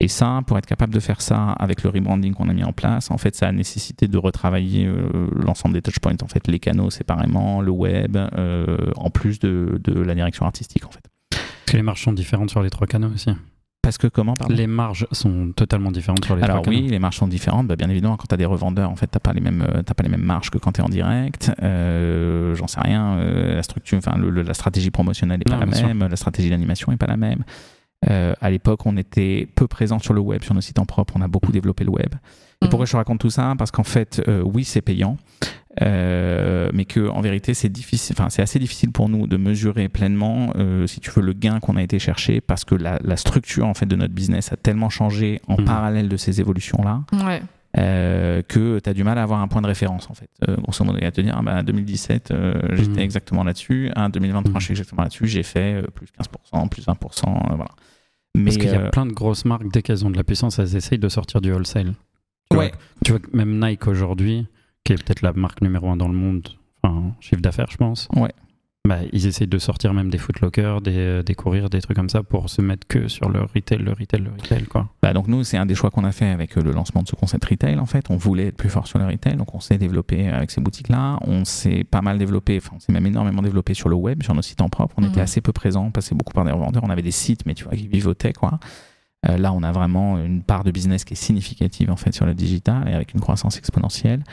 Et 0.00 0.08
ça, 0.08 0.42
pour 0.46 0.58
être 0.58 0.66
capable 0.66 0.92
de 0.92 1.00
faire 1.00 1.22
ça 1.22 1.52
avec 1.52 1.82
le 1.82 1.88
rebranding 1.88 2.34
qu'on 2.34 2.50
a 2.50 2.52
mis 2.52 2.62
en 2.62 2.74
place, 2.74 3.10
en 3.10 3.16
fait, 3.16 3.34
ça 3.34 3.48
a 3.48 3.52
nécessité 3.52 4.06
de 4.06 4.18
retravailler 4.18 4.84
euh, 4.84 5.28
l'ensemble 5.32 5.72
des 5.72 5.82
touchpoints, 5.82 6.16
en 6.20 6.28
fait, 6.28 6.46
les 6.46 6.58
canaux 6.58 6.90
séparément, 6.90 7.62
le 7.62 7.70
web, 7.70 8.18
en 8.96 9.08
plus 9.08 9.38
de, 9.38 9.80
la 9.86 10.14
direction 10.14 10.44
artistique, 10.44 10.84
en 10.84 10.90
fait. 10.90 11.04
Que 11.64 11.78
les 11.78 11.82
marges 11.82 12.02
sont 12.02 12.12
différentes 12.12 12.50
sur 12.50 12.62
les 12.62 12.68
trois 12.68 12.86
canaux 12.86 13.08
aussi. 13.14 13.30
Parce 13.90 13.98
que 13.98 14.06
comment, 14.06 14.34
pardon 14.34 14.54
Les 14.54 14.68
marges 14.68 15.06
sont 15.10 15.50
totalement 15.54 15.90
différentes 15.90 16.24
sur 16.24 16.36
les 16.36 16.42
Alors 16.44 16.62
trois 16.62 16.68
oui, 16.72 16.76
canaux. 16.80 16.90
les 16.92 16.98
marges 17.00 17.16
sont 17.16 17.26
différentes. 17.26 17.66
Bah, 17.66 17.74
bien 17.74 17.90
évidemment, 17.90 18.16
quand 18.16 18.26
tu 18.28 18.34
as 18.34 18.36
des 18.38 18.44
revendeurs, 18.44 18.88
en 18.88 18.94
fait, 18.96 19.06
tu 19.08 19.16
n'as 19.16 19.20
pas, 19.20 19.32
les 19.32 19.40
mêmes, 19.40 19.62
euh, 19.68 19.82
t'as 19.82 19.94
pas 19.94 20.04
les 20.04 20.08
mêmes 20.08 20.22
marges 20.22 20.50
que 20.50 20.58
quand 20.58 20.70
tu 20.72 20.80
es 20.80 20.84
en 20.84 20.88
direct. 20.88 21.50
Euh, 21.62 22.54
J'en 22.54 22.68
sais 22.68 22.80
rien. 22.80 23.14
euh, 23.18 23.54
la, 23.56 23.62
structure, 23.64 23.98
enfin, 23.98 24.16
le- 24.16 24.30
le- 24.30 24.42
la 24.42 24.54
stratégie 24.54 24.90
promotionnelle 24.92 25.38
n'est 25.38 25.44
pas 25.44 25.58
Non, 25.58 25.66
la 25.70 25.76
sûr. 25.76 25.88
même. 25.88 26.06
La 26.08 26.16
stratégie 26.16 26.50
d'animation 26.50 26.92
n'est 26.92 26.98
pas 26.98 27.06
la 27.08 27.16
même. 27.16 27.42
Euh, 28.08 28.32
à 28.40 28.48
l'époque, 28.50 28.86
on 28.86 28.96
était 28.96 29.48
peu 29.56 29.66
présent 29.66 29.98
sur 29.98 30.14
le 30.14 30.20
web, 30.20 30.42
sur 30.44 30.54
nos 30.54 30.60
sites 30.60 30.78
en 30.78 30.86
propre. 30.86 31.14
On 31.16 31.20
a 31.20 31.28
beaucoup 31.28 31.52
développé 31.52 31.82
le 31.84 31.90
web. 31.90 32.14
Et 32.62 32.66
Mhm. 32.66 32.70
pourquoi 32.70 32.86
je 32.86 32.92
te 32.92 32.96
raconte 32.96 33.18
tout 33.20 33.30
ça? 33.30 33.54
Parce 33.58 33.70
qu'en 33.72 33.82
fait, 33.84 34.22
euh, 34.28 34.40
oui, 34.44 34.64
c'est 34.64 34.82
payant. 34.82 35.16
Euh, 35.82 36.70
mais 36.74 36.84
que 36.84 37.08
en 37.08 37.20
vérité 37.22 37.54
c'est 37.54 37.68
difficile, 37.70 38.14
enfin 38.18 38.28
c'est 38.28 38.42
assez 38.42 38.58
difficile 38.58 38.92
pour 38.92 39.08
nous 39.08 39.26
de 39.26 39.36
mesurer 39.38 39.88
pleinement, 39.88 40.52
euh, 40.56 40.86
si 40.86 41.00
tu 41.00 41.10
veux, 41.10 41.22
le 41.22 41.32
gain 41.32 41.58
qu'on 41.60 41.76
a 41.76 41.82
été 41.82 41.98
chercher 41.98 42.40
parce 42.42 42.64
que 42.66 42.74
la, 42.74 42.98
la, 43.02 43.16
structure 43.16 43.66
en 43.66 43.72
fait 43.74 43.86
de 43.86 43.96
notre 43.96 44.12
business 44.12 44.52
a 44.52 44.56
tellement 44.56 44.90
changé 44.90 45.40
en 45.48 45.56
Mhm. 45.56 45.64
parallèle 45.64 46.08
de 46.08 46.16
ces 46.18 46.40
évolutions 46.40 46.82
là 46.82 47.02
Ouais. 47.24 47.40
euh, 47.78 48.42
que 48.46 48.78
tu 48.80 48.90
as 48.90 48.92
du 48.92 49.04
mal 49.04 49.16
à 49.16 49.22
avoir 49.22 49.40
un 49.40 49.48
point 49.48 49.62
de 49.62 49.66
référence 49.68 50.10
en 50.10 50.14
fait. 50.14 50.28
Euh, 50.48 50.56
grosso 50.56 50.84
modo, 50.84 50.98
à 51.02 51.10
te 51.12 51.20
dire, 51.22 51.34
ah 51.38 51.42
bah, 51.42 51.62
2017, 51.62 52.30
euh, 52.30 52.60
j'étais 52.72 52.90
Mhm. 52.90 52.98
exactement 52.98 53.44
là-dessus, 53.44 53.90
ah, 53.96 54.08
2023, 54.10 54.54
Mhm. 54.54 54.60
je 54.60 54.64
suis 54.64 54.72
exactement 54.72 55.02
là-dessus, 55.02 55.26
j'ai 55.28 55.42
fait 55.42 55.74
euh, 55.76 55.86
plus 55.94 56.08
15%, 56.18 56.68
plus 56.68 56.84
20%, 56.84 57.36
euh, 57.50 57.54
voilà. 57.54 57.70
Mais 58.36 58.44
Parce 58.44 58.58
qu'il 58.58 58.70
y 58.70 58.74
a 58.74 58.90
plein 58.90 59.06
de 59.06 59.12
grosses 59.12 59.44
marques, 59.44 59.70
dès 59.72 59.82
qu'elles 59.82 60.04
ont 60.04 60.10
de 60.10 60.16
la 60.16 60.24
puissance, 60.24 60.58
elles 60.58 60.76
essayent 60.76 60.98
de 60.98 61.08
sortir 61.08 61.40
du 61.40 61.52
wholesale. 61.52 61.94
Tu 62.50 62.56
ouais, 62.58 62.68
vois, 62.68 62.78
tu 63.04 63.10
vois 63.12 63.20
que 63.20 63.36
même 63.36 63.58
Nike 63.64 63.86
aujourd'hui, 63.86 64.46
qui 64.84 64.92
est 64.92 64.96
peut-être 65.04 65.22
la 65.22 65.32
marque 65.32 65.60
numéro 65.62 65.88
un 65.90 65.96
dans 65.96 66.08
le 66.08 66.14
monde, 66.14 66.48
enfin, 66.82 67.12
chiffre 67.20 67.42
d'affaires, 67.42 67.68
je 67.70 67.76
pense. 67.76 68.08
Ouais. 68.16 68.32
Bah, 68.88 68.96
ils 69.12 69.26
essayent 69.26 69.46
de 69.46 69.58
sortir 69.58 69.92
même 69.92 70.08
des 70.08 70.16
footlockers, 70.16 70.80
des, 70.80 70.96
euh, 70.96 71.22
des 71.22 71.34
courriers, 71.34 71.68
des 71.68 71.82
trucs 71.82 71.96
comme 71.98 72.08
ça 72.08 72.22
pour 72.22 72.48
se 72.48 72.62
mettre 72.62 72.86
que 72.88 73.08
sur 73.08 73.28
le 73.28 73.42
retail, 73.42 73.76
le 73.78 73.92
retail, 73.92 74.22
le 74.22 74.30
retail, 74.30 74.64
quoi. 74.64 74.88
Bah, 75.02 75.12
donc 75.12 75.28
nous, 75.28 75.44
c'est 75.44 75.58
un 75.58 75.66
des 75.66 75.74
choix 75.74 75.90
qu'on 75.90 76.04
a 76.04 76.12
fait 76.12 76.30
avec 76.30 76.56
euh, 76.56 76.62
le 76.62 76.70
lancement 76.72 77.02
de 77.02 77.08
ce 77.08 77.14
concept 77.14 77.44
retail. 77.44 77.78
En 77.78 77.84
fait, 77.84 78.06
on 78.08 78.16
voulait 78.16 78.46
être 78.46 78.56
plus 78.56 78.70
fort 78.70 78.86
sur 78.86 78.98
le 78.98 79.04
retail, 79.04 79.36
donc 79.36 79.54
on 79.54 79.60
s'est 79.60 79.76
développé 79.76 80.28
avec 80.28 80.50
ces 80.50 80.62
boutiques-là. 80.62 81.18
On 81.26 81.44
s'est 81.44 81.84
pas 81.84 82.00
mal 82.00 82.16
développé, 82.16 82.56
enfin, 82.56 82.72
on 82.76 82.80
s'est 82.80 82.90
même 82.92 83.04
énormément 83.06 83.42
développé 83.42 83.74
sur 83.74 83.90
le 83.90 83.96
web, 83.96 84.22
sur 84.22 84.34
nos 84.34 84.40
sites 84.42 84.62
en 84.62 84.70
propre. 84.70 84.94
On 84.96 85.02
était 85.02 85.16
Mhm. 85.18 85.24
assez 85.24 85.42
peu 85.42 85.52
présents, 85.52 85.84
on 85.84 85.90
passait 85.90 86.14
beaucoup 86.14 86.32
par 86.32 86.46
des 86.46 86.52
revendeurs. 86.52 86.82
On 86.82 86.90
avait 86.90 87.02
des 87.02 87.10
sites, 87.10 87.44
mais 87.44 87.52
tu 87.52 87.64
vois, 87.64 87.74
qui 87.74 87.86
vivotaient, 87.86 88.32
quoi. 88.32 88.58
Euh, 89.28 89.36
là, 89.36 89.52
on 89.52 89.62
a 89.62 89.72
vraiment 89.72 90.16
une 90.18 90.42
part 90.42 90.64
de 90.64 90.70
business 90.70 91.04
qui 91.04 91.12
est 91.12 91.16
significative 91.16 91.90
en 91.90 91.96
fait 91.96 92.14
sur 92.14 92.24
le 92.24 92.32
digital 92.32 92.88
et 92.88 92.94
avec 92.94 93.12
une 93.12 93.20
croissance 93.20 93.58
exponentielle. 93.58 94.24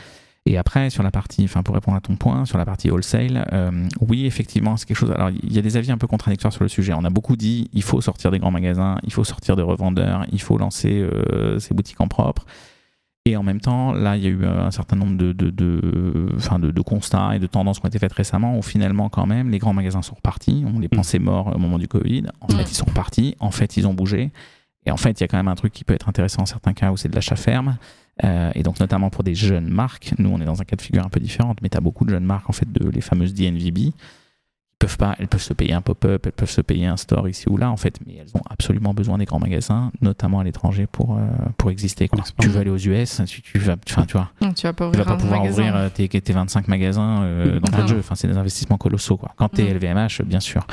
Et 0.49 0.57
après, 0.57 0.89
sur 0.89 1.03
la 1.03 1.11
partie, 1.11 1.43
enfin 1.43 1.61
pour 1.61 1.75
répondre 1.75 1.97
à 1.97 1.99
ton 2.01 2.15
point, 2.15 2.45
sur 2.45 2.57
la 2.57 2.63
partie 2.65 2.89
wholesale, 2.89 3.45
euh, 3.51 3.69
oui, 3.99 4.25
effectivement, 4.25 4.77
c'est 4.77 4.85
quelque 4.85 4.97
chose. 4.97 5.11
Alors, 5.11 5.29
il 5.29 5.51
y 5.53 5.59
a 5.59 5.61
des 5.61 5.75
avis 5.75 5.91
un 5.91 5.97
peu 5.97 6.07
contradictoires 6.07 6.53
sur 6.53 6.63
le 6.63 6.69
sujet. 6.69 6.93
On 6.93 7.03
a 7.03 7.09
beaucoup 7.09 7.35
dit, 7.35 7.69
il 7.73 7.83
faut 7.83 7.99
sortir 7.99 8.31
des 8.31 8.39
grands 8.39 8.51
magasins, 8.51 8.97
il 9.03 9.11
faut 9.11 9.25
sortir 9.25 9.57
des 9.57 9.61
revendeurs, 9.61 10.25
il 10.31 10.39
faut 10.39 10.57
lancer 10.57 11.01
euh, 11.01 11.59
ces 11.59 11.73
boutiques 11.73 11.99
en 11.99 12.07
propre. 12.07 12.45
Et 13.25 13.35
en 13.35 13.43
même 13.43 13.59
temps, 13.59 13.91
là, 13.91 14.15
il 14.15 14.23
y 14.23 14.27
a 14.27 14.29
eu 14.29 14.45
un 14.45 14.71
certain 14.71 14.95
nombre 14.95 15.17
de, 15.17 15.33
de, 15.33 15.49
de, 15.49 16.29
enfin, 16.37 16.59
de, 16.59 16.71
de 16.71 16.81
constats 16.81 17.35
et 17.35 17.39
de 17.39 17.47
tendances 17.47 17.79
qui 17.81 17.85
ont 17.85 17.89
été 17.89 17.99
faites 17.99 18.13
récemment 18.13 18.57
où 18.57 18.61
finalement, 18.61 19.09
quand 19.09 19.25
même, 19.25 19.49
les 19.49 19.59
grands 19.59 19.73
magasins 19.73 20.01
sont 20.01 20.15
repartis. 20.15 20.63
On 20.73 20.79
les 20.79 20.87
pensait 20.87 21.19
morts 21.19 21.53
au 21.53 21.59
moment 21.59 21.77
du 21.77 21.89
Covid. 21.89 22.23
En 22.39 22.47
fait, 22.47 22.63
Mm. 22.63 22.67
ils 22.69 22.73
sont 22.75 22.85
repartis. 22.85 23.35
En 23.41 23.51
fait, 23.51 23.75
ils 23.75 23.85
ont 23.85 23.93
bougé. 23.93 24.31
Et 24.85 24.91
en 24.91 24.97
fait, 24.97 25.19
il 25.19 25.23
y 25.23 25.25
a 25.25 25.27
quand 25.27 25.35
même 25.35 25.49
un 25.49 25.55
truc 25.55 25.73
qui 25.73 25.83
peut 25.83 25.93
être 25.93 26.07
intéressant 26.07 26.43
en 26.43 26.45
certains 26.45 26.71
cas 26.71 26.93
où 26.93 26.95
c'est 26.95 27.09
de 27.09 27.15
l'achat 27.15 27.35
ferme. 27.35 27.75
Euh, 28.24 28.51
et 28.55 28.63
donc, 28.63 28.80
notamment 28.80 29.09
pour 29.09 29.24
des 29.24 29.36
jeunes 29.36 29.70
marques. 29.70 30.13
Nous, 30.18 30.30
on 30.30 30.39
est 30.41 30.45
dans 30.45 30.61
un 30.61 30.65
cas 30.65 30.76
de 30.76 30.82
figure 30.82 31.05
un 31.05 31.09
peu 31.09 31.20
différent, 31.20 31.55
mais 31.61 31.70
tu 31.70 31.78
as 31.78 31.82
beaucoup 31.82 32.03
de 32.05 32.09
jeunes 32.09 32.26
marques, 32.26 32.49
en 32.49 32.53
fait, 32.53 32.72
de 32.72 32.89
les 32.89 33.01
fameuses 33.01 33.34
DNVB. 33.34 33.91
Peuvent 34.80 34.97
pas, 34.97 35.15
elles 35.18 35.28
peuvent 35.28 35.41
se 35.41 35.53
payer 35.53 35.74
un 35.74 35.82
pop-up, 35.82 36.28
elles 36.28 36.32
peuvent 36.32 36.51
se 36.51 36.61
payer 36.61 36.86
un 36.86 36.97
store 36.97 37.28
ici 37.28 37.49
ou 37.49 37.57
là, 37.57 37.72
en 37.72 37.78
fait, 37.78 37.99
mais 38.05 38.13
elles 38.22 38.30
ont 38.36 38.43
absolument 38.47 38.93
besoin 38.93 39.18
des 39.18 39.26
grands 39.26 39.39
magasins, 39.39 39.91
notamment 40.01 40.39
à 40.39 40.43
l'étranger, 40.43 40.86
pour, 40.86 41.18
euh, 41.18 41.22
pour 41.57 41.72
exister. 41.72 42.07
Quoi. 42.07 42.24
Tu 42.39 42.47
veux 42.47 42.59
aller 42.59 42.70
aux 42.70 42.78
US, 42.78 43.22
tu, 43.26 43.41
tu 43.41 43.57
vas, 43.57 43.76
enfin, 43.89 44.05
tu 44.05 44.13
vois, 44.13 44.30
Non, 44.39 44.53
tu 44.53 44.68
vas 44.68 44.74
pas 44.74 44.91
tu 44.91 44.97
vas 44.99 45.05
pas 45.05 45.15
pouvoir 45.15 45.39
magasin. 45.39 45.61
ouvrir 45.63 45.76
euh, 45.76 45.89
tes, 45.89 46.07
tes 46.07 46.32
25 46.32 46.68
magasins 46.68 47.24
euh, 47.24 47.59
dans 47.59 47.72
Ah. 47.76 47.82
le 47.82 47.88
jeu. 47.88 47.97
Enfin, 47.97 48.13
c'est 48.13 48.28
des 48.28 48.38
investissements 48.38 48.78
colossaux. 48.78 49.18
Quoi. 49.18 49.32
Quand 49.36 49.49
tu 49.49 49.61
es 49.61 49.74
Mm. 49.74 49.78
LVMH, 49.78 50.22
bien 50.26 50.39
sûr. 50.39 50.65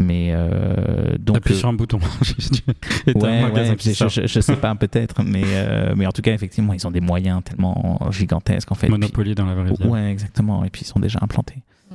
Mais 0.00 0.30
euh, 0.32 1.16
donc. 1.18 1.36
Appuie 1.36 1.54
euh, 1.54 1.58
sur 1.58 1.68
un 1.68 1.72
bouton. 1.72 1.98
Et 3.06 3.14
t'as 3.14 3.20
un 3.28 3.30
Ouais, 3.30 3.42
magasin 3.42 3.70
ouais, 3.70 3.76
qui 3.76 3.90
je, 3.90 3.94
sort. 3.94 4.08
je, 4.08 4.26
je 4.26 4.40
sais 4.40 4.56
pas, 4.56 4.74
peut-être, 4.80 5.22
mais, 5.22 5.42
euh, 5.44 5.94
mais 5.96 6.06
en 6.06 6.10
tout 6.12 6.22
cas, 6.22 6.32
effectivement, 6.32 6.72
ils 6.72 6.84
ont 6.86 6.90
des 6.90 7.00
moyens 7.00 7.42
tellement 7.44 8.00
gigantesques 8.10 8.72
en 8.72 8.74
fait. 8.74 8.88
Monopoly 8.88 9.34
dans 9.36 9.46
la 9.46 9.54
vraie 9.54 9.70
vie. 9.72 9.86
ouais, 9.86 10.10
exactement, 10.10 10.64
et 10.64 10.70
puis 10.70 10.82
ils 10.82 10.86
sont 10.88 10.98
déjà 10.98 11.20
implantés. 11.22 11.62
Mm. 11.90 11.94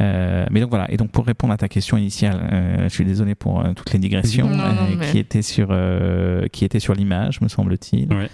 Euh, 0.00 0.46
mais 0.50 0.60
donc 0.60 0.70
voilà, 0.70 0.90
et 0.90 0.96
donc 0.96 1.10
pour 1.10 1.26
répondre 1.26 1.52
à 1.52 1.56
ta 1.58 1.68
question 1.68 1.96
initiale, 1.98 2.40
euh, 2.50 2.84
je 2.84 2.88
suis 2.94 3.04
désolé 3.04 3.34
pour 3.34 3.60
euh, 3.60 3.74
toutes 3.74 3.92
les 3.92 3.98
digressions 3.98 4.48
Non, 4.48 4.56
non, 4.56 4.64
euh, 4.64 4.96
mais- 4.98 5.10
qui 5.10 5.18
étaient 5.18 5.42
sur 5.42 5.68
euh, 5.70 6.46
qui 6.50 6.64
étaient 6.64 6.80
sur 6.80 6.94
l'image, 6.94 7.40
me 7.42 7.48
semble-t-il. 7.48 8.12
Ouais. 8.12 8.28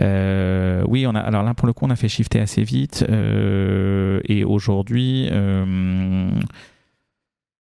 Euh, 0.00 0.82
oui, 0.88 1.06
on 1.06 1.14
a 1.14 1.20
alors 1.20 1.42
là 1.42 1.54
pour 1.54 1.66
le 1.66 1.72
coup 1.72 1.84
on 1.84 1.90
a 1.90 1.96
fait 1.96 2.08
shifter 2.08 2.38
assez 2.40 2.62
vite 2.62 3.04
euh, 3.08 4.20
et 4.24 4.44
aujourd'hui 4.44 5.28
euh, 5.32 6.30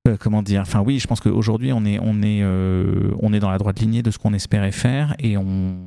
euh, 0.07 0.16
comment 0.18 0.42
dire? 0.42 0.61
Enfin 0.61 0.80
oui, 0.80 0.98
je 0.98 1.07
pense 1.07 1.20
qu'aujourd'hui 1.20 1.72
on 1.72 1.84
est 1.86 1.98
on 1.98 2.20
est 2.20 2.42
euh, 2.42 3.12
on 3.20 3.32
est 3.32 3.40
dans 3.40 3.50
la 3.50 3.57
droite 3.57 3.80
lignée 3.80 4.02
de 4.02 4.11
ce 4.11 4.18
qu'on 4.18 4.34
espérait 4.34 4.72
faire 4.72 5.14
et 5.18 5.38
on 5.38 5.78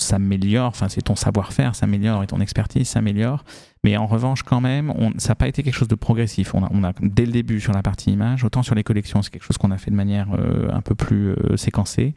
s'améliore. 0.00 0.66
Enfin 0.66 0.88
c'est 0.88 1.02
ton 1.02 1.14
savoir-faire 1.14 1.76
s'améliore 1.76 2.24
et 2.24 2.26
ton 2.26 2.40
expertise 2.40 2.88
s'améliore. 2.88 3.44
Mais 3.84 3.96
en 3.96 4.06
revanche 4.06 4.42
quand 4.42 4.60
même, 4.60 4.92
ça 5.18 5.30
n'a 5.30 5.34
pas 5.36 5.46
été 5.46 5.62
quelque 5.62 5.74
chose 5.74 5.88
de 5.88 5.94
progressif. 5.94 6.52
On 6.54 6.82
a, 6.82 6.92
dès 7.00 7.26
le 7.26 7.32
début 7.32 7.60
sur 7.60 7.72
la 7.72 7.82
partie 7.82 8.10
image, 8.10 8.42
autant 8.42 8.64
sur 8.64 8.74
les 8.74 8.82
collections 8.82 9.22
c'est 9.22 9.30
quelque 9.30 9.44
chose 9.44 9.58
qu'on 9.58 9.70
a 9.70 9.78
fait 9.78 9.92
de 9.92 9.96
manière 9.96 10.28
euh, 10.36 10.68
un 10.72 10.80
peu 10.80 10.96
plus 10.96 11.36
séquencée. 11.56 12.14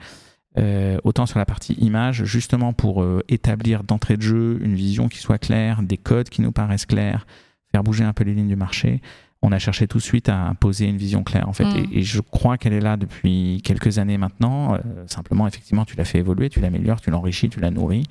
Autant 1.04 1.28
sur 1.28 1.38
la 1.38 1.46
partie 1.46 1.74
image, 1.74 2.26
justement 2.26 2.74
pour 2.74 3.06
établir 3.30 3.84
d'entrée 3.84 4.18
de 4.18 4.22
jeu 4.24 4.60
une 4.62 4.74
vision 4.74 5.08
qui 5.08 5.20
soit 5.20 5.38
claire, 5.38 5.82
des 5.84 5.98
codes 5.98 6.30
qui 6.30 6.42
nous 6.42 6.52
paraissent 6.52 6.88
clairs, 6.88 7.26
faire 7.72 7.84
bouger 7.84 8.04
un 8.04 8.12
peu 8.12 8.24
les 8.24 8.34
lignes 8.34 8.50
du 8.50 8.56
marché. 8.56 9.02
On 9.44 9.52
a 9.52 9.58
cherché 9.60 9.88
tout 9.88 9.98
de 9.98 10.04
suite 10.04 10.30
à 10.30 10.54
poser 10.60 10.86
une 10.86 10.98
vision 10.98 11.24
claire 11.24 11.50
en 11.50 11.54
fait, 11.54 11.66
Mm. 11.66 11.88
et, 11.92 12.00
et 12.00 12.04
je 12.04 12.22
crois 12.22 12.58
qu'elle 12.58 12.74
est 12.74 12.80
là 12.82 12.96
depuis 12.98 13.62
quelques 13.64 13.98
années 13.98 14.18
maintenant. 14.20 14.76
Euh, 14.76 14.80
simplement, 15.08 15.48
effectivement, 15.48 15.84
tu 15.86 15.96
l'as 15.96 16.06
fait 16.06 16.20
évoluer, 16.20 16.50
tu 16.50 16.60
l'améliores, 16.60 17.02
tu 17.02 17.10
l'enrichis, 17.10 17.50
tu 17.50 17.60
la 17.60 17.72
nourris. 17.72 18.06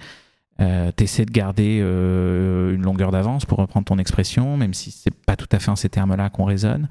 Euh, 0.60 0.90
T'essaies 0.92 1.24
de 1.24 1.30
garder 1.30 1.78
euh, 1.82 2.74
une 2.74 2.82
longueur 2.82 3.12
d'avance 3.12 3.46
pour 3.46 3.58
reprendre 3.58 3.84
ton 3.86 3.98
expression, 3.98 4.56
même 4.56 4.74
si 4.74 4.90
c'est 4.90 5.14
pas 5.14 5.36
tout 5.36 5.48
à 5.52 5.58
fait 5.58 5.70
en 5.70 5.76
ces 5.76 5.88
termes-là 5.88 6.30
qu'on 6.30 6.44
raisonne. 6.44 6.88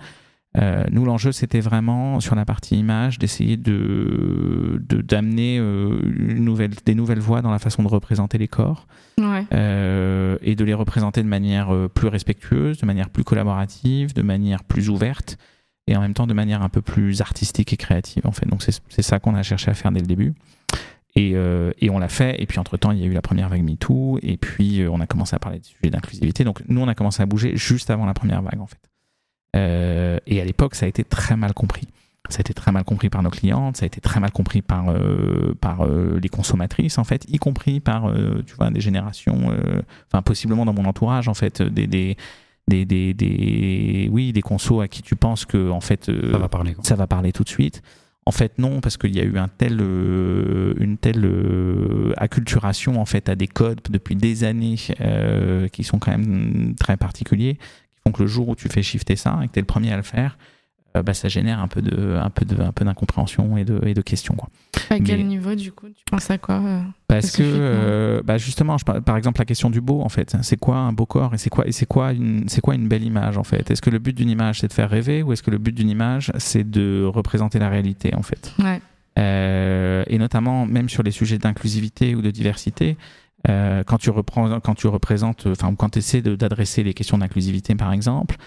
Euh, 0.58 0.84
nous, 0.92 1.06
l'enjeu, 1.06 1.32
c'était 1.32 1.60
vraiment 1.60 2.20
sur 2.20 2.34
la 2.34 2.44
partie 2.44 2.76
image 2.78 3.20
d'essayer 3.20 3.56
de 3.56 4.82
de- 4.90 5.02
d'amener 5.02 5.60
euh, 5.60 6.02
nouvelle, 6.18 6.72
des 6.86 6.96
nouvelles 6.96 7.20
voies 7.20 7.42
dans 7.44 7.52
la 7.52 7.60
façon 7.60 7.84
de 7.84 7.88
représenter 7.88 8.38
les 8.40 8.48
corps 8.48 8.88
Ouais. 9.20 9.46
euh, 9.54 10.38
et 10.42 10.56
de 10.56 10.64
les 10.66 10.74
représenter 10.74 11.22
de 11.22 11.28
manière 11.28 11.72
plus 11.94 12.08
respectueuse, 12.08 12.80
de 12.80 12.86
manière 12.88 13.10
plus 13.10 13.24
collaborative, 13.24 14.14
de 14.16 14.22
manière 14.24 14.64
plus 14.64 14.90
ouverte 14.90 15.38
et 15.88 15.96
en 15.96 16.02
même 16.02 16.14
temps 16.16 16.26
de 16.28 16.34
manière 16.34 16.62
un 16.64 16.70
peu 16.70 16.82
plus 16.82 17.22
artistique 17.22 17.72
et 17.74 17.78
créative 17.78 18.26
en 18.26 18.32
fait. 18.32 18.48
Donc 18.48 18.64
c'est 18.64 18.82
c'est 18.90 19.02
ça 19.04 19.20
qu'on 19.20 19.36
a 19.36 19.44
cherché 19.44 19.70
à 19.70 19.76
faire 19.76 19.92
dès 19.92 20.00
le 20.00 20.08
début. 20.08 20.34
Et, 21.16 21.32
euh, 21.36 21.72
et 21.80 21.90
on 21.90 21.98
l'a 22.00 22.08
fait. 22.08 22.42
Et 22.42 22.46
puis 22.46 22.60
entre-temps, 22.60 22.92
il 22.92 23.00
y 23.00 23.04
a 23.04 23.08
eu 23.08 23.14
la 23.14 23.22
première 23.24 23.50
vague 23.50 23.64
MeToo. 23.64 24.20
Et 24.22 24.38
puis 24.38 24.82
euh, 24.82 24.90
on 24.92 25.00
a 25.00 25.08
commencé 25.08 25.36
à 25.36 25.40
parler 25.40 25.58
des 25.60 25.66
sujets 25.66 25.90
d'inclusivité. 25.92 26.44
Donc 26.44 26.62
nous, 26.68 26.82
on 26.82 26.88
a 26.88 26.96
commencé 26.96 27.22
à 27.22 27.26
bouger 27.26 27.56
juste 27.56 27.90
avant 27.90 28.06
la 28.06 28.14
première 28.14 28.42
vague 28.42 28.60
en 28.60 28.68
fait. 28.68 28.80
Euh, 29.56 30.18
et 30.28 30.42
à 30.42 30.46
l'époque, 30.46 30.76
ça 30.76 30.86
a 30.86 30.90
été 30.90 31.04
très 31.04 31.36
mal 31.36 31.54
compris. 31.54 31.88
Ça 32.30 32.38
a 32.38 32.42
été 32.42 32.54
très 32.54 32.72
mal 32.72 32.84
compris 32.84 33.10
par 33.10 33.24
nos 33.24 33.32
clientes, 33.32 33.78
ça 33.78 33.86
a 33.86 33.88
été 33.88 34.02
très 34.02 34.20
mal 34.20 34.32
compris 34.32 34.62
par, 34.62 34.90
euh, 34.90 35.56
par 35.60 35.82
euh, 35.82 36.20
les 36.22 36.30
consommatrices, 36.30 37.00
en 37.00 37.04
fait, 37.04 37.26
y 37.28 37.38
compris 37.40 37.80
par 37.80 38.14
tu 38.46 38.54
vois, 38.56 38.70
des 38.70 38.82
générations, 38.82 39.52
enfin, 40.12 40.22
possiblement 40.22 40.66
dans 40.66 40.74
mon 40.74 40.86
entourage, 40.86 41.28
en 41.28 41.34
fait, 41.34 41.64
des, 41.64 41.88
des, 41.88 42.18
des, 42.68 42.86
des, 42.86 43.14
des- 43.16 44.10
oui, 44.12 44.32
des 44.32 44.44
consos 44.44 44.82
à 44.82 44.88
qui 44.88 45.02
tu 45.02 45.16
penses 45.16 45.46
que, 45.46 45.72
en 45.72 45.82
fait, 45.82 46.10
euh, 46.10 46.32
Ça 46.34 46.38
va 46.38 46.50
parler. 46.50 46.74
Quoi. 46.76 46.84
ça 46.84 46.96
va 46.96 47.08
parler 47.08 47.32
tout 47.32 47.44
de 47.44 47.50
suite. 47.50 47.82
En 48.28 48.32
fait, 48.32 48.60
non, 48.60 48.80
parce 48.80 48.98
qu'il 48.98 49.16
y 49.16 49.20
a 49.20 49.24
eu 49.24 49.40
un 49.40 49.48
tel, 49.48 49.80
euh, 49.82 50.76
une 50.80 50.98
telle 50.98 51.26
euh, 51.26 52.14
acculturation 52.18 53.02
en 53.02 53.06
fait 53.06 53.28
à 53.28 53.36
des 53.36 53.48
codes 53.48 53.80
depuis 53.90 54.16
des 54.16 54.44
années 54.44 54.76
qui 55.72 55.84
sont 55.84 55.98
quand 55.98 56.12
même 56.12 56.76
très 56.80 56.96
particuliers, 56.96 57.58
qui 58.00 58.10
font 58.10 58.12
que 58.12 58.24
le 58.24 58.28
jour 58.28 58.50
où 58.50 58.56
tu 58.56 58.70
fais 58.70 58.82
shifter 58.84 59.16
ça 59.16 59.40
et 59.44 59.48
que 59.48 59.54
tu 59.54 59.60
es 59.60 59.62
le 59.62 59.66
premier 59.68 59.92
à 59.94 59.98
le 59.98 60.04
faire, 60.04 60.38
euh, 60.98 61.04
bah, 61.04 61.14
ça 61.14 61.28
génère 61.30 61.60
un 61.60 61.68
peu 61.68 61.82
de, 61.84 62.16
un 62.16 62.30
peu 62.32 62.46
de, 62.46 62.60
un 62.62 62.72
peu 62.72 62.84
d'incompréhension 62.84 63.58
et 63.58 63.64
de, 63.66 63.80
et 63.86 63.94
de 63.94 64.02
questions 64.02 64.34
quoi. 64.36 64.50
À 64.90 65.00
quel 65.00 65.20
Mais- 65.20 65.24
niveau, 65.24 65.54
du 65.54 65.72
coup, 65.72 65.86
tu 65.90 66.04
penses 66.10 66.32
à 66.32 66.40
quoi 66.40 66.56
euh 66.56 66.82
Parce 67.08 67.38
que, 67.38 67.44
euh, 67.46 68.22
bah 68.24 68.40
justement, 68.40 68.76
je 68.80 68.86
par 68.86 69.00
par 69.04 69.16
exemple, 69.18 69.40
la 69.40 69.46
question 69.46 69.70
du 69.70 69.82
beau, 69.82 70.02
en 70.02 70.10
fait, 70.10 70.36
c'est 70.42 70.58
quoi 70.58 70.78
un 70.78 70.92
beau 70.92 71.06
corps 71.06 71.36
et 71.36 71.38
c'est 71.38 71.52
quoi, 71.52 71.68
et 71.68 71.72
c'est 71.72 71.86
quoi 71.86 72.12
une, 72.12 72.50
c'est 72.50 72.62
quoi 72.62 72.74
une 72.74 72.88
belle 72.88 73.04
image, 73.04 73.38
en 73.38 73.44
fait? 73.44 73.70
Est-ce 73.70 73.84
que 73.84 73.92
le 73.92 74.00
but 74.00 74.16
d'une 74.18 74.30
image, 74.32 74.62
c'est 74.62 74.68
de 74.68 74.74
faire 74.74 74.90
rêver 74.90 75.22
ou 75.22 75.32
est-ce 75.32 75.44
que 75.44 75.52
le 75.52 75.60
but 75.60 75.76
d'une 75.76 75.90
image, 75.90 76.32
c'est 76.40 76.68
de 76.68 77.04
représenter 77.06 77.60
la 77.60 77.70
réalité, 77.70 78.16
en 78.16 78.24
fait? 78.24 78.52
Ouais. 78.58 78.82
Et 80.08 80.18
notamment, 80.18 80.66
même 80.66 80.90
sur 80.90 81.04
les 81.04 81.12
sujets 81.12 81.38
d'inclusivité 81.38 82.16
ou 82.16 82.22
de 82.22 82.32
diversité, 82.32 82.98
euh, 83.50 83.84
quand 83.84 83.98
tu 83.98 84.10
reprends, 84.10 84.60
quand 84.60 84.76
tu 84.76 84.88
représentes, 84.88 85.48
enfin, 85.48 85.70
ou 85.72 85.76
quand 85.76 85.90
tu 85.90 86.00
essaies 86.00 86.22
d'adresser 86.22 86.84
les 86.84 86.94
questions 86.94 87.18
d'inclusivité, 87.18 87.76
par 87.76 87.92
exemple, 87.92 88.38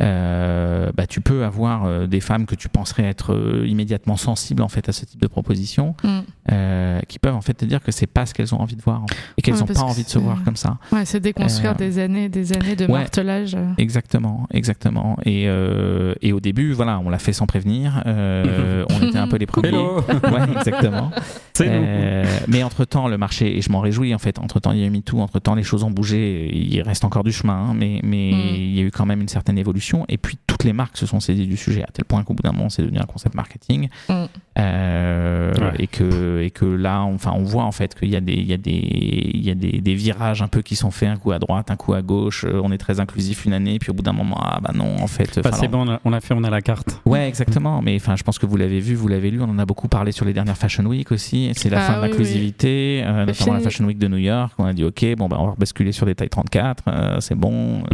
euh, 0.00 0.90
bah, 0.94 1.06
tu 1.06 1.20
peux 1.20 1.44
avoir 1.44 1.84
euh, 1.84 2.06
des 2.06 2.20
femmes 2.20 2.46
que 2.46 2.54
tu 2.54 2.68
penserais 2.68 3.04
être 3.04 3.34
euh, 3.34 3.66
immédiatement 3.66 4.16
sensibles 4.16 4.62
en 4.62 4.68
fait 4.68 4.88
à 4.88 4.92
ce 4.92 5.04
type 5.04 5.20
de 5.20 5.26
proposition, 5.26 5.94
Mm. 6.02 6.20
Euh, 6.50 7.00
qui 7.08 7.18
peuvent 7.18 7.34
en 7.36 7.40
fait 7.40 7.54
te 7.54 7.64
dire 7.64 7.80
que 7.82 7.92
c'est 7.92 8.06
pas 8.06 8.26
ce 8.26 8.34
qu'elles 8.34 8.54
ont 8.54 8.60
envie 8.60 8.74
de 8.76 8.82
voir 8.82 9.02
en 9.02 9.06
fait, 9.06 9.14
et 9.38 9.42
qu'elles 9.42 9.54
Ouais, 9.54 9.60
n'ont 9.60 9.66
pas 9.66 9.74
que 9.74 9.78
envie 9.80 10.02
de 10.04 10.08
se 10.08 10.18
voir 10.18 10.42
comme 10.44 10.56
ça. 10.56 10.78
Ouais, 10.90 11.04
c'est 11.04 11.20
déconstruire 11.20 11.72
Euh, 11.72 11.74
des 11.74 11.98
années, 11.98 12.28
des 12.28 12.52
années 12.52 12.74
de 12.76 12.86
ouais. 12.86 13.00
martelage. 13.00 13.56
Exactement, 13.78 14.46
exactement. 14.52 15.16
Et, 15.24 15.44
euh, 15.46 16.14
et 16.22 16.32
au 16.32 16.40
début, 16.40 16.72
voilà, 16.72 16.98
on 16.98 17.10
l'a 17.10 17.18
fait 17.18 17.32
sans 17.32 17.46
prévenir. 17.46 18.02
euh, 18.06 18.84
on 18.90 19.06
était 19.06 19.18
un 19.18 19.28
peu 19.28 19.36
les 19.36 19.46
premiers. 19.52 19.68
Hello 19.68 20.00
Ouais, 20.00 20.42
exactement. 20.56 21.10
C'est 21.54 21.66
nous. 21.66 21.72
Euh, 21.86 22.24
mais 22.48 22.62
entre 22.62 22.84
temps, 22.84 23.08
le 23.08 23.18
marché, 23.18 23.56
et 23.58 23.62
je 23.62 23.70
m'en 23.70 23.80
réjouis 23.80 24.14
en 24.14 24.18
fait, 24.18 24.38
entre 24.38 24.58
temps 24.58 24.72
il 24.72 24.78
y 24.78 24.82
a 24.82 24.86
eu 24.86 24.90
MeToo, 24.90 25.20
entre 25.20 25.38
temps 25.38 25.54
les 25.54 25.62
choses 25.62 25.84
ont 25.84 25.90
bougé, 25.90 26.50
il 26.54 26.80
reste 26.82 27.04
encore 27.04 27.24
du 27.24 27.32
chemin, 27.32 27.54
hein, 27.70 27.74
mais, 27.76 28.00
mais 28.02 28.32
Mm. 28.32 28.54
il 28.54 28.74
y 28.76 28.80
a 28.80 28.82
eu 28.82 28.90
quand 28.90 29.04
même 29.06 29.20
une 29.20 29.28
certaine 29.28 29.58
évolution. 29.58 30.04
Et 30.08 30.16
puis 30.18 30.38
toutes 30.46 30.64
les 30.64 30.72
marques 30.72 30.96
se 30.96 31.06
sont 31.06 31.20
saisies 31.20 31.46
du 31.46 31.56
sujet, 31.56 31.82
à 31.82 31.88
tel 31.92 32.04
point 32.04 32.22
qu'au 32.24 32.34
bout 32.34 32.42
d'un 32.42 32.52
moment 32.52 32.68
c'est 32.70 32.82
devenu 32.82 32.98
un 32.98 33.04
concept 33.04 33.34
marketing. 33.34 33.88
Mm. 34.08 34.24
Euh, 34.58 35.52
Ouais. 35.52 35.72
et, 35.78 35.86
que, 35.86 36.40
et 36.42 36.50
que 36.50 36.64
là, 36.64 37.04
on, 37.04 37.14
enfin, 37.14 37.32
on 37.34 37.42
voit 37.42 37.64
en 37.64 37.72
fait 37.72 37.94
qu'il 37.98 38.08
y 38.10 38.16
a, 38.16 38.20
des, 38.20 38.32
il 38.34 38.46
y 38.46 38.52
a, 38.52 38.56
des, 38.56 38.70
il 38.70 39.42
y 39.42 39.50
a 39.50 39.54
des, 39.54 39.80
des 39.80 39.94
virages 39.94 40.42
un 40.42 40.48
peu 40.48 40.62
qui 40.62 40.76
sont 40.76 40.90
faits, 40.90 41.08
un 41.08 41.16
coup 41.16 41.32
à 41.32 41.38
droite, 41.38 41.70
un 41.70 41.76
coup 41.76 41.94
à 41.94 42.02
gauche. 42.02 42.44
Euh, 42.44 42.60
On 42.62 42.70
est 42.72 42.78
très 42.78 43.00
inclusif 43.00 43.44
une 43.44 43.52
année, 43.52 43.78
puis 43.78 43.90
au 43.90 43.94
bout 43.94 44.02
d'un 44.02 44.12
moment, 44.12 44.36
ah 44.40 44.58
bah 44.62 44.72
non, 44.74 44.96
en 45.00 45.06
fait. 45.06 45.38
Bah, 45.40 45.50
enfin, 45.50 45.56
c'est 45.60 45.68
bon, 45.68 45.86
on 46.04 46.10
a- 46.10 46.10
l'a 46.14 46.20
fait, 46.20 46.34
on 46.34 46.42
a 46.44 46.50
la 46.50 46.60
carte. 46.62 47.00
Ouais, 47.06 47.28
exactement. 47.28 47.80
Mais 47.82 47.96
enfin, 47.96 48.16
je 48.16 48.22
pense 48.22 48.38
que 48.38 48.46
vous 48.46 48.56
l'avez 48.56 48.80
vu, 48.80 48.94
vous 48.94 49.08
l'avez 49.08 49.30
lu. 49.30 49.40
On 49.40 49.44
en 49.48 49.58
a 49.58 49.66
beaucoup 49.66 49.88
parlé 49.88 50.12
sur 50.12 50.24
les 50.24 50.32
dernières 50.32 50.56
Fashion 50.58 50.84
Week 50.84 51.10
aussi. 51.12 51.50
C'est 51.56 51.70
la 51.70 51.78
Ah 51.78 51.80
fin 51.86 51.92
de 51.98 52.02
oui, 52.02 52.08
l'inclusivité, 52.08 53.02
euh, 53.04 53.26
notamment 53.26 53.54
la. 53.54 53.60
Fashion 53.60 53.84
Week 53.86 53.98
de 53.98 54.08
New 54.08 54.16
York. 54.18 54.52
On 54.58 54.64
a 54.64 54.72
dit 54.72 54.84
ok, 54.84 55.04
bon, 55.16 55.28
bah, 55.28 55.36
on 55.40 55.46
va 55.48 55.54
basculer 55.56 55.92
sur 55.92 56.06
des 56.06 56.14
tailles 56.14 56.28
34. 56.30 56.84
euh, 56.88 57.20
c'est 57.20 57.34
bon. 57.36 57.78
Mm. 57.80 57.84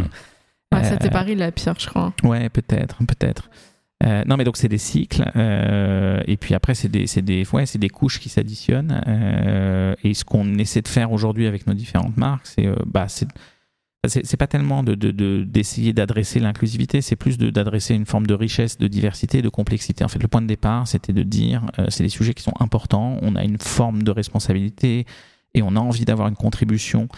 Ouais, 0.75 0.85
C'était 0.85 1.11
Paris 1.11 1.35
la 1.35 1.51
pire, 1.51 1.75
je 1.79 1.87
crois. 1.87 2.13
Ouais, 2.23 2.49
peut-être, 2.51 2.99
peut-être. 2.99 3.49
Euh, 4.05 4.23
non, 4.27 4.37
mais 4.37 4.45
donc 4.45 4.57
c'est 4.57 4.69
des 4.69 4.79
cycles, 4.79 5.29
euh, 5.35 6.23
et 6.29 6.37
puis 6.37 6.55
après 6.55 6.77
c'est 6.77 6.89
des, 6.89 7.07
des, 7.21 7.45
ouais, 7.53 7.65
des 7.75 7.89
couches 7.89 8.21
qui 8.21 8.29
s'additionnent. 8.29 9.03
euh, 9.09 9.95
et 10.05 10.15
ce 10.15 10.25
qu'on 10.25 10.55
essaie 10.59 10.83
de 10.83 10.89
faire 10.89 11.11
aujourd'hui 11.11 11.47
avec 11.49 11.67
nos 11.67 11.75
différentes 11.75 12.17
marques, 12.17 12.47
c'est, 12.47 12.67
euh, 12.67 12.77
bah, 12.87 13.07
c'est, 13.09 14.37
pas 14.37 14.47
tellement 14.47 14.85
de, 14.85 14.95
de- 14.95 15.43
d'essayer 15.43 15.93
d'adresser 15.93 16.39
l'inclusivité, 16.39 17.01
c'est 17.01 17.17
plus 17.17 17.39
d'adresser 17.39 17.95
une 17.97 18.07
forme 18.07 18.29
de 18.29 18.35
richesse, 18.35 18.79
de 18.79 18.87
diversité, 18.87 19.43
de 19.43 19.49
complexité. 19.49 20.05
En 20.05 20.09
fait, 20.09 20.23
le 20.23 20.29
point 20.29 20.43
de 20.43 20.47
départ, 20.47 20.87
c'était 20.87 21.13
de 21.13 21.25
dire, 21.25 21.67
euh, 21.81 21.87
c'est 21.89 22.05
des 22.05 22.09
sujets 22.09 22.35
qui 22.35 22.45
sont 22.45 22.55
importants, 22.61 23.19
on 23.23 23.35
a 23.35 23.43
une 23.43 23.59
forme 23.59 24.05
de 24.05 24.13
responsabilité 24.13 25.07
et 25.55 25.63
on 25.63 25.75
a 25.75 25.81
envie 25.81 26.05
d'avoir 26.05 26.29
une 26.29 26.37
contribution 26.37 27.09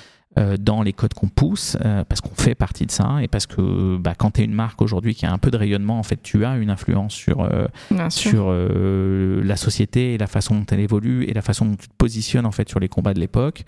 dans 0.58 0.82
les 0.82 0.92
codes 0.92 1.12
qu'on 1.14 1.28
pousse, 1.28 1.76
euh, 1.84 2.04
parce 2.04 2.20
qu'on 2.20 2.34
fait 2.34 2.54
partie 2.54 2.86
de 2.86 2.90
ça, 2.92 3.18
et 3.20 3.26
parce 3.28 3.46
que 3.46 3.96
bah, 3.96 4.14
quand 4.16 4.30
tu 4.32 4.42
es 4.42 4.44
une 4.44 4.52
marque 4.54 4.80
aujourd'hui 4.80 5.14
qui 5.14 5.26
a 5.26 5.32
un 5.32 5.38
peu 5.38 5.50
de 5.50 5.56
rayonnement, 5.56 5.98
en 5.98 6.02
fait, 6.04 6.22
tu 6.22 6.44
as 6.44 6.56
une 6.56 6.70
influence 6.70 7.12
sur, 7.14 7.40
euh, 7.40 7.66
sur 8.10 8.46
euh, 8.48 9.42
la 9.44 9.56
société 9.56 10.14
et 10.14 10.18
la 10.18 10.26
façon 10.28 10.54
dont 10.54 10.66
elle 10.70 10.80
évolue 10.80 11.24
et 11.24 11.32
la 11.34 11.42
façon 11.42 11.64
dont 11.66 11.76
tu 11.76 11.88
te 11.88 11.94
positionnes 11.98 12.46
en 12.46 12.52
fait 12.52 12.68
sur 12.68 12.78
les 12.80 12.88
combats 12.88 13.12
de 13.14 13.20
l'époque. 13.20 13.64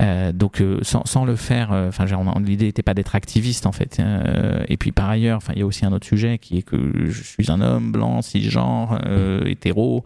Euh, 0.00 0.32
donc 0.32 0.60
euh, 0.60 0.78
sans, 0.82 1.04
sans 1.06 1.24
le 1.24 1.36
faire, 1.36 1.72
euh, 1.72 1.88
enfin 1.88 2.04
on- 2.16 2.40
l'idée 2.40 2.64
n'était 2.66 2.82
pas 2.82 2.94
d'être 2.94 3.14
activiste 3.14 3.64
en 3.64 3.70
fait. 3.72 3.98
euh, 4.00 4.64
et 4.68 4.76
puis 4.76 4.90
par 4.90 5.08
ailleurs, 5.08 5.36
enfin 5.36 5.52
il 5.54 5.60
y 5.60 5.62
a 5.62 5.66
aussi 5.66 5.86
un 5.86 5.92
autre 5.92 6.06
sujet 6.06 6.38
qui 6.38 6.58
est 6.58 6.62
que 6.62 7.06
je 7.06 7.22
suis 7.22 7.48
un 7.50 7.60
homme 7.60 7.92
blanc, 7.92 8.20
cisgenre, 8.20 8.98
euh, 9.06 9.44
hétéro. 9.46 10.02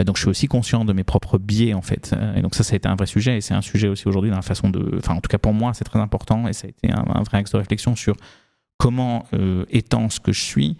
Euh, 0.00 0.04
Donc 0.04 0.16
je 0.16 0.22
suis 0.22 0.30
aussi 0.30 0.46
conscient 0.48 0.84
de 0.84 0.92
mes 0.92 1.04
propres 1.04 1.38
biais 1.38 1.74
en 1.74 1.82
fait. 1.82 2.12
Euh, 2.16 2.34
Et 2.36 2.42
donc 2.42 2.54
ça, 2.54 2.64
ça 2.64 2.74
a 2.74 2.76
été 2.76 2.88
un 2.88 2.96
vrai 2.96 3.06
sujet. 3.06 3.36
Et 3.36 3.40
c'est 3.40 3.54
un 3.54 3.62
sujet 3.62 3.88
aussi 3.88 4.08
aujourd'hui 4.08 4.30
dans 4.30 4.36
la 4.36 4.42
façon 4.42 4.70
de, 4.70 4.96
enfin 4.98 5.14
en 5.14 5.20
tout 5.20 5.28
cas 5.28 5.38
pour 5.38 5.52
moi, 5.54 5.72
c'est 5.74 5.84
très 5.84 6.00
important. 6.00 6.48
Et 6.48 6.52
ça 6.52 6.66
a 6.66 6.70
été 6.70 6.90
un, 6.92 7.04
un 7.14 7.22
vrai 7.22 7.38
axe 7.38 7.52
de 7.52 7.58
réflexion 7.58 7.94
sur 7.96 8.16
comment 8.78 9.26
euh, 9.34 9.64
étant 9.70 10.08
ce 10.08 10.20
que 10.20 10.32
je 10.32 10.40
suis, 10.40 10.76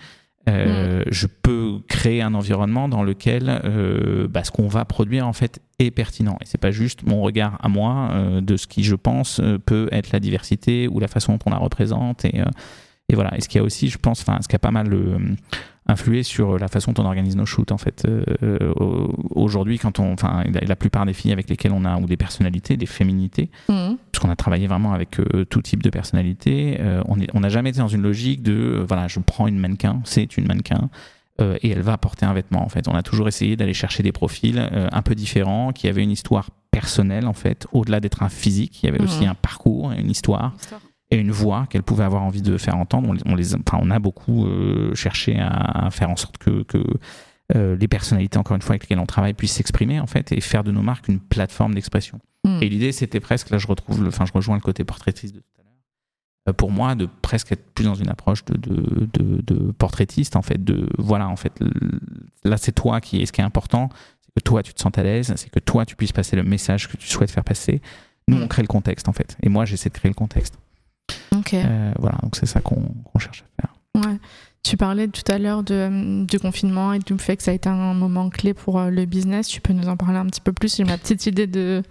euh, 0.49 1.03
je 1.11 1.27
peux 1.27 1.81
créer 1.87 2.23
un 2.23 2.33
environnement 2.33 2.89
dans 2.89 3.03
lequel 3.03 3.61
euh, 3.65 4.27
bah, 4.27 4.43
ce 4.43 4.51
qu'on 4.51 4.69
va 4.69 4.87
produire 4.87 5.29
en 5.29 5.35
fait 5.35 5.61
est 5.79 5.91
pertinent. 5.91 6.39
Et 6.41 6.47
c'est 6.47 6.57
pas 6.59 6.71
juste 6.71 7.07
mon 7.07 7.21
regard 7.21 7.59
à 7.61 7.69
moi 7.69 8.09
euh, 8.13 8.41
de 8.41 8.57
ce 8.57 8.67
qui 8.67 8.83
je 8.83 8.95
pense 8.95 9.41
peut 9.67 9.89
être 9.93 10.13
la 10.13 10.19
diversité 10.19 10.89
ou 10.89 10.99
la 10.99 11.09
façon 11.09 11.35
dont 11.35 11.41
on 11.45 11.51
la 11.51 11.59
représente. 11.59 12.25
Et, 12.25 12.41
et 13.11 13.15
voilà. 13.15 13.37
Et 13.37 13.43
ce 13.43 13.51
qui 13.51 13.59
a 13.59 13.63
aussi 13.63 13.91
je 13.91 13.99
pense 13.99 14.23
enfin 14.23 14.39
ce 14.41 14.49
qui 14.49 14.57
a 14.57 14.59
pas 14.59 14.71
mal 14.71 14.89
influé 15.87 16.23
sur 16.23 16.59
la 16.59 16.69
façon 16.69 16.93
dont 16.93 17.03
on 17.03 17.07
organise 17.07 17.37
nos 17.37 17.47
shoots 17.47 17.73
en 17.73 17.79
fait 17.79 18.07
Euh, 18.07 18.73
au- 18.77 19.13
aujourd'hui 19.35 19.79
quand 19.79 19.99
on 19.99 20.13
enfin 20.13 20.45
la, 20.53 20.77
plupart 20.77 21.05
des 21.07 21.13
filles 21.13 21.33
avec 21.33 21.49
lesquelles 21.51 21.73
on 21.73 21.85
a 21.85 21.97
ou 21.99 22.07
des 22.07 22.17
personnalités 22.17 22.77
des 22.77 22.87
féminités 22.87 23.51
Mhm. 23.69 23.97
puisqu'on 24.13 24.31
a 24.31 24.37
travaillé 24.37 24.67
vraiment 24.67 24.93
avec 24.93 25.19
euh, 25.19 25.45
tout 25.47 25.63
type 25.63 25.83
de 25.83 25.91
personnalité. 25.91 26.77
Euh, 26.81 27.03
on 27.07 27.19
est- 27.19 27.29
on 27.35 27.41
n'a 27.41 27.49
jamais 27.49 27.71
été 27.71 27.79
dans 27.81 27.89
une 27.89 28.03
logique 28.03 28.43
de 28.43 28.53
euh, 28.53 28.85
voilà, 28.87 29.09
je 29.09 29.19
prends 29.21 29.47
une 29.49 29.59
mannequin, 29.59 30.01
c'est 30.05 30.37
une 30.37 30.47
mannequin. 30.47 30.89
et 31.63 31.71
elle 31.71 31.81
va 31.81 31.97
porter 31.97 32.27
un 32.27 32.35
vêtement 32.35 32.63
en 32.63 32.69
fait. 32.69 32.87
On 32.87 32.95
a 32.95 33.03
toujours 33.03 33.27
essayé 33.27 33.57
d'aller 33.57 33.73
chercher 33.73 34.03
des 34.03 34.13
profils 34.13 34.59
un 34.93 35.01
peu 35.01 35.15
différents, 35.15 35.73
qui 35.73 35.89
avaient 35.89 36.03
une 36.03 36.11
histoire 36.11 36.51
personnelle 36.71 37.27
en 37.27 37.33
fait, 37.33 37.67
au-delà 37.73 37.99
d'être 37.99 38.23
un 38.23 38.29
physique, 38.29 38.83
il 38.83 38.87
y 38.87 38.89
avait 38.91 39.01
aussi 39.03 39.25
Mhm. 39.25 39.31
un 39.31 39.35
parcours, 39.35 39.91
une 39.93 40.11
histoire 40.11 40.53
et 41.11 41.17
une 41.17 41.31
voix 41.33 41.67
qu'elle 41.69 41.83
pouvait 41.83 42.05
avoir 42.05 42.23
envie 42.23 42.43
de 42.43 42.57
faire 42.57 42.77
entendre. 42.77 43.09
On, 43.09 43.13
les- 43.13 43.23
on 43.27 43.35
les, 43.35 43.55
enfin, 43.55 43.79
on 43.81 43.91
a 43.91 43.99
beaucoup 43.99 44.47
euh, 44.47 44.95
cherché 44.95 45.39
à, 45.39 45.87
à 45.87 45.91
faire 45.91 46.11
en 46.11 46.17
sorte 46.17 46.39
que, 46.39 46.63
que 46.65 46.85
euh, 47.57 47.77
les 47.77 47.89
personnalités, 47.89 48.39
encore 48.39 48.55
une 48.55 48.63
fois, 48.63 48.73
avec 48.75 48.83
lesquelles 48.85 49.01
on 49.01 49.07
travaille, 49.07 49.35
puissent 49.35 49.55
s'exprimer 49.55 49.99
en 49.99 50.07
fait 50.07 50.31
et 50.33 50.41
faire 50.41 50.63
de 50.63 50.71
nos 50.71 50.83
marques 50.83 51.09
une 51.09 51.19
plateforme 51.21 51.75
d'expression. 51.75 52.21
Mhm. 52.45 52.63
Et 52.63 52.69
l'idée, 52.69 52.93
c'était 52.93 53.21
presque, 53.21 53.51
là 53.51 53.59
je 53.59 53.67
retrouve, 53.67 54.03
le- 54.03 54.09
enfin 54.09 54.25
je 54.25 54.33
rejoins 54.33 54.55
le 54.55 54.61
côté 54.63 54.85
portraitiste 54.85 55.35
de 55.35 55.41
tout 55.41 55.47
à 55.61 55.63
l'heure, 55.65 55.73
euh, 56.49 56.53
pour 56.53 56.71
moi, 56.71 56.95
de 56.95 57.09
presque 57.23 57.51
être 57.53 57.73
plus 57.75 57.85
dans 57.85 57.97
une 57.97 58.09
approche 58.09 58.45
de, 58.45 58.57
de, 58.57 59.09
de, 59.13 59.43
de 59.43 59.73
portraitiste, 59.73 60.37
en 60.37 60.43
fait, 60.43 60.63
de 60.63 60.89
voilà, 60.99 61.29
en 61.29 61.37
fait, 61.37 61.59
là 62.45 62.57
c'est 62.57 62.73
toi 62.73 63.01
qui 63.01 63.21
est 63.21 63.27
ce 63.27 63.33
qui 63.33 63.41
est 63.41 63.45
important, 63.45 63.89
c'est 64.21 64.31
que 64.37 64.41
toi 64.45 64.63
tu 64.63 64.73
te 64.73 64.81
sens 64.81 64.93
à 64.97 65.03
l'aise, 65.03 65.33
c'est 65.37 65.51
que 65.51 65.59
toi 65.59 65.85
tu 65.85 65.97
puisses 65.97 66.13
passer 66.13 66.37
le 66.37 66.45
message 66.45 66.89
que 66.89 66.97
tu 66.97 67.09
souhaites 67.09 67.33
faire 67.33 67.43
passer. 67.45 67.83
Nous, 68.29 68.37
Mm. 68.39 68.43
on 68.45 68.49
crée 68.49 68.63
le 68.63 68.69
contexte, 68.69 69.09
en 69.09 69.13
fait. 69.13 69.37
Et 69.43 69.49
moi, 69.49 69.65
j'essaie 69.65 69.89
de 69.89 69.95
créer 69.95 70.09
le 70.11 70.15
contexte. 70.15 70.57
Ok. 71.37 71.55
Euh, 71.55 71.93
voilà, 71.99 72.19
donc 72.23 72.37
c'est 72.37 72.47
ça 72.47 72.61
qu'on 72.61 72.83
cherche 73.19 73.45
à 73.59 73.63
faire. 73.63 74.05
Ouais. 74.05 74.19
Tu 74.63 74.77
parlais 74.77 75.09
tout 75.09 75.23
à 75.33 75.39
l'heure 75.39 75.63
de, 75.63 76.25
du 76.27 76.39
confinement 76.39 76.93
et 76.93 76.99
du 76.99 77.17
fait 77.19 77.37
que 77.37 77.43
ça 77.43 77.51
a 77.51 77.55
été 77.55 77.69
un 77.69 77.95
moment 77.95 78.29
clé 78.29 78.53
pour 78.53 78.79
euh, 78.79 78.91
le 78.91 79.07
business. 79.07 79.49
Tu 79.49 79.61
peux 79.61 79.73
nous 79.73 79.89
en 79.89 79.97
parler 79.97 80.19
un 80.19 80.27
petit 80.27 80.43
peu 80.43 80.53
plus? 80.53 80.77
J'ai 80.77 80.85
ma 80.85 80.99
petite 80.99 81.27
idée 81.27 81.47
de 81.47 81.83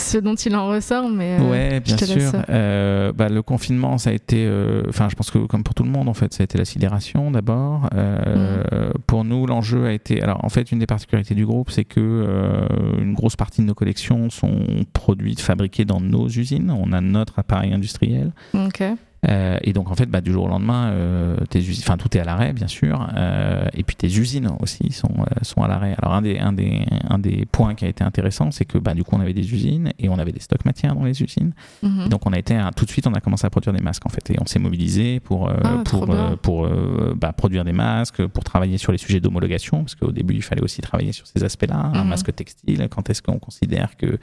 ce 0.00 0.18
dont 0.18 0.34
il 0.34 0.54
en 0.56 0.68
ressort, 0.68 1.08
mais 1.08 1.38
euh, 1.38 1.50
ouais, 1.50 1.80
bien 1.80 1.96
je 1.96 2.04
te 2.04 2.12
laisse. 2.12 2.30
sûr. 2.30 2.42
Euh, 2.48 3.12
bah, 3.12 3.28
le 3.28 3.42
confinement, 3.42 3.98
ça 3.98 4.10
a 4.10 4.12
été, 4.12 4.44
euh, 4.46 4.82
enfin, 4.88 5.08
je 5.08 5.14
pense 5.14 5.30
que 5.30 5.38
comme 5.38 5.62
pour 5.62 5.74
tout 5.74 5.84
le 5.84 5.90
monde, 5.90 6.08
en 6.08 6.14
fait, 6.14 6.32
ça 6.34 6.42
a 6.42 6.44
été 6.44 6.58
la 6.58 6.64
sidération 6.64 7.30
d'abord. 7.30 7.88
Euh, 7.94 8.62
Mm. 8.92 8.92
Pour 9.06 9.24
nous, 9.24 9.46
l'enjeu 9.46 9.86
a 9.86 9.92
été, 9.92 10.22
alors 10.22 10.44
en 10.44 10.48
fait, 10.48 10.72
une 10.72 10.78
des 10.78 10.86
particularités 10.86 11.34
du 11.34 11.44
groupe, 11.46 11.70
c'est 11.70 11.84
que 11.84 12.00
euh, 12.00 12.66
une 13.00 13.14
grosse 13.14 13.36
partie 13.36 13.60
de 13.60 13.66
nos 13.66 13.74
collections 13.74 14.30
sont 14.30 14.64
produites, 14.92 15.40
fabriquées 15.40 15.84
dans 15.84 16.00
nos 16.00 16.28
usines. 16.28 16.70
On 16.70 16.92
a 16.92 17.00
notre 17.00 17.38
appareil 17.38 17.72
industriel. 17.72 18.32
Ok. 18.54 18.82
Euh, 19.28 19.56
et 19.62 19.72
donc 19.72 19.88
en 19.90 19.94
fait, 19.94 20.06
bah, 20.06 20.20
du 20.20 20.32
jour 20.32 20.46
au 20.46 20.48
lendemain, 20.48 20.90
euh, 20.90 21.36
tes 21.48 21.60
usines, 21.60 21.84
enfin 21.86 21.96
tout 21.96 22.16
est 22.16 22.20
à 22.20 22.24
l'arrêt, 22.24 22.52
bien 22.52 22.66
sûr. 22.66 23.08
Euh, 23.16 23.64
et 23.72 23.84
puis 23.84 23.94
tes 23.94 24.08
usines 24.08 24.48
aussi 24.58 24.90
sont, 24.90 25.14
euh, 25.20 25.24
sont 25.42 25.62
à 25.62 25.68
l'arrêt. 25.68 25.94
Alors 26.02 26.14
un 26.14 26.22
des, 26.22 26.38
un, 26.40 26.52
des, 26.52 26.84
un 27.08 27.18
des 27.20 27.46
points 27.46 27.76
qui 27.76 27.84
a 27.84 27.88
été 27.88 28.02
intéressant, 28.02 28.50
c'est 28.50 28.64
que 28.64 28.78
bah, 28.78 28.94
du 28.94 29.04
coup 29.04 29.14
on 29.14 29.20
avait 29.20 29.32
des 29.32 29.52
usines 29.54 29.92
et 30.00 30.08
on 30.08 30.18
avait 30.18 30.32
des 30.32 30.40
stocks 30.40 30.64
matières 30.64 30.96
dans 30.96 31.04
les 31.04 31.22
usines. 31.22 31.52
Mhm. 31.84 32.08
Donc 32.08 32.26
on 32.26 32.32
a 32.32 32.38
été 32.38 32.58
tout 32.74 32.84
de 32.84 32.90
suite, 32.90 33.06
on 33.06 33.14
a 33.14 33.20
commencé 33.20 33.46
à 33.46 33.50
produire 33.50 33.72
des 33.72 33.82
masques 33.82 34.04
en 34.06 34.10
fait, 34.10 34.28
et 34.30 34.36
on 34.40 34.46
s'est 34.46 34.58
mobilisé 34.58 35.20
pour 35.20 35.48
euh, 35.48 35.54
Ah, 35.62 35.82
pour 35.84 36.10
euh, 36.10 36.34
pour 36.36 36.68
bah, 37.14 37.32
produire 37.32 37.64
des 37.64 37.72
masques, 37.72 38.26
pour 38.26 38.42
travailler 38.42 38.76
sur 38.76 38.90
les 38.90 38.98
sujets 38.98 39.20
d'homologation, 39.20 39.84
parce 39.84 39.94
qu'au 39.94 40.10
début 40.10 40.34
il 40.34 40.42
fallait 40.42 40.62
aussi 40.62 40.80
travailler 40.80 41.12
sur 41.12 41.28
ces 41.28 41.44
aspects-là. 41.44 41.92
Un 41.94 42.02
Mhm. 42.02 42.08
masque 42.08 42.34
textile, 42.34 42.88
quand 42.90 43.08
est-ce 43.08 43.22
qu'on 43.22 43.38
considère 43.38 43.96
que 43.96 44.18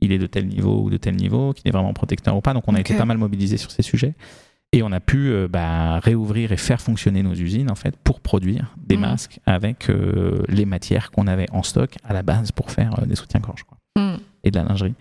il 0.00 0.12
est 0.12 0.18
de 0.18 0.26
tel 0.26 0.46
niveau 0.46 0.82
ou 0.82 0.90
de 0.90 0.96
tel 0.96 1.16
niveau, 1.16 1.52
qu'il 1.52 1.66
est 1.68 1.72
vraiment 1.72 1.92
protecteur 1.92 2.36
ou 2.36 2.40
pas. 2.40 2.54
Donc 2.54 2.64
on 2.68 2.74
a 2.74 2.80
été 2.80 2.94
pas 2.94 3.04
mal 3.04 3.18
mobilisé 3.18 3.56
sur 3.56 3.70
ces 3.70 3.82
sujets. 3.82 4.14
Et 4.72 4.84
on 4.84 4.92
a 4.92 5.00
pu 5.00 5.30
euh, 5.30 5.48
bah, 5.48 5.98
réouvrir 5.98 6.52
et 6.52 6.56
faire 6.56 6.80
fonctionner 6.80 7.24
nos 7.24 7.34
usines 7.34 7.70
en 7.72 7.74
fait 7.74 7.96
pour 8.04 8.20
produire 8.20 8.76
des 8.78 8.94
Mhm. 8.96 9.00
masques 9.02 9.40
avec 9.44 9.90
euh, 9.90 10.42
les 10.48 10.64
matières 10.64 11.10
qu'on 11.10 11.26
avait 11.26 11.50
en 11.50 11.64
stock 11.64 11.96
à 12.04 12.12
la 12.12 12.22
base 12.22 12.52
pour 12.52 12.70
faire 12.70 12.96
euh, 13.00 13.04
des 13.06 13.16
soutiens-gorge 13.16 13.64
Mhm. 13.98 14.18
et 14.44 14.50
de 14.52 14.56
la 14.58 14.64
lingerie. 14.64 14.94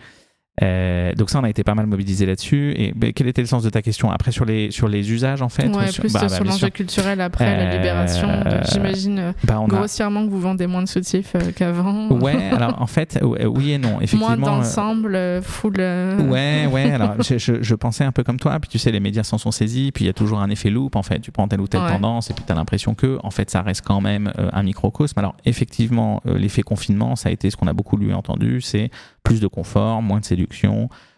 Euh, 0.61 1.13
donc 1.15 1.29
ça, 1.29 1.39
on 1.39 1.43
a 1.43 1.49
été 1.49 1.63
pas 1.63 1.75
mal 1.75 1.85
mobilisé 1.85 2.25
là-dessus. 2.25 2.73
Et 2.77 2.93
quel 3.13 3.27
était 3.27 3.41
le 3.41 3.47
sens 3.47 3.63
de 3.63 3.69
ta 3.69 3.81
question? 3.81 4.11
Après 4.11 4.31
sur 4.31 4.45
les 4.45 4.71
sur 4.71 4.87
les 4.87 5.11
usages 5.11 5.41
en 5.41 5.49
fait? 5.49 5.67
Ouais, 5.67 5.87
sur, 5.87 6.01
plus 6.01 6.13
bah, 6.13 6.19
euh, 6.23 6.27
bah, 6.27 6.35
sur 6.35 6.43
l'enjeu 6.43 6.69
culturel 6.69 7.21
après 7.21 7.45
la 7.57 7.63
Euh, 7.71 7.77
libération. 7.77 8.27
Donc, 8.27 8.63
J'imagine 8.71 9.19
euh, 9.19 9.31
Bah, 9.43 9.59
a- 9.63 9.67
grossièrement 9.67 10.25
que 10.25 10.31
vous 10.31 10.39
vendez 10.39 10.67
moins 10.67 10.83
de 10.83 10.87
soutifs 10.87 11.33
euh, 11.35 11.51
qu'avant. 11.55 12.09
Ouais, 12.19 12.49
alors 12.51 12.81
en 12.81 12.87
fait, 12.87 13.19
euh, 13.21 13.45
oui 13.45 13.71
et 13.71 13.77
non. 13.77 14.01
Effectivement, 14.01 14.35
Moins 14.37 14.55
euh, 14.57 14.57
d'ensemble, 14.59 15.15
euh, 15.15 15.41
full. 15.41 15.75
euh, 15.79 16.17
Ouais, 16.27 16.67
ouais. 16.71 16.91
Alors, 16.91 17.21
je, 17.21 17.37
je- 17.37 17.61
je 17.61 17.75
pensais 17.75 18.03
un 18.03 18.11
peu 18.11 18.23
comme 18.23 18.39
toi. 18.39 18.59
Puis 18.59 18.69
tu 18.69 18.77
sais, 18.79 18.91
les 18.91 18.99
médias 18.99 19.23
s'en 19.23 19.37
sont 19.37 19.51
saisis. 19.51 19.91
Puis 19.93 20.03
il 20.03 20.07
y 20.07 20.09
a 20.09 20.13
toujours 20.13 20.39
un 20.39 20.49
effet 20.49 20.69
loop. 20.69 20.95
En 20.95 21.03
fait, 21.03 21.19
tu 21.19 21.31
prends 21.31 21.47
telle 21.47 21.61
ou 21.61 21.67
telle 21.67 21.81
Ouais. 21.81 21.87
tendance, 21.93 22.29
et 22.29 22.33
puis 22.33 22.43
tu 22.45 22.51
as 22.51 22.55
l'impression 22.55 22.93
que, 22.95 23.17
en 23.23 23.31
fait, 23.31 23.49
ça 23.49 23.61
reste 23.61 23.85
quand 23.85 24.01
même 24.01 24.33
euh, 24.37 24.49
un 24.51 24.63
microcosme. 24.63 25.17
Alors, 25.17 25.35
effectivement, 25.45 26.21
euh, 26.27 26.37
l'effet 26.37 26.61
confinement, 26.61 27.15
ça 27.15 27.29
a 27.29 27.31
été 27.31 27.49
ce 27.49 27.55
qu'on 27.57 27.67
a 27.67 27.73
beaucoup 27.73 27.95
lu 27.95 28.09
et 28.09 28.13
entendu. 28.13 28.59
C'est 28.61 28.89
plus 29.23 29.39
de 29.39 29.47
confort, 29.47 30.01
moins 30.01 30.19
de 30.19 30.25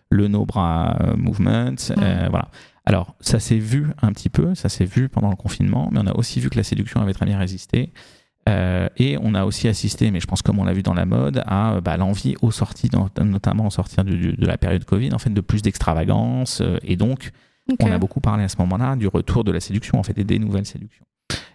le 0.10 0.28
no 0.28 0.46
euh, 0.56 1.16
movement. 1.18 1.76
euh, 1.98 2.28
voilà. 2.30 2.50
Alors, 2.86 3.16
ça 3.22 3.40
s'est 3.40 3.58
vu 3.60 3.88
un 4.02 4.12
petit 4.12 4.30
peu. 4.30 4.56
Ça 4.56 4.68
s'est 4.70 4.86
vu 4.86 5.08
pendant 5.10 5.30
le 5.30 5.36
confinement, 5.36 5.90
mais 5.92 6.00
on 6.02 6.08
a 6.08 6.14
aussi 6.16 6.40
vu 6.40 6.50
que 6.50 6.58
la 6.58 6.64
séduction 6.64 7.02
avait 7.02 7.14
très 7.14 7.26
bien 7.26 7.38
résisté. 7.38 7.94
Euh, 8.50 8.90
et 8.98 9.18
on 9.22 9.36
a 9.36 9.46
aussi 9.46 9.68
assisté, 9.68 10.10
mais 10.10 10.20
je 10.20 10.26
pense 10.26 10.42
comme 10.42 10.58
on 10.58 10.64
l'a 10.64 10.74
vu 10.74 10.82
dans 10.82 10.96
la 10.96 11.06
mode, 11.06 11.44
à 11.46 11.80
bah, 11.80 11.96
l'envie 11.98 12.36
aux 12.42 12.50
sorties, 12.52 12.90
dans- 12.90 13.08
notamment 13.24 13.68
au 13.68 13.70
sortir 13.70 14.04
de 14.04 14.46
la 14.46 14.58
période 14.58 14.84
Covid, 14.84 15.14
en 15.14 15.20
fait, 15.20 15.30
de 15.30 15.42
plus 15.42 15.62
d'extravagance. 15.62 16.62
euh, 16.62 16.78
et 16.84 16.96
donc, 16.96 17.32
on 17.80 17.86
a 17.92 17.98
beaucoup 18.00 18.20
parlé 18.20 18.44
à 18.44 18.50
ce 18.50 18.58
moment-là 18.58 18.96
du 18.96 19.08
retour 19.08 19.44
de 19.44 19.52
la 19.52 19.60
séduction, 19.60 20.00
en 20.00 20.04
fait, 20.04 20.18
et 20.18 20.24
des 20.24 20.40
nouvelles 20.40 20.66
séductions. 20.66 21.06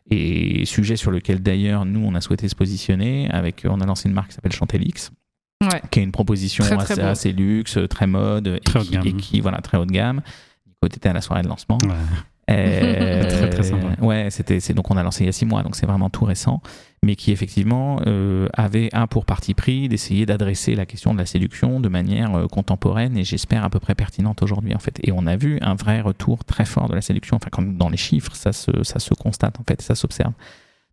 Et 0.08 0.64
sujet 0.64 0.94
sur 0.94 1.10
lequel 1.10 1.42
d'ailleurs 1.42 1.84
nous 1.84 2.00
on 2.06 2.14
a 2.14 2.20
souhaité 2.20 2.48
se 2.48 2.54
positionner 2.54 3.28
avec 3.32 3.66
on 3.68 3.80
a 3.80 3.86
lancé 3.86 4.08
une 4.08 4.14
marque 4.14 4.28
qui 4.28 4.34
s'appelle 4.36 4.52
Chantelix 4.52 5.10
Ouais. 5.62 5.80
qui 5.90 6.00
est 6.00 6.02
une 6.02 6.12
proposition 6.12 6.64
Très, 6.64 6.76
très 6.76 6.92
assez, 6.94 7.00
assez 7.02 7.32
luxe, 7.32 7.78
très 7.88 8.06
mode 8.06 8.46
et, 8.46 8.60
Très 8.60 8.80
haut 8.80 8.82
de 8.82 8.88
qui, 8.88 8.92
gamme. 8.94 9.06
et 9.06 9.12
qui 9.14 9.40
voilà 9.40 9.58
très 9.58 9.78
haut 9.78 9.86
de 9.86 9.92
gamme. 9.92 10.20
Nico 10.66 10.86
était 10.86 11.08
à 11.08 11.12
la 11.14 11.20
soirée 11.22 11.42
de 11.42 11.48
lancement. 11.48 11.78
Ouais. 11.82 11.94
Euh, 12.48 13.28
Très, 13.28 13.50
très 13.50 13.62
sympa. 13.64 13.88
Ouais, 14.00 14.28
c'était 14.30 14.60
c'est 14.60 14.72
donc 14.74 14.88
on 14.90 14.96
a 14.96 15.02
lancé 15.02 15.24
il 15.24 15.26
y 15.26 15.28
a 15.28 15.32
six 15.32 15.46
mois, 15.46 15.62
donc 15.64 15.74
c'est 15.74 15.86
vraiment 15.86 16.10
tout 16.10 16.24
récent, 16.24 16.60
mais 17.02 17.16
qui 17.16 17.32
effectivement 17.32 17.98
euh, 18.06 18.48
avait 18.52 18.88
un 18.92 19.08
pour 19.08 19.24
parti 19.24 19.52
pris 19.54 19.88
d'essayer 19.88 20.26
d'adresser 20.26 20.76
la 20.76 20.86
question 20.86 21.12
de 21.12 21.18
la 21.18 21.26
séduction 21.26 21.80
de 21.80 21.88
manière 21.88 22.34
euh, 22.36 22.46
contemporaine 22.46 23.16
et 23.16 23.24
j'espère 23.24 23.64
à 23.64 23.70
peu 23.70 23.80
près 23.80 23.96
pertinente 23.96 24.42
aujourd'hui 24.42 24.74
en 24.76 24.78
fait. 24.78 25.00
Et 25.02 25.10
on 25.10 25.26
a 25.26 25.36
vu 25.36 25.58
un 25.60 25.74
vrai 25.74 26.00
retour 26.00 26.44
très 26.44 26.64
fort 26.66 26.88
de 26.88 26.94
la 26.94 27.00
séduction, 27.02 27.36
enfin 27.36 27.48
comme 27.50 27.76
dans 27.78 27.88
les 27.88 27.96
chiffres, 27.96 28.36
ça 28.36 28.52
se 28.52 28.70
ça 28.84 29.00
se 29.00 29.14
constate 29.14 29.58
en 29.58 29.64
fait, 29.66 29.82
ça 29.82 29.96
s'observe. 29.96 30.32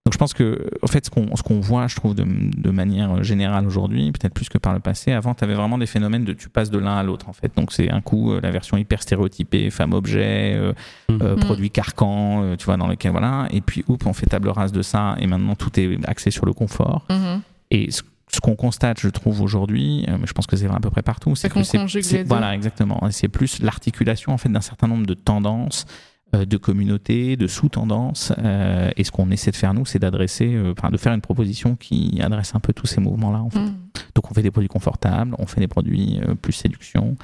Donc 0.06 0.12
je 0.12 0.18
pense 0.18 0.34
que 0.34 0.70
en 0.82 0.88
fait 0.88 1.06
ce 1.06 1.10
qu'on 1.10 1.34
ce 1.38 1.44
qu'on 1.44 1.62
voit, 1.62 1.88
je 1.88 1.96
trouve 1.96 2.14
de, 2.14 2.26
de 2.26 2.70
manière 2.72 3.24
générale 3.24 3.66
aujourd'hui, 3.66 4.12
peut-être 4.12 4.34
plus 4.34 4.50
que 4.50 4.58
par 4.58 4.74
le 4.74 4.82
passé, 4.82 5.14
avant 5.14 5.34
tu 5.34 5.46
avais 5.46 5.54
vraiment 5.54 5.78
des 5.78 5.86
phénomènes 5.86 6.26
de 6.26 6.34
tu 6.34 6.50
passes 6.50 6.70
de 6.70 6.78
l'un 6.78 6.98
à 6.98 7.04
l'autre 7.04 7.30
en 7.30 7.34
fait. 7.34 7.56
Donc 7.56 7.72
c'est 7.72 7.90
un 7.90 8.02
coup 8.02 8.34
euh, 8.34 8.42
la 8.42 8.52
version 8.52 8.76
hyper 8.76 9.02
stéréotypée, 9.02 9.70
femme 9.70 9.94
objet, 9.94 10.56
euh, 10.56 10.74
euh, 11.10 11.38
Mm. 11.38 11.40
produits 11.40 11.70
carcans, 11.72 12.44
euh, 12.44 12.56
tu 12.58 12.66
vois, 12.66 12.76
dans 12.76 12.88
lesquels 12.90 13.12
voilà. 13.12 13.48
Et 13.52 13.62
puis, 13.62 13.86
oups, 13.88 14.06
on 14.06 14.12
fait 14.12 14.26
table 14.26 14.50
rase 14.50 14.74
de 14.74 14.82
ça, 14.82 15.16
et 15.20 15.28
maintenant 15.28 15.56
tout 15.56 15.80
est 15.80 15.98
axé 16.06 16.32
sur 16.32 16.46
le 16.46 16.52
confort. 16.54 17.06
Mhm. 17.10 17.42
Et 17.72 17.90
ce, 17.92 18.02
ce 18.28 18.42
qu'on 18.42 18.56
constate, 18.56 19.00
je 19.00 19.08
trouve 19.08 19.42
aujourd'hui, 19.42 20.06
euh, 20.10 20.18
mais 20.20 20.28
je 20.28 20.34
pense 20.34 20.48
que 20.48 20.58
c'est 20.58 20.68
vrai 20.68 20.76
à 20.78 20.80
peu 20.82 20.90
près 20.90 21.02
partout, 21.04 21.36
c'est 21.38 21.48
que 21.50 21.64
c'est 21.64 22.24
voilà 22.28 22.54
exactement. 22.56 23.08
Et 23.08 23.12
C'est 23.14 23.30
plus 23.30 23.62
l'articulation 23.62 24.34
en 24.34 24.38
fait 24.38 24.50
d'un 24.50 24.60
certain 24.62 24.88
nombre 24.88 25.06
de 25.06 25.14
tendances, 25.14 25.86
euh, 25.86 25.92
de 26.34 26.58
communautés, 26.58 27.36
de 27.38 27.48
sous-tendances. 27.48 28.34
euh, 28.40 28.90
et 28.98 29.04
ce 29.04 29.12
qu'on 29.12 29.30
essaie 29.32 29.52
de 29.52 29.56
faire 29.56 29.74
nous, 29.74 29.86
c'est 29.86 30.00
d'adresser, 30.00 30.54
euh, 30.56 30.74
enfin, 30.78 30.90
de 30.90 30.98
faire 30.98 31.14
une 31.14 31.22
proposition 31.22 31.76
qui 31.76 32.20
adresse 32.22 32.56
un 32.56 32.60
peu 32.60 32.74
tous 32.74 32.88
ces 32.88 33.00
mouvements-là. 33.02 33.40
En 33.42 33.50
fait. 33.50 33.60
Mhm. 33.60 33.76
Donc 34.16 34.32
on 34.32 34.34
fait 34.34 34.42
des 34.42 34.52
produits 34.52 34.68
confortables, 34.70 35.36
on 35.40 35.46
fait 35.46 35.60
des 35.62 35.68
produits 35.68 36.20
euh, 36.28 36.36
plus 36.36 36.54
séduction, 36.54 37.16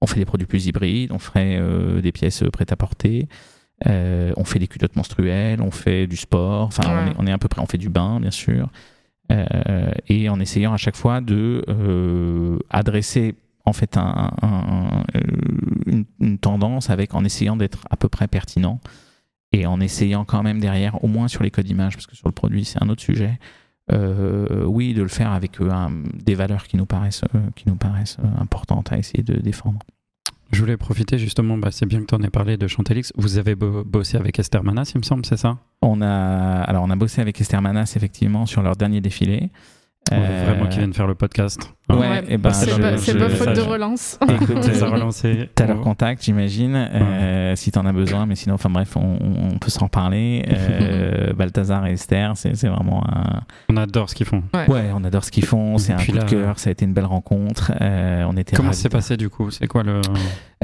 on 0.00 0.06
fait 0.06 0.18
des 0.18 0.24
produits 0.26 0.46
plus 0.46 0.66
hybrides, 0.66 1.12
on 1.12 1.18
ferait 1.18 1.56
euh, 1.58 2.00
des 2.00 2.12
pièces 2.12 2.42
euh, 2.42 2.50
prêtes 2.50 2.72
à 2.72 2.76
porter, 2.76 3.28
euh, 3.86 4.32
on 4.36 4.44
fait 4.44 4.58
des 4.58 4.66
culottes 4.68 4.96
menstruelles, 4.96 5.60
on 5.62 5.70
fait 5.70 6.06
du 6.06 6.16
sport, 6.16 6.66
enfin 6.66 6.82
on, 6.86 6.90
Ouais. 7.04 7.10
est, 7.10 7.14
on 7.18 7.26
est 7.26 7.32
à 7.32 7.38
peu 7.38 7.48
près, 7.48 7.60
on 7.62 7.66
fait 7.66 7.78
du 7.78 7.88
bain 7.90 8.20
bien 8.20 8.30
sûr, 8.32 8.68
Euh, 9.32 9.90
et 10.08 10.28
en 10.28 10.38
essayant 10.38 10.72
à 10.72 10.76
chaque 10.76 10.94
fois 10.94 11.20
de 11.20 11.64
euh, 11.68 12.58
adresser 12.70 13.34
en 13.66 13.72
fait 13.72 13.96
un- 13.96 14.30
un- 14.42 15.04
une, 15.86 16.04
une 16.20 16.38
tendance 16.38 16.88
avec 16.90 17.14
en 17.14 17.24
essayant 17.24 17.56
d'être 17.56 17.80
à 17.90 17.96
peu 17.96 18.08
près 18.08 18.28
pertinent 18.28 18.80
et 19.52 19.66
en 19.66 19.80
essayant 19.80 20.24
quand 20.24 20.42
même 20.42 20.60
derrière, 20.60 21.02
au 21.04 21.08
moins 21.08 21.28
sur 21.28 21.42
les 21.42 21.50
codes 21.50 21.66
d'image, 21.66 21.94
parce 21.94 22.06
que 22.06 22.16
sur 22.16 22.28
le 22.28 22.32
produit 22.32 22.64
c'est 22.64 22.82
un 22.82 22.88
autre 22.88 23.02
sujet, 23.02 23.38
euh, 23.92 24.64
oui, 24.64 24.94
de 24.94 25.02
le 25.02 25.08
faire 25.08 25.30
avec 25.32 25.60
euh, 25.60 25.70
des 26.14 26.34
valeurs 26.34 26.64
qui 26.66 26.76
nous 26.76 26.86
paraissent, 26.86 27.22
euh, 27.34 27.38
qui 27.54 27.68
nous 27.68 27.76
paraissent 27.76 28.18
importantes 28.40 28.92
à 28.92 28.98
essayer 28.98 29.22
de 29.22 29.34
défendre. 29.34 29.78
Je 30.52 30.60
voulais 30.60 30.76
profiter 30.76 31.18
justement, 31.18 31.58
bah, 31.58 31.70
c'est 31.72 31.86
bien 31.86 32.00
que 32.00 32.06
tu 32.06 32.14
en 32.14 32.22
aies 32.22 32.30
parlé 32.30 32.56
de 32.56 32.66
Chantelix. 32.68 33.12
Vous 33.16 33.36
avez 33.38 33.54
bo- 33.56 33.82
bossé 33.84 34.16
avec 34.16 34.38
Esther 34.38 34.62
Manas, 34.62 34.92
il 34.94 34.98
me 34.98 35.02
semble, 35.02 35.26
c'est 35.26 35.36
ça? 35.36 35.58
On 35.82 36.00
a, 36.02 36.62
alors 36.62 36.84
on 36.84 36.90
a 36.90 36.96
bossé 36.96 37.20
avec 37.20 37.40
Esther 37.40 37.60
Manas 37.62 37.92
effectivement 37.96 38.46
sur 38.46 38.62
leur 38.62 38.76
dernier 38.76 39.00
défilé. 39.00 39.50
On 40.12 40.16
veut 40.20 40.22
Euh, 40.24 40.44
Vraiment 40.46 40.68
qu'ils 40.68 40.78
viennent 40.78 40.94
faire 40.94 41.06
le 41.08 41.14
podcast. 41.16 41.72
Ouais, 41.88 42.22
et 42.28 42.36
ben, 42.36 42.52
c'est 42.52 42.70
je- 42.70 42.80
pas, 42.80 42.96
c'est 42.96 43.12
je- 43.12 43.18
pas 43.18 43.28
faute 43.28 43.54
de 43.54 43.60
relance. 43.60 44.18
Écoute, 44.28 44.62
Ça 44.64 44.84
a 44.86 44.88
euh, 44.88 44.92
relancé. 44.92 45.48
T'as 45.54 45.66
leur 45.66 45.80
contact, 45.80 46.24
j'imagine, 46.24 46.74
euh, 46.74 47.54
si 47.56 47.70
t'en 47.70 47.86
as 47.86 47.92
besoin, 47.92 48.26
mais 48.26 48.34
sinon, 48.34 48.54
enfin 48.56 48.70
bref, 48.70 48.96
on, 48.96 49.18
on 49.20 49.58
peut 49.58 49.70
s'en 49.70 49.88
parler. 49.88 50.44
Euh, 50.86 51.32
Balthazar 51.32 51.86
et 51.86 51.92
Esther, 51.92 52.32
c'est 52.36 52.54
c'est 52.56 52.68
vraiment 52.68 53.04
un. 53.08 53.40
On 53.68 53.76
adore 53.76 54.10
ce 54.10 54.14
qu'ils 54.14 54.26
font. 54.26 54.42
Ouais, 54.68 54.90
on 54.94 55.02
adore 55.04 55.24
ce 55.24 55.30
qu'ils 55.30 55.44
font, 55.44 55.78
c'est 55.78 55.92
un 55.92 55.96
coup 55.96 56.12
là- 56.12 56.22
de 56.24 56.28
cœur, 56.30 56.58
ça 56.58 56.68
a 56.68 56.72
été 56.72 56.84
une 56.84 56.92
belle 56.92 57.04
rencontre. 57.06 57.72
euh, 57.80 58.24
on 58.28 58.36
était 58.36 58.56
Comment 58.56 58.72
c'est 58.72 58.88
passé 58.88 59.16
du 59.16 59.28
coup? 59.30 59.50
C'est 59.50 59.66
quoi 59.66 59.82
le. 59.82 60.00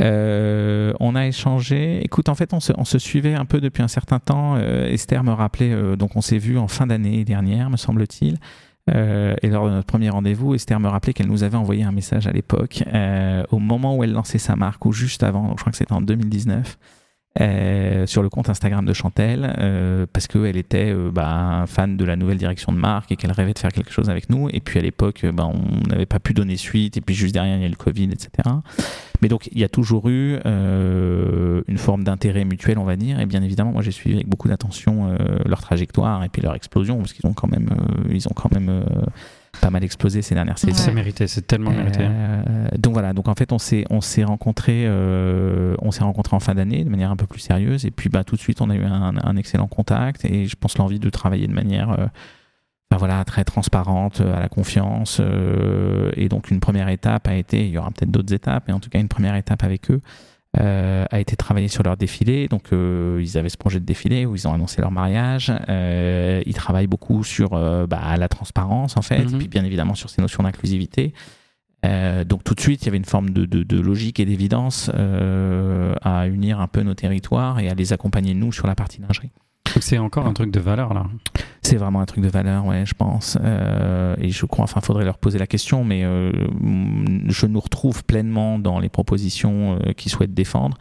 Euh, 0.01 0.93
on 1.01 1.15
a 1.15 1.27
échangé. 1.27 2.05
Écoute, 2.05 2.29
en 2.29 2.35
fait, 2.35 2.53
on 2.53 2.61
se, 2.61 2.73
on 2.77 2.85
se 2.85 2.99
suivait 2.99 3.35
un 3.35 3.45
peu 3.45 3.61
depuis 3.61 3.83
un 3.83 3.89
certain 3.89 4.19
temps. 4.19 4.55
Euh, 4.57 4.89
Esther 4.89 5.23
me 5.25 5.33
rappelait, 5.33 5.73
euh, 5.73 5.97
donc 5.97 6.17
on 6.17 6.21
s'est 6.21 6.39
vu 6.39 6.59
en 6.59 6.69
fin 6.69 6.87
d'année 6.87 7.25
dernière, 7.25 7.71
me 7.71 7.77
semble-t-il. 7.77 8.39
Euh, 8.91 9.37
et 9.43 9.49
lors 9.49 9.67
de 9.67 9.71
notre 9.71 9.87
premier 9.87 10.11
rendez-vous, 10.11 10.55
Esther 10.55 10.81
me 10.81 10.89
rappelait 10.89 11.13
qu'elle 11.13 11.29
nous 11.29 11.45
avait 11.45 11.57
envoyé 11.57 11.85
un 11.85 11.93
message 11.93 12.27
à 12.27 12.33
l'époque, 12.33 12.83
euh, 12.93 13.45
au 13.51 13.59
moment 13.59 13.97
où 13.97 14.03
elle 14.05 14.13
lançait 14.13 14.39
sa 14.39 14.57
marque, 14.57 14.85
ou 14.87 14.93
juste 14.93 15.23
avant, 15.23 15.47
donc 15.49 15.59
je 15.59 15.63
crois 15.63 15.71
que 15.71 15.79
c'était 15.79 15.93
en 15.93 16.01
2019, 16.01 16.79
euh, 17.41 18.07
sur 18.07 18.23
le 18.23 18.29
compte 18.29 18.51
Instagram 18.51 18.85
de 18.85 18.93
Chantel, 18.93 19.55
euh, 19.59 20.07
parce 20.13 20.27
qu'elle 20.27 20.57
était 20.57 20.93
euh, 20.93 21.11
bah, 21.11 21.65
fan 21.67 21.97
de 21.97 22.05
la 22.05 22.17
nouvelle 22.17 22.37
direction 22.37 22.73
de 22.73 22.79
marque 22.79 23.11
et 23.11 23.17
qu'elle 23.17 23.33
rêvait 23.33 23.55
de 23.55 23.59
faire 23.59 23.73
quelque 23.73 23.91
chose 23.91 24.11
avec 24.11 24.29
nous. 24.29 24.51
Et 24.53 24.61
puis 24.61 24.79
à 24.79 24.83
l'époque, 24.83 25.25
euh, 25.25 25.33
bah, 25.33 25.47
on 25.47 25.89
n'avait 25.89 26.07
pas 26.07 26.19
pu 26.19 26.35
donner 26.35 26.57
suite, 26.57 26.99
et 26.99 27.01
puis 27.01 27.15
juste 27.15 27.33
derrière, 27.33 27.57
il 27.57 27.63
y 27.63 27.67
a 27.67 27.69
le 27.69 27.77
Covid, 27.77 28.11
etc. 28.13 28.31
Mais 29.23 29.29
donc, 29.29 29.49
il 29.53 29.59
y 29.59 29.65
a 29.65 29.69
toujours 29.69 30.09
eu 30.09 30.39
euh, 30.45 31.63
une 31.69 31.79
forme 31.79 32.05
d'intérêt 32.05 32.45
mutuel, 32.45 32.79
on 32.79 32.85
va 32.85 32.97
dire. 32.97 33.19
Et 33.21 33.27
bien 33.27 33.43
évidemment, 33.43 33.73
moi, 33.73 33.83
j'ai 33.83 33.93
suivi 33.93 34.17
avec 34.17 34.29
beaucoup 34.29 34.49
d'attention 34.49 35.17
leur 35.47 35.61
trajectoire 35.61 36.25
et 36.25 36.29
puis 36.29 36.43
leur 36.43 36.55
explosion, 36.55 36.99
parce 36.99 37.13
qu'ils 37.13 37.27
ont 37.27 37.33
quand 37.33 37.49
même, 37.49 37.69
ils 38.11 38.27
ont 38.27 38.35
quand 38.35 38.53
même 38.53 38.85
pas 39.63 39.71
mal 39.71 39.85
explosé 39.85 40.23
ces 40.23 40.35
dernières 40.35 40.59
saisons. 40.59 40.75
C'est 40.75 40.93
mérité, 40.93 41.29
c'est 41.29 41.47
tellement 41.47 41.71
mérité. 41.71 42.01
Euh, 42.03 42.67
donc 42.79 42.95
voilà, 42.95 43.13
donc 43.13 43.29
en 43.29 43.35
fait 43.35 43.53
on 43.53 43.59
s'est 43.59 43.85
on 43.91 44.01
s'est 44.01 44.25
rencontrés 44.25 44.85
euh, 44.87 45.77
on 45.81 45.93
s'est 45.93 46.03
rencontrés 46.03 46.35
en 46.35 46.41
fin 46.41 46.55
d'année 46.55 46.85
de 46.85 46.91
manière 46.91 47.13
un 47.13 47.17
peu 47.17 47.27
plus 47.27 47.39
sérieuse 47.39 47.87
et 47.87 47.93
puis 47.93 48.11
bah 48.11 48.25
tout 48.25 48.35
de 48.35 48.41
suite 48.41 48.61
on 48.61 48.71
a 48.71 48.75
eu 48.75 48.83
un, 48.83 49.15
un 49.23 49.37
excellent 49.37 49.69
contact 49.69 50.25
et 50.25 50.47
je 50.47 50.57
pense 50.57 50.77
l'envie 50.79 50.99
de 50.99 51.11
travailler 51.11 51.47
de 51.47 51.53
manière 51.53 51.91
enfin, 51.91 52.99
voilà 52.99 53.25
très 53.25 53.45
transparente 53.45 54.21
à 54.21 54.41
la 54.41 54.49
confiance 54.49 55.19
euh, 55.21 56.11
et 56.17 56.29
donc 56.29 56.51
une 56.51 56.59
première 56.59 56.89
étape 56.89 57.29
a 57.29 57.37
été 57.37 57.65
il 57.65 57.71
y 57.71 57.79
aura 57.79 57.91
peut-être 57.91 58.11
d'autres 58.11 58.35
étapes 58.35 58.65
mais 58.67 58.75
en 58.75 58.81
tout 58.81 58.91
cas 58.91 58.99
une 58.99 59.09
première 59.09 59.37
étape 59.37 59.63
avec 59.63 59.93
eux 59.93 60.01
euh, 60.61 61.05
a 61.11 61.19
été 61.21 61.35
travailler 61.37 61.69
sur 61.69 61.83
leur 61.83 61.97
défilé. 61.97 62.47
Donc, 62.49 62.73
euh, 62.73 63.21
ils 63.23 63.39
avaient 63.39 63.49
ce 63.49 63.57
projet 63.57 63.81
de 63.81 63.85
défilé 63.85 64.27
où 64.27 64.35
ils 64.37 64.47
ont 64.47 64.53
annoncé 64.53 64.81
leur 64.83 64.91
mariage. 64.91 65.53
Euh, 65.69 66.43
ils 66.45 66.55
travaillent 66.55 66.87
beaucoup 66.87 67.25
sur 67.25 67.55
euh, 67.55 67.87
bah, 67.87 68.17
la 68.19 68.29
transparence, 68.29 68.97
en 68.97 69.03
fait, 69.03 69.25
Mhm. 69.25 69.35
et 69.35 69.39
puis 69.39 69.49
bien 69.49 69.65
évidemment 69.65 69.95
sur 69.95 70.11
ces 70.11 70.21
notions 70.21 70.43
d'inclusivité. 70.43 71.15
Euh, 71.85 72.23
donc, 72.25 72.45
tout 72.45 72.55
de 72.55 72.61
suite, 72.61 72.83
il 72.83 72.87
y 72.87 72.89
avait 72.89 72.99
une 72.99 73.05
forme 73.05 73.31
de, 73.31 73.45
de- 73.45 73.63
de 73.65 73.81
logique 73.81 74.21
et 74.21 74.25
d'évidence 74.25 74.91
euh, 74.95 75.95
à 76.03 76.29
unir 76.29 76.61
un 76.61 76.69
peu 76.69 76.83
nos 76.83 76.95
territoires 76.95 77.59
et 77.59 77.69
à 77.69 77.75
les 77.75 77.93
accompagner, 77.93 78.35
nous, 78.35 78.53
sur 78.53 78.67
la 78.69 78.75
partie 78.75 79.01
lingerie. 79.01 79.31
Donc 79.75 79.83
c'est 79.83 79.99
encore 79.99 80.27
un 80.27 80.33
truc 80.33 80.51
de 80.51 80.61
valeur 80.61 80.95
là. 80.95 81.07
C'est 81.63 81.77
vraiment 81.77 82.01
un 82.01 82.07
truc 82.07 82.23
de 82.23 82.29
valeur, 82.29 82.67
ouais, 82.67 82.85
je 82.85 82.95
pense. 82.95 83.39
Euh, 83.41 84.17
et 84.19 84.31
je 84.31 84.47
crois, 84.47 84.65
enfin, 84.65 84.81
faudrait 84.81 85.05
leur 85.05 85.19
poser 85.19 85.39
la 85.39 85.47
question, 85.47 85.85
mais 85.85 86.05
euh, 86.05 86.33
je 87.29 87.47
nous 87.47 87.61
retrouve 87.61 88.05
pleinement 88.05 88.59
dans 88.59 88.81
les 88.81 88.89
propositions 88.89 89.79
euh, 89.79 89.93
qu'ils 89.93 90.11
souhaitent 90.11 90.35
défendre. 90.35 90.77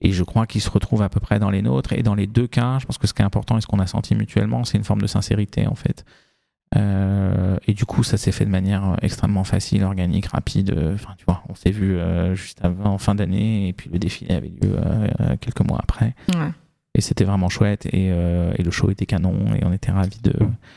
Et 0.00 0.10
je 0.10 0.24
crois 0.24 0.46
qu'ils 0.46 0.60
se 0.60 0.68
retrouvent 0.68 1.02
à 1.02 1.08
peu 1.08 1.20
près 1.20 1.38
dans 1.38 1.50
les 1.50 1.62
nôtres. 1.62 1.92
Et 1.92 2.02
dans 2.02 2.16
les 2.16 2.26
deux 2.26 2.48
cas, 2.48 2.78
je 2.80 2.84
pense 2.84 2.98
que 2.98 3.06
ce 3.06 3.14
qui 3.14 3.22
est 3.22 3.24
important 3.24 3.56
et 3.56 3.60
ce 3.60 3.66
qu'on 3.66 3.78
a 3.78 3.86
senti 3.86 4.14
mutuellement, 4.16 4.64
c'est 4.64 4.76
une 4.76 4.84
forme 4.84 5.00
de 5.00 5.06
sincérité, 5.06 5.66
en 5.68 5.76
fait. 5.76 6.04
Euh, 6.76 7.56
et 7.66 7.74
du 7.74 7.84
coup, 7.84 8.02
ça 8.02 8.16
s'est 8.16 8.32
fait 8.32 8.44
de 8.44 8.50
manière 8.50 8.96
extrêmement 9.02 9.44
facile, 9.44 9.84
organique, 9.84 10.26
rapide. 10.26 10.74
Enfin, 10.94 11.14
tu 11.16 11.24
vois, 11.24 11.42
on 11.48 11.54
s'est 11.54 11.70
vu 11.70 11.96
euh, 11.96 12.34
juste 12.34 12.58
avant, 12.64 12.94
en 12.94 12.98
fin 12.98 13.14
d'année, 13.14 13.68
et 13.68 13.72
puis 13.72 13.90
le 13.90 13.98
défilé 13.98 14.34
avait 14.34 14.48
lieu 14.48 14.74
euh, 14.74 15.36
quelques 15.40 15.60
mois 15.60 15.78
après. 15.82 16.14
Ouais, 16.34 16.50
Et 16.96 17.00
c'était 17.00 17.24
vraiment 17.24 17.48
chouette, 17.48 17.86
et, 17.86 18.10
euh, 18.12 18.52
et 18.56 18.62
le 18.62 18.70
show 18.70 18.88
était 18.88 19.04
canon, 19.06 19.34
et 19.60 19.64
on 19.64 19.72
était 19.72 19.90
ravis 19.90 20.20
de, 20.22 20.32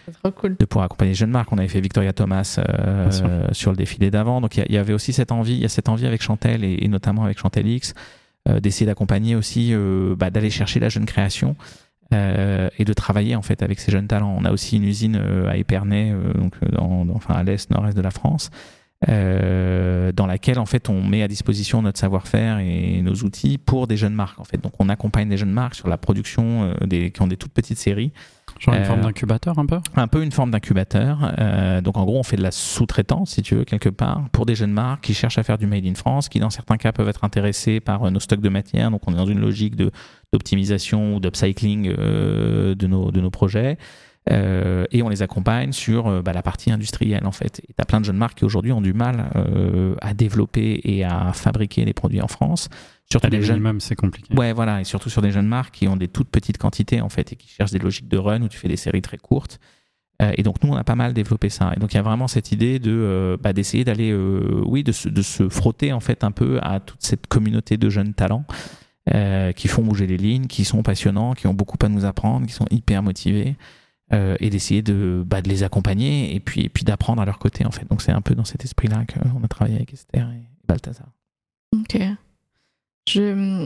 c'est 0.06 0.14
trop 0.14 0.32
cool. 0.32 0.56
de 0.60 0.66
pouvoir 0.66 0.86
accompagner 0.86 1.12
les 1.12 1.16
jeunes 1.16 1.30
marques. 1.30 1.52
On 1.54 1.60
avait 1.60 1.68
fait 1.68 1.80
Victoria 1.80 2.12
Thomas 2.12 2.58
euh, 2.58 3.48
sur 3.52 3.70
le 3.70 3.78
défilé 3.78 4.10
d'avant. 4.10 4.42
Donc 4.42 4.58
il 4.58 4.72
y 4.72 4.78
avait 4.78 4.94
aussi 4.94 5.14
cette 5.14 5.32
envie, 5.32 5.54
il 5.54 5.60
y 5.62 5.66
a 5.66 5.70
cette 5.70 5.90
envie 5.90 6.08
avec 6.08 6.24
Chantel 6.24 6.64
et, 6.64 6.80
et 6.82 6.88
notamment 6.88 7.24
avec 7.24 7.38
Chantel 7.38 7.68
X, 7.68 7.94
euh, 8.50 8.60
d'essayer 8.60 8.88
d'accompagner 8.88 9.36
aussi, 9.36 9.70
euh, 9.74 10.16
bah, 10.18 10.32
d'aller 10.32 10.50
chercher 10.50 10.80
la 10.80 10.90
jeune 10.90 11.06
création. 11.06 11.56
euh, 12.14 12.70
et 12.80 12.86
de 12.86 12.94
travailler 12.94 13.36
en 13.36 13.42
fait 13.42 13.62
avec 13.62 13.80
ces 13.80 13.92
jeunes 13.92 14.08
talents. 14.08 14.34
On 14.40 14.46
a 14.46 14.52
aussi 14.52 14.78
une 14.78 14.86
usine 14.86 15.20
euh, 15.22 15.50
à 15.50 15.58
Épernay, 15.58 16.12
euh, 16.12 16.32
donc 16.34 16.54
dans, 16.72 17.04
dans- 17.06 17.16
enfin 17.16 17.34
à 17.36 17.44
l'est, 17.44 17.70
nord-est 17.70 17.96
de 17.98 18.02
la 18.02 18.12
France, 18.12 18.50
euh, 19.08 20.12
dans 20.12 20.26
laquelle 20.26 20.58
en 20.60 20.66
fait 20.66 20.90
on 20.90 21.04
met 21.04 21.22
à 21.22 21.28
disposition 21.28 21.82
notre 21.82 22.00
savoir-faire 22.00 22.60
et 22.60 23.02
nos 23.04 23.14
outils 23.14 23.58
pour 23.58 23.88
des 23.88 23.98
jeunes 23.98 24.14
marques 24.14 24.40
en 24.40 24.44
fait. 24.44 24.58
Donc 24.62 24.74
on 24.80 24.90
accompagne 24.90 25.30
des 25.30 25.38
jeunes 25.38 25.52
marques 25.52 25.76
sur 25.76 25.88
la 25.88 25.98
production 25.98 26.64
euh, 26.64 26.86
des, 26.86 27.12
qui 27.12 27.22
ont 27.22 27.28
des 27.28 27.38
toutes 27.38 27.54
petites 27.54 27.78
séries 27.78 28.12
Genre 28.60 28.74
une 28.74 28.82
Euh, 28.82 28.86
forme 28.86 29.02
d'incubateur 29.02 29.60
un 29.60 29.66
peu? 29.68 29.80
un 29.96 30.08
peu 30.08 30.24
une 30.24 30.32
forme 30.32 30.50
d'incubateur. 30.52 31.34
Euh, 31.38 31.82
donc 31.82 31.98
en 31.98 32.06
gros, 32.06 32.18
on 32.18 32.24
fait 32.24 32.38
de 32.38 32.42
la 32.42 32.50
sous-traitance, 32.52 33.32
si 33.32 33.42
tu 33.44 33.54
veux, 33.56 33.66
quelque 33.66 33.90
part, 33.90 34.24
pour 34.32 34.46
des 34.48 34.56
jeunes 34.56 34.72
marques 34.72 35.04
qui 35.04 35.14
cherchent 35.14 35.38
à 35.38 35.44
faire 35.44 35.60
du 35.60 35.68
made 35.68 35.86
in 35.86 35.94
France, 35.94 36.28
qui 36.28 36.40
dans 36.40 36.50
certains 36.50 36.78
cas 36.78 36.92
peuvent 36.92 37.10
être 37.10 37.24
intéressés 37.24 37.80
par 37.80 38.04
euh, 38.04 38.10
nos 38.10 38.20
stocks 38.20 38.42
de 38.42 38.50
matière. 38.50 38.90
Donc 38.90 39.02
on 39.06 39.14
est 39.14 39.18
dans 39.18 39.28
une 39.28 39.40
logique 39.40 39.76
de 39.76 39.92
d'optimisation 40.34 41.16
ou 41.16 41.20
d'upcycling 41.20 41.94
euh, 41.98 42.74
de 42.76 42.88
nos 42.88 43.12
de 43.12 43.22
nos 43.22 43.30
projets. 43.30 43.78
Euh, 44.32 44.86
et 44.92 45.04
on 45.04 45.10
les 45.10 45.22
accompagne 45.22 45.72
sur 45.72 46.08
euh, 46.08 46.22
bah, 46.22 46.34
la 46.34 46.42
partie 46.42 46.72
industrielle 46.72 47.26
en 47.26 47.32
fait. 47.32 47.62
Tu 47.66 47.74
as 47.78 47.86
plein 47.86 48.00
de 48.00 48.06
jeunes 48.06 48.18
marques 48.18 48.40
qui 48.40 48.46
aujourd'hui 48.46 48.72
ont 48.72 48.82
du 48.82 48.94
mal 48.94 49.30
euh, 49.36 49.96
à 50.02 50.14
développer 50.14 50.82
et 50.84 51.04
à 51.04 51.32
fabriquer 51.34 51.86
les 51.86 51.94
produits 51.94 52.22
en 52.22 52.28
France. 52.28 52.70
Surtout 53.10 53.30
des 53.30 53.42
jeunes. 53.42 53.80
c'est 53.80 53.96
compliqué. 53.96 54.34
Ouais, 54.34 54.52
voilà, 54.52 54.82
et 54.82 54.84
surtout 54.84 55.10
sur 55.10 55.22
des 55.22 55.32
jeunes 55.32 55.48
marques 55.48 55.76
qui 55.76 55.88
ont 55.88 55.96
des 55.96 56.10
toutes 56.10 56.30
petites 56.30 56.58
quantités 56.58 57.00
en 57.00 57.10
fait 57.10 57.32
et 57.32 57.36
qui 57.36 57.48
cherchent 57.48 57.72
des 57.72 57.80
logiques 57.80 58.10
de 58.10 58.18
run 58.18 58.42
où 58.42 58.50
tu 58.50 58.58
fais 58.58 58.68
des 58.68 58.76
séries 58.76 59.02
très 59.02 59.18
courtes. 59.18 59.60
Euh, 60.22 60.32
et 60.36 60.44
donc 60.44 60.62
nous, 60.64 60.74
on 60.74 60.76
a 60.76 60.84
pas 60.84 60.96
mal 60.96 61.14
développé 61.14 61.50
ça. 61.50 61.72
Et 61.78 61.80
donc 61.80 61.94
il 61.94 61.96
y 61.96 62.00
a 62.00 62.04
vraiment 62.04 62.28
cette 62.28 62.52
idée 62.52 62.80
de 62.80 63.38
bah, 63.42 63.54
d'essayer 63.54 63.86
d'aller, 63.86 64.14
oui, 64.14 64.84
de 64.84 64.92
se, 64.92 65.08
de 65.08 65.22
se 65.22 65.48
frotter 65.48 65.94
en 65.94 66.02
fait 66.02 66.26
un 66.26 66.32
peu 66.32 66.60
à 66.62 66.82
toute 66.82 67.02
cette 67.02 67.28
communauté 67.28 67.78
de 67.78 67.90
jeunes 67.90 68.14
talents 68.14 68.46
qui 69.56 69.70
font 69.70 69.84
bouger 69.84 70.06
les 70.06 70.18
lignes, 70.18 70.48
qui 70.48 70.66
sont 70.66 70.84
passionnants, 70.84 71.34
qui 71.34 71.48
ont 71.48 71.54
beaucoup 71.54 71.78
à 71.82 71.88
nous 71.88 72.04
apprendre, 72.04 72.46
qui 72.46 72.52
sont 72.52 72.68
hyper 72.72 73.02
motivés. 73.04 73.56
Euh, 74.14 74.36
et 74.40 74.50
d'essayer 74.50 74.82
de, 74.82 75.24
bah, 75.26 75.42
de 75.42 75.50
les 75.50 75.64
accompagner 75.64 76.34
et 76.36 76.40
puis, 76.40 76.62
et 76.62 76.70
puis 76.70 76.84
d'apprendre 76.84 77.22
à 77.22 77.26
leur 77.26 77.40
côté 77.40 77.66
en 77.66 77.72
fait. 77.72 77.88
Donc 77.90 78.02
c'est 78.02 78.12
un 78.12 78.22
peu 78.22 78.36
dans 78.36 78.46
cet 78.46 78.64
esprit-là 78.64 79.06
qu'on 79.06 79.44
a 79.44 79.48
travaillé 79.48 79.76
avec 79.76 79.94
Esther 79.94 80.30
et 80.30 80.44
Balthazar. 80.68 81.08
Ok. 81.76 82.00
Je 83.10 83.22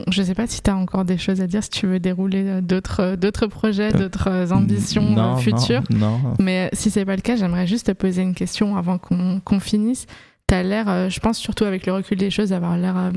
ne 0.06 0.24
sais 0.24 0.34
pas 0.34 0.46
si 0.46 0.62
tu 0.62 0.70
as 0.70 0.76
encore 0.76 1.04
des 1.04 1.18
choses 1.18 1.40
à 1.40 1.48
dire, 1.48 1.64
si 1.64 1.70
tu 1.70 1.88
veux 1.88 1.98
dérouler 1.98 2.44
euh, 2.46 2.60
d'autres 2.60 3.00
euh, 3.00 3.16
d'autres 3.16 3.48
projets, 3.48 3.92
Euh, 3.92 3.98
d'autres 3.98 4.28
euh, 4.28 4.50
ambitions 4.50 5.04
euh, 5.04 5.14
Non, 5.14 5.32
non, 5.32 5.36
futures. 5.38 5.82
Non, 5.90 6.20
Mais 6.38 6.66
euh, 6.66 6.76
si 6.76 6.90
c'est 6.90 7.04
pas 7.04 7.16
le 7.16 7.22
cas, 7.22 7.34
j'aimerais 7.34 7.66
juste 7.66 7.86
te 7.86 7.92
poser 7.92 8.22
une 8.22 8.34
question 8.34 8.76
avant 8.76 8.98
qu'on 8.98 9.40
qu'on 9.40 9.58
finisse. 9.58 10.06
Tu 10.46 10.54
as 10.54 10.62
l'air, 10.62 10.88
euh, 10.88 11.08
je 11.08 11.18
pense 11.18 11.38
surtout 11.38 11.64
avec 11.64 11.86
le 11.86 11.92
recul 11.92 12.18
des 12.18 12.30
choses, 12.30 12.50
d'avoir 12.50 12.76
l'air 12.76 12.96
euh, 12.96 13.10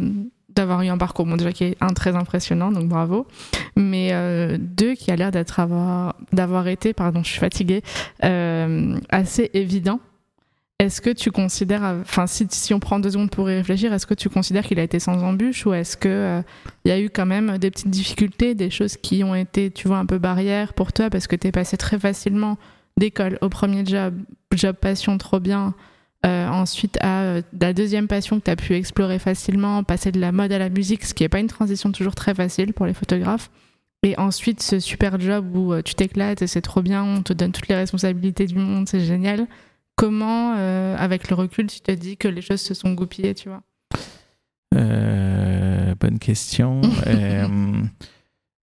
d'avoir 0.55 0.81
eu 0.81 0.87
un 0.87 0.97
parcours, 0.97 1.25
bon, 1.25 1.35
déjà 1.35 1.51
qui 1.51 1.63
est 1.65 1.77
un 1.81 1.93
très 1.93 2.15
impressionnant, 2.15 2.71
donc 2.71 2.87
bravo. 2.87 3.27
Mais 3.75 4.09
euh, 4.13 4.57
deux, 4.59 4.93
qui 4.95 5.11
a 5.11 5.15
l'air 5.15 5.31
d'être 5.31 5.59
avoir- 5.59 6.15
d'avoir 6.31 6.67
été, 6.67 6.93
pardon, 6.93 7.23
je 7.23 7.29
suis 7.29 7.39
fatiguée, 7.39 7.81
euh, 8.23 8.97
assez 9.09 9.51
évident. 9.53 9.99
Est-ce 10.79 10.99
que 10.99 11.09
tu 11.09 11.31
considères, 11.31 11.83
enfin, 12.01 12.25
si, 12.27 12.73
on 12.73 12.81
prend 12.81 12.99
deux 12.99 13.11
secondes 13.11 13.29
pour 13.31 13.49
y 13.49 13.55
réfléchir, 13.55 13.93
est-ce 13.93 14.05
que 14.05 14.13
tu 14.13 14.27
considères 14.27 14.65
qu'il 14.65 14.77
a 14.77 14.83
été 14.83 14.99
sans 14.99 15.23
embûche 15.23 15.65
ou 15.65 15.73
est-ce 15.73 15.95
que 15.95 16.09
euh, 16.09 16.41
y 16.83 16.91
a 16.91 16.99
eu 16.99 17.09
quand 17.09 17.25
même 17.25 17.57
des 17.59 17.71
petites 17.71 17.89
difficultés, 17.89 18.55
des 18.55 18.69
choses 18.69 18.97
qui 18.97 19.23
ont 19.23 19.35
été, 19.35 19.71
tu 19.71 19.87
vois, 19.87 19.99
un 19.99 20.05
peu 20.05 20.17
barrières 20.17 20.73
pour 20.73 20.91
toi 20.91 21.09
parce 21.09 21.27
que 21.27 21.37
tu 21.37 21.47
es 21.47 21.51
passé 21.53 21.77
très 21.77 21.97
facilement 21.97 22.57
d'école 22.97 23.37
au 23.41 23.47
premier 23.47 23.85
job, 23.85 24.15
job 24.53 24.75
passion 24.75 25.17
trop 25.17 25.39
bien, 25.39 25.73
euh, 26.25 26.47
ensuite 26.47 26.97
à 27.01 27.21
euh, 27.23 27.41
la 27.59 27.73
deuxième 27.73 28.07
passion 28.07 28.39
que 28.39 28.45
tu 28.45 28.51
as 28.51 28.55
pu 28.55 28.73
explorer 28.73 29.19
facilement, 29.19 29.83
passer 29.83 30.11
de 30.11 30.19
la 30.19 30.31
mode 30.31 30.51
à 30.51 30.57
la 30.59 30.69
musique, 30.69 31.05
ce 31.05 31.13
qui 31.13 31.23
n'est 31.23 31.29
pas 31.29 31.39
une 31.39 31.47
transition 31.47 31.91
toujours 31.91 32.15
très 32.15 32.33
facile 32.33 32.73
pour 32.73 32.85
les 32.85 32.93
photographes. 32.93 33.49
Et 34.03 34.17
ensuite 34.19 34.61
ce 34.61 34.79
super 34.79 35.19
job 35.19 35.55
où 35.55 35.73
euh, 35.73 35.81
tu 35.81 35.95
t'éclates 35.95 36.41
et 36.41 36.47
c'est 36.47 36.61
trop 36.61 36.81
bien, 36.81 37.03
on 37.03 37.21
te 37.23 37.33
donne 37.33 37.51
toutes 37.51 37.67
les 37.67 37.75
responsabilités 37.75 38.45
du 38.45 38.55
monde, 38.55 38.87
c'est 38.87 38.99
génial. 39.01 39.47
Comment, 39.95 40.55
euh, 40.57 40.95
avec 40.97 41.29
le 41.29 41.35
recul, 41.35 41.67
tu 41.67 41.79
te 41.79 41.91
dis 41.91 42.17
que 42.17 42.27
les 42.27 42.41
choses 42.41 42.61
se 42.61 42.73
sont 42.73 42.93
goupillées, 42.93 43.33
tu 43.33 43.49
vois? 43.49 43.61
Euh, 44.75 45.95
bonne 45.99 46.19
question. 46.19 46.81
Euh, 47.07 47.47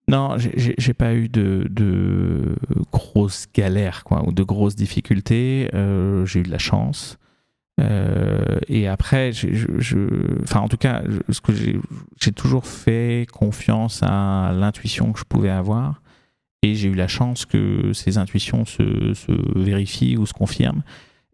non, 0.08 0.38
j'ai- 0.38 0.94
pas 0.96 1.14
eu 1.14 1.30
de, 1.30 1.68
de 1.70 2.56
grosses 2.92 3.46
galères 3.54 4.04
quoi, 4.04 4.28
ou 4.28 4.32
de 4.32 4.42
grosses 4.42 4.76
difficultés. 4.76 5.70
J'ai 5.72 6.40
eu 6.40 6.44
de 6.44 6.50
la 6.50 6.58
chance. 6.58 7.18
Euh, 7.80 8.58
et 8.68 8.88
après, 8.88 9.32
j'ai- 9.32 9.56
je, 9.56 9.68
je- 9.80 10.42
enfin, 10.44 10.60
en 10.60 10.68
tout 10.68 10.78
cas, 10.78 11.02
ce 11.30 11.40
que 11.42 11.54
j'ai 11.54 12.32
toujours 12.32 12.66
fait 12.66 13.26
confiance 13.32 14.02
à 14.04 14.52
l'intuition 14.54 15.12
que 15.14 15.20
je 15.20 15.24
pouvais 15.26 15.50
avoir. 15.50 16.02
Et 16.62 16.76
j'ai 16.76 16.90
eu 16.90 16.94
la 16.96 17.08
chance 17.08 17.46
que 17.46 17.94
ces 17.94 18.18
intuitions 18.18 18.66
se, 18.66 19.14
se 19.14 19.32
vérifient 19.58 20.18
ou 20.18 20.26
se 20.26 20.34
confirment. 20.34 20.82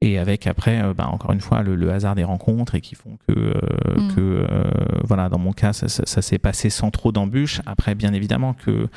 Et 0.01 0.19
avec 0.19 0.45
après, 0.45 0.83
euh, 0.83 0.93
bah, 0.93 1.07
encore 1.11 1.31
une 1.31 1.41
fois, 1.41 1.63
le, 1.63 1.75
le 1.75 1.89
hasard 1.91 2.13
des 2.13 2.23
rencontres 2.25 2.75
et 2.75 2.81
qui 2.81 2.93
font 2.93 3.17
que, 3.27 3.33
euh, 3.33 3.53
Mm. 3.97 4.15
que 4.15 4.19
euh, 4.19 4.63
voilà, 5.03 5.29
dans 5.29 5.39
mon 5.39 5.51
cas, 5.53 5.73
ça, 5.73 5.87
ça- 5.87 6.05
ça 6.05 6.21
s'est 6.21 6.37
passé 6.37 6.69
sans 6.69 6.91
trop 6.91 7.11
d'embûches. 7.11 7.61
Après, 7.65 7.95
bien 7.95 8.13
évidemment 8.13 8.53
que 8.53 8.87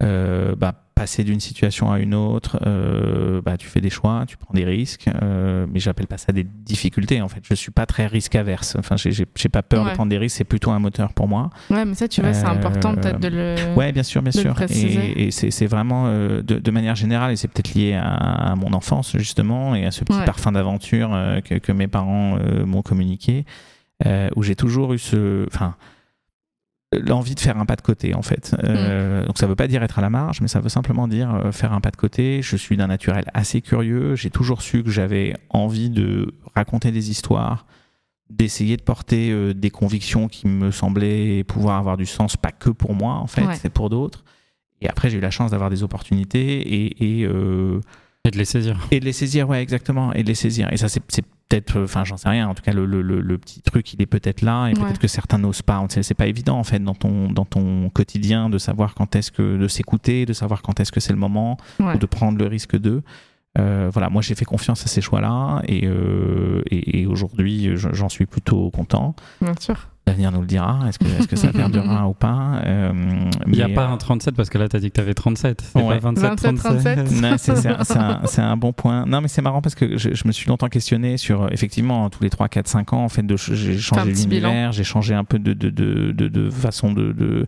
bah, 0.00 0.85
passer 0.96 1.24
d'une 1.24 1.40
situation 1.40 1.92
à 1.92 1.98
une 2.00 2.14
autre, 2.14 2.58
euh, 2.66 3.42
bah, 3.42 3.58
tu 3.58 3.68
fais 3.68 3.82
des 3.82 3.90
choix, 3.90 4.24
tu 4.26 4.38
prends 4.38 4.54
des 4.54 4.64
risques, 4.64 5.08
euh, 5.22 5.66
mais 5.70 5.78
j'appelle 5.78 6.06
pas 6.06 6.16
ça 6.16 6.32
des 6.32 6.42
difficultés 6.42 7.20
en 7.20 7.28
fait. 7.28 7.40
Je 7.46 7.54
suis 7.54 7.70
pas 7.70 7.84
très 7.84 8.06
risque 8.06 8.34
averse. 8.34 8.76
Enfin, 8.78 8.96
j'ai- 8.96 9.26
pas 9.52 9.62
peur 9.62 9.84
Ouais. 9.84 9.90
de 9.90 9.94
prendre 9.94 10.08
des 10.10 10.16
risques. 10.18 10.38
C'est 10.38 10.44
plutôt 10.44 10.70
un 10.70 10.78
moteur 10.78 11.12
pour 11.12 11.28
moi. 11.28 11.50
Ouais, 11.70 11.84
mais 11.84 11.94
ça, 11.94 12.08
tu 12.08 12.22
vois, 12.22 12.32
c'est 12.32 12.46
Euh, 12.46 12.50
important 12.50 12.94
peut-être 12.94 13.20
de 13.20 13.28
le. 13.28 13.54
Ouais, 13.76 13.92
bien 13.92 14.02
sûr, 14.02 14.22
bien 14.22 14.32
sûr. 14.32 14.54
Et, 14.70 15.26
et 15.26 15.30
c'est 15.30 15.66
vraiment 15.66 16.04
euh, 16.06 16.40
de, 16.42 16.58
de 16.58 16.70
manière 16.70 16.94
générale, 16.96 17.30
et 17.32 17.36
c'est 17.36 17.48
peut-être 17.48 17.74
lié 17.74 17.92
à, 17.92 18.14
à 18.14 18.54
mon 18.56 18.72
enfance 18.72 19.16
justement 19.18 19.74
et 19.74 19.84
à 19.84 19.90
ce 19.90 20.02
petit 20.02 20.16
Ouais. 20.18 20.24
parfum 20.24 20.52
d'aventure 20.52 21.10
euh, 21.12 21.40
que, 21.42 21.54
que 21.56 21.72
mes 21.72 21.88
parents 21.88 22.38
euh, 22.38 22.64
m'ont 22.64 22.80
communiqué, 22.82 23.44
euh, 24.06 24.30
où 24.34 24.42
j'ai 24.42 24.56
toujours 24.56 24.94
eu 24.94 24.98
ce, 24.98 25.46
enfin, 25.48 25.74
l'envie 27.04 27.34
de 27.34 27.40
faire 27.40 27.58
un 27.58 27.66
pas 27.66 27.76
de 27.76 27.82
côté 27.82 28.14
en 28.14 28.22
fait. 28.22 28.54
Euh, 28.64 29.24
Donc 29.26 29.38
ça 29.38 29.46
veut 29.46 29.54
pas 29.56 29.66
dire 29.68 29.82
être 29.82 29.98
à 29.98 30.02
la 30.02 30.10
marge, 30.10 30.40
mais 30.40 30.48
ça 30.48 30.60
veut 30.60 30.68
simplement 30.68 31.08
dire 31.08 31.34
euh, 31.34 31.52
faire 31.52 31.72
un 31.72 31.80
pas 31.80 31.90
de 31.90 31.96
côté. 31.96 32.40
Je 32.42 32.56
suis 32.56 32.76
d'un 32.76 32.86
naturel 32.88 33.24
assez 33.34 33.60
curieux. 33.60 34.14
J'ai 34.16 34.30
toujours 34.30 34.62
su 34.62 34.82
que 34.82 34.90
j'avais 34.90 35.34
envie 35.50 35.90
de 35.90 36.32
raconter 36.54 36.90
des 36.92 37.10
histoires 37.10 37.66
d'essayer 38.28 38.76
de 38.76 38.82
porter 38.82 39.30
euh, 39.30 39.54
des 39.54 39.70
convictions 39.70 40.26
qui 40.28 40.48
me 40.48 40.72
semblaient 40.72 41.44
pouvoir 41.44 41.78
avoir 41.78 41.96
du 41.96 42.06
sens, 42.06 42.36
pas 42.36 42.50
que 42.50 42.70
pour 42.70 42.92
moi 42.94 43.14
en 43.14 43.28
fait, 43.28 43.46
Ouais. 43.46 43.54
c'est 43.54 43.70
pour 43.70 43.88
d'autres. 43.88 44.24
Et 44.80 44.88
après, 44.88 45.08
j'ai 45.10 45.18
eu 45.18 45.20
la 45.20 45.30
chance 45.30 45.52
d'avoir 45.52 45.70
des 45.70 45.82
opportunités 45.84 46.58
et, 46.60 47.20
et, 47.20 47.24
euh, 47.24 47.80
Et 48.24 48.30
de 48.32 48.36
les 48.36 48.44
saisir. 48.44 48.78
et 48.90 48.98
de 49.00 49.04
les 49.04 49.12
saisir, 49.12 49.48
ouais, 49.48 49.62
exactement, 49.62 50.12
et 50.12 50.22
de 50.24 50.28
les 50.28 50.34
saisir. 50.34 50.70
Et 50.72 50.76
ça, 50.76 50.88
c'est 50.88 51.24
peut-être, 51.48 51.76
euh, 51.78 51.84
enfin, 51.84 52.04
j'en 52.04 52.16
sais 52.16 52.28
rien. 52.28 52.48
En 52.48 52.54
tout 52.54 52.62
cas, 52.62 52.72
le, 52.72 52.86
le- 52.86 53.02
le- 53.02 53.38
petit 53.38 53.60
truc, 53.62 53.92
il 53.92 54.02
est 54.02 54.06
peut-être 54.06 54.42
là, 54.42 54.68
et 54.68 54.74
peut-être 54.74 54.98
que 54.98 55.08
certains 55.08 55.38
n'osent 55.38 55.62
pas. 55.62 55.84
C'est 55.88 56.14
pas 56.14 56.26
évident 56.26 56.58
en 56.58 56.64
fait 56.64 56.78
dans 56.80 56.94
ton 56.94 57.30
dans 57.30 57.44
ton 57.44 57.88
quotidien 57.90 58.48
de 58.50 58.58
savoir 58.58 58.94
quand 58.94 59.14
est-ce 59.16 59.30
que 59.30 59.56
de 59.56 59.68
s'écouter, 59.68 60.26
de 60.26 60.32
savoir 60.32 60.62
quand 60.62 60.80
est-ce 60.80 60.92
que 60.92 61.00
c'est 61.00 61.12
le 61.12 61.18
moment, 61.18 61.56
Ouais. 61.80 61.94
ou 61.94 61.98
de 61.98 62.06
prendre 62.06 62.38
le 62.38 62.46
risque 62.46 62.76
d'eux. 62.76 63.02
Euh, 63.58 63.88
voilà, 63.92 64.10
moi 64.10 64.20
j'ai 64.22 64.34
fait 64.34 64.44
confiance 64.44 64.84
à 64.84 64.86
ces 64.88 65.00
choix-là 65.00 65.62
et, 65.66 65.86
euh, 65.86 66.62
et, 66.70 67.00
et 67.00 67.06
aujourd'hui 67.06 67.76
je- 67.76 67.88
j'en 67.92 68.08
suis 68.10 68.26
plutôt 68.26 68.70
content. 68.70 69.14
Bien 69.40 69.54
sûr. 69.58 69.88
L'avenir 70.08 70.30
nous 70.30 70.40
le 70.40 70.46
dira. 70.46 70.78
Est-ce 70.88 71.00
que, 71.00 71.04
est-ce 71.06 71.26
que 71.26 71.34
ça 71.34 71.48
perdurera 71.52 72.06
ou 72.08 72.14
pas 72.14 72.60
Euh, 72.64 72.92
Il 73.48 73.54
n'y 73.54 73.62
a 73.62 73.68
pas 73.68 73.88
euh, 73.88 73.92
un 73.92 73.96
37 73.96 74.36
parce 74.36 74.48
que 74.50 74.56
là, 74.56 74.68
tu 74.68 74.76
as 74.76 74.80
dit 74.80 74.90
que 74.90 74.94
tu 74.94 75.00
avais 75.00 75.14
37. 75.14 75.60
C'est 75.72 75.82
Ouais. 75.82 75.98
pas 75.98 76.10
27, 76.12 76.40
27, 76.42 76.56
37. 76.58 77.20
Non, 77.20 77.34
c'est 77.38 77.56
c'est 77.56 77.68
un, 77.68 77.82
c'est 77.84 77.96
un- 77.98 78.20
c'est 78.24 78.42
un 78.42 78.56
bon 78.56 78.72
point. 78.72 79.04
Non, 79.04 79.20
mais 79.20 79.26
c'est 79.26 79.42
marrant 79.42 79.60
parce 79.60 79.74
que 79.74 79.96
je, 79.98 80.14
je 80.14 80.22
me 80.26 80.32
suis 80.32 80.46
longtemps 80.48 80.68
questionné 80.68 81.16
sur, 81.16 81.42
euh, 81.42 81.48
effectivement, 81.50 82.08
tous 82.08 82.22
les 82.22 82.30
3, 82.30 82.48
4, 82.48 82.68
5 82.68 82.92
ans, 82.92 83.02
en 83.04 83.08
fait, 83.08 83.24
de- 83.24 83.36
j'ai 83.36 83.78
changé 83.78 84.12
l'univers, 84.12 84.70
j'ai 84.70 84.84
changé 84.84 85.12
un 85.14 85.24
peu 85.24 85.40
de, 85.40 85.52
de, 85.54 85.70
de, 85.70 86.12
de, 86.12 86.28
de 86.28 86.50
façon 86.50 86.92
de. 86.92 87.46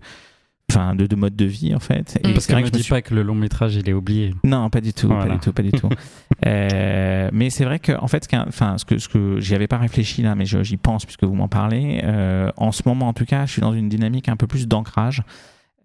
Enfin, 0.70 0.94
de, 0.94 1.06
de 1.06 1.16
mode 1.16 1.34
de 1.34 1.46
vie 1.46 1.74
en 1.74 1.78
fait. 1.80 2.18
Mm. 2.22 2.32
Parce 2.34 2.48
ne 2.50 2.54
que 2.56 2.60
me 2.64 2.68
dis 2.70 2.82
suis- 2.82 2.90
pas 2.90 3.00
que 3.00 3.14
le 3.14 3.22
long 3.22 3.34
métrage, 3.34 3.74
il 3.76 3.88
est 3.88 3.94
oublié. 3.94 4.34
Non, 4.44 4.68
pas 4.68 4.82
du 4.82 4.92
tout, 4.92 5.06
Voilà. 5.08 5.24
pas 5.26 5.32
du 5.34 5.38
tout, 5.40 5.52
pas 5.52 5.62
du 5.62 5.72
tout. 5.72 5.88
Euh, 6.46 7.30
mais 7.32 7.50
c'est 7.50 7.64
vrai 7.64 7.80
que, 7.80 7.92
en 7.98 8.06
fait, 8.06 8.22
ce, 8.24 8.28
qu'un- 8.28 8.44
enfin, 8.46 8.78
ce 8.78 8.84
que, 8.84 8.98
ce 8.98 9.08
que 9.08 9.40
j'y 9.40 9.54
avais 9.56 9.66
pas 9.66 9.78
réfléchi 9.78 10.22
là, 10.22 10.34
mais 10.36 10.44
j'y 10.46 10.76
pense 10.76 11.04
puisque 11.04 11.24
vous 11.24 11.34
m'en 11.34 11.48
parlez. 11.48 12.00
euh, 12.04 12.50
en 12.56 12.70
ce 12.70 12.82
moment, 12.86 13.08
en 13.08 13.12
tout 13.12 13.24
cas, 13.24 13.44
je 13.44 13.52
suis 13.52 13.60
dans 13.60 13.72
une 13.72 13.88
dynamique 13.88 14.28
un 14.28 14.36
peu 14.36 14.46
plus 14.46 14.68
d'ancrage, 14.68 15.22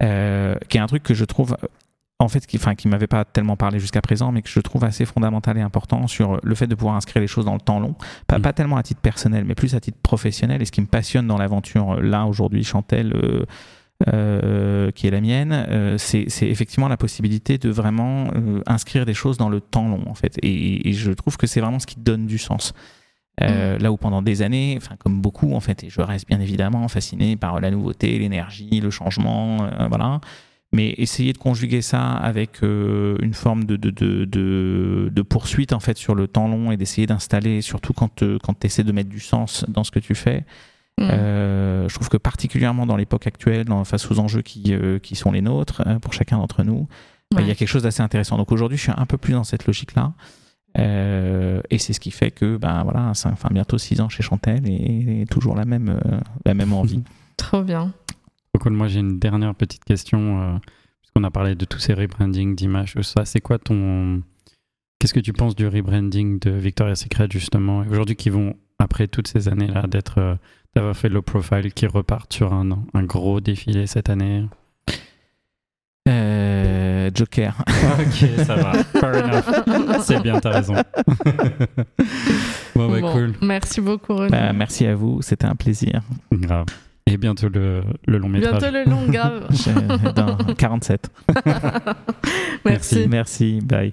euh, 0.02 0.54
qui 0.68 0.76
est 0.76 0.80
un 0.80 0.86
truc 0.86 1.02
que 1.02 1.12
je 1.14 1.24
trouve, 1.24 1.56
en 2.20 2.28
fait, 2.28 2.46
qui, 2.46 2.56
enfin, 2.56 2.76
qui 2.76 2.86
m'avait 2.86 3.08
pas 3.08 3.24
tellement 3.24 3.56
parlé 3.56 3.80
jusqu'à 3.80 4.00
présent, 4.00 4.30
mais 4.30 4.42
que 4.42 4.48
je 4.48 4.60
trouve 4.60 4.84
assez 4.84 5.04
fondamental 5.06 5.58
et 5.58 5.60
important 5.60 6.06
sur 6.06 6.38
le 6.42 6.54
fait 6.54 6.68
de 6.68 6.74
pouvoir 6.76 6.94
inscrire 6.94 7.20
les 7.20 7.26
choses 7.26 7.46
dans 7.46 7.54
le 7.54 7.60
temps 7.60 7.80
long. 7.80 7.96
Pas, 8.28 8.38
Mm. 8.38 8.42
pas 8.42 8.52
tellement 8.52 8.76
à 8.76 8.82
titre 8.84 9.00
personnel, 9.00 9.44
mais 9.44 9.56
plus 9.56 9.74
à 9.74 9.80
titre 9.80 9.98
professionnel. 10.02 10.62
Et 10.62 10.66
ce 10.66 10.72
qui 10.72 10.82
me 10.82 10.86
passionne 10.86 11.26
dans 11.26 11.38
l'aventure 11.38 12.00
là 12.00 12.26
aujourd'hui, 12.26 12.62
Chantel. 12.62 13.12
Euh, 14.12 14.90
qui 14.90 15.06
est 15.06 15.10
la 15.10 15.20
mienne, 15.20 15.52
euh, 15.52 15.96
c'est 15.98 16.26
effectivement 16.42 16.88
la 16.88 16.96
possibilité 16.96 17.58
de 17.58 17.70
vraiment 17.70 18.28
euh, 18.34 18.60
inscrire 18.66 19.06
des 19.06 19.14
choses 19.14 19.38
dans 19.38 19.48
le 19.48 19.60
temps 19.60 19.88
long, 19.88 20.02
en 20.06 20.14
fait. 20.14 20.36
Et, 20.42 20.88
et 20.88 20.92
je 20.92 21.10
trouve 21.12 21.36
que 21.36 21.46
c'est 21.46 21.60
vraiment 21.60 21.78
ce 21.78 21.86
qui 21.86 21.98
donne 21.98 22.26
du 22.26 22.38
sens. 22.38 22.72
Euh, 23.40 23.78
Là 23.78 23.90
où 23.90 23.96
pendant 23.96 24.22
des 24.22 24.42
années, 24.42 24.74
enfin 24.76 24.94
comme 24.98 25.20
beaucoup 25.20 25.54
en 25.54 25.60
fait, 25.60 25.82
et 25.82 25.90
je 25.90 26.00
reste 26.00 26.28
bien 26.28 26.40
évidemment 26.40 26.86
fasciné 26.86 27.36
par 27.36 27.60
la 27.60 27.70
nouveauté, 27.70 28.18
l'énergie, 28.18 28.80
le 28.80 28.90
changement, 28.90 29.68
voilà. 29.88 30.20
Mais 30.72 30.90
essayer 30.98 31.32
de 31.32 31.38
conjuguer 31.38 31.82
ça 31.82 32.12
avec 32.12 32.62
une 32.62 33.34
forme 33.34 33.64
de, 33.64 33.76
de, 33.76 33.90
de, 33.90 34.24
de, 34.24 35.10
de 35.12 35.22
poursuite 35.22 35.72
en 35.72 35.80
fait 35.80 35.96
sur 35.96 36.14
le 36.14 36.28
temps 36.28 36.48
long 36.48 36.70
et 36.70 36.76
d'essayer 36.76 37.06
d'installer, 37.06 37.60
surtout 37.60 37.92
quand, 37.92 38.22
quand 38.42 38.58
tu 38.60 38.66
essaies 38.66 38.84
de 38.84 38.92
mettre 38.92 39.10
du 39.10 39.20
sens 39.20 39.64
dans 39.68 39.82
ce 39.82 39.90
que 39.90 40.00
tu 40.00 40.14
fais, 40.14 40.44
Mm. 41.00 41.02
euh, 41.10 41.88
je 41.88 41.94
trouve 41.94 42.08
que 42.08 42.16
particulièrement 42.16 42.86
dans 42.86 42.96
l'époque 42.96 43.26
actuelle, 43.26 43.64
dans, 43.64 43.84
face 43.84 44.10
aux 44.10 44.18
enjeux 44.20 44.42
qui, 44.42 44.72
euh, 44.74 44.98
qui 44.98 45.16
sont 45.16 45.32
les 45.32 45.42
nôtres, 45.42 45.82
euh, 45.86 45.98
pour 45.98 46.12
chacun 46.12 46.38
d'entre 46.38 46.62
nous, 46.62 46.86
euh, 47.34 47.40
il 47.40 47.48
y 47.48 47.50
a 47.50 47.54
quelque 47.54 47.68
chose 47.68 47.82
d'assez 47.82 48.02
intéressant. 48.02 48.36
Donc 48.36 48.52
aujourd'hui, 48.52 48.76
je 48.78 48.82
suis 48.84 48.92
un 48.96 49.06
peu 49.06 49.18
plus 49.18 49.32
dans 49.32 49.44
cette 49.44 49.66
logique-là. 49.66 50.12
Euh, 50.78 51.60
et 51.70 51.78
c'est 51.78 51.92
ce 51.92 52.00
qui 52.00 52.10
fait 52.10 52.30
que, 52.30 52.56
ben 52.56 52.82
voilà, 52.82 53.14
ça, 53.14 53.30
enfin, 53.30 53.48
bientôt 53.52 53.78
six 53.78 54.00
ans 54.00 54.08
chez 54.08 54.22
Chantel 54.22 54.68
et, 54.68 55.22
et 55.22 55.26
toujours 55.26 55.54
la 55.56 55.64
même, 55.64 55.88
euh, 55.88 56.20
la 56.44 56.54
même 56.54 56.72
envie. 56.72 57.02
Trop 57.36 57.62
bien. 57.62 57.92
Cool. 58.60 58.72
Moi, 58.72 58.86
j'ai 58.88 59.00
une 59.00 59.18
dernière 59.18 59.54
petite 59.54 59.84
question. 59.84 60.40
euh, 60.42 60.58
puisqu'on 61.02 61.24
a 61.24 61.30
parlé 61.30 61.54
de 61.54 61.64
tous 61.64 61.78
ces 61.78 61.94
rebrandings, 61.94 62.54
d'images, 62.54 62.94
ça. 63.02 63.24
C'est 63.24 63.40
quoi 63.40 63.58
ton, 63.58 64.22
Qu'est-ce 64.98 65.14
que 65.14 65.20
tu 65.20 65.32
penses 65.32 65.54
du 65.54 65.66
rebranding 65.66 66.38
de 66.38 66.50
Victoria's 66.50 67.00
Secret 67.00 67.28
justement 67.30 67.82
et 67.84 67.88
Aujourd'hui, 67.88 68.16
qui 68.16 68.30
vont, 68.30 68.54
après 68.78 69.06
toutes 69.08 69.28
ces 69.28 69.48
années-là, 69.48 69.86
d'être, 69.86 70.18
euh, 70.18 70.34
d'avoir 70.74 70.96
fait 70.96 71.08
low 71.08 71.22
profile, 71.22 71.72
qui 71.72 71.86
repartent 71.86 72.32
sur 72.32 72.52
un, 72.52 72.68
un 72.94 73.02
gros 73.02 73.40
défilé 73.40 73.86
cette 73.86 74.08
année 74.10 74.44
Euh, 76.08 77.10
Joker. 77.14 77.54
Ok, 77.98 78.28
ça 78.44 78.56
va. 78.56 78.72
Fair 78.84 79.24
enough. 79.24 80.00
C'est 80.02 80.20
bien, 80.22 80.40
t'as 80.40 80.50
raison. 80.50 80.74
bon, 82.74 82.90
bah, 82.90 83.00
Bon, 83.00 83.12
cool. 83.12 83.32
Merci 83.40 83.80
beaucoup, 83.80 84.14
Renaud. 84.16 84.30
Bah, 84.30 84.52
merci 84.52 84.86
à 84.86 84.94
vous, 84.94 85.22
c'était 85.22 85.46
un 85.46 85.54
plaisir. 85.54 86.02
Grave. 86.32 86.66
Et 87.06 87.16
bientôt 87.18 87.48
le, 87.48 87.82
le 88.06 88.18
long 88.18 88.28
métrage. 88.28 88.58
Bientôt 88.58 88.74
le 88.74 88.84
long, 88.90 89.06
grave. 89.06 89.46
Dans 90.14 90.36
47. 90.54 91.10
Merci. 92.64 93.06
Merci, 93.08 93.60
bye. 93.62 93.92